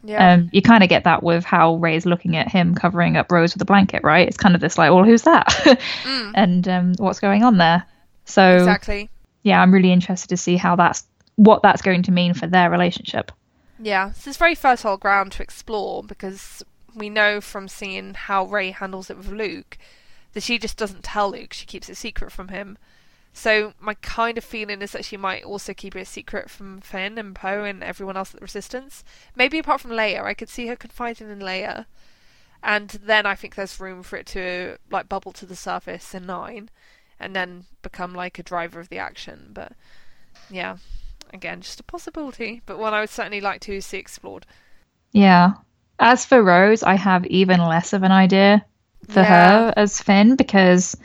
Yeah. 0.04 0.34
Um, 0.34 0.49
you 0.51 0.62
kind 0.62 0.84
of 0.84 0.89
get 0.89 1.06
that 1.06 1.24
with 1.24 1.45
how 1.45 1.76
Rey 1.76 1.95
is 1.95 2.06
looking 2.06 2.36
at 2.36 2.49
him 2.49 2.76
covering 2.76 3.16
up 3.16 3.32
Rose 3.32 3.54
with 3.54 3.62
a 3.62 3.66
blanket, 3.66 4.04
right? 4.04 4.28
It's 4.28 4.38
kind 4.38 4.54
of 4.54 4.62
this 4.62 4.78
like, 4.78 4.91
well, 4.91 5.06
who's 5.06 5.22
that? 5.24 5.47
mm. 6.04 6.32
And 6.36 6.68
um, 6.68 6.93
what's 6.97 7.20
going 7.20 7.43
on 7.43 7.58
there? 7.58 7.86
So 8.26 8.56
exactly. 8.56 9.10
Yeah, 9.43 9.62
I'm 9.62 9.74
really 9.74 9.91
interested 9.91 10.30
to 10.30 10.38
see 10.38 10.58
how 10.58 10.76
that's 10.76 11.06
what 11.36 11.62
that's 11.62 11.82
going 11.82 12.04
to 12.04 12.12
mean 12.12 12.34
for 12.34 12.47
their 12.47 12.70
relationship. 12.70 13.32
Yeah, 13.80 14.12
so 14.12 14.30
it's 14.30 14.38
very 14.38 14.56
fertile 14.56 14.97
ground 14.97 15.32
to 15.34 15.43
explore 15.43 16.04
because 16.04 16.64
we 16.95 17.10
know 17.10 17.41
from 17.41 17.68
seeing 17.68 18.14
how 18.14 18.45
Rey 18.45 18.72
handles 18.72 19.10
it 19.10 19.18
with 19.18 19.30
Luke 19.30 19.78
that 20.34 20.43
she 20.43 20.58
just 20.58 20.78
doesn't 20.78 21.04
tell 21.04 21.32
Luke; 21.32 21.54
she 21.54 21.66
keeps 21.66 21.89
it 21.89 21.95
secret 21.95 22.32
from 22.32 22.49
him. 22.49 22.78
So 23.34 23.74
my 23.80 23.96
kind 23.96 24.38
of 24.38 24.44
feeling 24.44 24.82
is 24.82 24.92
that 24.92 25.06
she 25.06 25.18
might 25.18 25.44
also 25.44 25.74
keep 25.74 25.96
it 25.96 26.02
a 26.02 26.05
secret 26.05 26.51
from 26.51 26.82
Finn 26.82 27.18
and 27.18 27.36
Poe 27.36 27.64
and 27.64 27.84
everyone 27.84 28.16
else 28.16 28.34
at 28.34 28.39
the 28.39 28.43
Resistance. 28.46 29.04
Maybe 29.36 29.58
apart 29.58 29.82
from 29.82 29.92
Leia, 29.92 30.24
I 30.24 30.36
could 30.36 30.50
see 30.50 30.68
her 30.68 30.76
confiding 30.76 31.32
in 31.32 31.39
Leia, 31.39 31.88
and 32.62 32.89
then 32.89 33.26
I 33.26 33.34
think 33.34 33.55
there's 33.55 33.80
room 33.80 34.04
for 34.04 34.18
it 34.18 34.28
to 34.28 34.78
like 34.92 35.10
bubble 35.10 35.32
to 35.34 35.47
the 35.47 35.55
surface 35.55 36.14
in 36.14 36.28
nine, 36.28 36.70
and 37.20 37.36
then 37.36 37.66
become 37.82 38.14
like 38.14 38.38
a 38.38 38.43
driver 38.43 38.80
of 38.80 38.89
the 38.89 39.00
action. 39.00 39.50
But 39.51 39.74
yeah, 40.50 40.78
again, 41.34 41.62
just 41.62 41.80
a 41.80 41.84
possibility, 41.84 42.62
but 42.68 42.78
one 42.78 42.93
I 42.93 43.00
would 43.01 43.10
certainly 43.10 43.42
like 43.42 43.62
to 43.62 43.82
see 43.82 43.97
explored. 43.97 44.46
Yeah. 45.12 45.54
As 46.00 46.26
for 46.26 46.43
Rose, 46.43 46.84
I 46.84 46.96
have 46.96 47.26
even 47.28 47.60
less 47.60 47.93
of 47.93 48.04
an 48.04 48.12
idea 48.12 48.64
for 49.10 49.22
yeah. 49.22 49.26
her 49.26 49.74
as 49.76 50.01
Finn 50.01 50.36
because 50.36 50.96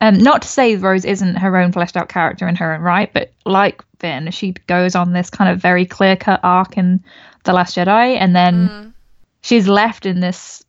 um, 0.00 0.18
not 0.18 0.42
to 0.42 0.48
say 0.48 0.76
Rose 0.76 1.04
isn't 1.04 1.36
her 1.36 1.56
own 1.56 1.72
fleshed 1.72 1.96
out 1.96 2.08
character 2.08 2.48
in 2.48 2.56
her 2.56 2.74
own 2.74 2.80
right, 2.80 3.12
but 3.12 3.32
like 3.44 3.82
Finn, 3.98 4.30
she 4.30 4.52
goes 4.66 4.94
on 4.94 5.12
this 5.12 5.28
kind 5.28 5.50
of 5.50 5.60
very 5.60 5.84
clear 5.84 6.16
cut 6.16 6.40
arc 6.42 6.78
in 6.78 7.02
The 7.44 7.52
Last 7.52 7.76
Jedi, 7.76 8.16
and 8.16 8.34
then 8.34 8.68
mm. 8.68 8.92
she's 9.42 9.68
left 9.68 10.06
in 10.06 10.20
this 10.20 10.64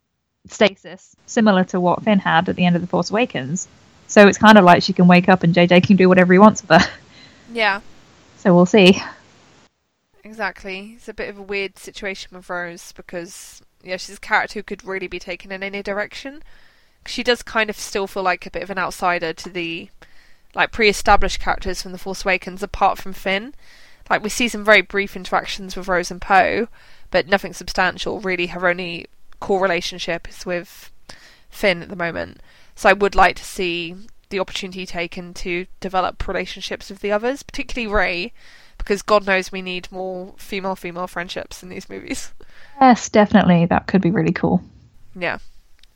stasis, 0.46 1.16
similar 1.26 1.64
to 1.64 1.80
what 1.80 2.02
Finn 2.02 2.18
had 2.18 2.48
at 2.48 2.56
the 2.56 2.66
end 2.66 2.76
of 2.76 2.82
The 2.82 2.88
Force 2.88 3.10
Awakens. 3.10 3.68
So 4.06 4.26
it's 4.28 4.36
kind 4.36 4.58
of 4.58 4.64
like 4.64 4.82
she 4.82 4.92
can 4.92 5.08
wake 5.08 5.30
up 5.30 5.42
and 5.42 5.54
JJ 5.54 5.86
can 5.86 5.96
do 5.96 6.08
whatever 6.08 6.34
he 6.34 6.38
wants 6.38 6.62
with 6.62 6.82
her. 6.82 6.90
Yeah. 7.54 7.82
So 8.38 8.54
we'll 8.54 8.64
see. 8.64 8.98
Exactly. 10.24 10.94
It's 10.96 11.08
a 11.08 11.12
bit 11.12 11.28
of 11.28 11.36
a 11.36 11.42
weird 11.42 11.76
situation 11.76 12.34
with 12.34 12.48
Rose 12.48 12.92
because 12.92 13.60
yeah, 13.84 13.98
she's 13.98 14.16
a 14.16 14.20
character 14.20 14.58
who 14.58 14.62
could 14.62 14.82
really 14.86 15.06
be 15.06 15.18
taken 15.18 15.52
in 15.52 15.62
any 15.62 15.82
direction 15.82 16.42
she 17.06 17.22
does 17.22 17.42
kind 17.42 17.70
of 17.70 17.78
still 17.78 18.06
feel 18.06 18.22
like 18.22 18.46
a 18.46 18.50
bit 18.50 18.62
of 18.62 18.70
an 18.70 18.78
outsider 18.78 19.32
to 19.32 19.48
the 19.48 19.90
like 20.54 20.70
pre-established 20.70 21.40
characters 21.40 21.82
from 21.82 21.92
the 21.92 21.98
Force 21.98 22.24
Awakens, 22.24 22.62
apart 22.62 22.98
from 22.98 23.12
Finn. 23.12 23.54
Like 24.10 24.22
we 24.22 24.28
see 24.28 24.48
some 24.48 24.64
very 24.64 24.82
brief 24.82 25.16
interactions 25.16 25.76
with 25.76 25.88
Rose 25.88 26.10
and 26.10 26.20
Poe, 26.20 26.68
but 27.10 27.28
nothing 27.28 27.52
substantial. 27.52 28.20
Really, 28.20 28.48
her 28.48 28.68
only 28.68 29.06
core 29.40 29.62
relationship 29.62 30.28
is 30.28 30.44
with 30.44 30.90
Finn 31.48 31.82
at 31.82 31.88
the 31.88 31.96
moment. 31.96 32.40
So 32.74 32.88
I 32.88 32.94
would 32.94 33.14
like 33.14 33.36
to 33.36 33.44
see 33.44 33.96
the 34.30 34.40
opportunity 34.40 34.86
taken 34.86 35.34
to 35.34 35.66
develop 35.80 36.26
relationships 36.26 36.90
with 36.90 37.00
the 37.00 37.12
others, 37.12 37.42
particularly 37.42 37.92
Rey, 37.92 38.32
because 38.78 39.02
God 39.02 39.26
knows 39.26 39.52
we 39.52 39.62
need 39.62 39.92
more 39.92 40.34
female-female 40.38 41.06
friendships 41.06 41.62
in 41.62 41.68
these 41.68 41.88
movies. 41.88 42.32
Yes, 42.80 43.08
definitely. 43.08 43.66
That 43.66 43.86
could 43.86 44.00
be 44.00 44.10
really 44.10 44.32
cool. 44.32 44.62
Yeah. 45.14 45.38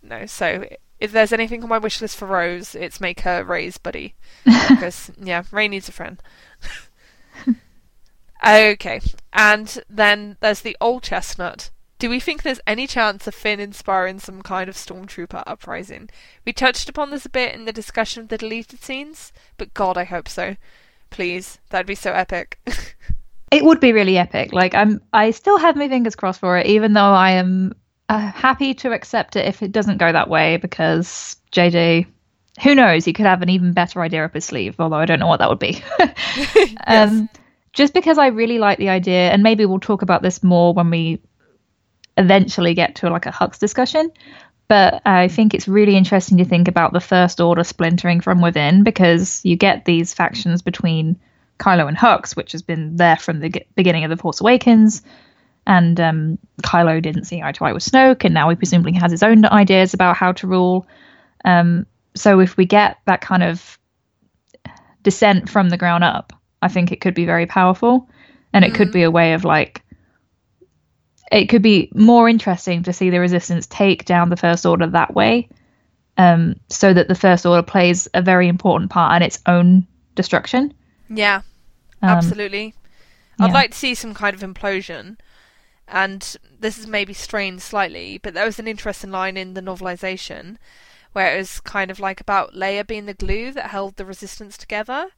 No, 0.02 0.26
so 0.26 0.66
if 1.00 1.12
there's 1.12 1.32
anything 1.32 1.62
on 1.62 1.68
my 1.68 1.78
wish 1.78 2.00
list 2.00 2.16
for 2.16 2.26
Rose, 2.26 2.74
it's 2.74 3.00
make 3.00 3.20
her 3.20 3.44
Rey's 3.44 3.78
buddy. 3.78 4.14
because 4.44 5.10
yeah, 5.20 5.42
Rey 5.50 5.68
needs 5.68 5.88
a 5.88 5.92
friend. 5.92 6.22
Okay, 8.44 9.00
and 9.32 9.82
then 9.88 10.36
there's 10.40 10.60
the 10.60 10.76
old 10.80 11.02
chestnut. 11.02 11.70
Do 11.98 12.10
we 12.10 12.20
think 12.20 12.42
there's 12.42 12.60
any 12.66 12.86
chance 12.86 13.26
of 13.26 13.34
Finn 13.34 13.58
inspiring 13.58 14.20
some 14.20 14.42
kind 14.42 14.68
of 14.68 14.76
stormtrooper 14.76 15.42
uprising? 15.46 16.10
We 16.44 16.52
touched 16.52 16.88
upon 16.88 17.10
this 17.10 17.24
a 17.24 17.30
bit 17.30 17.54
in 17.54 17.64
the 17.64 17.72
discussion 17.72 18.22
of 18.22 18.28
the 18.28 18.38
deleted 18.38 18.82
scenes, 18.82 19.32
but 19.56 19.74
God, 19.74 19.96
I 19.96 20.04
hope 20.04 20.28
so. 20.28 20.56
Please, 21.08 21.58
that'd 21.70 21.86
be 21.86 21.94
so 21.94 22.12
epic. 22.12 22.60
It 23.52 23.64
would 23.64 23.78
be 23.78 23.92
really 23.92 24.18
epic. 24.18 24.52
Like 24.52 24.74
I'm, 24.74 25.00
I 25.12 25.30
still 25.30 25.56
have 25.56 25.76
my 25.76 25.88
fingers 25.88 26.16
crossed 26.16 26.40
for 26.40 26.58
it, 26.58 26.66
even 26.66 26.94
though 26.94 27.00
I 27.00 27.30
am 27.30 27.74
uh, 28.08 28.18
happy 28.18 28.74
to 28.74 28.92
accept 28.92 29.36
it 29.36 29.46
if 29.46 29.62
it 29.62 29.72
doesn't 29.72 29.98
go 29.98 30.10
that 30.10 30.28
way, 30.28 30.56
because 30.56 31.36
JJ, 31.52 32.06
who 32.62 32.74
knows, 32.74 33.04
he 33.04 33.12
could 33.12 33.26
have 33.26 33.42
an 33.42 33.48
even 33.48 33.72
better 33.72 34.00
idea 34.00 34.24
up 34.24 34.34
his 34.34 34.44
sleeve. 34.44 34.76
Although 34.78 34.96
I 34.96 35.06
don't 35.06 35.18
know 35.18 35.26
what 35.26 35.38
that 35.38 35.48
would 35.48 35.58
be. 35.58 35.82
um, 36.86 37.28
just 37.72 37.92
because 37.94 38.18
I 38.18 38.28
really 38.28 38.58
like 38.58 38.78
the 38.78 38.88
idea, 38.88 39.30
and 39.30 39.42
maybe 39.42 39.66
we'll 39.66 39.80
talk 39.80 40.02
about 40.02 40.22
this 40.22 40.42
more 40.42 40.72
when 40.72 40.90
we 40.90 41.20
eventually 42.16 42.74
get 42.74 42.96
to 42.96 43.10
like 43.10 43.26
a 43.26 43.32
Hux 43.32 43.58
discussion. 43.58 44.10
But 44.68 45.02
I 45.06 45.28
think 45.28 45.54
it's 45.54 45.68
really 45.68 45.96
interesting 45.96 46.38
to 46.38 46.44
think 46.44 46.66
about 46.66 46.92
the 46.92 47.00
First 47.00 47.40
Order 47.40 47.62
splintering 47.62 48.20
from 48.20 48.40
within 48.40 48.82
because 48.82 49.40
you 49.44 49.56
get 49.56 49.84
these 49.84 50.12
factions 50.12 50.60
between 50.60 51.20
Kylo 51.58 51.86
and 51.86 51.96
Hux, 51.96 52.34
which 52.34 52.52
has 52.52 52.62
been 52.62 52.96
there 52.96 53.16
from 53.16 53.40
the 53.40 53.64
beginning 53.76 54.04
of 54.04 54.10
The 54.10 54.16
Force 54.16 54.40
Awakens. 54.40 55.02
And 55.66 55.98
um, 55.98 56.38
Kylo 56.62 57.02
didn't 57.02 57.24
see 57.24 57.42
eye 57.42 57.52
to 57.52 57.64
eye 57.64 57.72
with 57.72 57.84
Snoke, 57.84 58.24
and 58.24 58.34
now 58.34 58.48
he 58.48 58.56
presumably 58.56 58.92
has 58.92 59.10
his 59.10 59.22
own 59.22 59.44
ideas 59.46 59.94
about 59.94 60.16
how 60.16 60.32
to 60.32 60.46
rule. 60.46 60.86
Um, 61.44 61.86
so 62.14 62.40
if 62.40 62.56
we 62.56 62.66
get 62.66 62.98
that 63.06 63.20
kind 63.20 63.42
of 63.42 63.78
descent 65.02 65.48
from 65.48 65.68
the 65.68 65.76
ground 65.76 66.04
up, 66.04 66.32
I 66.62 66.68
think 66.68 66.92
it 66.92 67.00
could 67.00 67.14
be 67.14 67.26
very 67.26 67.46
powerful, 67.46 68.08
and 68.52 68.64
it 68.64 68.72
mm 68.72 68.76
could 68.76 68.92
be 68.92 69.02
a 69.02 69.10
way 69.10 69.34
of 69.34 69.44
like. 69.44 69.82
It 71.32 71.46
could 71.46 71.62
be 71.62 71.90
more 71.92 72.28
interesting 72.28 72.84
to 72.84 72.92
see 72.92 73.10
the 73.10 73.18
Resistance 73.18 73.66
take 73.66 74.04
down 74.04 74.30
the 74.30 74.36
First 74.36 74.64
Order 74.64 74.86
that 74.86 75.14
way, 75.14 75.48
um, 76.16 76.54
so 76.68 76.94
that 76.94 77.08
the 77.08 77.16
First 77.16 77.44
Order 77.44 77.64
plays 77.64 78.06
a 78.14 78.22
very 78.22 78.46
important 78.46 78.90
part 78.90 79.16
in 79.16 79.26
its 79.26 79.40
own 79.46 79.86
destruction. 80.14 80.72
Yeah, 81.10 81.42
um, 82.02 82.10
absolutely. 82.10 82.74
I'd 83.38 83.52
like 83.52 83.72
to 83.72 83.78
see 83.78 83.94
some 83.94 84.14
kind 84.14 84.34
of 84.34 84.40
implosion. 84.40 85.18
And 85.88 86.36
this 86.58 86.78
is 86.78 86.86
maybe 86.86 87.12
strained 87.12 87.62
slightly, 87.62 88.18
but 88.18 88.34
there 88.34 88.44
was 88.44 88.58
an 88.58 88.66
interesting 88.66 89.10
line 89.10 89.36
in 89.36 89.54
the 89.54 89.60
novelization 89.60 90.56
where 91.12 91.34
it 91.34 91.38
was 91.38 91.60
kind 91.60 91.90
of 91.90 92.00
like 92.00 92.20
about 92.20 92.54
Leia 92.54 92.86
being 92.86 93.06
the 93.06 93.14
glue 93.14 93.52
that 93.52 93.70
held 93.70 93.96
the 93.96 94.04
resistance 94.04 94.56
together. 94.56 95.08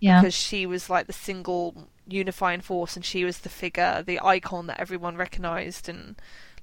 Yeah. 0.00 0.20
Because 0.20 0.34
she 0.34 0.64
was 0.66 0.88
like 0.88 1.06
the 1.06 1.12
single 1.12 1.88
unifying 2.08 2.60
force 2.60 2.96
and 2.96 3.04
she 3.04 3.24
was 3.24 3.38
the 3.38 3.48
figure, 3.48 4.02
the 4.04 4.20
icon 4.22 4.66
that 4.66 4.80
everyone 4.80 5.16
recognized 5.16 5.88
and 5.88 6.16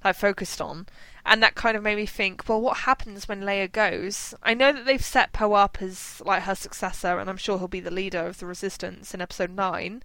like 0.04 0.16
focused 0.16 0.60
on. 0.60 0.86
And 1.24 1.42
that 1.42 1.54
kind 1.54 1.76
of 1.76 1.82
made 1.82 1.96
me 1.96 2.06
think, 2.06 2.48
well, 2.48 2.60
what 2.60 2.78
happens 2.78 3.28
when 3.28 3.42
Leia 3.42 3.70
goes? 3.70 4.34
I 4.42 4.54
know 4.54 4.72
that 4.72 4.86
they've 4.86 5.04
set 5.04 5.32
Poe 5.32 5.52
up 5.52 5.78
as 5.80 6.22
like 6.24 6.44
her 6.44 6.54
successor, 6.54 7.18
and 7.18 7.28
I'm 7.28 7.36
sure 7.36 7.58
he'll 7.58 7.68
be 7.68 7.80
the 7.80 7.90
leader 7.90 8.26
of 8.26 8.38
the 8.38 8.46
Resistance 8.46 9.14
in 9.14 9.20
Episode 9.20 9.50
Nine. 9.50 10.02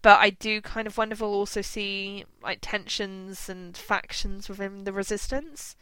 But 0.00 0.20
I 0.20 0.30
do 0.30 0.60
kind 0.60 0.86
of 0.86 0.96
wonder 0.96 1.14
if 1.14 1.20
we'll 1.20 1.34
also 1.34 1.60
see 1.60 2.24
like 2.42 2.58
tensions 2.60 3.48
and 3.48 3.76
factions 3.76 4.48
within 4.48 4.84
the 4.84 4.92
Resistance. 4.92 5.76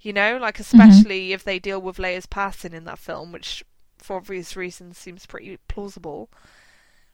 You 0.00 0.12
know, 0.12 0.38
like 0.38 0.54
mm-hmm. 0.54 0.80
especially 0.80 1.26
mm-hmm. 1.26 1.34
if 1.34 1.44
they 1.44 1.58
deal 1.58 1.80
with 1.80 1.98
Leia's 1.98 2.26
passing 2.26 2.72
in 2.72 2.84
that 2.84 2.98
film, 2.98 3.32
which 3.32 3.64
for 3.98 4.16
obvious 4.16 4.56
reasons 4.56 4.98
seems 4.98 5.26
pretty 5.26 5.58
plausible. 5.68 6.30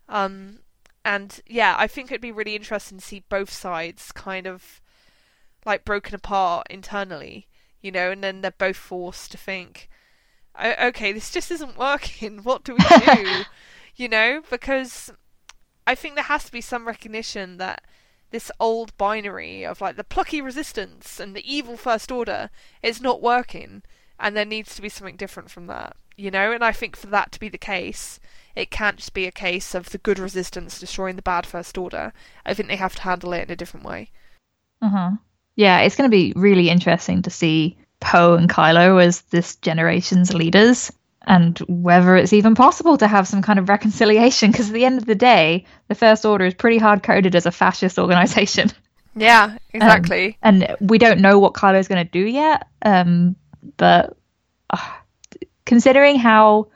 Um, 0.09 0.61
and 1.05 1.41
yeah, 1.47 1.75
I 1.79 1.87
think 1.87 2.11
it'd 2.11 2.21
be 2.21 2.33
really 2.33 2.57
interesting 2.57 2.99
to 2.99 3.05
see 3.05 3.25
both 3.29 3.51
sides 3.53 4.13
kind 4.13 4.47
of 4.47 4.81
like 5.65 5.85
broken 5.85 6.15
apart 6.15 6.67
internally, 6.71 7.49
you 7.81 7.91
know, 7.91 8.11
and 8.11 8.23
then 8.23 8.41
they're 8.41 8.53
both 8.53 8.77
forced 8.77 9.33
to 9.33 9.39
think, 9.39 9.89
okay, 10.61 11.13
this 11.13 11.31
just 11.31 11.51
isn't 11.51 11.77
working. 11.77 12.39
What 12.43 12.65
do 12.65 12.75
we 12.75 13.15
do? 13.15 13.43
you 13.97 14.09
know, 14.09 14.43
because 14.51 15.13
I 15.87 15.95
think 15.95 16.15
there 16.15 16.25
has 16.25 16.45
to 16.45 16.53
be 16.53 16.61
some 16.61 16.87
recognition 16.87 17.59
that 17.59 17.83
this 18.31 18.51
old 18.59 18.97
binary 18.97 19.65
of 19.65 19.81
like 19.81 19.97
the 19.97 20.05
plucky 20.05 20.41
resistance 20.41 21.21
and 21.21 21.35
the 21.35 21.55
evil 21.55 21.77
first 21.77 22.11
order 22.11 22.51
is 22.83 23.01
not 23.01 23.23
working 23.23 23.83
and 24.19 24.37
there 24.37 24.45
needs 24.45 24.75
to 24.75 24.83
be 24.83 24.89
something 24.89 25.17
different 25.17 25.51
from 25.51 25.67
that 25.69 25.97
you 26.17 26.31
know? 26.31 26.51
And 26.53 26.65
i 26.65 26.73
think 26.73 26.97
for 26.97 27.07
that 27.09 27.31
to 27.33 27.41
be 27.41 27.49
the 27.49 27.59
case 27.59 28.19
it 28.57 28.71
can't 28.71 28.97
just 28.97 29.15
be 29.15 29.27
a 29.27 29.33
case 29.33 29.75
of 29.75 29.91
the 29.91 29.99
good 29.99 30.19
resistance 30.19 30.81
destroying 30.81 31.17
the 31.17 31.23
bad 31.23 31.45
first 31.45 31.77
order. 31.77 32.15
I 32.45 32.55
think 32.55 32.69
they 32.69 32.77
have 32.77 32.97
to 32.97 33.03
handle 33.03 33.35
it 33.35 33.43
in 33.43 33.51
a 33.51 33.57
different 33.57 33.85
way. 33.85 34.11
Uh-huh 34.81 35.11
yeah, 35.57 35.81
it's 35.81 35.97
going 35.97 36.09
to 36.09 36.15
be 36.17 36.33
really 36.37 36.69
interesting 36.69 37.23
to 37.23 37.31
see 37.31 37.77
Poe 38.01 38.35
and 38.35 38.49
Kylo 38.49 39.03
as 39.03 39.23
this 39.23 39.57
generation's 39.57 40.33
leaders 40.33 40.93
and 41.27 41.59
whether 41.69 42.17
it's 42.17 42.33
even 42.33 42.55
possible 42.55 42.97
to 42.99 43.09
have 43.09 43.27
some 43.27 43.43
kind 43.43 43.59
of 43.59 43.69
reconciliation 43.69 44.51
because 44.51 44.69
at 44.69 44.75
the 44.75 44.85
end 44.85 44.99
of 44.99 45.07
the 45.07 45.15
day, 45.15 45.65
the 45.89 45.95
First 45.95 46.25
Order 46.25 46.45
is 46.47 46.55
pretty 46.55 46.79
hard 46.79 47.03
coded 47.03 47.35
as 47.35 47.47
a 47.47 47.53
fascist 47.53 47.99
organization. 47.99 48.71
Yeah, 49.19 49.57
exactly. 49.73 50.37
Um, 50.43 50.63
and 50.63 50.77
we 50.79 50.99
don't 50.99 51.21
know 51.21 51.39
what 51.39 51.55
Kylo's 51.55 51.89
going 51.89 52.05
to 52.05 52.11
do 52.11 52.21
yet. 52.21 52.69
Um, 52.83 53.35
but 53.79 54.15
uh, 54.69 54.93
considering 55.65 56.19
how 56.19 56.69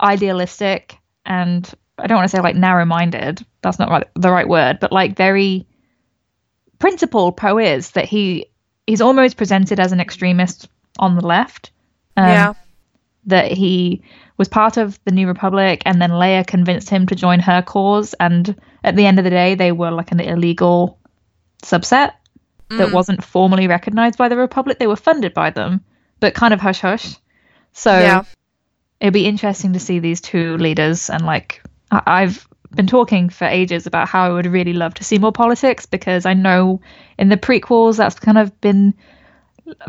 idealistic 0.00 0.96
and 1.26 1.70
I 1.98 2.06
don't 2.06 2.16
want 2.16 2.30
to 2.30 2.36
say 2.36 2.42
like 2.42 2.56
narrow 2.56 2.86
minded, 2.86 3.44
that's 3.60 3.78
not 3.78 3.90
right, 3.90 4.06
the 4.14 4.30
right 4.30 4.48
word, 4.48 4.78
but 4.80 4.90
like 4.90 5.16
very 5.16 5.66
principled 6.78 7.36
Poe 7.36 7.58
is 7.58 7.90
that 7.90 8.06
he 8.06 8.46
he's 8.86 9.00
almost 9.00 9.36
presented 9.36 9.80
as 9.80 9.92
an 9.92 10.00
extremist 10.00 10.68
on 10.98 11.14
the 11.14 11.26
left. 11.26 11.72
Um, 12.16 12.26
yeah. 12.26 12.54
That 13.26 13.50
he 13.50 14.02
was 14.36 14.48
part 14.48 14.76
of 14.76 14.98
the 15.04 15.10
New 15.10 15.26
Republic, 15.26 15.82
and 15.84 16.00
then 16.00 16.10
Leia 16.10 16.46
convinced 16.46 16.90
him 16.90 17.06
to 17.06 17.14
join 17.14 17.40
her 17.40 17.62
cause. 17.62 18.14
And 18.14 18.54
at 18.84 18.96
the 18.96 19.06
end 19.06 19.18
of 19.18 19.24
the 19.24 19.30
day, 19.30 19.54
they 19.54 19.72
were 19.72 19.90
like 19.90 20.12
an 20.12 20.20
illegal 20.20 20.98
subset 21.62 22.12
mm. 22.70 22.78
that 22.78 22.92
wasn't 22.92 23.24
formally 23.24 23.66
recognized 23.66 24.18
by 24.18 24.28
the 24.28 24.36
Republic. 24.36 24.78
They 24.78 24.86
were 24.86 24.96
funded 24.96 25.34
by 25.34 25.50
them, 25.50 25.84
but 26.20 26.34
kind 26.34 26.54
of 26.54 26.60
hush 26.60 26.80
hush. 26.80 27.16
So 27.72 27.90
yeah. 27.90 28.24
it'd 29.00 29.14
be 29.14 29.26
interesting 29.26 29.72
to 29.72 29.80
see 29.80 29.98
these 29.98 30.20
two 30.20 30.56
leaders. 30.58 31.10
And 31.10 31.26
like, 31.26 31.62
I've 31.90 32.46
been 32.74 32.86
talking 32.86 33.28
for 33.28 33.46
ages 33.46 33.86
about 33.86 34.08
how 34.08 34.24
I 34.24 34.32
would 34.32 34.46
really 34.46 34.72
love 34.72 34.94
to 34.94 35.04
see 35.04 35.18
more 35.18 35.32
politics 35.32 35.86
because 35.86 36.26
I 36.26 36.34
know 36.34 36.80
in 37.18 37.28
the 37.28 37.36
prequels 37.36 37.96
that's 37.96 38.18
kind 38.18 38.38
of 38.38 38.60
been 38.60 38.94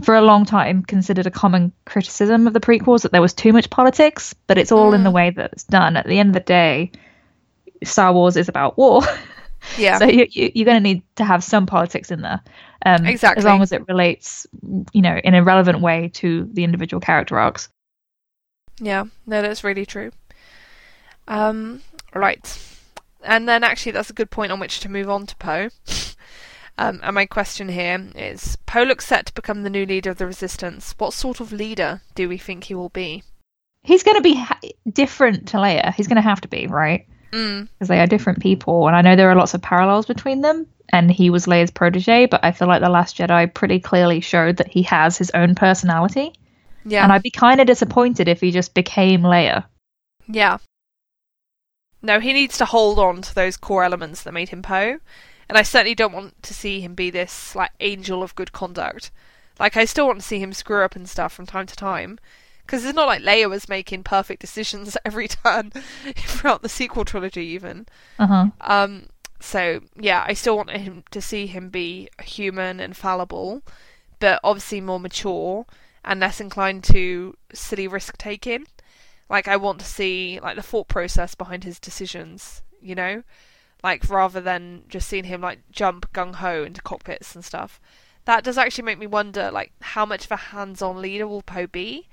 for 0.04 0.16
a 0.16 0.22
long 0.22 0.45
time 0.45 0.84
considered 0.84 1.28
a 1.28 1.32
common 1.32 1.72
criticism 1.86 2.48
of 2.48 2.54
the 2.54 2.60
prequels 2.60 3.04
that 3.04 3.12
there 3.12 3.22
was 3.22 3.34
too 3.34 3.54
much 3.54 3.70
politics, 3.70 4.34
but 4.48 4.58
it's 4.58 4.72
all 4.72 4.91
mm. 4.91 4.95
in 4.95 5.04
the 5.04 5.10
mm. 5.10 5.16
way 5.16 5.30
that 5.32 5.52
it's 5.54 5.64
done. 5.64 5.98
At 5.98 6.08
the 6.08 6.20
end 6.20 6.30
of 6.30 6.34
the 6.34 6.40
day, 6.40 6.91
Star 7.84 8.14
Wars 8.14 8.38
is 8.38 8.49
about 8.49 8.78
war. 8.78 9.02
Yeah. 9.78 9.98
so 9.98 10.06
you, 10.06 10.28
you, 10.32 10.62
are 10.62 10.66
going 10.66 10.78
to 10.78 10.82
need 10.82 11.02
to 11.16 11.26
have 11.26 11.44
some 11.44 11.66
politics 11.66 12.10
in 12.10 12.22
there. 12.22 12.41
Um, 12.86 13.06
exactly. 13.06 13.41
As 13.41 13.45
long 13.45 13.62
as 13.62 13.72
it 13.72 13.86
relates, 13.88 14.48
you 14.94 15.02
know, 15.02 15.20
in 15.24 15.34
a 15.34 15.44
relevant 15.44 15.82
way 15.82 16.10
to 16.14 16.48
the 16.54 16.64
individual 16.64 17.02
character 17.02 17.38
arcs. 17.38 17.68
Yeah, 18.80 19.06
no, 19.26 19.41
that's 19.41 19.64
really 19.64 19.86
true. 19.86 20.12
Um, 21.28 21.82
right. 22.14 22.60
And 23.24 23.49
then 23.49 23.64
actually, 23.64 23.91
that's 23.91 24.10
a 24.10 24.14
good 24.14 24.30
point 24.30 24.52
on 24.52 24.60
which 24.60 24.80
to 24.82 24.90
move 24.90 25.10
on 25.10 25.26
to 25.26 25.36
Poe. 25.36 25.70
Um, 26.78 26.99
and 27.04 27.16
my 27.16 27.26
question 27.26 27.70
here 27.70 28.08
is 28.16 28.58
Poe 28.66 28.84
looks 28.84 29.06
set 29.06 29.26
to 29.28 29.34
become 29.34 29.64
the 29.64 29.70
new 29.70 29.86
leader 29.86 30.12
of 30.12 30.18
the 30.18 30.26
Resistance. 30.28 30.94
What 30.98 31.14
sort 31.14 31.40
of 31.40 31.52
leader 31.52 32.02
do 32.16 32.30
we 32.30 32.38
think 32.38 32.66
he 32.66 32.76
will 32.76 32.90
be? 32.90 33.24
He's 33.84 34.04
going 34.04 34.18
to 34.18 34.22
be 34.22 34.36
ha- 34.36 34.60
different 34.91 35.48
to 35.49 35.58
Leia. 35.58 35.94
He's 35.94 36.08
going 36.08 36.18
to 36.18 36.22
have 36.22 36.41
to 36.41 36.48
be, 36.48 36.68
right? 36.68 37.08
Because 37.32 37.48
mm. 37.48 37.88
they 37.88 37.99
are 37.99 38.08
different 38.08 38.41
people. 38.41 38.88
And 38.88 38.95
I 38.95 39.02
know 39.02 39.16
there 39.16 39.30
are 39.30 39.36
lots 39.36 39.54
of 39.54 39.62
parallels 39.62 40.06
between 40.06 40.41
them. 40.41 40.68
And 40.90 41.12
he 41.12 41.30
was 41.30 41.48
Leia's 41.48 41.72
protege, 41.72 42.28
but 42.28 42.44
I 42.44 42.52
feel 42.52 42.68
like 42.68 42.82
The 42.82 42.90
Last 42.90 43.18
Jedi 43.18 43.54
pretty 43.54 43.80
clearly 43.80 44.22
showed 44.22 44.58
that 44.58 44.70
he 44.70 44.84
has 44.84 45.18
his 45.18 45.32
own 45.32 45.54
personality. 45.54 46.34
Yeah. 46.86 47.04
And 47.04 47.12
I'd 47.12 47.24
be 47.24 47.32
kind 47.32 47.60
of 47.60 47.68
disappointed 47.68 48.28
if 48.30 48.40
he 48.40 48.52
just 48.52 48.74
became 48.74 49.22
Leia. 49.22 49.66
Yeah. 50.28 50.60
No, 52.02 52.20
he 52.20 52.32
needs 52.32 52.58
to 52.60 52.66
hold 52.66 52.99
on 52.99 53.22
to 53.24 53.36
those 53.36 53.58
core 53.58 53.84
elements 53.84 54.24
that 54.24 54.34
made 54.34 54.49
him 54.49 54.62
Poe. 54.62 54.99
And 55.49 55.57
I 55.57 55.64
certainly 55.64 55.95
don't 55.95 56.14
want 56.14 56.41
to 56.44 56.53
see 56.53 56.82
him 56.82 56.94
be 56.94 57.10
this 57.10 57.56
like 57.56 57.72
angel 57.80 58.22
of 58.22 58.36
good 58.36 58.52
conduct. 58.52 59.11
Like 59.60 59.78
I 59.78 59.86
still 59.86 60.07
want 60.07 60.19
to 60.19 60.26
see 60.26 60.40
him 60.40 60.53
screw 60.53 60.84
up 60.84 60.95
and 60.95 61.10
stuff 61.10 61.34
from 61.34 61.45
time 61.45 61.65
to 61.68 61.76
time. 61.76 62.19
Because 62.65 62.84
it's 62.84 62.95
not 62.95 63.07
like 63.07 63.22
Leia 63.22 63.49
was 63.49 63.69
making 63.69 64.03
perfect 64.03 64.41
decisions 64.41 64.98
every 65.06 65.28
turn 65.28 65.72
throughout 66.15 66.61
the 66.61 66.69
sequel 66.69 67.06
trilogy, 67.06 67.45
even. 67.45 67.88
Uh-huh. 68.19 68.48
Um. 68.61 69.07
So 69.40 69.82
yeah, 69.95 70.26
I 70.28 70.34
still 70.34 70.57
want 70.57 70.72
him 70.72 71.03
to 71.11 71.22
see 71.22 71.48
him 71.48 71.69
be 71.69 72.10
human 72.24 72.80
and 72.80 72.98
fallible, 72.98 73.61
but 74.19 74.40
obviously 74.44 74.82
more 74.82 74.99
mature 74.99 75.65
and 76.03 76.19
less 76.19 76.41
inclined 76.41 76.84
to 76.86 77.38
silly 77.53 77.88
risk 77.88 78.18
taking. 78.18 78.65
Like 79.30 79.48
I 79.48 79.57
want 79.57 79.80
to 79.80 79.86
see 79.86 80.40
like 80.41 80.56
the 80.56 80.64
thought 80.64 80.88
process 80.88 81.36
behind 81.36 81.64
his 81.64 81.80
decisions, 81.80 82.61
you 82.82 82.95
know? 82.95 83.24
Like 83.88 84.10
rather 84.10 84.42
than 84.42 84.84
just 84.90 85.08
seeing 85.08 85.24
him 85.24 85.40
like 85.40 85.60
jump 85.72 86.12
gung 86.12 86.36
ho 86.36 86.64
into 86.64 86.82
cockpits 86.82 87.36
and 87.36 87.46
stuff. 87.46 87.80
That 88.26 88.44
does 88.44 88.58
actually 88.58 88.84
make 88.84 89.00
me 89.00 89.08
wonder, 89.08 89.50
like, 89.50 89.72
how 89.80 90.06
much 90.06 90.26
of 90.26 90.32
a 90.34 90.36
hands-on 90.52 91.02
leader 91.02 91.26
will 91.26 91.42
Poe 91.42 91.68
be? 91.68 92.10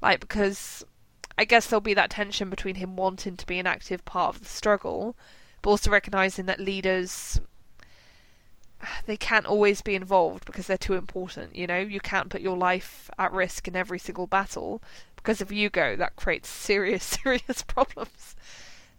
Like, 0.00 0.20
because 0.20 0.82
I 1.36 1.44
guess 1.44 1.66
there'll 1.66 1.82
be 1.82 1.92
that 1.92 2.08
tension 2.08 2.48
between 2.48 2.76
him 2.76 2.96
wanting 2.96 3.36
to 3.36 3.44
be 3.44 3.58
an 3.58 3.66
active 3.66 4.02
part 4.06 4.34
of 4.34 4.40
the 4.40 4.48
struggle, 4.48 5.14
but 5.60 5.68
also 5.68 5.90
recognizing 5.90 6.46
that 6.46 6.58
leaders 6.58 7.38
they 9.04 9.18
can't 9.18 9.44
always 9.44 9.82
be 9.82 9.94
involved 9.94 10.46
because 10.46 10.66
they're 10.66 10.78
too 10.78 10.94
important. 10.94 11.54
You 11.54 11.66
know, 11.66 11.80
you 11.80 12.00
can't 12.00 12.30
put 12.30 12.40
your 12.40 12.56
life 12.56 13.10
at 13.18 13.30
risk 13.30 13.68
in 13.68 13.76
every 13.76 13.98
single 13.98 14.26
battle 14.26 14.82
because 15.16 15.42
if 15.42 15.52
you 15.52 15.68
go, 15.68 15.96
that 15.96 16.16
creates 16.16 16.48
serious, 16.48 17.04
serious 17.22 17.62
problems. 17.62 18.34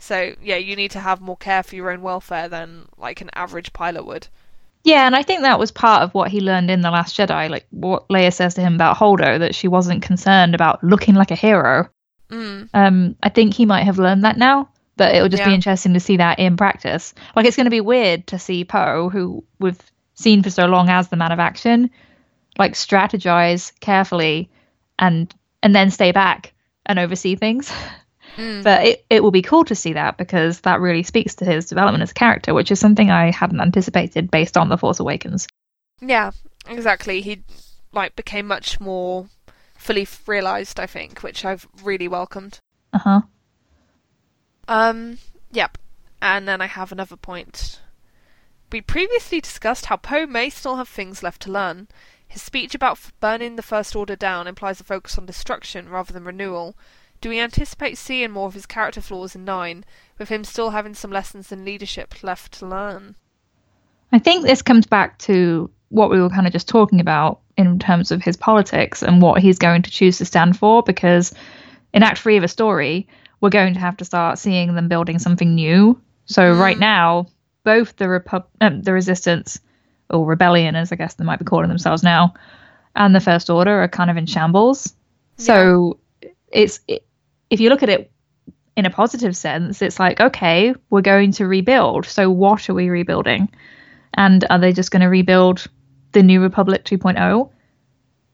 So 0.02 0.36
yeah, 0.42 0.58
you 0.58 0.76
need 0.76 0.92
to 0.92 1.00
have 1.00 1.22
more 1.22 1.38
care 1.38 1.64
for 1.64 1.76
your 1.76 1.92
own 1.92 2.02
welfare 2.02 2.50
than 2.50 2.88
like 2.98 3.22
an 3.22 3.30
average 3.34 3.72
pilot 3.72 4.06
would. 4.06 4.28
Yeah, 4.84 5.06
and 5.06 5.16
I 5.16 5.22
think 5.22 5.42
that 5.42 5.60
was 5.60 5.72
part 5.72 6.02
of 6.02 6.14
what 6.16 6.32
he 6.32 6.42
learned 6.42 6.72
in 6.72 6.82
The 6.82 6.90
Last 6.90 7.16
Jedi. 7.16 7.50
Like 7.50 7.68
what 7.70 8.08
Leia 8.10 8.34
says 8.34 8.56
to 8.56 8.62
him 8.62 8.74
about 8.74 8.98
Holdo, 8.98 9.38
that 9.40 9.54
she 9.54 9.68
wasn't 9.68 10.02
concerned 10.02 10.56
about 10.56 10.84
looking 10.84 11.14
like 11.14 11.30
a 11.30 11.36
hero. 11.36 11.88
Mm. 12.30 12.70
Um, 12.74 13.16
I 13.22 13.30
think 13.30 13.54
he 13.54 13.66
might 13.66 13.84
have 13.84 14.00
learned 14.00 14.24
that 14.24 14.38
now, 14.38 14.70
but 14.98 15.14
it'll 15.14 15.30
just 15.30 15.46
be 15.46 15.54
interesting 15.54 15.94
to 15.94 16.00
see 16.00 16.18
that 16.18 16.40
in 16.40 16.58
practice. 16.58 17.14
Like 17.36 17.46
it's 17.46 17.56
going 17.56 17.66
to 17.66 17.72
be 17.72 17.82
weird 17.82 18.26
to 18.28 18.40
see 18.40 18.66
Poe, 18.66 19.10
who 19.10 19.44
we've 19.60 19.80
seen 20.16 20.42
for 20.42 20.50
so 20.50 20.66
long 20.66 20.90
as 20.90 21.10
the 21.10 21.16
man 21.16 21.32
of 21.32 21.40
action, 21.40 21.92
like 22.58 22.74
strategize 22.74 23.72
carefully 23.82 24.50
and 24.98 25.34
and 25.62 25.76
then 25.76 25.92
stay 25.92 26.12
back 26.12 26.54
and 26.88 26.98
oversee 26.98 27.36
things. 27.36 27.72
Mm. 28.38 28.64
But 28.64 28.86
it, 28.86 29.06
it 29.10 29.24
will 29.24 29.32
be 29.32 29.42
cool 29.42 29.66
to 29.66 29.76
see 29.76 29.94
that 29.94 30.18
because 30.18 30.62
that 30.62 30.80
really 30.80 31.04
speaks 31.04 31.36
to 31.36 31.46
his 31.46 31.66
development 31.66 32.02
as 32.04 32.12
a 32.12 32.16
character, 32.16 32.54
which 32.54 32.72
is 32.72 32.80
something 32.80 33.10
I 33.10 33.32
hadn't 33.32 33.62
anticipated 33.62 34.32
based 34.32 34.58
on 34.58 34.70
The 34.70 34.78
Force 34.78 35.00
Awakens. 35.00 35.48
Yeah, 36.00 36.32
exactly. 36.68 37.22
He 37.22 37.44
like 37.92 38.16
became 38.16 38.48
much 38.48 38.80
more 38.80 39.28
fully 39.78 40.08
realized, 40.26 40.80
I 40.80 40.88
think, 40.88 41.24
which 41.24 41.44
I've 41.44 41.68
really 41.84 42.08
welcomed. 42.08 42.60
Uh 42.94 43.00
huh. 43.00 43.22
Um, 44.68 45.18
yep. 45.52 45.78
And 46.22 46.48
then 46.48 46.62
I 46.62 46.68
have 46.68 46.92
another 46.92 47.18
point. 47.18 47.82
We 48.72 48.80
previously 48.80 49.42
discussed 49.42 49.88
how 49.88 49.98
Poe 49.98 50.26
may 50.26 50.50
still 50.50 50.78
have 50.78 50.88
things 50.88 51.24
left 51.24 51.42
to 51.44 51.52
learn. 51.52 51.88
His 52.26 52.42
speech 52.42 52.74
about 52.74 53.00
burning 53.20 53.58
the 53.58 53.62
First 53.62 53.96
Order 53.96 54.16
down 54.16 54.48
implies 54.48 54.80
a 54.80 54.86
focus 54.86 55.18
on 55.18 55.26
destruction 55.26 55.90
rather 55.90 56.14
than 56.14 56.24
renewal. 56.24 56.78
Do 57.22 57.30
we 57.30 57.40
anticipate 57.40 58.00
seeing 58.00 58.32
more 58.32 58.48
of 58.48 58.56
his 58.56 58.66
character 58.66 59.00
flaws 59.00 59.36
in 59.36 59.46
Nine, 59.46 59.86
with 60.18 60.30
him 60.30 60.44
still 60.44 60.72
having 60.72 60.96
some 60.96 61.12
lessons 61.12 61.52
in 61.52 61.64
leadership 61.64 62.24
left 62.24 62.54
to 62.54 62.66
learn? 62.66 63.16
I 64.12 64.18
think 64.18 64.44
this 64.44 64.64
comes 64.64 64.88
back 64.88 65.20
to 65.20 65.70
what 65.90 66.10
we 66.10 66.20
were 66.20 66.30
kind 66.30 66.48
of 66.48 66.54
just 66.54 66.68
talking 66.68 67.00
about 67.00 67.40
in 67.58 67.78
terms 67.78 68.12
of 68.12 68.24
his 68.24 68.36
politics 68.36 69.04
and 69.04 69.22
what 69.22 69.40
he's 69.40 69.60
going 69.60 69.84
to 69.84 69.92
choose 69.92 70.18
to 70.18 70.26
stand 70.26 70.58
for. 70.58 70.82
Because 70.82 71.32
in 71.94 72.02
Act 72.02 72.18
Three 72.18 72.38
of 72.38 72.44
a 72.44 72.48
story, 72.48 73.08
we're 73.40 73.50
going 73.50 73.76
to 73.76 73.80
have 73.80 73.98
to 73.98 74.06
start 74.06 74.40
seeing 74.40 74.74
them 74.74 74.88
building 74.88 75.20
something 75.20 75.54
new. 75.54 76.02
So 76.26 76.54
right 76.54 76.80
now, 76.80 77.28
both 77.64 77.96
the 77.98 78.06
Repu- 78.06 78.46
um, 78.62 78.82
the 78.82 78.94
Resistance 78.94 79.60
or 80.10 80.26
Rebellion, 80.26 80.76
as 80.76 80.92
I 80.92 80.96
guess 80.96 81.14
they 81.14 81.24
might 81.24 81.40
be 81.40 81.46
calling 81.46 81.70
themselves 81.70 82.02
now, 82.02 82.34
and 82.96 83.14
the 83.14 83.20
First 83.20 83.50
Order 83.50 83.84
are 83.84 83.88
kind 83.88 84.10
of 84.10 84.18
in 84.18 84.26
shambles. 84.26 84.96
So 85.38 86.00
it's 86.52 86.80
it, 86.88 87.06
if 87.52 87.60
you 87.60 87.70
look 87.70 87.84
at 87.84 87.90
it 87.90 88.12
in 88.76 88.88
a 88.88 88.90
positive 88.90 89.38
sense, 89.38 89.82
it's 89.84 90.00
like 90.00 90.20
okay, 90.20 90.74
we're 90.90 91.02
going 91.02 91.32
to 91.34 91.46
rebuild. 91.46 92.06
So 92.08 92.32
what 92.32 92.68
are 92.70 92.74
we 92.74 92.90
rebuilding? 92.90 93.50
And 94.16 94.44
are 94.50 94.58
they 94.58 94.74
just 94.74 94.90
going 94.90 95.02
to 95.02 95.08
rebuild 95.08 95.68
the 96.14 96.24
New 96.24 96.42
Republic 96.42 96.84
2.0? 96.84 97.52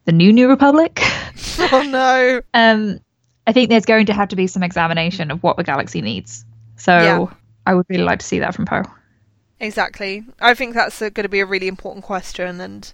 The 0.06 0.12
new 0.12 0.32
New 0.32 0.48
Republic? 0.48 1.02
oh 1.60 1.84
no! 1.86 2.42
um, 2.54 3.00
I 3.46 3.52
think 3.52 3.70
there's 3.70 3.86
going 3.86 4.06
to 4.06 4.14
have 4.14 4.30
to 4.30 4.36
be 4.36 4.48
some 4.48 4.64
examination 4.64 5.32
of 5.32 5.44
what 5.44 5.58
the 5.58 5.64
galaxy 5.64 6.02
needs. 6.02 6.46
So 6.78 6.98
Yeah. 6.98 7.26
I 7.66 7.74
would 7.74 7.86
really 7.90 8.04
like 8.04 8.20
to 8.20 8.26
see 8.26 8.40
that 8.40 8.56
from 8.56 8.66
Poe. 8.66 8.84
Exactly. 9.60 10.24
I 10.40 10.54
think 10.54 10.76
that's 10.76 11.00
going 11.00 11.14
to 11.14 11.30
be 11.30 11.40
a 11.40 11.46
really 11.46 11.68
important 11.68 12.06
question 12.06 12.62
and 12.62 12.94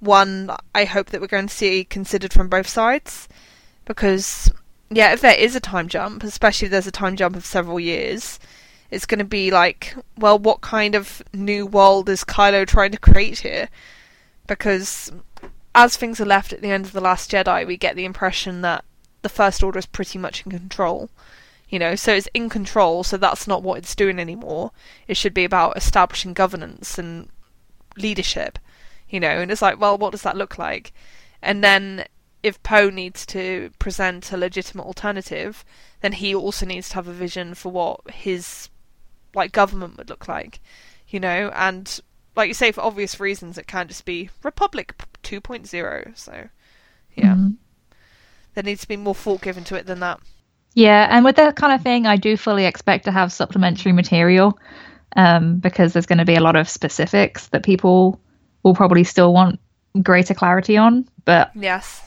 one 0.00 0.50
I 0.74 0.84
hope 0.84 1.08
that 1.08 1.20
we're 1.20 1.26
going 1.26 1.48
to 1.48 1.54
see 1.54 1.84
considered 1.84 2.32
from 2.32 2.48
both 2.48 2.68
sides. 2.68 3.28
Because, 3.84 4.50
yeah, 4.90 5.12
if 5.12 5.20
there 5.20 5.34
is 5.34 5.56
a 5.56 5.60
time 5.60 5.88
jump, 5.88 6.22
especially 6.22 6.66
if 6.66 6.72
there's 6.72 6.86
a 6.86 6.92
time 6.92 7.16
jump 7.16 7.36
of 7.36 7.44
several 7.44 7.80
years, 7.80 8.38
it's 8.90 9.06
going 9.06 9.18
to 9.18 9.24
be 9.24 9.50
like, 9.50 9.96
well, 10.16 10.38
what 10.38 10.60
kind 10.60 10.94
of 10.94 11.22
new 11.32 11.66
world 11.66 12.08
is 12.08 12.24
Kylo 12.24 12.66
trying 12.66 12.92
to 12.92 12.98
create 12.98 13.40
here? 13.40 13.68
Because 14.46 15.10
as 15.74 15.96
things 15.96 16.20
are 16.20 16.26
left 16.26 16.52
at 16.52 16.62
the 16.62 16.70
end 16.70 16.86
of 16.86 16.92
The 16.92 17.00
Last 17.00 17.30
Jedi, 17.30 17.66
we 17.66 17.76
get 17.76 17.96
the 17.96 18.04
impression 18.04 18.62
that 18.62 18.84
the 19.22 19.28
First 19.28 19.62
Order 19.62 19.78
is 19.78 19.86
pretty 19.86 20.18
much 20.18 20.44
in 20.46 20.52
control. 20.52 21.10
You 21.68 21.80
know, 21.80 21.96
so 21.96 22.14
it's 22.14 22.28
in 22.32 22.48
control, 22.48 23.02
so 23.02 23.16
that's 23.16 23.48
not 23.48 23.64
what 23.64 23.78
it's 23.78 23.96
doing 23.96 24.20
anymore. 24.20 24.70
It 25.08 25.16
should 25.16 25.34
be 25.34 25.44
about 25.44 25.76
establishing 25.76 26.32
governance 26.32 26.96
and 26.96 27.28
leadership, 27.96 28.60
you 29.08 29.18
know, 29.18 29.28
and 29.40 29.50
it's 29.50 29.62
like, 29.62 29.80
well, 29.80 29.98
what 29.98 30.12
does 30.12 30.22
that 30.22 30.36
look 30.36 30.58
like? 30.58 30.92
And 31.42 31.64
then 31.64 32.04
if 32.42 32.62
Poe 32.62 32.90
needs 32.90 33.26
to 33.26 33.70
present 33.78 34.32
a 34.32 34.36
legitimate 34.36 34.84
alternative, 34.84 35.64
then 36.00 36.12
he 36.12 36.34
also 36.34 36.66
needs 36.66 36.88
to 36.90 36.94
have 36.96 37.08
a 37.08 37.12
vision 37.12 37.54
for 37.54 37.72
what 37.72 38.00
his 38.10 38.68
like 39.34 39.52
government 39.52 39.98
would 39.98 40.08
look 40.08 40.28
like, 40.28 40.60
you 41.08 41.20
know, 41.20 41.50
and 41.54 42.00
like 42.36 42.48
you 42.48 42.54
say, 42.54 42.72
for 42.72 42.82
obvious 42.82 43.18
reasons, 43.18 43.58
it 43.58 43.66
can't 43.66 43.88
just 43.88 44.04
be 44.04 44.30
Republic 44.42 44.94
2.0. 45.22 46.16
So, 46.16 46.48
yeah, 47.14 47.34
Mhm. 47.34 47.56
there 48.54 48.64
needs 48.64 48.82
to 48.82 48.88
be 48.88 48.96
more 48.96 49.14
thought 49.14 49.40
given 49.42 49.64
to 49.64 49.74
it 49.74 49.86
than 49.86 50.00
that. 50.00 50.20
Yeah, 50.74 51.08
and 51.10 51.24
with 51.24 51.36
that 51.36 51.56
kind 51.56 51.72
of 51.72 51.82
thing, 51.82 52.06
I 52.06 52.16
do 52.16 52.36
fully 52.36 52.66
expect 52.66 53.04
to 53.06 53.10
have 53.12 53.32
supplementary 53.32 53.92
material 53.92 54.58
um, 55.16 55.58
because 55.58 55.92
there's 55.94 56.04
going 56.06 56.18
to 56.18 56.26
be 56.26 56.34
a 56.34 56.40
lot 56.42 56.56
of 56.56 56.68
specifics 56.68 57.48
that 57.48 57.62
people 57.62 58.20
will 58.62 58.74
probably 58.74 59.02
still 59.04 59.32
want 59.32 59.58
greater 60.02 60.34
clarity 60.34 60.76
on. 60.76 61.08
But 61.24 61.50
Yes, 61.54 62.05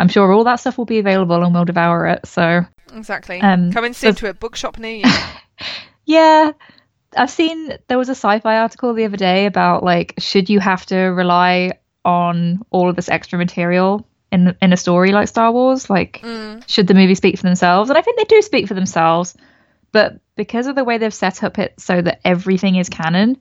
I'm 0.00 0.08
sure 0.08 0.32
all 0.32 0.44
that 0.44 0.56
stuff 0.56 0.78
will 0.78 0.86
be 0.86 0.98
available 0.98 1.42
and 1.44 1.52
we'll 1.54 1.64
devour 1.64 2.06
it. 2.06 2.26
So, 2.26 2.64
exactly. 2.94 3.40
Um, 3.40 3.70
Coming 3.72 3.92
soon 3.92 4.14
so- 4.14 4.20
to 4.20 4.30
a 4.30 4.34
bookshop 4.34 4.78
near 4.78 4.96
you. 4.96 5.12
yeah, 6.06 6.52
I've 7.16 7.30
seen 7.30 7.76
there 7.88 7.98
was 7.98 8.08
a 8.08 8.12
sci 8.14 8.40
fi 8.40 8.56
article 8.58 8.94
the 8.94 9.04
other 9.04 9.16
day 9.16 9.46
about 9.46 9.82
like, 9.82 10.14
should 10.18 10.48
you 10.48 10.58
have 10.60 10.86
to 10.86 10.96
rely 10.96 11.72
on 12.04 12.62
all 12.70 12.88
of 12.88 12.96
this 12.96 13.08
extra 13.08 13.38
material 13.38 14.06
in, 14.32 14.56
in 14.62 14.72
a 14.72 14.76
story 14.76 15.12
like 15.12 15.28
Star 15.28 15.52
Wars? 15.52 15.90
Like, 15.90 16.20
Mm, 16.22 16.66
should 16.66 16.86
the 16.86 16.94
movie 16.94 17.14
speak 17.14 17.36
for 17.36 17.42
themselves? 17.42 17.90
And 17.90 17.98
I 17.98 18.02
think 18.02 18.16
they 18.16 18.24
do 18.24 18.40
speak 18.42 18.66
for 18.68 18.74
themselves. 18.74 19.36
But 19.92 20.20
because 20.36 20.66
of 20.66 20.76
the 20.76 20.84
way 20.84 20.98
they've 20.98 21.12
set 21.12 21.42
up 21.42 21.58
it 21.58 21.74
so 21.78 22.00
that 22.00 22.20
everything 22.24 22.76
is 22.76 22.88
canon, 22.88 23.36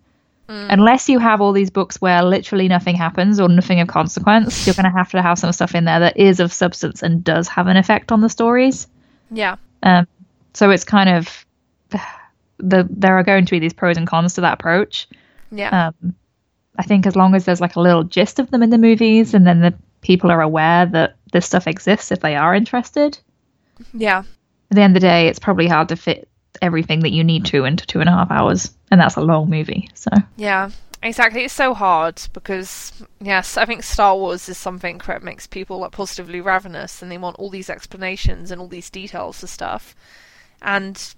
mm. 0.50 0.68
unless 0.70 1.08
you 1.08 1.20
have 1.20 1.40
all 1.40 1.54
these 1.54 1.70
books 1.70 2.02
where 2.02 2.24
literally 2.24 2.68
nothing 2.68 2.96
happens 2.96 3.40
or 3.40 3.48
nothing 3.48 3.80
of 3.80 3.88
consequence, 3.88 4.66
you're 4.66 4.74
going 4.74 4.92
to 4.92 4.98
have 4.98 5.12
to 5.12 5.22
have 5.22 5.38
some 5.38 5.52
stuff 5.54 5.76
in 5.76 5.86
there 5.86 6.00
that 6.00 6.18
is 6.18 6.40
of 6.40 6.52
substance 6.52 7.04
and 7.04 7.24
does 7.24 7.48
have 7.48 7.68
an 7.68 7.78
effect 7.78 8.12
on 8.12 8.22
the 8.22 8.30
stories. 8.30 8.88
yeah, 9.32 9.56
Um, 9.84 10.08
so 10.54 10.72
it's 10.72 10.84
kind 10.84 11.10
of 11.10 11.46
the 12.58 12.88
there 12.90 13.18
are 13.18 13.24
going 13.24 13.46
to 13.46 13.52
be 13.52 13.60
these 13.60 13.74
pros 13.74 13.98
and 13.98 14.08
cons 14.08 14.34
to 14.34 14.42
that 14.42 14.54
approach. 14.54 15.08
yeah, 15.52 15.88
Um, 15.88 16.16
I 16.78 16.84
think 16.84 17.06
as 17.06 17.16
long 17.16 17.36
as 17.36 17.46
there's 17.46 17.62
like 17.62 17.76
a 17.76 17.82
little 17.82 18.04
gist 18.04 18.40
of 18.40 18.52
them 18.52 18.64
in 18.64 18.70
the 18.70 18.78
movies, 18.78 19.34
and 19.34 19.46
then 19.46 19.60
the 19.60 19.74
people 20.02 20.32
are 20.32 20.42
aware 20.42 20.86
that 20.86 21.16
this 21.32 21.46
stuff 21.46 21.68
exists 21.68 22.12
if 22.12 22.22
they 22.22 22.36
are 22.36 22.56
interested, 22.56 23.20
yeah. 23.94 24.20
at 24.20 24.76
the 24.76 24.82
end 24.82 24.96
of 24.96 25.02
the 25.02 25.08
day, 25.08 25.28
it's 25.28 25.40
probably 25.40 25.68
hard 25.68 25.90
to 25.90 25.98
fit 25.98 26.29
everything 26.62 27.02
that 27.02 27.12
you 27.12 27.24
need 27.24 27.46
to 27.46 27.66
into 27.66 27.86
two 27.86 28.00
and 28.00 28.10
a 28.10 28.14
half 28.14 28.32
hours, 28.32 28.74
and 28.92 29.00
that's 29.00 29.16
a 29.16 29.22
long 29.22 29.50
movie. 29.50 29.90
So 29.94 30.12
Yeah, 30.38 30.72
exactly. 31.02 31.44
It's 31.44 31.54
so 31.54 31.74
hard 31.74 32.22
because 32.34 32.92
yes, 33.22 33.58
I 33.58 33.66
think 33.66 33.84
Star 33.84 34.16
Wars 34.16 34.50
is 34.50 34.58
something 34.58 35.02
that 35.08 35.24
makes 35.24 35.48
people 35.48 35.80
like 35.80 35.92
positively 35.92 36.42
ravenous, 36.42 37.02
and 37.02 37.12
they 37.12 37.18
want 37.18 37.38
all 37.38 37.50
these 37.50 37.70
explanations 37.70 38.52
and 38.52 38.60
all 38.60 38.68
these 38.68 38.90
details 38.90 39.42
and 39.42 39.50
stuff. 39.50 39.96
And 40.62 41.14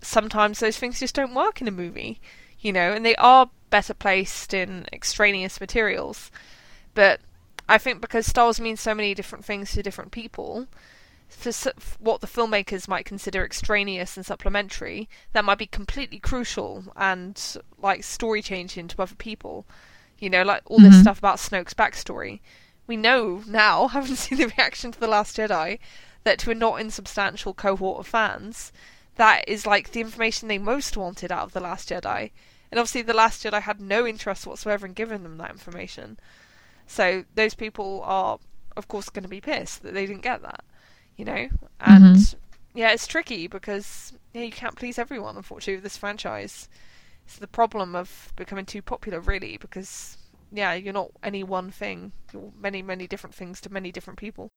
sometimes 0.00 0.60
those 0.60 0.78
things 0.78 1.00
just 1.00 1.14
don't 1.14 1.34
work 1.34 1.60
in 1.60 1.68
a 1.68 1.72
movie, 1.72 2.20
you 2.60 2.72
know, 2.72 2.92
and 2.92 3.04
they 3.04 3.16
are 3.16 3.50
better 3.70 3.94
placed 3.94 4.54
in 4.54 4.86
extraneous 4.92 5.60
materials. 5.60 6.30
But 6.94 7.20
I 7.68 7.78
think 7.78 8.00
because 8.00 8.26
Star 8.26 8.46
Wars 8.46 8.60
means 8.60 8.80
so 8.80 8.94
many 8.94 9.14
different 9.14 9.44
things 9.44 9.72
to 9.72 9.82
different 9.82 10.12
people, 10.12 10.66
for 11.28 11.52
what 11.98 12.20
the 12.20 12.26
filmmakers 12.26 12.88
might 12.88 13.04
consider 13.04 13.44
extraneous 13.44 14.16
and 14.16 14.24
supplementary, 14.24 15.08
that 15.32 15.44
might 15.44 15.58
be 15.58 15.66
completely 15.66 16.18
crucial 16.18 16.84
and 16.96 17.56
like 17.78 18.04
story 18.04 18.42
changing 18.42 18.88
to 18.88 19.02
other 19.02 19.14
people. 19.14 19.66
You 20.18 20.30
know, 20.30 20.42
like 20.42 20.62
all 20.66 20.78
this 20.78 20.94
Mhm. 20.96 21.00
stuff 21.02 21.18
about 21.18 21.38
Snoke's 21.38 21.74
backstory. 21.74 22.40
We 22.86 22.96
know 22.96 23.42
now, 23.46 23.88
having 23.96 24.16
seen 24.16 24.38
the 24.38 24.46
reaction 24.46 24.92
to 24.92 25.00
The 25.00 25.08
Last 25.08 25.36
Jedi, 25.36 25.78
that 26.24 26.38
to 26.40 26.50
a 26.50 26.54
not 26.54 26.80
insubstantial 26.80 27.52
cohort 27.54 28.00
of 28.00 28.06
fans, 28.06 28.72
that 29.16 29.48
is 29.48 29.66
like 29.66 29.90
the 29.92 30.00
information 30.00 30.48
they 30.48 30.58
most 30.58 30.96
wanted 30.96 31.30
out 31.32 31.42
of 31.44 31.52
The 31.52 31.60
Last 31.60 31.88
Jedi. 31.90 32.30
And 32.70 32.78
obviously, 32.80 33.02
The 33.02 33.12
Last 33.14 33.44
Jedi 33.44 33.62
had 33.62 33.80
no 33.80 34.06
interest 34.06 34.46
whatsoever 34.46 34.86
in 34.86 34.92
giving 34.92 35.22
them 35.22 35.38
that 35.38 35.50
information. 35.50 36.18
So 36.86 37.24
those 37.34 37.54
people 37.54 38.02
are, 38.04 38.38
of 38.76 38.88
course, 38.88 39.08
going 39.08 39.22
to 39.24 39.28
be 39.28 39.40
pissed 39.40 39.82
that 39.82 39.94
they 39.94 40.06
didn't 40.06 40.22
get 40.22 40.42
that, 40.42 40.64
you 41.16 41.24
know? 41.24 41.48
And 41.80 42.16
Mhm. 42.16 42.34
yeah, 42.74 42.90
it's 42.92 43.06
tricky 43.06 43.46
because 43.46 44.12
yeah, 44.32 44.42
you 44.42 44.52
can't 44.52 44.76
please 44.76 44.98
everyone, 44.98 45.36
unfortunately, 45.36 45.76
with 45.76 45.84
this 45.84 45.96
franchise. 45.96 46.68
It's 47.24 47.38
the 47.38 47.48
problem 47.48 47.96
of 47.96 48.32
becoming 48.36 48.66
too 48.66 48.82
popular, 48.82 49.20
really, 49.20 49.56
because 49.56 50.18
yeah, 50.52 50.74
you're 50.74 50.92
not 50.92 51.10
any 51.22 51.42
one 51.42 51.70
thing. 51.70 52.12
You're 52.32 52.52
many, 52.56 52.82
many 52.82 53.06
different 53.06 53.34
things 53.34 53.60
to 53.62 53.72
many 53.72 53.90
different 53.90 54.18
people. 54.18 54.48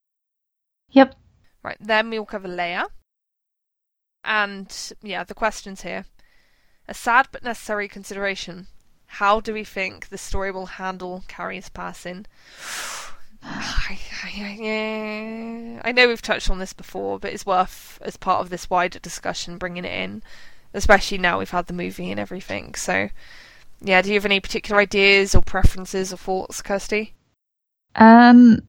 Yep. 0.92 1.16
Right, 1.64 1.78
then 1.80 2.10
we'll 2.10 2.26
cover 2.26 2.48
Leia. 2.48 2.88
And 4.24 4.94
yeah, 5.02 5.24
the 5.24 5.34
questions 5.34 5.82
here. 5.82 6.06
A 6.88 6.94
sad 6.94 7.30
but 7.32 7.44
necessary 7.44 7.88
consideration. 7.88 8.68
How 9.08 9.40
do 9.40 9.54
we 9.54 9.64
think 9.64 10.10
the 10.10 10.18
story 10.18 10.52
will 10.52 10.68
handle 10.68 11.24
Carrie's 11.28 11.70
passing? 11.70 12.26
I, 13.44 13.98
know 15.96 16.08
we've 16.08 16.22
touched 16.22 16.50
on 16.50 16.60
this 16.60 16.74
before, 16.74 17.20
but 17.20 17.34
it's 17.34 17.46
worth, 17.46 18.00
as 18.02 18.18
part 18.18 18.42
of 18.42 18.50
this 18.50 18.70
wider 18.70 19.00
discussion, 19.00 19.58
bringing 19.58 19.86
it 19.86 19.94
in, 19.94 20.22
especially 20.74 21.18
now 21.18 21.40
we've 21.40 21.50
had 21.50 21.68
the 21.68 21.74
movie 21.74 22.12
and 22.12 22.20
everything. 22.20 22.76
So, 22.76 23.10
yeah, 23.82 24.02
do 24.02 24.10
you 24.10 24.16
have 24.16 24.26
any 24.26 24.40
particular 24.40 24.82
ideas 24.82 25.34
or 25.36 25.42
preferences 25.42 26.14
or 26.14 26.18
thoughts, 26.18 26.62
Kirsty? 26.62 27.14
Um, 27.96 28.60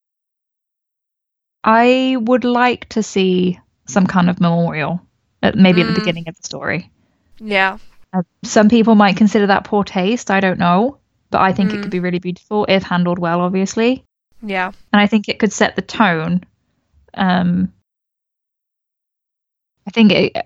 I 1.64 2.16
would 2.20 2.44
like 2.44 2.88
to 2.90 3.02
see 3.02 3.58
some 3.86 4.06
kind 4.06 4.30
of 4.30 4.40
memorial, 4.40 5.00
at, 5.42 5.56
maybe 5.56 5.80
at 5.80 5.88
Mm. 5.88 5.94
the 5.94 6.00
beginning 6.00 6.28
of 6.28 6.36
the 6.36 6.42
story. 6.44 6.90
Yeah, 7.38 7.78
Uh, 8.12 8.22
some 8.42 8.68
people 8.68 8.96
might 8.96 9.16
consider 9.16 9.46
that 9.46 9.62
poor 9.62 9.84
taste. 9.84 10.32
I 10.32 10.40
don't 10.40 10.58
know, 10.58 10.98
but 11.30 11.42
I 11.42 11.52
think 11.52 11.72
it 11.72 11.76
Mm. 11.76 11.82
could 11.82 11.92
be 11.92 12.00
really 12.00 12.18
beautiful 12.18 12.66
if 12.68 12.82
handled 12.82 13.20
well, 13.20 13.40
obviously, 13.40 14.04
yeah, 14.42 14.72
and 14.92 15.00
I 15.00 15.06
think 15.06 15.28
it 15.28 15.38
could 15.38 15.52
set 15.52 15.76
the 15.76 15.82
tone. 15.82 16.44
Um, 17.14 17.72
I 19.86 19.90
think 19.90 20.12
it 20.12 20.36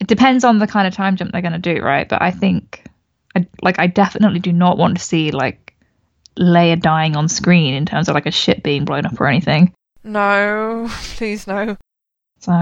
it 0.00 0.06
depends 0.06 0.44
on 0.44 0.58
the 0.58 0.66
kind 0.66 0.88
of 0.88 0.94
time 0.94 1.16
jump 1.16 1.32
they're 1.32 1.42
going 1.42 1.60
to 1.60 1.74
do, 1.74 1.82
right? 1.82 2.08
But 2.08 2.22
I 2.22 2.30
think, 2.30 2.84
I, 3.36 3.46
like, 3.60 3.78
I 3.78 3.86
definitely 3.86 4.40
do 4.40 4.52
not 4.52 4.78
want 4.78 4.96
to 4.96 5.04
see 5.04 5.30
like 5.30 5.76
Leia 6.38 6.80
dying 6.80 7.16
on 7.16 7.28
screen 7.28 7.74
in 7.74 7.84
terms 7.84 8.08
of 8.08 8.14
like 8.14 8.26
a 8.26 8.30
ship 8.30 8.62
being 8.62 8.86
blown 8.86 9.04
up 9.04 9.20
or 9.20 9.26
anything. 9.26 9.74
no, 10.02 10.88
please 11.16 11.46
no. 11.46 11.76
So 12.40 12.52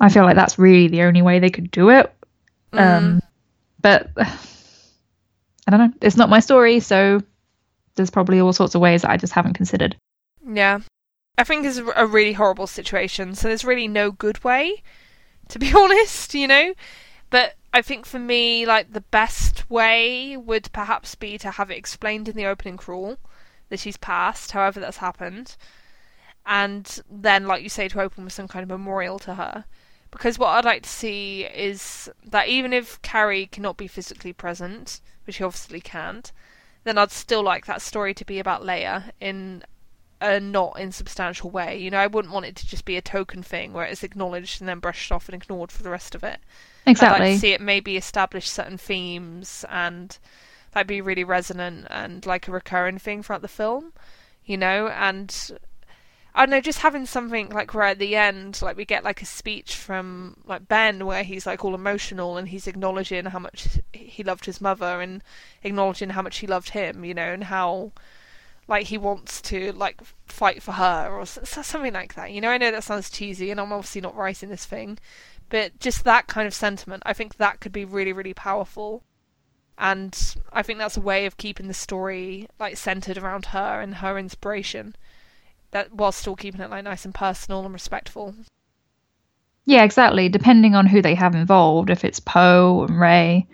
I 0.00 0.08
feel 0.08 0.24
like 0.24 0.34
that's 0.34 0.58
really 0.58 0.88
the 0.88 1.02
only 1.02 1.22
way 1.22 1.38
they 1.38 1.50
could 1.50 1.70
do 1.70 1.90
it. 1.90 2.12
Mm. 2.72 2.80
Um, 2.80 3.20
but 3.80 4.10
I 4.16 5.70
don't 5.70 5.78
know. 5.78 5.92
It's 6.00 6.16
not 6.16 6.28
my 6.28 6.40
story, 6.40 6.80
so 6.80 7.22
there's 7.98 8.10
probably 8.10 8.40
all 8.40 8.54
sorts 8.54 8.74
of 8.74 8.80
ways 8.80 9.02
that 9.02 9.10
I 9.10 9.18
just 9.18 9.34
haven't 9.34 9.54
considered. 9.54 9.96
Yeah. 10.46 10.80
I 11.36 11.44
think 11.44 11.66
it's 11.66 11.78
a 11.78 12.06
really 12.06 12.32
horrible 12.32 12.66
situation, 12.66 13.34
so 13.34 13.46
there's 13.46 13.64
really 13.64 13.86
no 13.86 14.10
good 14.10 14.42
way, 14.42 14.82
to 15.50 15.58
be 15.58 15.72
honest, 15.76 16.34
you 16.34 16.48
know? 16.48 16.74
But 17.30 17.54
I 17.72 17.82
think 17.82 18.06
for 18.06 18.18
me, 18.18 18.66
like, 18.66 18.92
the 18.92 19.02
best 19.02 19.68
way 19.70 20.36
would 20.36 20.72
perhaps 20.72 21.14
be 21.14 21.38
to 21.38 21.52
have 21.52 21.70
it 21.70 21.76
explained 21.76 22.28
in 22.28 22.36
the 22.36 22.46
opening 22.46 22.76
crawl 22.76 23.18
that 23.68 23.78
she's 23.78 23.96
passed, 23.98 24.52
however 24.52 24.80
that's 24.80 24.96
happened. 24.96 25.56
And 26.46 27.00
then, 27.10 27.46
like 27.46 27.62
you 27.62 27.68
say, 27.68 27.88
to 27.88 28.00
open 28.00 28.24
with 28.24 28.32
some 28.32 28.48
kind 28.48 28.62
of 28.62 28.68
memorial 28.70 29.18
to 29.20 29.34
her. 29.34 29.64
Because 30.10 30.38
what 30.38 30.48
I'd 30.48 30.64
like 30.64 30.82
to 30.84 30.88
see 30.88 31.44
is 31.44 32.08
that 32.24 32.48
even 32.48 32.72
if 32.72 33.00
Carrie 33.02 33.46
cannot 33.46 33.76
be 33.76 33.86
physically 33.86 34.32
present, 34.32 35.00
which 35.26 35.36
she 35.36 35.44
obviously 35.44 35.82
can't, 35.82 36.32
then 36.88 36.98
I'd 36.98 37.10
still 37.12 37.42
like 37.42 37.66
that 37.66 37.82
story 37.82 38.14
to 38.14 38.24
be 38.24 38.38
about 38.38 38.62
Leia 38.62 39.10
in 39.20 39.62
a 40.20 40.40
not 40.40 40.80
insubstantial 40.80 41.50
way. 41.50 41.78
You 41.78 41.90
know, 41.90 41.98
I 41.98 42.06
wouldn't 42.06 42.34
want 42.34 42.46
it 42.46 42.56
to 42.56 42.66
just 42.66 42.84
be 42.84 42.96
a 42.96 43.02
token 43.02 43.42
thing 43.42 43.72
where 43.72 43.84
it's 43.84 44.02
acknowledged 44.02 44.60
and 44.60 44.68
then 44.68 44.80
brushed 44.80 45.12
off 45.12 45.28
and 45.28 45.34
ignored 45.34 45.70
for 45.70 45.82
the 45.82 45.90
rest 45.90 46.14
of 46.14 46.24
it. 46.24 46.40
I'd 47.00 47.12
like 47.12 47.20
Exactly. 47.20 47.32
to 47.34 47.38
see 47.38 47.52
it 47.52 47.60
maybe 47.60 47.96
establish 47.96 48.48
certain 48.50 48.78
themes 48.78 49.64
and 49.70 50.18
that'd 50.72 50.86
be 50.86 51.00
really 51.00 51.24
resonant 51.24 51.86
and 51.90 52.24
like 52.26 52.48
a 52.48 52.52
recurring 52.52 52.98
thing 52.98 53.22
throughout 53.22 53.42
the 53.42 53.48
film, 53.48 53.92
you 54.44 54.56
know, 54.56 54.88
and 54.88 55.52
I 56.34 56.42
don't 56.42 56.50
know, 56.50 56.60
just 56.60 56.80
having 56.80 57.06
something 57.06 57.48
like 57.48 57.74
where 57.74 57.84
at 57.84 57.98
the 57.98 58.14
end, 58.14 58.60
like 58.62 58.76
we 58.76 58.84
get 58.84 59.02
like 59.02 59.22
a 59.22 59.26
speech 59.26 59.74
from 59.74 60.36
like 60.44 60.68
Ben 60.68 61.04
where 61.06 61.24
he's 61.24 61.46
like 61.46 61.64
all 61.64 61.74
emotional 61.74 62.36
and 62.36 62.48
he's 62.48 62.66
acknowledging 62.66 63.24
how 63.24 63.38
much 63.38 63.80
he 63.92 64.22
loved 64.22 64.44
his 64.44 64.60
mother 64.60 65.00
and 65.00 65.22
acknowledging 65.64 66.10
how 66.10 66.22
much 66.22 66.38
he 66.38 66.46
loved 66.46 66.70
him, 66.70 67.04
you 67.04 67.14
know, 67.14 67.32
and 67.32 67.44
how 67.44 67.92
like 68.68 68.86
he 68.86 68.98
wants 68.98 69.40
to 69.40 69.72
like 69.72 70.00
fight 70.26 70.62
for 70.62 70.72
her 70.72 71.08
or 71.10 71.26
something 71.26 71.94
like 71.94 72.14
that. 72.14 72.30
You 72.30 72.40
know, 72.40 72.50
I 72.50 72.58
know 72.58 72.70
that 72.70 72.84
sounds 72.84 73.10
cheesy 73.10 73.50
and 73.50 73.58
I'm 73.58 73.72
obviously 73.72 74.02
not 74.02 74.14
writing 74.14 74.50
this 74.50 74.66
thing, 74.66 74.98
but 75.48 75.80
just 75.80 76.04
that 76.04 76.26
kind 76.26 76.46
of 76.46 76.54
sentiment, 76.54 77.02
I 77.06 77.14
think 77.14 77.36
that 77.36 77.60
could 77.60 77.72
be 77.72 77.84
really 77.84 78.12
really 78.12 78.34
powerful. 78.34 79.02
And 79.78 80.36
I 80.52 80.62
think 80.62 80.78
that's 80.78 80.96
a 80.96 81.00
way 81.00 81.24
of 81.24 81.36
keeping 81.36 81.68
the 81.68 81.74
story 81.74 82.48
like 82.60 82.76
centered 82.76 83.16
around 83.16 83.46
her 83.46 83.80
and 83.80 83.96
her 83.96 84.18
inspiration 84.18 84.94
that 85.70 85.92
while 85.92 86.12
still 86.12 86.36
keeping 86.36 86.60
it 86.60 86.70
like 86.70 86.84
nice 86.84 87.04
and 87.04 87.14
personal 87.14 87.64
and 87.64 87.72
respectful. 87.72 88.34
Yeah, 89.66 89.84
exactly. 89.84 90.28
Depending 90.28 90.74
on 90.74 90.86
who 90.86 91.02
they 91.02 91.14
have 91.14 91.34
involved, 91.34 91.90
if 91.90 92.04
it's 92.04 92.20
Poe 92.20 92.86
and 92.88 92.98
Rey, 92.98 93.46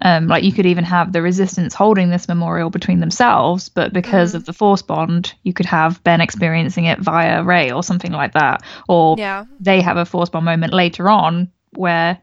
um, 0.00 0.26
like 0.26 0.42
you 0.42 0.52
could 0.52 0.66
even 0.66 0.82
have 0.84 1.12
the 1.12 1.22
Resistance 1.22 1.74
holding 1.74 2.10
this 2.10 2.26
memorial 2.26 2.68
between 2.70 2.98
themselves, 2.98 3.68
but 3.68 3.92
because 3.92 4.32
Mhm. 4.32 4.36
of 4.36 4.44
the 4.46 4.52
Force 4.52 4.82
bond, 4.82 5.34
you 5.44 5.52
could 5.52 5.66
have 5.66 6.02
Ben 6.02 6.20
experiencing 6.20 6.86
it 6.86 6.98
via 6.98 7.44
Rey 7.44 7.70
or 7.70 7.84
something 7.84 8.10
like 8.10 8.32
that, 8.32 8.62
or 8.88 9.16
Yeah. 9.16 9.44
they 9.60 9.80
have 9.80 9.96
a 9.96 10.04
Force 10.04 10.30
bond 10.30 10.44
moment 10.46 10.72
later 10.72 11.08
on 11.08 11.48
where 11.76 12.18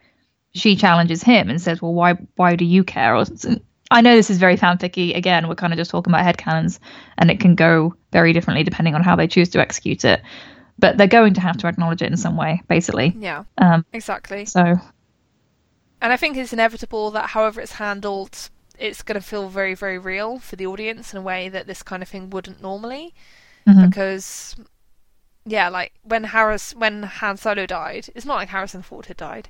she 0.53 0.75
challenges 0.75 1.23
him 1.23 1.49
and 1.49 1.61
says, 1.61 1.81
"Well, 1.81 1.93
why 1.93 2.15
why 2.35 2.55
do 2.57 2.65
you 2.65 2.83
care?" 2.83 3.15
Or 3.15 3.23
I 3.91 4.01
know 4.01 4.15
this 4.15 4.29
is 4.29 4.37
very 4.37 4.55
fanficky. 4.57 5.15
Again, 5.15 5.47
we're 5.47 5.55
kind 5.55 5.73
of 5.73 5.77
just 5.77 5.91
talking 5.91 6.13
about 6.13 6.23
headcanons, 6.25 6.79
and 7.17 7.31
it 7.31 7.39
can 7.39 7.55
go 7.55 7.95
very 8.11 8.33
differently 8.33 8.63
depending 8.63 8.95
on 8.95 9.03
how 9.03 9.15
they 9.15 9.27
choose 9.27 9.49
to 9.49 9.59
execute 9.59 10.05
it. 10.05 10.21
But 10.77 10.97
they're 10.97 11.07
going 11.07 11.33
to 11.33 11.41
have 11.41 11.57
to 11.57 11.67
acknowledge 11.67 12.01
it 12.01 12.11
in 12.11 12.17
some 12.17 12.37
way, 12.37 12.61
basically. 12.67 13.15
Yeah. 13.19 13.43
Um, 13.57 13.85
Exactly. 13.91 14.45
so 14.45 14.77
And 16.01 16.13
I 16.13 16.17
think 16.17 16.37
it's 16.37 16.53
inevitable 16.53 17.11
that 17.11 17.29
however 17.31 17.61
it's 17.61 17.73
handled, 17.73 18.49
it's 18.77 19.01
going 19.01 19.19
to 19.19 19.25
feel 19.25 19.49
very, 19.49 19.75
very 19.75 19.97
real 19.97 20.39
for 20.39 20.55
the 20.55 20.67
audience 20.67 21.13
in 21.13 21.19
a 21.19 21.21
way 21.21 21.49
that 21.49 21.67
this 21.67 21.83
kind 21.83 22.01
of 22.01 22.09
thing 22.09 22.29
wouldn't 22.29 22.61
normally. 22.61 23.13
mhm. 23.67 23.89
Because, 23.89 24.55
yeah, 25.45 25.69
like 25.69 25.93
when 26.03 26.23
Harris, 26.25 26.73
when 26.75 27.03
Han 27.03 27.37
Solo 27.37 27.65
died, 27.65 28.07
it's 28.15 28.25
not 28.25 28.35
like 28.35 28.49
Harrison 28.49 28.81
Ford 28.81 29.07
had 29.07 29.17
died, 29.17 29.49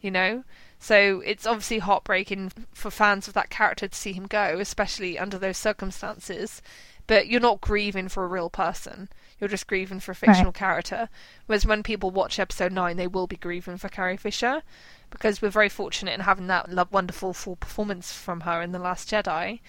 you 0.00 0.10
know. 0.10 0.44
So 0.82 1.20
it's 1.26 1.46
obviously 1.46 1.78
heartbreaking 1.78 2.52
for 2.72 2.90
fans 2.90 3.28
of 3.28 3.34
that 3.34 3.50
character 3.50 3.86
to 3.86 3.96
see 3.96 4.14
him 4.14 4.26
go, 4.26 4.58
especially 4.58 5.18
under 5.18 5.38
those 5.38 5.58
circumstances. 5.58 6.62
But 7.06 7.26
you're 7.28 7.40
not 7.40 7.60
grieving 7.60 8.08
for 8.08 8.24
a 8.24 8.28
real 8.28 8.48
person. 8.48 9.08
You're 9.38 9.48
just 9.48 9.66
grieving 9.66 10.00
for 10.00 10.12
a 10.12 10.14
fictional 10.14 10.52
character. 10.52 11.08
Whereas 11.46 11.66
when 11.66 11.82
people 11.82 12.10
watch 12.10 12.38
episode 12.38 12.72
9, 12.72 12.96
they 12.96 13.06
will 13.06 13.26
be 13.26 13.36
grieving 13.36 13.76
for 13.76 13.88
Carrie 13.88 14.16
Fisher 14.16 14.62
because 15.10 15.42
we're 15.42 15.50
very 15.50 15.68
fortunate 15.68 16.14
in 16.14 16.20
having 16.20 16.46
that 16.46 16.92
wonderful 16.92 17.34
full 17.34 17.56
performance 17.56 18.12
from 18.12 18.40
her 18.40 18.62
in 18.62 18.72
The 18.72 18.78
Last 18.78 19.10
Jedi. 19.10 19.60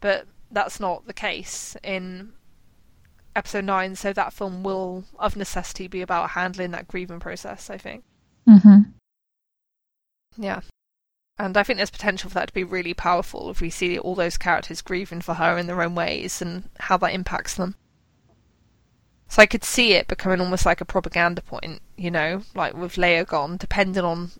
But 0.00 0.26
that's 0.50 0.80
not 0.80 1.06
the 1.06 1.12
case 1.14 1.76
in 1.82 2.32
episode 3.36 3.64
9, 3.64 3.96
so 3.96 4.12
that 4.12 4.32
film 4.32 4.62
will, 4.62 5.04
of 5.18 5.36
necessity, 5.36 5.86
be 5.88 6.02
about 6.02 6.30
handling 6.30 6.72
that 6.72 6.88
grieving 6.88 7.20
process, 7.20 7.70
I 7.70 7.78
think. 7.78 8.04
mhm. 8.46 8.92
Yeah. 10.38 10.60
And 11.38 11.56
I 11.56 11.62
think 11.62 11.76
there's 11.76 11.90
potential 11.90 12.30
for 12.30 12.34
that 12.34 12.48
to 12.48 12.54
be 12.54 12.64
really 12.64 12.94
powerful 12.94 13.50
if 13.50 13.60
we 13.60 13.70
see 13.70 13.98
all 13.98 14.14
those 14.14 14.38
characters 14.38 14.80
grieving 14.80 15.20
for 15.20 15.34
her 15.34 15.58
in 15.58 15.66
their 15.66 15.82
own 15.82 15.94
ways 15.94 16.40
and 16.40 16.68
how 16.80 16.96
that 16.98 17.12
impacts 17.12 17.54
them. 17.54 17.76
So 19.28 19.42
I 19.42 19.46
could 19.46 19.62
see 19.62 19.92
it 19.92 20.08
becoming 20.08 20.40
almost 20.40 20.64
like 20.64 20.80
a 20.80 20.86
propaganda 20.86 21.42
point, 21.42 21.80
you 21.96 22.10
know, 22.10 22.42
like 22.54 22.74
with 22.74 22.94
Leia 22.94 23.26
gone, 23.26 23.56
depending 23.56 24.04
on 24.04 24.32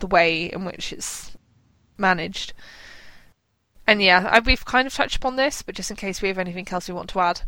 the 0.00 0.06
way 0.06 0.52
in 0.52 0.64
which 0.64 0.92
it's 0.92 1.32
managed. 1.96 2.52
And 3.86 4.02
yeah, 4.02 4.28
I, 4.30 4.40
we've 4.40 4.64
kind 4.64 4.86
of 4.86 4.92
touched 4.92 5.16
upon 5.16 5.36
this, 5.36 5.62
but 5.62 5.76
just 5.76 5.90
in 5.90 5.96
case 5.96 6.20
we 6.20 6.28
have 6.28 6.38
anything 6.38 6.66
else 6.70 6.88
we 6.88 6.94
want 6.94 7.08
to 7.10 7.20
add. 7.20 7.42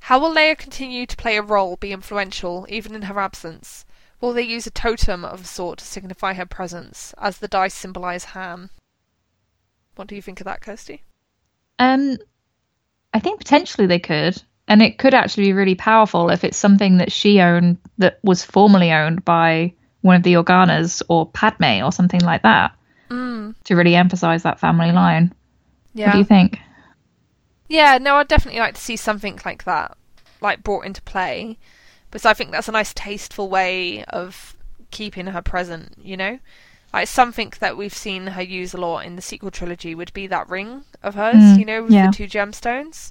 How 0.00 0.18
will 0.18 0.34
Leia 0.34 0.58
continue 0.58 1.06
to 1.06 1.16
play 1.16 1.36
a 1.36 1.42
role, 1.42 1.76
be 1.76 1.92
influential, 1.92 2.66
even 2.68 2.94
in 2.94 3.02
her 3.02 3.20
absence? 3.20 3.86
Will 4.24 4.32
they 4.32 4.40
use 4.40 4.66
a 4.66 4.70
totem 4.70 5.22
of 5.22 5.42
a 5.42 5.44
sort 5.44 5.80
to 5.80 5.84
signify 5.84 6.32
her 6.32 6.46
presence, 6.46 7.12
as 7.18 7.36
the 7.36 7.46
dice 7.46 7.74
symbolise 7.74 8.24
Han? 8.24 8.70
What 9.96 10.08
do 10.08 10.14
you 10.14 10.22
think 10.22 10.40
of 10.40 10.46
that, 10.46 10.62
Kirsty? 10.62 11.02
Um, 11.78 12.16
I 13.12 13.20
think 13.20 13.38
potentially 13.38 13.86
they 13.86 13.98
could, 13.98 14.42
and 14.66 14.80
it 14.80 14.96
could 14.96 15.12
actually 15.12 15.44
be 15.44 15.52
really 15.52 15.74
powerful 15.74 16.30
if 16.30 16.42
it's 16.42 16.56
something 16.56 16.96
that 16.96 17.12
she 17.12 17.38
owned 17.38 17.76
that 17.98 18.18
was 18.22 18.42
formerly 18.42 18.92
owned 18.92 19.26
by 19.26 19.74
one 20.00 20.16
of 20.16 20.22
the 20.22 20.34
Organas 20.34 21.02
or 21.10 21.26
Padme 21.26 21.84
or 21.84 21.92
something 21.92 22.20
like 22.20 22.40
that. 22.44 22.74
Mm. 23.10 23.54
to 23.64 23.76
really 23.76 23.94
emphasize 23.94 24.42
that 24.44 24.58
family 24.58 24.90
line. 24.90 25.34
Yeah. 25.92 26.06
What 26.06 26.12
do 26.12 26.18
you 26.20 26.24
think? 26.24 26.58
Yeah, 27.68 27.98
no, 27.98 28.16
I'd 28.16 28.28
definitely 28.28 28.60
like 28.60 28.76
to 28.76 28.80
see 28.80 28.96
something 28.96 29.38
like 29.44 29.64
that, 29.64 29.98
like 30.40 30.64
brought 30.64 30.86
into 30.86 31.02
play, 31.02 31.58
because 32.14 32.26
I 32.26 32.32
think 32.32 32.52
that's 32.52 32.68
a 32.68 32.72
nice, 32.72 32.94
tasteful 32.94 33.48
way 33.48 34.04
of 34.04 34.56
keeping 34.92 35.26
her 35.26 35.42
present. 35.42 35.94
You 36.00 36.16
know, 36.16 36.38
like 36.92 37.08
something 37.08 37.52
that 37.58 37.76
we've 37.76 37.92
seen 37.92 38.28
her 38.28 38.42
use 38.42 38.72
a 38.72 38.76
lot 38.76 39.04
in 39.04 39.16
the 39.16 39.22
sequel 39.22 39.50
trilogy 39.50 39.96
would 39.96 40.12
be 40.12 40.28
that 40.28 40.48
ring 40.48 40.84
of 41.02 41.16
hers. 41.16 41.34
Mm, 41.34 41.58
you 41.58 41.64
know, 41.64 41.82
with 41.82 41.92
yeah. 41.92 42.06
the 42.06 42.16
two 42.16 42.28
gemstones. 42.28 43.10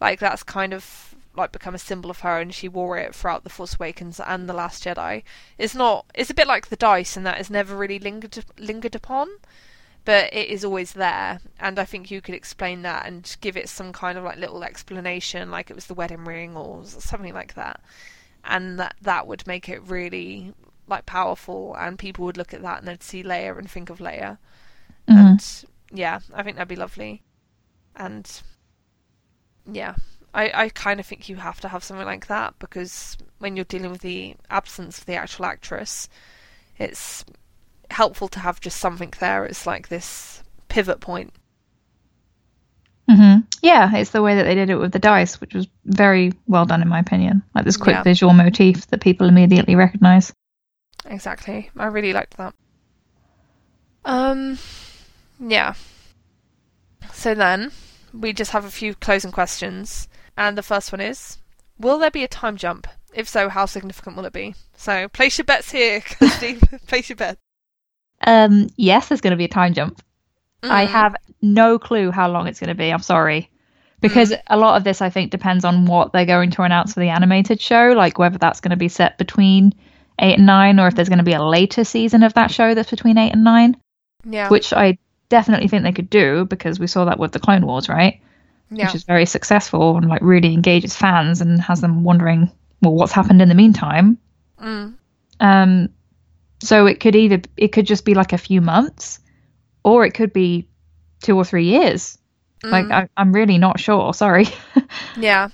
Like 0.00 0.18
that's 0.18 0.42
kind 0.42 0.74
of 0.74 1.14
like 1.36 1.52
become 1.52 1.76
a 1.76 1.78
symbol 1.78 2.10
of 2.10 2.20
her, 2.20 2.40
and 2.40 2.52
she 2.52 2.68
wore 2.68 2.98
it 2.98 3.14
throughout 3.14 3.44
the 3.44 3.50
Force 3.50 3.76
Awakens 3.76 4.18
and 4.18 4.48
the 4.48 4.52
Last 4.52 4.82
Jedi. 4.82 5.22
It's 5.56 5.76
not. 5.76 6.04
It's 6.12 6.30
a 6.30 6.34
bit 6.34 6.48
like 6.48 6.66
the 6.66 6.76
dice, 6.76 7.16
and 7.16 7.24
that 7.24 7.40
is 7.40 7.50
never 7.50 7.76
really 7.76 8.00
lingered 8.00 8.44
lingered 8.58 8.96
upon 8.96 9.28
but 10.04 10.32
it 10.34 10.48
is 10.48 10.64
always 10.64 10.92
there 10.92 11.40
and 11.58 11.78
i 11.78 11.84
think 11.84 12.10
you 12.10 12.20
could 12.20 12.34
explain 12.34 12.82
that 12.82 13.06
and 13.06 13.36
give 13.40 13.56
it 13.56 13.68
some 13.68 13.92
kind 13.92 14.18
of 14.18 14.24
like 14.24 14.36
little 14.36 14.62
explanation 14.62 15.50
like 15.50 15.70
it 15.70 15.74
was 15.74 15.86
the 15.86 15.94
wedding 15.94 16.24
ring 16.24 16.54
or 16.56 16.84
something 16.84 17.32
like 17.32 17.54
that 17.54 17.80
and 18.44 18.78
that 18.78 18.94
that 19.02 19.26
would 19.26 19.46
make 19.46 19.68
it 19.68 19.82
really 19.82 20.52
like 20.86 21.06
powerful 21.06 21.74
and 21.78 21.98
people 21.98 22.24
would 22.24 22.36
look 22.36 22.52
at 22.52 22.62
that 22.62 22.78
and 22.78 22.88
they'd 22.88 23.02
see 23.02 23.22
Leia 23.22 23.56
and 23.58 23.70
think 23.70 23.90
of 23.90 23.98
Leia. 23.98 24.38
Mhm. 25.08 25.16
and 25.18 25.64
yeah 25.92 26.20
i 26.34 26.42
think 26.42 26.56
that'd 26.56 26.68
be 26.68 26.76
lovely. 26.76 27.22
And 27.96 28.28
yeah 29.70 29.94
I, 30.34 30.64
I 30.64 30.68
kind 30.70 30.98
of 30.98 31.06
think 31.06 31.28
you 31.28 31.36
have 31.36 31.60
to 31.60 31.68
have 31.68 31.84
something 31.84 32.06
like 32.06 32.26
that 32.26 32.58
because 32.58 33.16
when 33.38 33.54
you're 33.56 33.64
dealing 33.64 33.92
with 33.92 34.00
the 34.00 34.34
absence 34.50 34.98
of 34.98 35.06
the 35.06 35.14
actual 35.14 35.44
actress 35.46 36.08
it's 36.78 37.24
helpful 37.90 38.26
to 38.28 38.40
have 38.40 38.60
just 38.60 38.78
something 38.78 39.12
there. 39.20 39.44
It's 39.44 39.66
like 39.66 39.88
this 39.88 40.42
pivot 40.68 41.00
point 41.00 41.32
hmm 43.08 43.36
Yeah, 43.62 43.94
it's 43.94 44.10
the 44.10 44.22
way 44.22 44.36
that 44.36 44.44
they 44.44 44.54
did 44.54 44.70
it 44.70 44.76
with 44.76 44.92
the 44.92 44.98
dice, 44.98 45.40
which 45.40 45.54
was 45.54 45.66
very 45.84 46.32
well 46.46 46.64
done 46.64 46.82
in 46.82 46.88
my 46.88 46.98
opinion. 47.00 47.42
Like 47.54 47.64
this 47.64 47.76
quick 47.76 47.94
Yeah. 47.96 48.02
visual 48.02 48.32
motif 48.32 48.86
that 48.88 49.00
people 49.00 49.28
immediately 49.28 49.76
recognize. 49.76 50.32
Exactly. 51.06 51.70
I 51.76 51.86
really 51.86 52.12
liked 52.14 52.36
that. 52.38 52.54
Um, 54.04 54.58
yeah. 55.38 55.74
So 57.12 57.34
then, 57.34 57.72
we 58.12 58.32
just 58.32 58.52
have 58.52 58.64
a 58.64 58.70
few 58.70 58.94
closing 58.94 59.32
questions. 59.32 60.08
And 60.36 60.58
the 60.58 60.62
first 60.62 60.92
one 60.92 61.00
is 61.00 61.38
Will 61.78 61.98
there 61.98 62.10
be 62.10 62.24
a 62.24 62.28
time 62.28 62.56
jump? 62.56 62.86
If 63.14 63.28
so, 63.28 63.48
how 63.48 63.66
significant 63.66 64.16
will 64.16 64.24
it 64.24 64.32
be? 64.32 64.54
So, 64.76 65.08
place 65.08 65.38
your 65.38 65.44
bets 65.44 65.70
here, 65.70 66.00
Kirsty. 66.04 66.56
place 66.86 67.08
your 67.08 67.16
bet. 67.16 67.38
Um, 68.26 68.68
yes, 68.76 69.08
there's 69.08 69.20
going 69.20 69.32
to 69.32 69.36
be 69.36 69.44
a 69.44 69.48
time 69.48 69.74
jump. 69.74 70.02
I 70.64 70.86
Mm. 70.86 70.88
have 70.88 71.16
no 71.42 71.78
clue 71.78 72.10
how 72.10 72.28
long 72.30 72.46
it's 72.46 72.58
going 72.60 72.68
to 72.68 72.74
be. 72.74 72.90
I'm 72.90 73.00
sorry. 73.02 73.50
Because 74.00 74.34
a 74.48 74.56
lot 74.56 74.76
of 74.76 74.84
this, 74.84 75.00
I 75.00 75.08
think, 75.10 75.30
depends 75.30 75.64
on 75.64 75.86
what 75.86 76.12
they're 76.12 76.26
going 76.26 76.50
to 76.52 76.62
announce 76.62 76.92
for 76.94 77.00
the 77.00 77.08
animated 77.08 77.60
show, 77.60 77.92
like 77.96 78.18
whether 78.18 78.36
that's 78.38 78.60
going 78.60 78.70
to 78.70 78.76
be 78.76 78.88
set 78.88 79.16
between 79.18 79.72
eight 80.18 80.36
and 80.36 80.46
nine, 80.46 80.78
or 80.78 80.88
if 80.88 80.94
there's 80.94 81.08
going 81.08 81.18
to 81.18 81.24
be 81.24 81.32
a 81.32 81.42
later 81.42 81.84
season 81.84 82.22
of 82.22 82.34
that 82.34 82.50
show 82.50 82.74
that's 82.74 82.90
between 82.90 83.16
eight 83.16 83.32
and 83.32 83.44
nine, 83.44 83.76
Yeah. 84.28 84.48
which 84.48 84.72
I 84.74 84.98
definitely 85.30 85.68
think 85.68 85.84
they 85.84 85.92
could 85.92 86.10
do 86.10 86.44
because 86.44 86.78
we 86.78 86.86
saw 86.86 87.06
that 87.06 87.18
with 87.18 87.32
the 87.32 87.40
Clone 87.40 87.66
Wars, 87.66 87.88
right? 87.88 88.20
yeah. 88.70 88.86
Which 88.86 88.94
is 88.94 89.04
very 89.04 89.24
successful 89.26 89.96
and 89.96 90.08
like 90.08 90.20
really 90.22 90.52
engages 90.52 90.96
fans 90.96 91.40
and 91.40 91.60
has 91.60 91.80
them 91.80 92.02
wondering, 92.04 92.50
well, 92.82 92.94
what's 92.94 93.12
happened 93.12 93.40
in 93.40 93.48
the 93.48 93.54
meantime. 93.54 94.18
Mm. 94.60 94.94
Um, 95.40 95.88
so 96.60 96.86
it 96.86 97.00
could 97.00 97.14
either 97.16 97.40
it 97.56 97.68
could 97.68 97.86
just 97.86 98.04
be 98.04 98.14
like 98.14 98.32
a 98.32 98.38
few 98.38 98.60
months, 98.60 99.18
or 99.84 100.04
it 100.04 100.12
could 100.12 100.32
be 100.32 100.66
two 101.22 101.36
or 101.36 101.44
three 101.44 101.64
years. 101.64 102.18
Like 102.62 102.86
Mm. 102.86 102.92
I, 102.92 103.08
I'm 103.16 103.32
really 103.32 103.58
not 103.58 103.78
sure. 103.78 104.12
Sorry. 104.14 104.46
Yeah. 105.18 105.48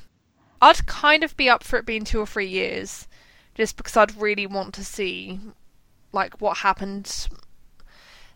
I'd 0.62 0.86
kind 0.86 1.24
of 1.24 1.36
be 1.36 1.48
up 1.48 1.64
for 1.64 1.78
it 1.78 1.86
being 1.86 2.04
two 2.04 2.20
or 2.20 2.26
three 2.26 2.46
years, 2.46 3.08
just 3.54 3.76
because 3.76 3.96
I'd 3.96 4.20
really 4.20 4.46
want 4.46 4.74
to 4.74 4.84
see, 4.84 5.40
like, 6.12 6.40
what 6.40 6.58
happened. 6.58 7.28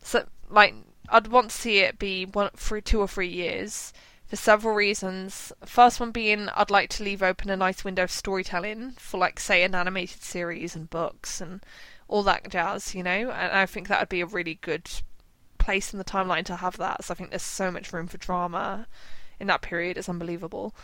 So, 0.01 0.25
like, 0.49 0.73
I'd 1.09 1.27
want 1.27 1.51
to 1.51 1.55
see 1.57 1.79
it 1.79 1.99
be 1.99 2.25
one 2.25 2.49
for 2.55 2.81
two 2.81 2.99
or 2.99 3.07
three 3.07 3.27
years 3.27 3.93
for 4.25 4.35
several 4.35 4.73
reasons. 4.73 5.53
First 5.63 5.99
one 5.99 6.11
being, 6.11 6.49
I'd 6.49 6.71
like 6.71 6.89
to 6.91 7.03
leave 7.03 7.21
open 7.21 7.51
a 7.51 7.55
nice 7.55 7.83
window 7.83 8.03
of 8.03 8.11
storytelling 8.11 8.93
for, 8.97 9.19
like, 9.19 9.39
say, 9.39 9.63
an 9.63 9.75
animated 9.75 10.23
series 10.23 10.75
and 10.75 10.89
books 10.89 11.39
and 11.39 11.63
all 12.07 12.23
that 12.23 12.49
jazz, 12.49 12.95
you 12.95 13.03
know. 13.03 13.29
And 13.29 13.51
I 13.51 13.67
think 13.67 13.87
that 13.87 13.99
would 13.99 14.09
be 14.09 14.21
a 14.21 14.25
really 14.25 14.55
good 14.55 14.89
place 15.65 15.91
in 15.91 15.99
the 15.99 16.05
timeline 16.05 16.45
to 16.45 16.57
have 16.57 16.77
that. 16.77 17.03
So 17.03 17.13
I 17.13 17.15
think 17.15 17.31
there's 17.31 17.41
so 17.41 17.71
much 17.71 17.91
room 17.91 18.07
for 18.07 18.17
drama 18.17 18.87
in 19.39 19.47
that 19.47 19.61
period. 19.61 19.97
It's 19.97 20.07
unbelievable. 20.07 20.75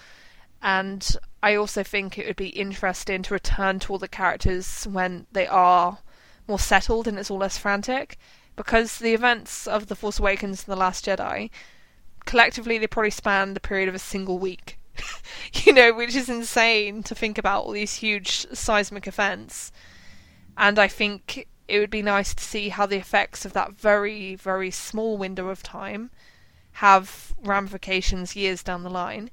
And 0.62 1.16
I 1.42 1.56
also 1.56 1.84
think 1.84 2.18
it 2.18 2.26
would 2.28 2.36
be 2.36 2.50
interesting 2.50 3.22
to 3.24 3.34
return 3.34 3.80
to 3.80 3.94
all 3.94 4.00
the 4.00 4.08
characters 4.08 4.86
when 4.86 5.28
they 5.32 5.48
are 5.48 6.00
more 6.48 6.60
settled 6.60 7.08
and 7.08 7.18
it's 7.18 7.32
all 7.32 7.38
less 7.38 7.58
frantic. 7.58 8.18
Because 8.56 8.98
the 8.98 9.14
events 9.14 9.68
of 9.68 9.88
The 9.88 9.96
Force 9.96 10.20
Awakens 10.20 10.66
and 10.66 10.72
The 10.72 10.80
Last 10.80 11.06
Jedi, 11.06 11.50
collectively, 12.26 12.78
they 12.78 12.88
probably 12.88 13.12
span 13.12 13.54
the 13.54 13.60
period 13.60 13.88
of 13.88 13.96
a 13.96 14.00
single 14.00 14.40
week. 14.40 14.78
you 15.54 15.74
know, 15.74 15.94
which 15.94 16.16
is 16.16 16.28
insane 16.28 17.04
to 17.04 17.16
think 17.16 17.38
about 17.38 17.64
all 17.64 17.72
these 17.72 17.96
huge 17.96 18.48
seismic 18.54 19.08
events. 19.08 19.72
And 20.58 20.78
I 20.78 20.88
think 20.88 21.48
it 21.72 21.80
would 21.80 21.90
be 21.90 22.02
nice 22.02 22.34
to 22.34 22.44
see 22.44 22.68
how 22.70 22.86
the 22.86 22.98
effects 22.98 23.46
of 23.46 23.54
that 23.54 23.72
very, 23.72 24.36
very 24.36 24.70
small 24.72 25.18
window 25.18 25.48
of 25.48 25.64
time 25.64 26.12
have 26.74 27.34
ramifications 27.44 28.36
years 28.36 28.62
down 28.62 28.84
the 28.84 28.90
line, 28.90 29.32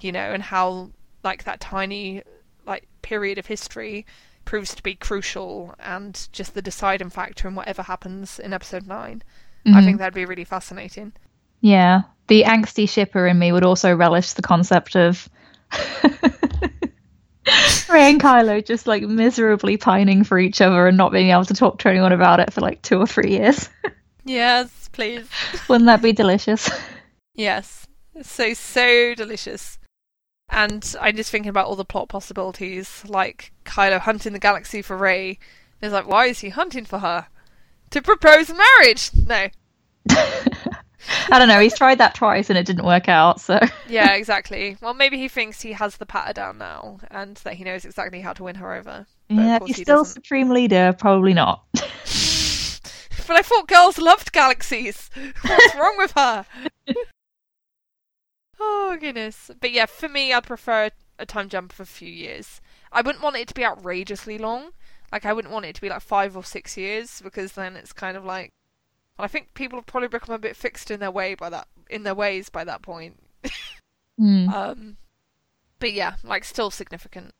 you 0.00 0.10
know, 0.10 0.32
and 0.32 0.42
how 0.42 0.90
like 1.22 1.44
that 1.44 1.60
tiny 1.60 2.22
like 2.66 2.88
period 3.02 3.38
of 3.38 3.46
history 3.46 4.04
proves 4.44 4.74
to 4.74 4.82
be 4.82 4.96
crucial 4.96 5.74
and 5.78 6.28
just 6.32 6.54
the 6.54 6.62
deciding 6.62 7.10
factor 7.10 7.46
in 7.46 7.54
whatever 7.54 7.82
happens 7.82 8.40
in 8.40 8.52
episode 8.52 8.86
9. 8.86 9.22
I 9.64 9.68
Mhm. 9.70 9.84
think 9.84 9.98
that'd 9.98 10.14
be 10.14 10.24
really 10.24 10.44
fascinating. 10.44 11.12
Yeah, 11.60 12.02
the 12.26 12.42
angsty 12.44 12.88
shipper 12.88 13.26
in 13.28 13.38
me 13.38 13.52
would 13.52 13.64
also 13.64 13.94
relish 13.94 14.32
the 14.32 14.42
concept 14.42 14.96
of 14.96 15.28
Rey 17.88 18.10
and 18.10 18.20
Kylo 18.20 18.64
just 18.64 18.86
like 18.86 19.02
miserably 19.02 19.76
pining 19.76 20.24
for 20.24 20.38
each 20.38 20.60
other 20.60 20.86
and 20.88 20.96
not 20.96 21.12
being 21.12 21.30
able 21.30 21.44
to 21.44 21.54
talk 21.54 21.78
to 21.78 21.88
anyone 21.88 22.12
about 22.12 22.40
it 22.40 22.52
for 22.52 22.60
like 22.60 22.82
two 22.82 22.98
or 22.98 23.06
three 23.06 23.30
years. 23.30 23.68
Yes, 24.28 24.88
please. 24.90 25.28
Wouldn't 25.68 25.86
that 25.86 26.02
be 26.02 26.12
delicious? 26.12 26.68
Yes. 27.34 27.86
So, 28.22 28.54
so 28.54 29.14
delicious. 29.14 29.78
And 30.48 30.96
I'm 31.00 31.16
just 31.16 31.30
thinking 31.30 31.50
about 31.50 31.66
all 31.66 31.76
the 31.76 31.84
plot 31.84 32.08
possibilities, 32.08 33.04
like 33.06 33.52
Kylo 33.66 34.00
hunting 34.00 34.32
the 34.32 34.38
galaxy 34.38 34.80
for 34.80 34.96
Rey. 34.96 35.38
It's 35.82 35.92
like, 35.92 36.08
why 36.08 36.26
is 36.26 36.40
he 36.40 36.48
hunting 36.48 36.86
for 36.86 37.00
her? 37.00 37.26
To 37.90 38.00
propose 38.00 38.50
marriage? 38.50 39.10
No. 39.14 39.48
I 41.30 41.38
don't 41.38 41.48
know. 41.48 41.60
He's 41.60 41.76
tried 41.76 41.98
that 41.98 42.14
twice 42.14 42.50
and 42.50 42.58
it 42.58 42.66
didn't 42.66 42.84
work 42.84 43.08
out. 43.08 43.40
So 43.40 43.60
Yeah, 43.88 44.12
exactly. 44.14 44.76
Well, 44.80 44.94
maybe 44.94 45.18
he 45.18 45.28
thinks 45.28 45.60
he 45.60 45.72
has 45.72 45.96
the 45.96 46.06
patter 46.06 46.32
down 46.32 46.58
now 46.58 46.98
and 47.10 47.36
that 47.38 47.54
he 47.54 47.64
knows 47.64 47.84
exactly 47.84 48.20
how 48.20 48.32
to 48.32 48.44
win 48.44 48.56
her 48.56 48.74
over. 48.74 49.06
Yeah, 49.28 49.58
he's 49.64 49.76
he 49.76 49.82
still 49.82 49.98
doesn't. 49.98 50.14
supreme 50.14 50.50
leader. 50.50 50.94
Probably 50.98 51.34
not. 51.34 51.64
But 53.26 53.36
I 53.36 53.42
thought 53.42 53.66
girls 53.66 53.98
loved 53.98 54.32
galaxies. 54.32 55.10
What's 55.42 55.74
wrong 55.74 55.96
with 55.98 56.12
her? 56.12 56.46
oh 58.60 58.96
goodness. 59.00 59.50
But 59.60 59.72
yeah, 59.72 59.86
for 59.86 60.08
me, 60.08 60.32
I'd 60.32 60.44
prefer 60.44 60.90
a 61.18 61.26
time 61.26 61.48
jump 61.48 61.72
of 61.72 61.80
a 61.80 61.86
few 61.86 62.08
years. 62.08 62.60
I 62.92 63.02
wouldn't 63.02 63.24
want 63.24 63.36
it 63.36 63.48
to 63.48 63.54
be 63.54 63.64
outrageously 63.64 64.38
long. 64.38 64.70
Like 65.10 65.24
I 65.24 65.32
wouldn't 65.32 65.52
want 65.52 65.66
it 65.66 65.74
to 65.74 65.80
be 65.80 65.88
like 65.88 66.02
five 66.02 66.36
or 66.36 66.44
six 66.44 66.76
years 66.76 67.20
because 67.20 67.52
then 67.52 67.76
it's 67.76 67.92
kind 67.92 68.16
of 68.16 68.24
like. 68.24 68.52
I 69.18 69.28
think 69.28 69.54
people 69.54 69.78
have 69.78 69.86
probably 69.86 70.08
become 70.08 70.34
a 70.34 70.38
bit 70.38 70.56
fixed 70.56 70.90
in 70.90 71.00
their 71.00 71.10
way 71.10 71.34
by 71.34 71.50
that 71.50 71.68
in 71.88 72.02
their 72.02 72.14
ways 72.14 72.48
by 72.48 72.64
that 72.64 72.82
point. 72.82 73.18
Hmm. 74.18 74.48
Um, 74.48 74.96
but 75.78 75.92
yeah, 75.92 76.14
like 76.24 76.44
still 76.44 76.70
significant. 76.70 77.34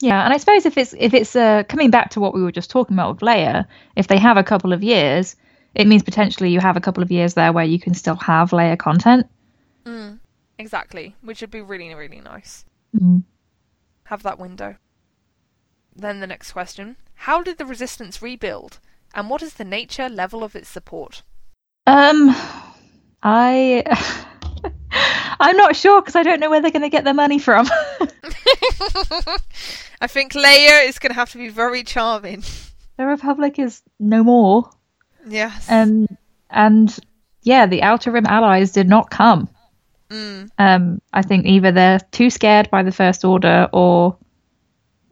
Yeah, 0.00 0.24
and 0.24 0.32
I 0.32 0.38
suppose 0.38 0.66
if 0.66 0.78
it's 0.78 0.94
if 0.98 1.14
it's 1.14 1.36
uh, 1.36 1.62
coming 1.68 1.90
back 1.90 2.10
to 2.10 2.20
what 2.20 2.34
we 2.34 2.42
were 2.42 2.52
just 2.52 2.70
talking 2.70 2.96
about 2.96 3.14
with 3.14 3.22
Leia, 3.22 3.66
if 3.96 4.08
they 4.08 4.18
have 4.18 4.36
a 4.36 4.42
couple 4.42 4.72
of 4.72 4.82
years, 4.82 5.36
it 5.74 5.86
means 5.86 6.02
potentially 6.02 6.50
you 6.50 6.58
have 6.58 6.76
a 6.76 6.80
couple 6.80 7.02
of 7.02 7.10
years 7.10 7.34
there 7.34 7.52
where 7.52 7.64
you 7.64 7.78
can 7.78 7.94
still 7.94 8.16
have 8.16 8.50
Leia 8.50 8.78
content. 8.78 9.26
Mm, 9.84 10.18
exactly, 10.58 11.14
which 11.20 11.42
would 11.42 11.50
be 11.50 11.60
really 11.60 11.94
really 11.94 12.20
nice. 12.20 12.64
Mm. 12.96 13.22
have 14.04 14.24
that 14.24 14.40
window. 14.40 14.76
Then 15.94 16.20
the 16.20 16.26
next 16.26 16.52
question 16.52 16.96
How 17.14 17.42
did 17.42 17.58
the 17.58 17.66
resistance 17.66 18.20
rebuild? 18.20 18.80
And 19.14 19.28
what 19.28 19.42
is 19.42 19.54
the 19.54 19.64
nature 19.64 20.08
level 20.08 20.44
of 20.44 20.54
its 20.54 20.68
support? 20.68 21.22
Um, 21.86 22.34
I 23.22 23.82
I'm 25.40 25.56
not 25.56 25.76
sure 25.76 26.00
because 26.00 26.16
I 26.16 26.22
don't 26.22 26.40
know 26.40 26.50
where 26.50 26.60
they're 26.60 26.70
going 26.70 26.82
to 26.82 26.88
get 26.88 27.04
their 27.04 27.14
money 27.14 27.38
from. 27.38 27.66
I 30.00 30.06
think 30.06 30.32
Leia 30.32 30.86
is 30.86 30.98
going 30.98 31.10
to 31.10 31.14
have 31.14 31.30
to 31.32 31.38
be 31.38 31.48
very 31.48 31.82
charming. 31.82 32.44
the 32.96 33.06
Republic 33.06 33.58
is 33.58 33.82
no 33.98 34.22
more. 34.22 34.70
Yes. 35.26 35.66
And 35.68 36.16
and 36.50 36.96
yeah, 37.42 37.66
the 37.66 37.82
Outer 37.82 38.10
Rim 38.10 38.26
allies 38.26 38.72
did 38.72 38.88
not 38.88 39.10
come. 39.10 39.48
Mm. 40.10 40.50
Um, 40.58 41.00
I 41.12 41.22
think 41.22 41.46
either 41.46 41.72
they're 41.72 42.00
too 42.10 42.30
scared 42.30 42.70
by 42.70 42.82
the 42.82 42.92
First 42.92 43.24
Order, 43.24 43.68
or 43.72 44.16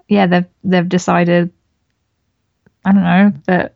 yeah, 0.08 0.26
they've 0.26 0.46
they've 0.64 0.88
decided. 0.88 1.52
I 2.84 2.92
don't 2.92 3.02
know 3.02 3.32
that 3.46 3.74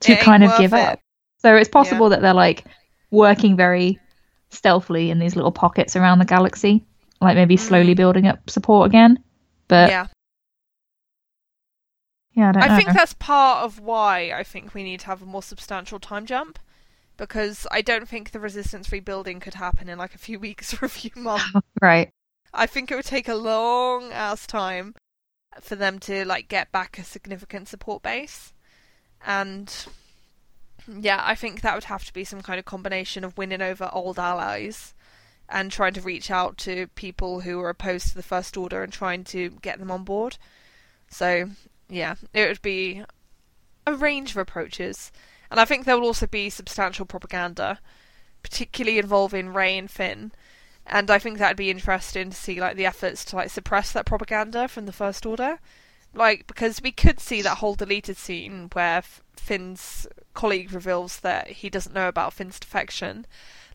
to 0.00 0.16
kind 0.16 0.44
of 0.44 0.56
give 0.58 0.72
it. 0.72 0.78
up. 0.78 1.00
So 1.38 1.56
it's 1.56 1.68
possible 1.68 2.08
that 2.10 2.22
they're 2.22 2.34
like 2.34 2.64
working 3.10 3.56
very 3.56 3.98
stealthily 4.50 5.10
in 5.10 5.18
these 5.18 5.34
little 5.34 5.52
pockets 5.52 5.96
around 5.96 6.18
the 6.18 6.24
galaxy, 6.24 6.84
like 7.20 7.36
maybe 7.36 7.56
slowly 7.56 7.94
Mm. 7.94 7.96
building 7.96 8.26
up 8.26 8.48
support 8.48 8.86
again. 8.86 9.18
But 9.68 9.90
yeah, 9.90 10.06
yeah. 12.34 12.48
I 12.48 12.52
don't 12.52 12.62
I 12.62 12.76
think 12.76 12.92
that's 12.92 13.14
part 13.14 13.64
of 13.64 13.80
why 13.80 14.32
I 14.32 14.42
think 14.42 14.74
we 14.74 14.82
need 14.82 15.00
to 15.00 15.06
have 15.06 15.22
a 15.22 15.26
more 15.26 15.42
substantial 15.42 15.98
time 15.98 16.26
jump. 16.26 16.58
Because 17.18 17.66
I 17.70 17.82
don't 17.82 18.08
think 18.08 18.30
the 18.30 18.40
resistance 18.40 18.90
rebuilding 18.90 19.38
could 19.38 19.54
happen 19.54 19.88
in 19.88 19.98
like 19.98 20.14
a 20.14 20.18
few 20.18 20.38
weeks 20.46 20.74
or 20.80 20.86
a 20.86 20.88
few 20.88 21.10
months. 21.16 21.44
right. 21.82 22.08
I 22.54 22.66
think 22.66 22.90
it 22.90 22.96
would 22.96 23.04
take 23.04 23.28
a 23.28 23.34
long 23.34 24.12
ass 24.12 24.46
time 24.46 24.94
for 25.60 25.76
them 25.76 25.98
to 26.00 26.24
like 26.24 26.48
get 26.48 26.72
back 26.72 26.98
a 26.98 27.04
significant 27.04 27.68
support 27.68 28.02
base. 28.02 28.51
And 29.26 29.86
yeah, 30.88 31.22
I 31.24 31.34
think 31.34 31.60
that 31.60 31.74
would 31.74 31.84
have 31.84 32.04
to 32.04 32.12
be 32.12 32.24
some 32.24 32.42
kind 32.42 32.58
of 32.58 32.64
combination 32.64 33.24
of 33.24 33.38
winning 33.38 33.62
over 33.62 33.88
old 33.92 34.18
allies 34.18 34.94
and 35.48 35.70
trying 35.70 35.92
to 35.94 36.00
reach 36.00 36.30
out 36.30 36.56
to 36.58 36.86
people 36.94 37.40
who 37.40 37.60
are 37.60 37.68
opposed 37.68 38.08
to 38.08 38.14
the 38.14 38.22
First 38.22 38.56
Order 38.56 38.82
and 38.82 38.92
trying 38.92 39.24
to 39.24 39.50
get 39.62 39.78
them 39.78 39.90
on 39.90 40.04
board. 40.04 40.38
So, 41.08 41.50
yeah, 41.88 42.14
it 42.32 42.48
would 42.48 42.62
be 42.62 43.04
a 43.86 43.94
range 43.94 44.30
of 44.30 44.38
approaches. 44.38 45.12
And 45.50 45.60
I 45.60 45.66
think 45.66 45.84
there 45.84 45.98
will 45.98 46.06
also 46.06 46.26
be 46.26 46.48
substantial 46.48 47.04
propaganda, 47.04 47.78
particularly 48.42 48.98
involving 48.98 49.52
Rey 49.52 49.76
and 49.76 49.90
Finn. 49.90 50.32
And 50.86 51.10
I 51.10 51.18
think 51.18 51.38
that'd 51.38 51.56
be 51.56 51.70
interesting 51.70 52.30
to 52.30 52.36
see 52.36 52.60
like 52.60 52.76
the 52.76 52.86
efforts 52.86 53.24
to 53.26 53.36
like 53.36 53.50
suppress 53.50 53.92
that 53.92 54.06
propaganda 54.06 54.66
from 54.68 54.86
the 54.86 54.92
First 54.92 55.26
Order. 55.26 55.58
Like 56.14 56.46
because 56.46 56.82
we 56.82 56.92
could 56.92 57.20
see 57.20 57.42
that 57.42 57.58
whole 57.58 57.74
deleted 57.74 58.16
scene 58.16 58.68
where 58.72 59.02
Finn's 59.36 60.06
colleague 60.34 60.72
reveals 60.72 61.20
that 61.20 61.48
he 61.48 61.70
doesn't 61.70 61.94
know 61.94 62.08
about 62.08 62.32
Finn's 62.32 62.60
defection. 62.60 63.26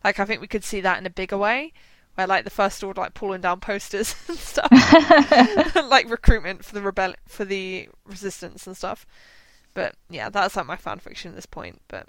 Like 0.04 0.20
I 0.20 0.26
think 0.26 0.42
we 0.42 0.48
could 0.48 0.64
see 0.64 0.82
that 0.82 1.00
in 1.00 1.06
a 1.06 1.12
bigger 1.12 1.38
way, 1.38 1.74
where 2.16 2.28
like 2.28 2.44
the 2.44 2.50
First 2.50 2.84
Order 2.84 3.02
like 3.02 3.14
pulling 3.14 3.42
down 3.42 3.60
posters 3.60 4.16
and 4.28 4.38
stuff, 4.38 4.72
like 5.90 6.10
recruitment 6.10 6.64
for 6.64 6.74
the 6.74 6.82
rebel 6.82 7.16
for 7.28 7.46
the 7.46 7.90
resistance 8.06 8.68
and 8.68 8.78
stuff. 8.78 9.06
But 9.74 9.96
yeah, 10.10 10.30
that's 10.30 10.56
like 10.56 10.66
my 10.66 10.78
fan 10.78 11.00
fiction 11.00 11.30
at 11.30 11.36
this 11.36 11.46
point. 11.46 11.82
But 11.88 12.08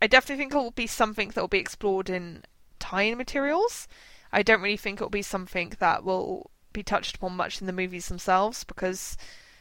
I 0.00 0.06
definitely 0.06 0.42
think 0.42 0.54
it 0.54 0.58
will 0.58 0.70
be 0.70 0.86
something 0.86 1.30
that 1.30 1.40
will 1.40 1.48
be 1.48 1.58
explored 1.58 2.10
in 2.10 2.44
tie-in 2.78 3.18
materials. 3.18 3.88
I 4.32 4.42
don't 4.42 4.60
really 4.60 4.76
think 4.76 5.00
it 5.00 5.04
will 5.04 5.10
be 5.10 5.22
something 5.22 5.72
that 5.78 6.04
will 6.04 6.50
be 6.72 6.82
touched 6.82 7.16
upon 7.16 7.36
much 7.36 7.60
in 7.60 7.66
the 7.66 7.72
movies 7.72 8.08
themselves 8.08 8.64
because 8.64 9.16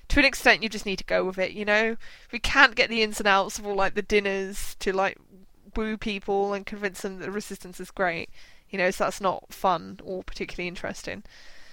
to 0.09 0.19
an 0.19 0.25
extent 0.25 0.63
you 0.63 0.69
just 0.69 0.85
need 0.85 0.97
to 0.97 1.03
go 1.03 1.23
with 1.23 1.37
it, 1.37 1.51
you 1.51 1.65
know? 1.65 1.97
We 2.31 2.39
can't 2.39 2.75
get 2.75 2.89
the 2.89 3.01
ins 3.01 3.19
and 3.19 3.27
outs 3.27 3.59
of 3.59 3.65
all 3.65 3.75
like 3.75 3.95
the 3.95 4.01
dinners 4.01 4.75
to 4.79 4.93
like 4.93 5.17
woo 5.75 5.97
people 5.97 6.53
and 6.53 6.65
convince 6.65 7.01
them 7.01 7.19
that 7.19 7.25
the 7.25 7.31
resistance 7.31 7.79
is 7.79 7.91
great. 7.91 8.29
You 8.69 8.77
know, 8.77 8.91
so 8.91 9.05
that's 9.05 9.21
not 9.21 9.53
fun 9.53 9.99
or 10.03 10.23
particularly 10.23 10.67
interesting. 10.67 11.23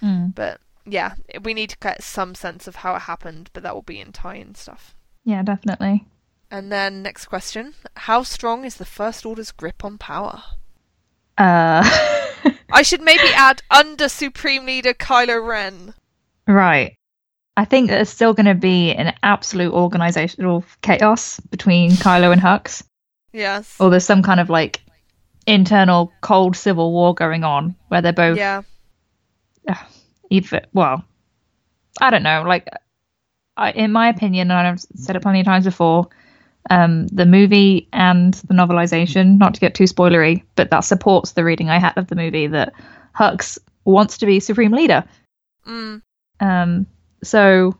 Mm. 0.01 0.35
But 0.35 0.61
yeah, 0.85 1.15
we 1.41 1.53
need 1.53 1.69
to 1.71 1.77
get 1.77 2.03
some 2.03 2.35
sense 2.35 2.67
of 2.67 2.77
how 2.77 2.95
it 2.95 3.03
happened, 3.03 3.49
but 3.53 3.63
that 3.63 3.73
will 3.73 3.81
be 3.81 3.99
in 3.99 4.11
tie-in 4.11 4.55
stuff. 4.55 4.95
Yeah, 5.23 5.41
definitely. 5.43 6.05
And 6.51 6.71
then 6.71 7.01
next 7.01 7.25
question: 7.25 7.73
How 7.95 8.23
strong 8.23 8.65
is 8.65 8.75
the 8.75 8.85
First 8.85 9.25
Order's 9.25 9.51
grip 9.51 9.83
on 9.83 9.97
power? 9.97 10.43
Uh, 11.37 11.81
I 12.71 12.81
should 12.83 13.01
maybe 13.01 13.27
add 13.33 13.63
under 13.71 14.07
Supreme 14.07 14.65
Leader 14.65 14.93
Kylo 14.93 15.45
Ren. 15.45 15.93
right. 16.47 16.95
I 17.55 17.65
think 17.65 17.89
there's 17.89 18.09
still 18.09 18.33
going 18.33 18.47
to 18.47 18.55
be 18.55 18.93
an 18.93 19.13
absolute 19.21 19.73
organizational 19.73 20.63
chaos 20.81 21.39
between 21.51 21.91
Kylo 21.91 22.31
and 22.31 22.41
Hux, 22.41 22.83
Yes. 23.31 23.75
or 23.79 23.89
there's 23.91 24.05
some 24.05 24.23
kind 24.23 24.39
of 24.39 24.49
like 24.49 24.81
internal 25.45 26.11
cold 26.21 26.55
civil 26.55 26.91
war 26.91 27.13
going 27.13 27.43
on 27.43 27.75
where 27.89 28.01
they're 28.01 28.13
both 28.13 28.37
Yeah. 28.37 28.61
either 30.29 30.61
well 30.73 31.03
i 32.01 32.09
don't 32.09 32.23
know 32.23 32.43
like 32.47 32.67
I, 33.57 33.71
in 33.71 33.91
my 33.91 34.07
opinion 34.09 34.49
and 34.51 34.67
i've 34.67 34.79
said 34.95 35.15
it 35.15 35.21
plenty 35.21 35.41
of 35.41 35.45
times 35.45 35.65
before 35.65 36.07
um, 36.69 37.07
the 37.07 37.25
movie 37.25 37.89
and 37.91 38.33
the 38.35 38.53
novelization 38.53 39.37
not 39.37 39.53
to 39.53 39.59
get 39.59 39.75
too 39.75 39.83
spoilery 39.83 40.43
but 40.55 40.69
that 40.71 40.81
supports 40.81 41.33
the 41.33 41.43
reading 41.43 41.69
i 41.69 41.77
had 41.77 41.97
of 41.97 42.07
the 42.07 42.15
movie 42.15 42.47
that 42.47 42.73
hux 43.17 43.57
wants 43.85 44.17
to 44.19 44.25
be 44.25 44.39
supreme 44.39 44.71
leader 44.71 45.03
Mm. 45.67 46.01
um, 46.39 46.85
so 47.23 47.77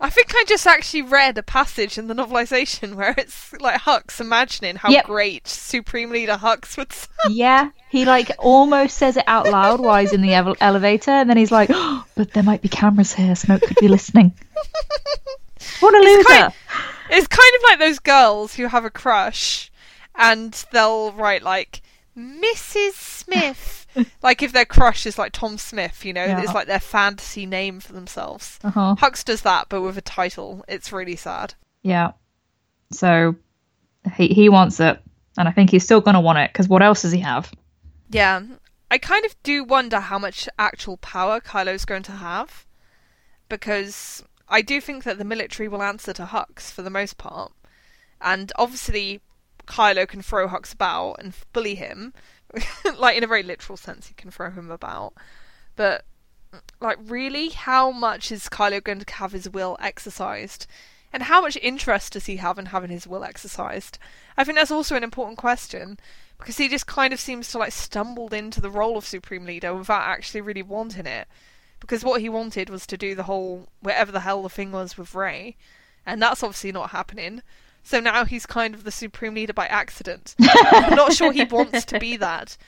I 0.00 0.10
think 0.10 0.32
I 0.34 0.44
just 0.46 0.64
actually 0.66 1.02
read 1.02 1.36
a 1.38 1.42
passage 1.42 1.98
in 1.98 2.06
the 2.06 2.14
novelization 2.14 2.94
where 2.94 3.14
it's 3.18 3.52
like 3.60 3.80
Hux 3.80 4.20
imagining 4.20 4.76
how 4.76 4.90
Yep. 4.90 5.06
great 5.06 5.48
Supreme 5.48 6.10
Leader 6.10 6.36
Hux 6.36 6.76
would 6.76 6.92
sound. 6.92 7.34
yeah 7.34 7.70
he 7.90 8.04
like 8.04 8.30
almost 8.38 8.96
says 8.96 9.16
it 9.16 9.24
out 9.26 9.48
loud 9.48 9.80
while 9.80 10.00
he's 10.00 10.12
in 10.12 10.22
the 10.22 10.34
ele- 10.34 10.56
elevator 10.60 11.10
and 11.10 11.28
then 11.28 11.36
he's 11.36 11.50
like 11.50 11.70
oh, 11.72 12.04
but 12.14 12.32
there 12.32 12.42
might 12.44 12.62
be 12.62 12.68
cameras 12.68 13.12
here 13.12 13.32
Snoke 13.34 13.62
could 13.62 13.76
be 13.80 13.88
listening 13.88 14.32
what 15.80 15.94
a 15.94 15.98
It's 15.98 16.28
loser 16.28 16.40
kind- 16.40 16.52
It's 17.10 17.26
kind 17.26 17.52
of 17.56 17.62
like 17.64 17.78
those 17.80 17.98
girls 17.98 18.54
who 18.54 18.66
have 18.66 18.84
a 18.84 18.90
crush 18.90 19.70
and 20.14 20.52
they'll 20.72 21.12
write 21.12 21.42
like 21.42 21.80
Mrs. 22.16 22.92
Smith. 22.94 23.86
like 24.22 24.42
if 24.42 24.52
their 24.52 24.64
crush 24.64 25.06
is 25.06 25.18
like 25.18 25.32
Tom 25.32 25.58
Smith, 25.58 26.04
you 26.04 26.12
know, 26.12 26.24
Yeah. 26.24 26.40
it's 26.42 26.54
like 26.54 26.66
their 26.66 26.80
fantasy 26.80 27.46
name 27.46 27.80
for 27.80 27.92
themselves. 27.92 28.58
uh-huh 28.64 28.96
Hux 28.98 29.24
does 29.24 29.42
that, 29.42 29.68
but 29.68 29.82
with 29.82 29.96
a 29.98 30.02
title. 30.02 30.64
It's 30.68 30.92
really 30.92 31.16
sad. 31.16 31.54
Yeah. 31.82 32.12
So 32.92 33.36
he 34.16 34.28
he 34.28 34.48
wants 34.48 34.80
it, 34.80 35.00
and 35.36 35.48
I 35.48 35.52
think 35.52 35.70
he's 35.70 35.84
still 35.84 36.00
gonna 36.00 36.20
want 36.20 36.38
it 36.38 36.52
because 36.52 36.68
what 36.68 36.82
else 36.82 37.02
does 37.02 37.12
he 37.12 37.20
have? 37.20 37.50
Yeah, 38.10 38.40
I 38.90 38.96
kind 38.98 39.24
of 39.26 39.34
do 39.42 39.64
wonder 39.64 40.00
how 40.00 40.18
much 40.18 40.48
actual 40.58 40.96
power 40.96 41.40
Kylo's 41.40 41.84
going 41.84 42.04
to 42.04 42.12
have, 42.12 42.64
because 43.48 44.24
I 44.48 44.62
do 44.62 44.80
think 44.80 45.04
that 45.04 45.18
the 45.18 45.24
military 45.24 45.68
will 45.68 45.82
answer 45.82 46.12
to 46.14 46.24
Hux 46.24 46.70
for 46.70 46.82
the 46.82 46.90
most 46.90 47.18
part, 47.18 47.52
and 48.20 48.52
obviously 48.56 49.20
Kylo 49.66 50.08
can 50.08 50.22
throw 50.22 50.48
Hux 50.48 50.72
about 50.72 51.16
and 51.18 51.34
bully 51.52 51.74
him, 51.74 52.14
like 52.98 53.16
in 53.16 53.24
a 53.24 53.28
very 53.28 53.42
literal 53.42 53.76
sense, 53.76 54.08
you 54.08 54.14
can 54.16 54.30
throw 54.30 54.50
him 54.50 54.70
about, 54.70 55.14
but 55.76 56.04
like 56.80 56.98
really, 57.02 57.50
how 57.50 57.90
much 57.90 58.32
is 58.32 58.48
Kylo 58.48 58.82
going 58.82 59.00
to 59.00 59.14
have 59.14 59.32
his 59.32 59.48
will 59.48 59.76
exercised? 59.80 60.66
And 61.12 61.24
how 61.24 61.40
much 61.40 61.56
interest 61.62 62.12
does 62.12 62.26
he 62.26 62.36
have 62.36 62.58
in 62.58 62.66
having 62.66 62.90
his 62.90 63.06
will 63.06 63.24
exercised? 63.24 63.98
I 64.36 64.44
think 64.44 64.58
that's 64.58 64.70
also 64.70 64.94
an 64.94 65.04
important 65.04 65.38
question 65.38 65.98
because 66.38 66.56
he 66.56 66.68
just 66.68 66.86
kind 66.86 67.12
of 67.12 67.20
seems 67.20 67.50
to 67.50 67.58
like 67.58 67.72
stumbled 67.72 68.32
into 68.32 68.60
the 68.60 68.70
role 68.70 68.96
of 68.96 69.04
supreme 69.04 69.44
leader 69.44 69.74
without 69.74 70.02
actually 70.02 70.40
really 70.40 70.62
wanting 70.62 71.06
it 71.06 71.26
because 71.80 72.04
what 72.04 72.20
he 72.20 72.28
wanted 72.28 72.70
was 72.70 72.86
to 72.86 72.96
do 72.96 73.14
the 73.14 73.24
whole 73.24 73.68
whatever 73.80 74.12
the 74.12 74.20
hell 74.20 74.42
the 74.42 74.48
thing 74.48 74.72
was 74.72 74.96
with 74.96 75.14
Rey 75.14 75.56
and 76.06 76.20
that's 76.22 76.42
obviously 76.42 76.72
not 76.72 76.90
happening 76.90 77.42
so 77.88 78.00
now 78.00 78.26
he's 78.26 78.44
kind 78.44 78.74
of 78.74 78.84
the 78.84 78.90
supreme 78.90 79.32
leader 79.32 79.54
by 79.54 79.66
accident. 79.66 80.34
I'm 80.40 80.94
not 80.94 81.14
sure 81.14 81.32
he 81.32 81.44
wants 81.44 81.86
to 81.86 81.98
be 81.98 82.18
that. 82.18 82.58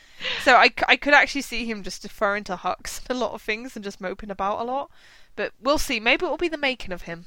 So 0.42 0.54
I, 0.54 0.70
I 0.88 0.96
could 0.96 1.12
actually 1.12 1.42
see 1.42 1.66
him 1.66 1.82
just 1.82 2.00
deferring 2.00 2.44
to 2.44 2.56
hux 2.56 3.02
a 3.10 3.12
lot 3.12 3.32
of 3.32 3.42
things 3.42 3.76
and 3.76 3.84
just 3.84 4.00
moping 4.00 4.30
about 4.30 4.60
a 4.60 4.64
lot. 4.64 4.90
But 5.36 5.52
we'll 5.60 5.76
see. 5.76 6.00
Maybe 6.00 6.24
it 6.24 6.30
will 6.30 6.38
be 6.38 6.48
the 6.48 6.56
making 6.56 6.92
of 6.92 7.02
him. 7.02 7.26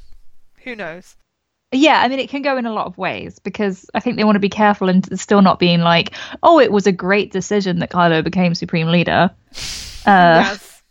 Who 0.64 0.76
knows? 0.76 1.18
Yeah, 1.72 2.02
I 2.02 2.07
mean 2.07 2.18
it 2.18 2.32
can 2.32 2.41
go 2.41 2.57
in 2.57 2.65
a 2.65 2.74
lot 2.74 2.88
of 2.88 2.98
ways 2.98 3.38
because 3.38 3.88
I 3.94 3.99
think 3.99 4.18
they 4.18 4.24
want 4.24 4.38
to 4.38 4.40
be 4.40 4.49
careful 4.49 4.90
and 4.90 5.20
still 5.20 5.44
not 5.44 5.60
being 5.60 5.82
like, 5.82 6.15
oh, 6.41 6.60
it 6.60 6.72
was 6.72 6.88
a 6.88 6.91
great 6.91 7.32
decision 7.32 7.78
that 7.78 7.91
Kylo 7.91 8.24
became 8.24 8.56
supreme 8.56 8.88
leader. 8.88 9.30
Uh, 10.06 10.44
yes. 10.44 10.84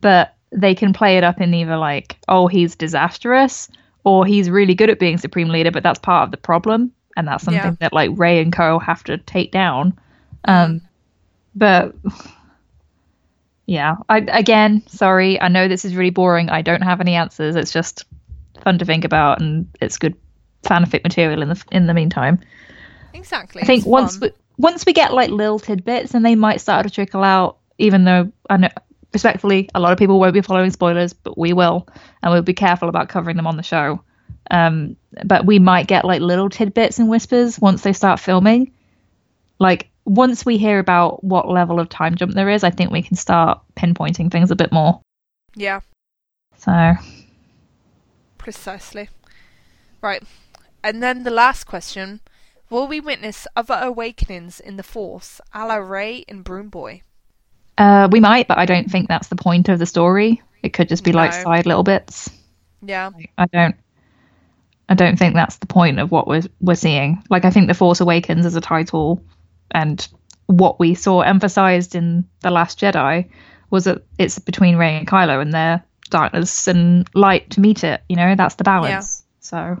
But 0.00 0.34
they 0.50 0.74
can 0.74 0.92
play 0.92 1.16
it 1.16 1.22
up 1.22 1.40
in 1.40 1.54
either 1.54 1.76
like, 1.76 2.18
oh, 2.26 2.48
he's 2.48 2.74
disastrous, 2.74 3.68
or 4.06 4.24
he's 4.24 4.48
really 4.48 4.72
good 4.74 4.88
at 4.88 5.00
being 5.00 5.18
supreme 5.18 5.48
leader, 5.48 5.72
but 5.72 5.82
that's 5.82 5.98
part 5.98 6.24
of 6.24 6.30
the 6.30 6.36
problem, 6.36 6.92
and 7.16 7.26
that's 7.26 7.42
something 7.42 7.60
Yeah. 7.62 7.76
that 7.80 7.92
like 7.92 8.10
Rey 8.14 8.40
and 8.40 8.52
Co 8.52 8.78
have 8.78 9.02
to 9.04 9.18
take 9.18 9.50
down. 9.50 9.98
Um, 10.44 10.80
but 11.56 11.92
yeah, 13.66 13.96
I 14.08 14.18
again, 14.18 14.82
sorry, 14.86 15.40
I 15.40 15.48
know 15.48 15.66
this 15.66 15.84
is 15.84 15.96
really 15.96 16.10
boring. 16.10 16.48
I 16.50 16.62
don't 16.62 16.82
have 16.82 17.00
any 17.00 17.14
answers. 17.16 17.56
It's 17.56 17.72
just 17.72 18.04
fun 18.62 18.78
to 18.78 18.84
think 18.84 19.04
about, 19.04 19.40
and 19.40 19.66
it's 19.80 19.98
good 19.98 20.14
fanfic 20.62 21.02
material 21.02 21.42
in 21.42 21.48
the 21.48 21.64
in 21.72 21.86
the 21.86 21.94
meantime. 21.94 22.38
exactly 23.12 23.62
I 23.62 23.66
think 23.66 23.80
it's 23.80 23.86
once 23.88 24.18
fun. 24.18 24.30
we, 24.30 24.36
once 24.58 24.86
we 24.86 24.92
get 24.92 25.12
like 25.14 25.30
little 25.30 25.58
tidbits, 25.58 26.14
and 26.14 26.24
they 26.24 26.36
might 26.36 26.60
start 26.60 26.84
to 26.86 26.90
trickle 26.90 27.24
out. 27.24 27.58
Even 27.78 28.04
though 28.04 28.30
I 28.48 28.56
know, 28.56 28.68
respectfully, 29.16 29.70
a 29.74 29.80
lot 29.80 29.92
of 29.92 29.98
people 29.98 30.20
won't 30.20 30.34
be 30.34 30.42
following 30.42 30.70
spoilers, 30.70 31.14
but 31.14 31.38
we 31.38 31.54
will, 31.54 31.88
and 32.22 32.30
we'll 32.30 32.42
be 32.42 32.52
careful 32.52 32.90
about 32.90 33.08
covering 33.08 33.38
them 33.38 33.46
on 33.46 33.56
the 33.56 33.62
show. 33.62 34.02
Um, 34.50 34.94
but 35.24 35.46
we 35.46 35.58
might 35.58 35.86
get 35.86 36.04
like 36.04 36.20
little 36.20 36.50
tidbits 36.50 36.98
and 36.98 37.08
whispers 37.08 37.58
once 37.58 37.80
they 37.80 37.94
start 37.94 38.20
filming. 38.20 38.72
Like 39.58 39.88
once 40.04 40.44
we 40.44 40.58
hear 40.58 40.78
about 40.78 41.24
what 41.24 41.48
level 41.48 41.80
of 41.80 41.88
time 41.88 42.14
jump 42.14 42.34
there 42.34 42.50
is, 42.50 42.62
I 42.62 42.68
think 42.68 42.90
we 42.90 43.00
can 43.00 43.16
start 43.16 43.58
pinpointing 43.74 44.30
things 44.30 44.50
a 44.50 44.56
bit 44.56 44.70
more. 44.70 45.00
Yeah, 45.54 45.80
So 46.58 46.92
precisely. 48.36 49.08
Right. 50.02 50.22
And 50.84 51.02
then 51.02 51.22
the 51.22 51.30
last 51.30 51.64
question 51.64 52.20
Will 52.68 52.86
we 52.86 53.00
witness 53.00 53.46
other 53.56 53.78
awakenings 53.80 54.60
in 54.60 54.76
the 54.76 54.82
Force, 54.82 55.40
a 55.54 55.66
la 55.66 55.76
Rey 55.76 56.26
and 56.28 56.44
Broom 56.44 56.68
Boy? 56.68 57.00
Uh, 57.78 58.08
we 58.10 58.20
might, 58.20 58.48
but 58.48 58.58
I 58.58 58.66
don't 58.66 58.90
think 58.90 59.08
that's 59.08 59.28
the 59.28 59.36
point 59.36 59.68
of 59.68 59.78
the 59.78 59.86
story. 59.86 60.42
It 60.62 60.72
could 60.72 60.88
just 60.88 61.04
be 61.04 61.12
like 61.12 61.32
side 61.32 61.66
little 61.66 61.82
bits. 61.82 62.30
Yeah. 62.82 63.10
I 63.38 63.46
don't. 63.46 63.76
I 64.88 64.94
don't 64.94 65.18
think 65.18 65.34
that's 65.34 65.56
the 65.56 65.66
point 65.66 65.98
of 65.98 66.10
what 66.10 66.28
we're 66.28 66.42
we're 66.60 66.74
seeing. 66.74 67.22
Like 67.28 67.44
I 67.44 67.50
think 67.50 67.68
the 67.68 67.74
Force 67.74 68.00
Awakens 68.00 68.46
as 68.46 68.56
a 68.56 68.60
title, 68.60 69.22
and 69.70 70.06
what 70.46 70.78
we 70.78 70.94
saw 70.94 71.20
emphasized 71.20 71.94
in 71.94 72.26
the 72.40 72.50
Last 72.50 72.80
Jedi 72.80 73.28
was 73.70 73.84
that 73.84 74.02
it's 74.18 74.38
between 74.38 74.76
Rey 74.76 74.96
and 74.96 75.06
Kylo, 75.06 75.42
and 75.42 75.52
their 75.52 75.82
darkness 76.08 76.68
and 76.68 77.08
light 77.14 77.50
to 77.50 77.60
meet 77.60 77.84
it. 77.84 78.02
You 78.08 78.16
know, 78.16 78.34
that's 78.36 78.54
the 78.54 78.64
balance. 78.64 79.24
So 79.40 79.78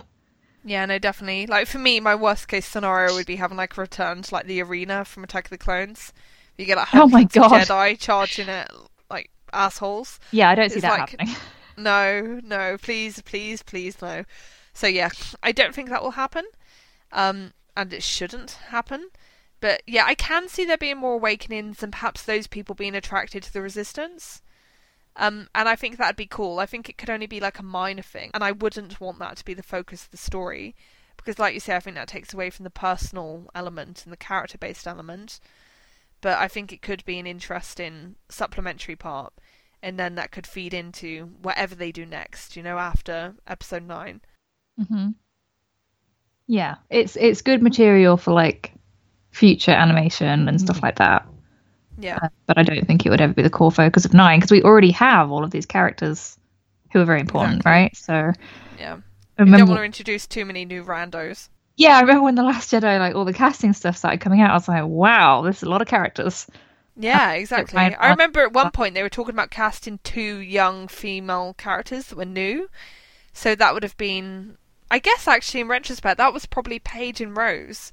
Yeah, 0.64 0.84
no, 0.86 0.98
definitely. 0.98 1.46
Like 1.46 1.68
for 1.68 1.78
me, 1.78 2.00
my 2.00 2.14
worst 2.14 2.48
case 2.48 2.66
scenario 2.66 3.14
would 3.14 3.26
be 3.26 3.36
having 3.36 3.56
like 3.56 3.76
a 3.76 3.80
return 3.80 4.22
to 4.22 4.34
like 4.34 4.46
the 4.46 4.60
arena 4.62 5.04
from 5.04 5.24
Attack 5.24 5.46
of 5.46 5.50
the 5.50 5.58
Clones. 5.58 6.12
You 6.58 6.64
get 6.66 6.76
like 6.78 6.94
Oh 6.94 7.06
my 7.08 7.24
God. 7.24 7.50
Jedi 7.66 7.98
charging 7.98 8.48
it 8.48 8.70
like 9.10 9.30
assholes. 9.52 10.18
yeah, 10.32 10.50
I 10.50 10.54
don't 10.54 10.70
see 10.70 10.76
It's 10.76 10.82
that 10.82 10.98
like- 11.00 11.10
happening. 11.10 11.34
No, 11.78 12.40
no, 12.42 12.78
please, 12.80 13.20
please, 13.20 13.62
please, 13.62 14.00
no. 14.00 14.24
So 14.72 14.86
yeah, 14.86 15.10
I 15.42 15.52
don't 15.52 15.74
think 15.74 15.90
that 15.90 16.02
will 16.02 16.12
happen, 16.12 16.46
um, 17.12 17.52
and 17.76 17.92
it 17.92 18.02
shouldn't 18.02 18.52
happen. 18.70 19.10
But 19.60 19.82
yeah, 19.86 20.04
I 20.06 20.14
can 20.14 20.48
see 20.48 20.64
there 20.64 20.78
being 20.78 20.96
more 20.96 21.12
awakenings 21.16 21.82
and 21.82 21.92
perhaps 21.92 22.22
those 22.22 22.46
people 22.46 22.74
being 22.74 22.94
attracted 22.94 23.42
to 23.42 23.52
the 23.52 23.60
resistance. 23.60 24.40
Um, 25.16 25.48
and 25.54 25.68
I 25.68 25.76
think 25.76 25.98
that'd 25.98 26.16
be 26.16 26.24
cool. 26.24 26.58
I 26.60 26.64
think 26.66 26.88
it 26.88 26.96
could 26.96 27.10
only 27.10 27.26
be 27.26 27.40
like 27.40 27.58
a 27.58 27.62
minor 27.62 28.00
thing, 28.02 28.30
and 28.32 28.42
I 28.42 28.52
wouldn't 28.52 28.98
want 28.98 29.18
that 29.18 29.36
to 29.36 29.44
be 29.44 29.52
the 29.52 29.62
focus 29.62 30.04
of 30.04 30.10
the 30.12 30.16
story, 30.16 30.74
because 31.18 31.38
like 31.38 31.52
you 31.52 31.60
say, 31.60 31.76
I 31.76 31.80
think 31.80 31.96
that 31.96 32.08
takes 32.08 32.32
away 32.32 32.48
from 32.48 32.64
the 32.64 32.70
personal 32.70 33.50
element 33.54 34.02
and 34.04 34.12
the 34.14 34.16
character-based 34.18 34.86
element. 34.86 35.40
But 36.26 36.38
I 36.38 36.48
think 36.48 36.72
it 36.72 36.82
could 36.82 37.04
be 37.04 37.20
an 37.20 37.26
interesting 37.28 38.16
supplementary 38.28 38.96
part 38.96 39.32
and 39.80 39.96
then 39.96 40.16
that 40.16 40.32
could 40.32 40.44
feed 40.44 40.74
into 40.74 41.26
whatever 41.40 41.76
they 41.76 41.92
do 41.92 42.04
next, 42.04 42.56
you 42.56 42.64
know, 42.64 42.78
after 42.78 43.36
episode 43.46 43.84
nine. 43.84 44.22
hmm 44.88 45.10
Yeah, 46.48 46.78
it's 46.90 47.14
it's 47.14 47.42
good 47.42 47.62
material 47.62 48.16
for 48.16 48.32
like 48.32 48.72
future 49.30 49.70
animation 49.70 50.48
and 50.48 50.60
stuff 50.60 50.82
like 50.82 50.96
that. 50.96 51.28
Yeah, 51.96 52.18
Uh, 52.20 52.28
but 52.46 52.58
I 52.58 52.64
don't 52.64 52.84
think 52.88 53.06
it 53.06 53.10
would 53.10 53.20
ever 53.20 53.32
be 53.32 53.42
the 53.42 53.48
core 53.48 53.70
focus 53.70 54.04
of 54.04 54.12
Nine 54.12 54.40
because 54.40 54.50
we 54.50 54.64
already 54.64 54.90
have 54.90 55.30
all 55.30 55.44
of 55.44 55.52
these 55.52 55.64
characters 55.66 56.36
who 56.92 57.00
are 57.02 57.04
very 57.04 57.20
important, 57.20 57.58
Exactly. 57.58 57.70
right? 57.70 57.96
So 57.96 58.32
yeah. 58.80 58.96
I 59.38 59.44
You 59.44 59.56
don't 59.58 59.68
want 59.68 59.78
to 59.78 59.84
introduce 59.84 60.26
too 60.26 60.44
many 60.44 60.64
new 60.64 60.82
randos. 60.82 61.50
Yeah, 61.76 61.96
I 61.96 62.00
remember 62.00 62.22
when 62.22 62.34
the 62.34 62.42
Last 62.42 62.72
Jedi, 62.72 62.98
like 62.98 63.14
all 63.14 63.24
the 63.24 63.32
casting 63.32 63.72
stuff 63.72 63.96
started 63.96 64.20
coming 64.20 64.40
out. 64.40 64.50
I 64.50 64.54
was 64.54 64.68
like, 64.68 64.84
wow, 64.84 65.42
there's 65.42 65.62
a 65.62 65.68
lot 65.68 65.82
of 65.82 65.88
characters. 65.88 66.46
Yeah, 66.96 67.32
exactly. 67.32 67.78
I 67.78 68.10
remember 68.10 68.40
at 68.40 68.54
one 68.54 68.70
point 68.70 68.94
they 68.94 69.02
were 69.02 69.10
talking 69.10 69.34
about 69.34 69.50
casting 69.50 69.98
two 70.02 70.38
young 70.38 70.88
female 70.88 71.54
characters 71.58 72.06
that 72.06 72.16
were 72.16 72.24
new. 72.24 72.70
So 73.34 73.54
that 73.54 73.74
would 73.74 73.82
have 73.82 73.98
been, 73.98 74.56
I 74.90 74.98
guess, 74.98 75.28
actually, 75.28 75.60
in 75.60 75.68
retrospect, 75.68 76.16
that 76.16 76.32
was 76.32 76.46
probably 76.46 76.78
Paige 76.78 77.20
and 77.20 77.36
Rose. 77.36 77.92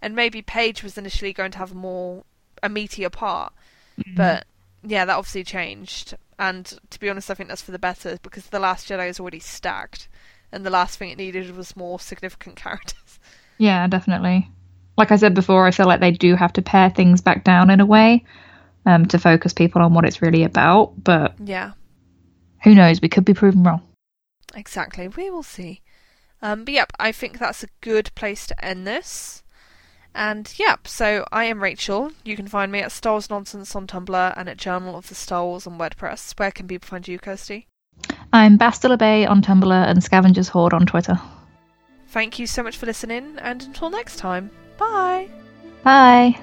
And 0.00 0.14
maybe 0.14 0.42
Paige 0.42 0.84
was 0.84 0.96
initially 0.96 1.32
going 1.32 1.50
to 1.50 1.58
have 1.58 1.74
more, 1.74 2.22
a 2.62 2.68
meatier 2.68 3.10
part. 3.10 3.52
Mm-hmm. 3.98 4.14
But 4.14 4.46
yeah, 4.84 5.04
that 5.04 5.16
obviously 5.16 5.42
changed. 5.42 6.14
And 6.38 6.66
to 6.90 7.00
be 7.00 7.10
honest, 7.10 7.30
I 7.30 7.34
think 7.34 7.48
that's 7.48 7.62
for 7.62 7.72
the 7.72 7.78
better 7.80 8.18
because 8.22 8.46
The 8.46 8.60
Last 8.60 8.88
Jedi 8.88 9.08
is 9.08 9.18
already 9.18 9.40
stacked. 9.40 10.08
And 10.52 10.64
the 10.64 10.70
last 10.70 10.98
thing 10.98 11.10
it 11.10 11.18
needed 11.18 11.56
was 11.56 11.76
more 11.76 11.98
significant 11.98 12.56
characters. 12.64 12.96
Yeah, 13.58 13.86
definitely. 13.86 14.50
Like 14.96 15.12
I 15.12 15.16
said 15.16 15.34
before, 15.34 15.66
I 15.66 15.70
feel 15.70 15.86
like 15.86 16.00
they 16.00 16.10
do 16.12 16.34
have 16.36 16.52
to 16.54 16.62
pare 16.62 16.90
things 16.90 17.20
back 17.20 17.44
down 17.44 17.70
in 17.70 17.80
a 17.80 17.86
way 17.86 18.24
um, 18.86 19.06
to 19.06 19.18
focus 19.18 19.52
people 19.52 19.82
on 19.82 19.92
what 19.94 20.04
it's 20.04 20.22
really 20.22 20.42
about. 20.44 20.92
But 21.02 21.34
Yeah. 21.44 21.72
who 22.62 22.74
knows? 22.74 23.00
We 23.00 23.08
could 23.08 23.24
be 23.24 23.34
proven 23.34 23.62
wrong. 23.62 23.82
Exactly. 24.54 25.08
We 25.08 25.30
will 25.30 25.42
see. 25.42 25.82
Um, 26.42 26.64
but 26.64 26.74
yep, 26.74 26.92
I 26.98 27.12
think 27.12 27.38
that's 27.38 27.62
a 27.62 27.68
good 27.80 28.10
place 28.14 28.46
to 28.46 28.64
end 28.64 28.86
this. 28.86 29.42
And 30.14 30.50
yep, 30.58 30.88
so 30.88 31.26
I 31.30 31.44
am 31.44 31.62
Rachel. 31.62 32.10
You 32.24 32.36
can 32.36 32.48
find 32.48 32.72
me 32.72 32.80
at 32.80 32.90
Star 32.92 33.14
Wars 33.14 33.28
Nonsense 33.28 33.76
on 33.76 33.86
Tumblr 33.86 34.34
and 34.36 34.48
at 34.48 34.56
Journal 34.56 34.96
of 34.96 35.08
the 35.08 35.14
Star 35.14 35.44
Wars 35.44 35.66
on 35.66 35.78
WordPress. 35.78 36.38
Where 36.38 36.50
can 36.50 36.66
people 36.66 36.86
find 36.86 37.06
you, 37.06 37.18
Kirsty? 37.18 37.66
I'm 38.32 38.56
Bastila 38.56 38.98
Bay 38.98 39.26
on 39.26 39.42
Tumblr 39.42 39.70
and 39.70 40.02
Scavengers 40.02 40.48
Hoard 40.48 40.72
on 40.72 40.86
Twitter. 40.86 41.20
Thank 42.08 42.38
you 42.38 42.46
so 42.46 42.62
much 42.62 42.76
for 42.76 42.86
listening, 42.86 43.36
and 43.38 43.62
until 43.62 43.90
next 43.90 44.16
time, 44.16 44.50
bye! 44.78 45.28
Bye. 45.82 46.38